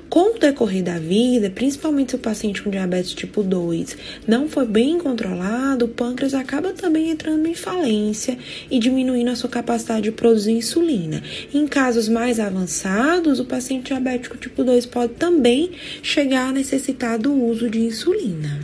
Com 0.10 0.36
o 0.36 0.40
decorrer 0.40 0.84
da 0.84 0.98
vida, 0.98 1.50
principalmente 1.50 2.12
se 2.12 2.16
o 2.16 2.20
paciente 2.20 2.62
com 2.62 2.70
diabetes 2.70 3.14
tipo 3.14 3.44
2 3.44 3.98
não 4.26 4.48
foi 4.48 4.66
bem 4.66 4.98
controlado, 4.98 5.86
o 5.86 5.90
pâncreas 5.90 6.34
acaba 6.34 6.72
também 6.72 7.10
entrando 7.10 7.46
em 7.46 7.54
falência 7.54 8.38
e 8.72 8.80
diminuindo 8.80 9.30
a 9.30 9.36
sua 9.36 9.50
capacidade 9.50 10.04
de 10.04 10.12
produzir 10.12 10.54
insulina. 10.54 11.22
Em 11.54 11.68
casos 11.68 12.08
mais 12.08 12.40
avançados, 12.40 13.40
o 13.40 13.46
paciente 13.46 13.88
diabético 13.88 14.38
tipo 14.38 14.64
2 14.64 14.86
pode 14.86 15.14
também 15.14 15.72
chegar 16.02 16.50
a 16.50 16.54
necessitar 16.54 17.20
do 17.20 17.34
uso 17.34 17.70
de 17.70 17.82
insulina. 17.82 18.60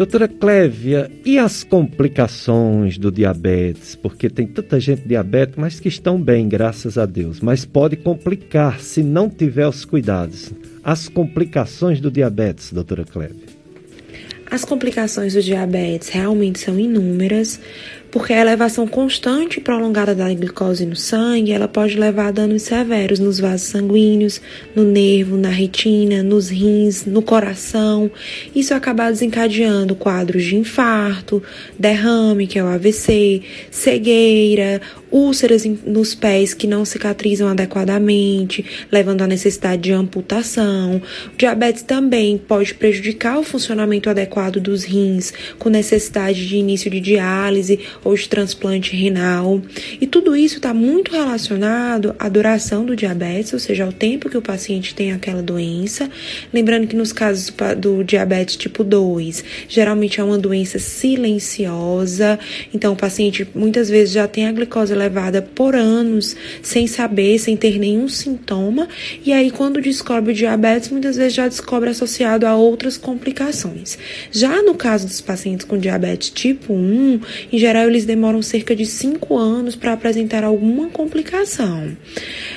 Doutora 0.00 0.26
Clévia, 0.26 1.10
e 1.26 1.38
as 1.38 1.62
complicações 1.62 2.96
do 2.96 3.12
diabetes? 3.12 3.94
Porque 3.94 4.30
tem 4.30 4.46
tanta 4.46 4.80
gente 4.80 5.06
diabética, 5.06 5.60
mas 5.60 5.78
que 5.78 5.88
estão 5.88 6.18
bem, 6.18 6.48
graças 6.48 6.96
a 6.96 7.04
Deus. 7.04 7.38
Mas 7.42 7.66
pode 7.66 7.96
complicar 7.96 8.80
se 8.80 9.02
não 9.02 9.28
tiver 9.28 9.68
os 9.68 9.84
cuidados. 9.84 10.54
As 10.82 11.06
complicações 11.06 12.00
do 12.00 12.10
diabetes, 12.10 12.72
doutora 12.72 13.04
Clévia. 13.04 13.44
As 14.50 14.64
complicações 14.64 15.34
do 15.34 15.42
diabetes 15.42 16.08
realmente 16.08 16.60
são 16.60 16.80
inúmeras, 16.80 17.60
porque 18.10 18.32
a 18.32 18.40
elevação 18.40 18.86
constante 18.86 19.58
e 19.58 19.60
prolongada 19.60 20.14
da 20.14 20.32
glicose 20.32 20.84
no 20.84 20.96
sangue, 20.96 21.52
ela 21.52 21.68
pode 21.68 21.98
levar 21.98 22.28
a 22.28 22.30
danos 22.30 22.62
severos 22.62 23.18
nos 23.18 23.38
vasos 23.38 23.68
sanguíneos, 23.68 24.40
no 24.74 24.82
nervo, 24.82 25.36
na 25.36 25.48
retina, 25.48 26.22
nos 26.22 26.48
rins, 26.48 27.04
no 27.04 27.22
coração. 27.22 28.10
Isso 28.54 28.74
acaba 28.74 29.10
desencadeando 29.10 29.94
quadros 29.94 30.44
de 30.44 30.56
infarto, 30.56 31.42
derrame, 31.78 32.46
que 32.46 32.58
é 32.58 32.64
o 32.64 32.66
AVC, 32.66 33.42
cegueira, 33.70 34.80
úlceras 35.10 35.64
nos 35.84 36.14
pés 36.14 36.54
que 36.54 36.66
não 36.66 36.84
cicatrizam 36.84 37.48
adequadamente, 37.48 38.64
levando 38.90 39.22
à 39.22 39.26
necessidade 39.26 39.82
de 39.82 39.92
amputação. 39.92 41.02
O 41.32 41.36
diabetes 41.36 41.82
também 41.82 42.38
pode 42.38 42.74
prejudicar 42.74 43.38
o 43.38 43.44
funcionamento 43.44 44.08
adequado 44.08 44.60
dos 44.60 44.84
rins, 44.84 45.32
com 45.58 45.68
necessidade 45.68 46.46
de 46.46 46.56
início 46.56 46.90
de 46.90 47.00
diálise 47.00 47.80
ou 48.04 48.14
de 48.14 48.28
transplante 48.28 48.96
renal. 48.96 49.60
E 50.00 50.06
tudo 50.06 50.36
isso 50.36 50.56
está 50.56 50.72
muito 50.72 51.12
relacionado 51.12 52.14
à 52.18 52.28
duração 52.28 52.84
do 52.84 52.96
diabetes, 52.96 53.52
ou 53.52 53.58
seja, 53.58 53.84
ao 53.84 53.92
tempo 53.92 54.28
que 54.28 54.36
o 54.36 54.42
paciente 54.42 54.94
tem 54.94 55.12
aquela 55.12 55.42
doença. 55.42 56.08
Lembrando 56.52 56.86
que 56.86 56.96
nos 56.96 57.12
casos 57.12 57.52
do 57.78 58.02
diabetes 58.02 58.56
tipo 58.56 58.82
2, 58.82 59.44
geralmente 59.68 60.20
é 60.20 60.24
uma 60.24 60.38
doença 60.38 60.78
silenciosa, 60.78 62.38
então 62.72 62.92
o 62.92 62.96
paciente 62.96 63.46
muitas 63.54 63.88
vezes 63.88 64.14
já 64.14 64.26
tem 64.26 64.46
a 64.46 64.52
glicose 64.52 64.92
elevada 64.92 65.42
por 65.42 65.74
anos 65.74 66.36
sem 66.62 66.86
saber, 66.86 67.38
sem 67.38 67.56
ter 67.56 67.78
nenhum 67.78 68.08
sintoma, 68.08 68.88
e 69.24 69.32
aí 69.32 69.50
quando 69.50 69.80
descobre 69.80 70.32
o 70.32 70.34
diabetes, 70.34 70.90
muitas 70.90 71.16
vezes 71.16 71.34
já 71.34 71.48
descobre 71.48 71.90
associado 71.90 72.46
a 72.46 72.54
outras 72.54 72.96
complicações. 72.96 73.98
Já 74.30 74.62
no 74.62 74.74
caso 74.74 75.06
dos 75.06 75.20
pacientes 75.20 75.64
com 75.64 75.78
diabetes 75.78 76.30
tipo 76.30 76.72
1, 76.72 77.20
em 77.52 77.58
geral 77.58 77.89
eles 77.90 78.04
demoram 78.04 78.40
cerca 78.40 78.74
de 78.74 78.86
5 78.86 79.36
anos 79.36 79.76
para 79.76 79.92
apresentar 79.92 80.44
alguma 80.44 80.88
complicação. 80.88 81.96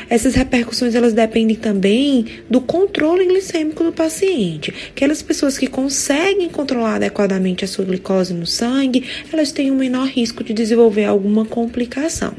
Essas 0.09 0.35
repercussões 0.35 0.95
elas 0.95 1.13
dependem 1.13 1.55
também 1.55 2.25
do 2.49 2.61
controle 2.61 3.25
glicêmico 3.25 3.83
do 3.83 3.91
paciente. 3.91 4.73
Aquelas 4.89 5.21
pessoas 5.21 5.57
que 5.57 5.67
conseguem 5.67 6.49
controlar 6.49 6.95
adequadamente 6.95 7.65
a 7.65 7.67
sua 7.67 7.85
glicose 7.85 8.33
no 8.33 8.45
sangue, 8.45 9.03
elas 9.31 9.51
têm 9.51 9.71
um 9.71 9.75
menor 9.75 10.07
risco 10.07 10.43
de 10.43 10.53
desenvolver 10.53 11.05
alguma 11.05 11.45
complicação. 11.45 12.33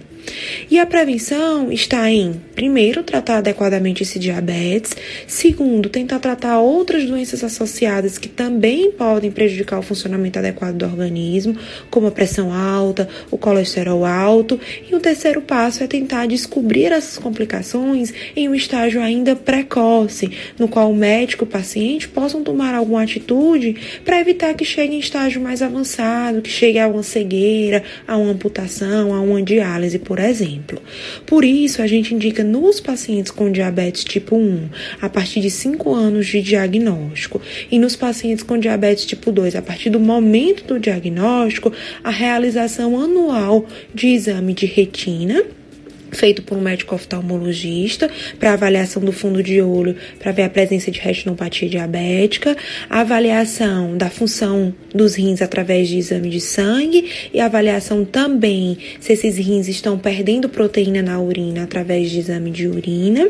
E 0.71 0.79
a 0.79 0.87
prevenção 0.87 1.71
está 1.71 2.11
em, 2.11 2.41
primeiro, 2.55 3.03
tratar 3.03 3.39
adequadamente 3.39 4.03
esse 4.03 4.19
diabetes, 4.19 4.97
segundo, 5.27 5.89
tentar 5.89 6.19
tratar 6.19 6.59
outras 6.59 7.05
doenças 7.05 7.45
associadas 7.45 8.19
que 8.19 8.29
também 8.29 8.91
podem 8.93 9.31
prejudicar 9.31 9.79
o 9.79 9.83
funcionamento 9.83 10.39
adequado 10.39 10.77
do 10.77 10.85
organismo, 10.85 11.57
como 11.91 12.07
a 12.07 12.11
pressão 12.11 12.53
alta, 12.53 13.09
o 13.31 13.39
colesterol 13.39 14.05
alto, 14.05 14.59
e 14.91 14.95
o 14.95 15.01
terceiro 15.01 15.43
passo 15.43 15.83
é 15.83 15.87
tentar 15.87 16.27
descobrir 16.27 16.93
essas 16.93 17.19
complicações 17.19 18.13
em 18.35 18.49
um 18.49 18.55
estágio 18.55 19.01
ainda 19.01 19.37
precoce, 19.37 20.31
no 20.59 20.69
qual 20.69 20.91
o 20.91 20.97
médico 20.97 21.45
e 21.45 21.47
o 21.47 21.51
paciente 21.51 22.09
possam 22.09 22.43
tomar 22.43 22.75
alguma 22.75 23.03
atitude 23.03 23.77
para 24.05 24.21
evitar 24.21 24.55
que 24.55 24.65
chegue 24.65 24.95
em 24.95 24.99
estágio 24.99 25.41
mais 25.41 25.63
avançado, 25.63 26.43
que 26.43 26.51
chegue 26.51 26.79
a 26.79 26.89
uma 26.89 27.03
cegueira, 27.03 27.83
a 28.07 28.17
uma 28.17 28.33
amputação, 28.33 29.13
a 29.15 29.21
uma 29.21 29.43
diálise, 29.43 29.99
por 29.99 30.14
por 30.15 30.21
exemplo. 30.21 30.81
Por 31.27 31.45
isso, 31.45 31.83
a 31.83 31.89
gente 31.89 32.15
indica 32.15 32.45
nos 32.45 32.79
pacientes 32.79 33.33
com 33.33 33.51
diabetes 33.51 34.05
tipo 34.05 34.37
1, 34.37 34.69
a 35.03 35.09
partir 35.09 35.41
de 35.41 35.51
5 35.51 35.93
anos 35.93 36.27
de 36.27 36.41
diagnóstico, 36.41 37.43
e 37.69 37.81
nos 37.81 37.97
pacientes 37.97 38.45
com 38.45 38.57
diabetes 38.57 39.07
tipo 39.07 39.33
2, 39.33 39.57
a 39.57 39.63
partir 39.63 39.91
do 39.91 39.99
momento 39.99 40.63
do 40.69 40.79
diagnóstico, 40.79 41.73
a 42.05 42.11
realização 42.11 42.97
anual 42.97 43.67
de 43.93 44.07
exame 44.07 44.55
de 44.55 44.67
retina 44.67 45.43
feito 46.15 46.43
por 46.43 46.57
um 46.57 46.61
médico 46.61 46.95
oftalmologista 46.95 48.11
para 48.39 48.53
avaliação 48.53 49.03
do 49.03 49.13
fundo 49.13 49.43
de 49.43 49.61
olho 49.61 49.97
para 50.19 50.33
ver 50.33 50.43
a 50.43 50.49
presença 50.49 50.91
de 50.91 51.01
retinopatia 51.01 51.69
diabética, 51.69 52.57
avaliação 52.89 53.97
da 53.97 54.09
função 54.09 54.75
dos 54.95 55.15
rins 55.17 55.43
através 55.43 55.89
de 55.89 55.99
exame 55.99 56.31
de 56.31 56.41
sangue 56.41 57.11
e 57.33 57.41
avaliação 57.41 58.05
também 58.05 58.79
se 59.01 59.13
esses 59.13 59.37
rins 59.37 59.69
estão 59.69 59.99
perdendo 59.99 60.49
proteína 60.49 61.03
na 61.03 61.21
urina 61.21 61.65
através 61.65 62.11
de 62.11 62.21
exame 62.21 62.51
de 62.51 62.69
urina 62.69 63.29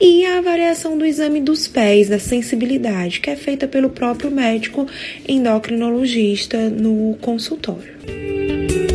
e 0.00 0.24
a 0.24 0.38
avaliação 0.38 0.96
do 0.96 1.04
exame 1.04 1.40
dos 1.40 1.66
pés, 1.66 2.08
da 2.08 2.18
sensibilidade, 2.18 3.20
que 3.20 3.30
é 3.30 3.36
feita 3.36 3.66
pelo 3.66 3.90
próprio 3.90 4.30
médico 4.30 4.86
endocrinologista 5.28 6.70
no 6.70 7.16
consultório. 7.20 8.89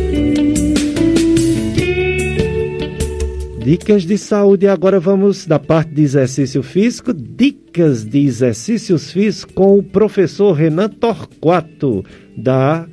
Dicas 3.66 4.04
de 4.04 4.16
saúde. 4.16 4.68
Agora 4.68 5.00
vamos 5.00 5.44
da 5.44 5.58
parte 5.58 5.90
de 5.90 6.02
exercício 6.02 6.62
físico. 6.62 7.12
Dicas 7.12 8.04
de 8.04 8.24
exercícios 8.24 9.10
físicos 9.10 9.52
com 9.52 9.76
o 9.76 9.82
professor 9.82 10.52
Renan 10.52 10.88
Torquato, 10.88 12.04
da 12.36 12.86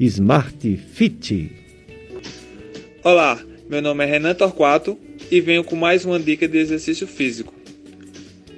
Smart 0.00 0.76
Fit. 0.92 1.52
Olá, 3.04 3.38
meu 3.70 3.80
nome 3.80 4.02
é 4.02 4.08
Renan 4.08 4.34
Torquato, 4.34 4.98
e 5.30 5.40
venho 5.40 5.62
com 5.62 5.76
mais 5.76 6.04
uma 6.04 6.18
dica 6.18 6.48
de 6.48 6.58
exercício 6.58 7.06
físico. 7.06 7.54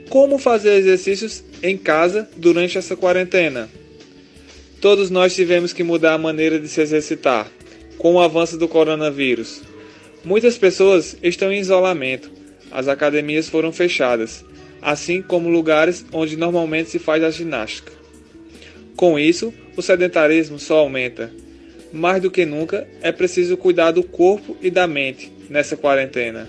Como 0.09 0.39
fazer 0.39 0.79
exercícios 0.79 1.45
em 1.63 1.77
casa 1.77 2.27
durante 2.39 2.79
essa 2.79 2.97
quarentena? 2.97 3.69
Todos 4.81 5.11
nós 5.11 5.35
tivemos 5.35 5.75
que 5.75 5.83
mudar 5.83 6.15
a 6.15 6.19
maneira 6.19 6.59
de 6.59 6.69
se 6.69 6.81
exercitar 6.81 7.47
com 7.99 8.15
o 8.15 8.19
avanço 8.19 8.57
do 8.57 8.67
coronavírus. 8.67 9.69
Muitas 10.23 10.59
pessoas 10.59 11.17
estão 11.23 11.51
em 11.51 11.61
isolamento, 11.61 12.31
as 12.71 12.89
academias 12.89 13.49
foram 13.49 13.73
fechadas, 13.73 14.45
assim 14.83 15.23
como 15.23 15.49
lugares 15.49 16.05
onde 16.13 16.37
normalmente 16.37 16.91
se 16.91 16.99
faz 16.99 17.25
a 17.25 17.31
ginástica. 17.31 17.91
Com 18.95 19.19
isso, 19.19 19.53
o 19.77 19.81
sedentarismo 19.81 20.59
só 20.59 20.79
aumenta. 20.81 21.33
Mais 21.91 22.21
do 22.21 22.31
que 22.31 22.45
nunca, 22.45 22.87
é 23.01 23.11
preciso 23.11 23.57
cuidar 23.57 23.93
do 23.93 24.03
corpo 24.03 24.57
e 24.61 24.71
da 24.71 24.87
mente 24.87 25.33
nessa 25.49 25.75
quarentena. 25.75 26.49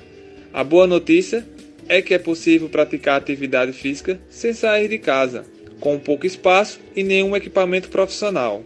A 0.54 0.66
boa 0.66 0.86
notícia 0.86 1.48
é 1.88 2.02
que 2.02 2.14
é 2.14 2.20
possível 2.20 2.68
praticar 2.68 3.18
atividade 3.18 3.72
física 3.72 4.20
sem 4.30 4.54
sair 4.54 4.90
de 4.90 4.98
casa, 4.98 5.46
com 5.80 5.98
pouco 5.98 6.28
espaço 6.28 6.78
e 6.94 7.04
nenhum 7.04 7.38
equipamento 7.38 7.88
profissional. 7.88 8.64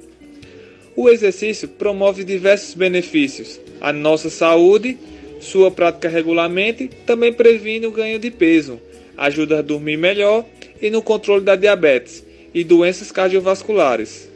O 0.95 1.09
exercício 1.09 1.67
promove 1.67 2.23
diversos 2.23 2.73
benefícios 2.73 3.59
à 3.85 3.93
nossa 3.93 4.31
saúde, 4.31 4.97
sua 5.39 5.69
prática 5.69 6.09
regularmente 6.09 6.89
também 7.05 7.31
previne 7.31 7.85
o 7.85 7.91
ganho 7.91 8.17
de 8.17 8.31
peso, 8.31 8.81
ajuda 9.15 9.59
a 9.59 9.61
dormir 9.61 9.95
melhor 9.95 10.43
e 10.81 10.89
no 10.89 11.03
controle 11.03 11.43
da 11.43 11.55
diabetes 11.55 12.25
e 12.51 12.63
doenças 12.63 13.11
cardiovasculares. 13.11 14.27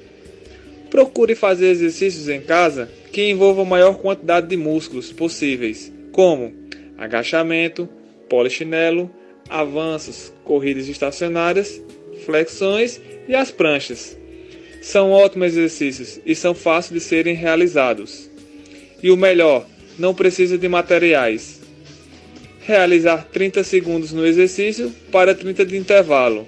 Procure 0.92 1.34
fazer 1.34 1.70
exercícios 1.70 2.30
em 2.30 2.42
casa 2.42 2.92
que 3.12 3.28
envolvam 3.28 3.66
a 3.66 3.70
maior 3.70 3.98
quantidade 3.98 4.46
de 4.46 4.56
músculos 4.56 5.12
possíveis, 5.12 5.92
como 6.12 6.54
agachamento, 6.96 7.90
polichinelo, 8.30 9.10
avanços, 9.50 10.32
corridas 10.44 10.88
estacionárias, 10.88 11.82
flexões 12.24 13.02
e 13.28 13.34
as 13.34 13.50
pranchas. 13.50 14.16
São 14.80 15.10
ótimos 15.10 15.48
exercícios 15.48 16.20
e 16.24 16.36
são 16.36 16.54
fáceis 16.54 17.02
de 17.02 17.08
serem 17.08 17.34
realizados. 17.34 18.29
E 19.02 19.12
o 19.12 19.18
melhor, 19.18 19.66
não 19.98 20.14
precisa 20.14 20.58
de 20.58 20.68
materiais. 20.68 21.60
Realizar 22.62 23.28
30 23.32 23.64
segundos 23.64 24.12
no 24.12 24.26
exercício 24.26 24.94
para 25.12 25.34
30 25.34 25.66
de 25.66 25.78
intervalo. 25.78 26.48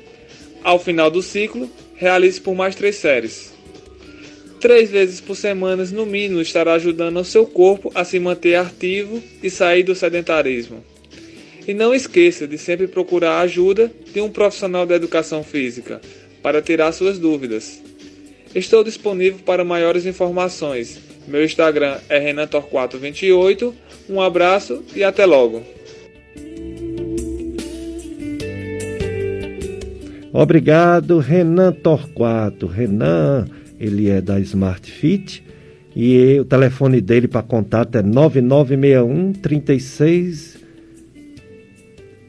Ao 0.64 0.78
final 0.78 1.10
do 1.10 1.22
ciclo, 1.22 1.70
realize 1.96 2.40
por 2.40 2.56
mais 2.56 2.76
três 2.76 2.96
séries. 2.96 3.52
Três 4.60 4.92
vezes 4.92 5.20
por 5.20 5.36
semana, 5.36 5.84
no 5.86 6.06
mínimo, 6.06 6.40
estará 6.40 6.74
ajudando 6.74 7.18
o 7.20 7.26
seu 7.26 7.48
corpo 7.48 7.92
a 7.96 8.04
se 8.04 8.20
manter 8.20 8.56
ativo 8.56 9.22
e 9.42 9.50
sair 9.50 9.82
do 9.82 9.96
sedentarismo. 9.96 10.84
E 11.68 11.74
não 11.74 11.96
esqueça 11.96 12.48
de 12.48 12.58
sempre 12.58 12.88
procurar 12.88 13.34
a 13.34 13.42
ajuda 13.42 13.92
de 14.14 14.22
um 14.22 14.30
profissional 14.30 14.86
da 14.86 14.96
educação 14.96 15.44
física 15.44 16.00
para 16.44 16.62
tirar 16.62 16.92
suas 16.92 17.18
dúvidas. 17.18 17.82
Estou 18.54 18.84
disponível 18.84 19.40
para 19.44 19.64
maiores 19.64 20.06
informações. 20.06 21.11
Meu 21.28 21.44
Instagram 21.44 21.98
é 22.10 22.34
renantor428. 22.34 23.74
Um 24.10 24.22
abraço 24.22 24.84
e 24.96 25.04
até 25.04 25.26
logo. 25.26 25.62
Obrigado, 30.34 31.20
Renan 31.20 31.74
Torquato. 31.74 32.66
Renan, 32.66 33.46
ele 33.80 34.10
é 34.10 34.20
da 34.22 34.40
Smart 34.40 34.90
Fit 34.90 35.44
e 35.94 36.40
o 36.40 36.46
telefone 36.46 37.02
dele 37.02 37.28
para 37.28 37.44
contato 37.44 37.98
é 37.98 38.02
9961 38.02 39.34
36 39.34 40.58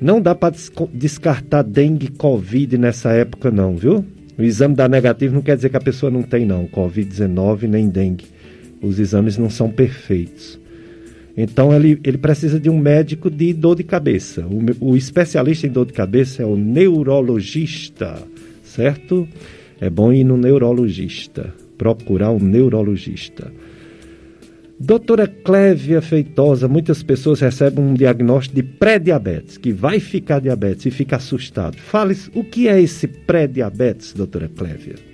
Não 0.00 0.20
dá 0.20 0.34
para 0.34 0.54
descartar 0.92 1.62
dengue 1.62 2.06
e 2.06 2.10
covid 2.10 2.76
nessa 2.76 3.12
época, 3.12 3.50
não, 3.50 3.76
viu? 3.76 4.04
O 4.36 4.42
exame 4.42 4.74
dar 4.74 4.88
negativo 4.88 5.34
não 5.34 5.42
quer 5.42 5.56
dizer 5.56 5.68
que 5.68 5.76
a 5.76 5.80
pessoa 5.80 6.10
não 6.10 6.22
tem, 6.22 6.46
não. 6.46 6.66
Covid-19 6.66 7.68
nem 7.68 7.88
dengue. 7.88 8.24
Os 8.82 8.98
exames 8.98 9.36
não 9.36 9.50
são 9.50 9.70
perfeitos. 9.70 10.58
Então 11.36 11.72
ele, 11.72 11.98
ele 12.04 12.18
precisa 12.18 12.58
de 12.58 12.68
um 12.68 12.78
médico 12.78 13.30
de 13.30 13.52
dor 13.52 13.76
de 13.76 13.84
cabeça. 13.84 14.46
O, 14.46 14.90
o 14.92 14.96
especialista 14.96 15.66
em 15.66 15.70
dor 15.70 15.86
de 15.86 15.92
cabeça 15.92 16.42
é 16.42 16.46
o 16.46 16.56
neurologista, 16.56 18.22
certo? 18.62 19.28
É 19.80 19.88
bom 19.88 20.12
ir 20.12 20.24
no 20.24 20.36
neurologista, 20.36 21.54
procurar 21.78 22.30
um 22.30 22.38
neurologista. 22.38 23.50
Doutora 24.78 25.26
Clévia 25.26 26.00
Feitosa, 26.00 26.66
muitas 26.66 27.02
pessoas 27.02 27.40
recebem 27.40 27.84
um 27.84 27.92
diagnóstico 27.92 28.56
de 28.56 28.62
pré-diabetes, 28.62 29.58
que 29.58 29.72
vai 29.72 30.00
ficar 30.00 30.40
diabetes 30.40 30.86
e 30.86 30.90
fica 30.90 31.16
assustado. 31.16 31.76
Fale 31.76 32.16
o 32.34 32.42
que 32.42 32.66
é 32.66 32.80
esse 32.80 33.06
pré-diabetes, 33.06 34.14
doutora 34.14 34.48
Clévia? 34.48 35.09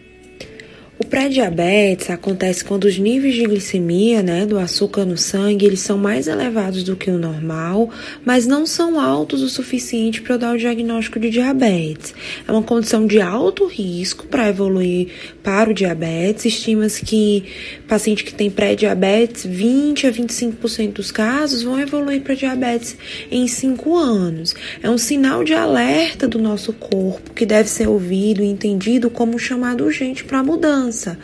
O 0.99 1.05
pré-diabetes 1.05 2.09
acontece 2.09 2.65
quando 2.65 2.85
os 2.85 2.99
níveis 2.99 3.35
de 3.35 3.43
glicemia, 3.43 4.23
né, 4.23 4.47
do 4.47 4.59
açúcar 4.59 5.05
no 5.05 5.19
sangue, 5.19 5.67
eles 5.67 5.81
são 5.81 5.99
mais 5.99 6.27
elevados 6.27 6.83
do 6.83 6.97
que 6.97 7.11
o 7.11 7.19
normal, 7.19 7.91
mas 8.25 8.47
não 8.47 8.65
são 8.65 8.99
altos 8.99 9.43
o 9.43 9.49
suficiente 9.51 10.23
para 10.23 10.39
dar 10.39 10.55
o 10.55 10.59
diagnóstico 10.59 11.21
de 11.21 11.29
diabetes. 11.29 12.15
É 12.49 12.51
uma 12.51 12.63
condição 12.63 13.07
de 13.07 13.21
alto 13.21 13.67
risco 13.67 14.27
para 14.27 14.49
evoluir 14.49 15.09
para 15.43 15.69
o 15.69 15.75
diabetes. 15.75 16.47
Estima-se 16.47 17.05
que 17.05 17.45
paciente 17.87 18.25
que 18.25 18.33
tem 18.33 18.51
pré-diabetes, 18.51 19.45
20 19.45 20.07
a 20.07 20.13
25% 20.13 20.93
dos 20.95 21.11
casos 21.11 21.63
vão 21.63 21.79
evoluir 21.79 22.23
para 22.23 22.35
diabetes 22.35 22.97
em 23.31 23.47
5 23.47 23.95
anos. 23.95 24.55
É 24.83 24.89
um 24.89 24.97
sinal 24.97 25.45
de 25.45 25.53
alerta 25.53 26.27
do 26.27 26.39
nosso 26.39 26.73
corpo 26.73 27.35
que 27.35 27.45
deve 27.45 27.69
ser 27.69 27.87
ouvido 27.87 28.43
e 28.43 28.47
entendido 28.47 29.11
como 29.11 29.39
chamado 29.39 29.85
urgente 29.85 30.25
para 30.25 30.43
mudança 30.43 30.86
criança, 30.87 31.19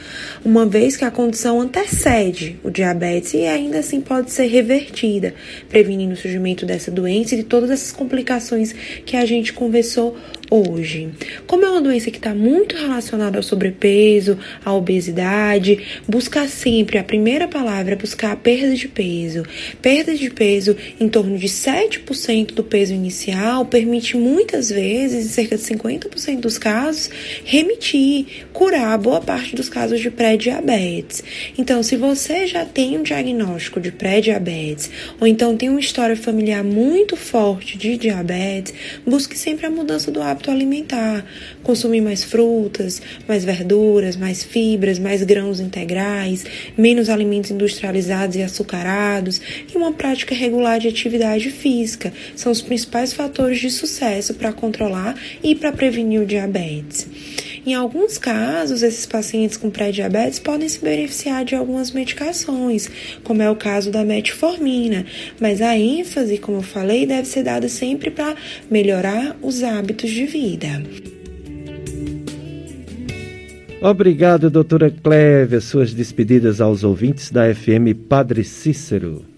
uma 0.44 0.66
vez 0.66 0.96
que 0.96 1.04
a 1.04 1.10
condição 1.10 1.60
antecede 1.60 2.58
o 2.64 2.70
diabetes 2.70 3.34
e 3.34 3.46
ainda 3.46 3.78
assim 3.78 4.00
pode 4.00 4.30
ser 4.30 4.46
revertida, 4.46 5.34
prevenindo 5.68 6.14
o 6.14 6.16
surgimento 6.16 6.66
dessa 6.66 6.90
doença 6.90 7.34
e 7.34 7.38
de 7.38 7.44
todas 7.44 7.70
essas 7.70 7.92
complicações 7.92 8.72
que 9.04 9.16
a 9.16 9.24
gente 9.24 9.52
conversou 9.52 10.16
hoje. 10.52 11.08
Como 11.46 11.64
é 11.64 11.70
uma 11.70 11.80
doença 11.80 12.10
que 12.10 12.18
está 12.18 12.34
muito 12.34 12.76
relacionada 12.76 13.38
ao 13.38 13.42
sobrepeso, 13.42 14.38
à 14.62 14.72
obesidade, 14.74 15.78
buscar 16.06 16.46
sempre, 16.46 16.98
a 16.98 17.04
primeira 17.04 17.48
palavra 17.48 17.94
é 17.94 17.96
buscar 17.96 18.32
a 18.32 18.36
perda 18.36 18.74
de 18.74 18.86
peso. 18.86 19.44
Perda 19.80 20.14
de 20.14 20.28
peso 20.28 20.76
em 21.00 21.08
torno 21.08 21.38
de 21.38 21.48
7% 21.48 22.52
do 22.52 22.62
peso 22.62 22.92
inicial 22.92 23.64
permite 23.64 24.16
muitas 24.18 24.68
vezes, 24.68 25.24
em 25.24 25.28
cerca 25.28 25.56
de 25.56 25.62
50% 25.62 26.40
dos 26.40 26.58
casos, 26.58 27.08
remitir, 27.44 28.46
curar 28.52 28.98
boa 28.98 29.22
parte 29.22 29.56
dos 29.56 29.70
casos 29.70 30.00
de 30.00 30.10
pré-diabetes. 30.10 31.24
Então, 31.56 31.82
se 31.82 31.96
você 31.96 32.46
já 32.46 32.66
tem 32.66 32.98
um 32.98 33.02
diagnóstico 33.02 33.80
de 33.80 33.90
pré-diabetes, 33.90 34.90
ou 35.18 35.26
então 35.26 35.56
tem 35.56 35.70
uma 35.70 35.80
história 35.80 36.16
familiar 36.16 36.62
muito 36.62 37.16
forte 37.16 37.78
de 37.78 37.96
diabetes, 37.96 38.74
busque 39.06 39.38
sempre 39.38 39.66
a 39.66 39.70
mudança 39.70 40.10
do 40.10 40.20
hábito 40.20 40.41
hábito 40.42 40.50
alimentar, 40.50 41.24
consumir 41.62 42.00
mais 42.00 42.24
frutas, 42.24 43.00
mais 43.28 43.44
verduras, 43.44 44.16
mais 44.16 44.42
fibras, 44.42 44.98
mais 44.98 45.22
grãos 45.22 45.60
integrais, 45.60 46.44
menos 46.76 47.08
alimentos 47.08 47.50
industrializados 47.52 48.36
e 48.36 48.42
açucarados 48.42 49.40
e 49.72 49.76
uma 49.76 49.92
prática 49.92 50.34
regular 50.34 50.80
de 50.80 50.88
atividade 50.88 51.50
física. 51.50 52.12
São 52.34 52.50
os 52.50 52.60
principais 52.60 53.12
fatores 53.12 53.60
de 53.60 53.70
sucesso 53.70 54.34
para 54.34 54.52
controlar 54.52 55.16
e 55.42 55.54
para 55.54 55.72
prevenir 55.72 56.20
o 56.20 56.26
diabetes. 56.26 57.06
Em 57.64 57.74
alguns 57.74 58.18
casos, 58.18 58.82
esses 58.82 59.06
pacientes 59.06 59.56
com 59.56 59.70
pré-diabetes 59.70 60.40
podem 60.40 60.68
se 60.68 60.80
beneficiar 60.80 61.44
de 61.44 61.54
algumas 61.54 61.92
medicações, 61.92 62.90
como 63.22 63.40
é 63.40 63.48
o 63.48 63.54
caso 63.54 63.90
da 63.90 64.04
metformina, 64.04 65.06
mas 65.40 65.62
a 65.62 65.78
ênfase, 65.78 66.38
como 66.38 66.58
eu 66.58 66.62
falei, 66.62 67.06
deve 67.06 67.28
ser 67.28 67.44
dada 67.44 67.68
sempre 67.68 68.10
para 68.10 68.34
melhorar 68.68 69.36
os 69.40 69.62
hábitos 69.62 70.10
de 70.10 70.26
vida. 70.26 70.82
Obrigado, 73.80 74.50
doutora 74.50 74.90
Clévia. 74.90 75.60
Suas 75.60 75.92
despedidas 75.92 76.60
aos 76.60 76.82
ouvintes 76.82 77.30
da 77.30 77.52
FM 77.52 77.94
Padre 78.08 78.44
Cícero. 78.44 79.31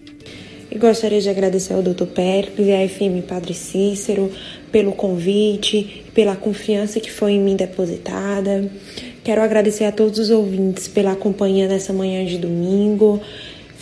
E 0.69 0.77
gostaria 0.77 1.21
de 1.21 1.29
agradecer 1.29 1.73
ao 1.73 1.83
Dr. 1.83 2.05
Péricles 2.05 2.67
e 2.67 2.73
à 2.73 2.87
FM 2.87 3.25
Padre 3.27 3.53
Cícero 3.53 4.31
pelo 4.71 4.91
convite, 4.91 6.03
pela 6.13 6.35
confiança 6.35 6.99
que 6.99 7.11
foi 7.11 7.33
em 7.33 7.39
mim 7.39 7.55
depositada. 7.55 8.69
Quero 9.23 9.41
agradecer 9.41 9.85
a 9.85 9.91
todos 9.91 10.19
os 10.19 10.29
ouvintes 10.29 10.87
pela 10.87 11.15
companhia 11.15 11.67
nessa 11.67 11.93
manhã 11.93 12.25
de 12.25 12.37
domingo 12.37 13.21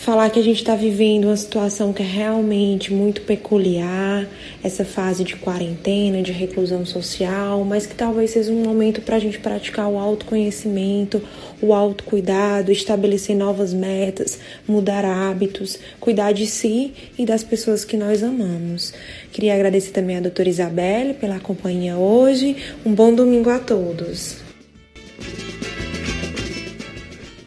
falar 0.04 0.28
que 0.28 0.38
a 0.38 0.42
gente 0.42 0.58
está 0.58 0.76
vivendo 0.76 1.24
uma 1.24 1.36
situação 1.36 1.90
que 1.90 2.02
é 2.02 2.06
realmente 2.06 2.92
muito 2.92 3.22
peculiar, 3.22 4.28
essa 4.62 4.84
fase 4.84 5.24
de 5.24 5.34
quarentena, 5.34 6.20
de 6.20 6.30
reclusão 6.30 6.84
social, 6.84 7.64
mas 7.64 7.86
que 7.86 7.94
talvez 7.94 8.32
seja 8.32 8.52
um 8.52 8.62
momento 8.62 9.00
para 9.00 9.16
a 9.16 9.18
gente 9.18 9.38
praticar 9.38 9.88
o 9.88 9.98
autoconhecimento, 9.98 11.22
o 11.58 11.72
autocuidado, 11.72 12.70
estabelecer 12.70 13.34
novas 13.34 13.72
metas, 13.72 14.38
mudar 14.68 15.06
hábitos, 15.06 15.78
cuidar 15.98 16.32
de 16.32 16.46
si 16.46 16.92
e 17.18 17.24
das 17.24 17.42
pessoas 17.42 17.82
que 17.82 17.96
nós 17.96 18.22
amamos. 18.22 18.92
Queria 19.32 19.54
agradecer 19.54 19.92
também 19.92 20.18
a 20.18 20.20
doutora 20.20 20.50
Isabelle 20.50 21.14
pela 21.14 21.40
companhia 21.40 21.96
hoje. 21.96 22.56
Um 22.84 22.92
bom 22.92 23.14
domingo 23.14 23.48
a 23.48 23.58
todos. 23.58 24.36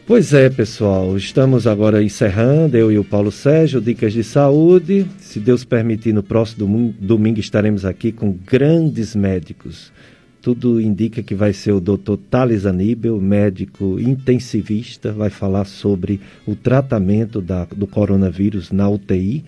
Pois 0.08 0.32
é, 0.32 0.48
pessoal, 0.48 1.18
estamos 1.18 1.66
agora 1.66 2.02
encerrando, 2.02 2.78
eu 2.78 2.90
e 2.90 2.98
o 2.98 3.04
Paulo 3.04 3.30
Sérgio, 3.30 3.78
Dicas 3.78 4.14
de 4.14 4.24
Saúde. 4.24 5.06
Se 5.18 5.38
Deus 5.38 5.64
permitir, 5.66 6.14
no 6.14 6.22
próximo 6.22 6.94
domingo 6.98 7.38
estaremos 7.38 7.84
aqui 7.84 8.10
com 8.10 8.32
grandes 8.32 9.14
médicos. 9.14 9.92
Tudo 10.40 10.80
indica 10.80 11.22
que 11.22 11.34
vai 11.34 11.52
ser 11.52 11.72
o 11.72 11.80
Dr. 11.80 12.16
Thales 12.30 12.64
Aníbal, 12.64 13.20
médico 13.20 14.00
intensivista, 14.00 15.12
vai 15.12 15.28
falar 15.28 15.66
sobre 15.66 16.22
o 16.46 16.56
tratamento 16.56 17.42
da, 17.42 17.66
do 17.66 17.86
coronavírus 17.86 18.72
na 18.72 18.88
UTI. 18.88 19.44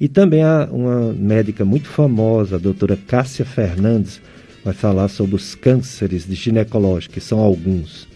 E 0.00 0.08
também 0.08 0.42
há 0.42 0.68
uma 0.72 1.12
médica 1.12 1.64
muito 1.64 1.86
famosa, 1.86 2.56
a 2.56 2.58
doutora 2.58 2.98
Cássia 3.06 3.44
Fernandes, 3.44 4.20
vai 4.64 4.74
falar 4.74 5.06
sobre 5.06 5.36
os 5.36 5.54
cânceres 5.54 6.26
de 6.26 6.34
ginecológico, 6.34 7.14
que 7.14 7.20
são 7.20 7.38
alguns. 7.38 8.09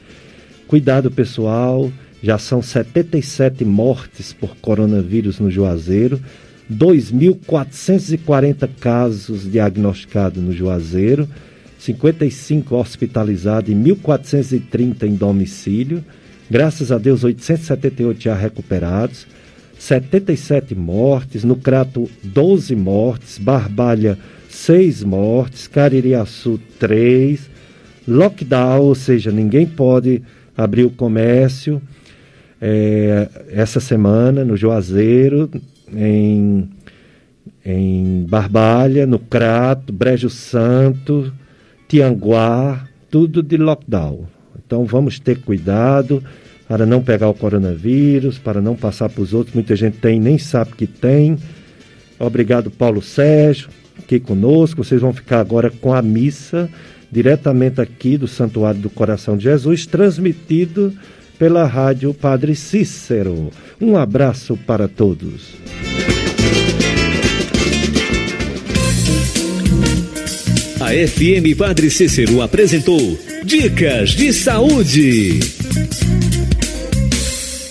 Cuidado 0.74 1.08
pessoal, 1.08 1.88
já 2.20 2.36
são 2.36 2.60
77 2.60 3.64
mortes 3.64 4.32
por 4.32 4.56
coronavírus 4.56 5.38
no 5.38 5.48
Juazeiro, 5.48 6.20
2.440 6.68 8.68
casos 8.80 9.48
diagnosticados 9.48 10.42
no 10.42 10.52
Juazeiro, 10.52 11.28
55 11.78 12.74
hospitalizados 12.74 13.70
e 13.70 13.72
1.430 13.72 15.04
em 15.04 15.14
domicílio. 15.14 16.04
Graças 16.50 16.90
a 16.90 16.98
Deus, 16.98 17.22
878 17.22 18.20
já 18.20 18.34
recuperados, 18.34 19.28
77 19.78 20.74
mortes, 20.74 21.44
no 21.44 21.54
Crato 21.54 22.10
12 22.20 22.74
mortes, 22.74 23.38
Barbalha 23.38 24.18
6 24.48 25.04
mortes, 25.04 25.68
Caririaçu 25.68 26.60
3, 26.80 27.48
lockdown, 28.08 28.80
ou 28.80 28.96
seja, 28.96 29.30
ninguém 29.30 29.66
pode 29.66 30.20
abriu 30.56 30.90
comércio 30.90 31.80
é, 32.60 33.28
essa 33.50 33.80
semana 33.80 34.44
no 34.44 34.56
Juazeiro, 34.56 35.50
em, 35.92 36.68
em 37.64 38.24
Barbalha, 38.28 39.06
no 39.06 39.18
Crato, 39.18 39.92
Brejo 39.92 40.30
Santo, 40.30 41.32
Tianguá, 41.88 42.88
tudo 43.10 43.42
de 43.42 43.56
lockdown. 43.56 44.26
Então 44.64 44.84
vamos 44.84 45.18
ter 45.18 45.40
cuidado 45.40 46.24
para 46.66 46.86
não 46.86 47.02
pegar 47.02 47.28
o 47.28 47.34
coronavírus, 47.34 48.38
para 48.38 48.60
não 48.60 48.74
passar 48.74 49.08
para 49.10 49.22
os 49.22 49.34
outros. 49.34 49.54
Muita 49.54 49.76
gente 49.76 49.98
tem 49.98 50.18
nem 50.18 50.38
sabe 50.38 50.72
que 50.72 50.86
tem. 50.86 51.36
Obrigado, 52.18 52.70
Paulo 52.70 53.02
Sérgio, 53.02 53.68
aqui 53.98 54.18
conosco. 54.18 54.82
Vocês 54.82 55.00
vão 55.00 55.12
ficar 55.12 55.40
agora 55.40 55.70
com 55.70 55.92
a 55.92 56.00
missa 56.00 56.70
diretamente 57.14 57.80
aqui 57.80 58.18
do 58.18 58.26
Santuário 58.26 58.80
do 58.80 58.90
Coração 58.90 59.36
de 59.36 59.44
Jesus, 59.44 59.86
transmitido 59.86 60.92
pela 61.38 61.64
Rádio 61.64 62.12
Padre 62.12 62.56
Cícero. 62.56 63.50
Um 63.80 63.96
abraço 63.96 64.56
para 64.56 64.88
todos. 64.88 65.54
A 70.80 70.90
FM 70.90 71.56
Padre 71.56 71.88
Cícero 71.88 72.42
apresentou 72.42 73.16
Dicas 73.44 74.10
de 74.10 74.32
Saúde. 74.32 75.38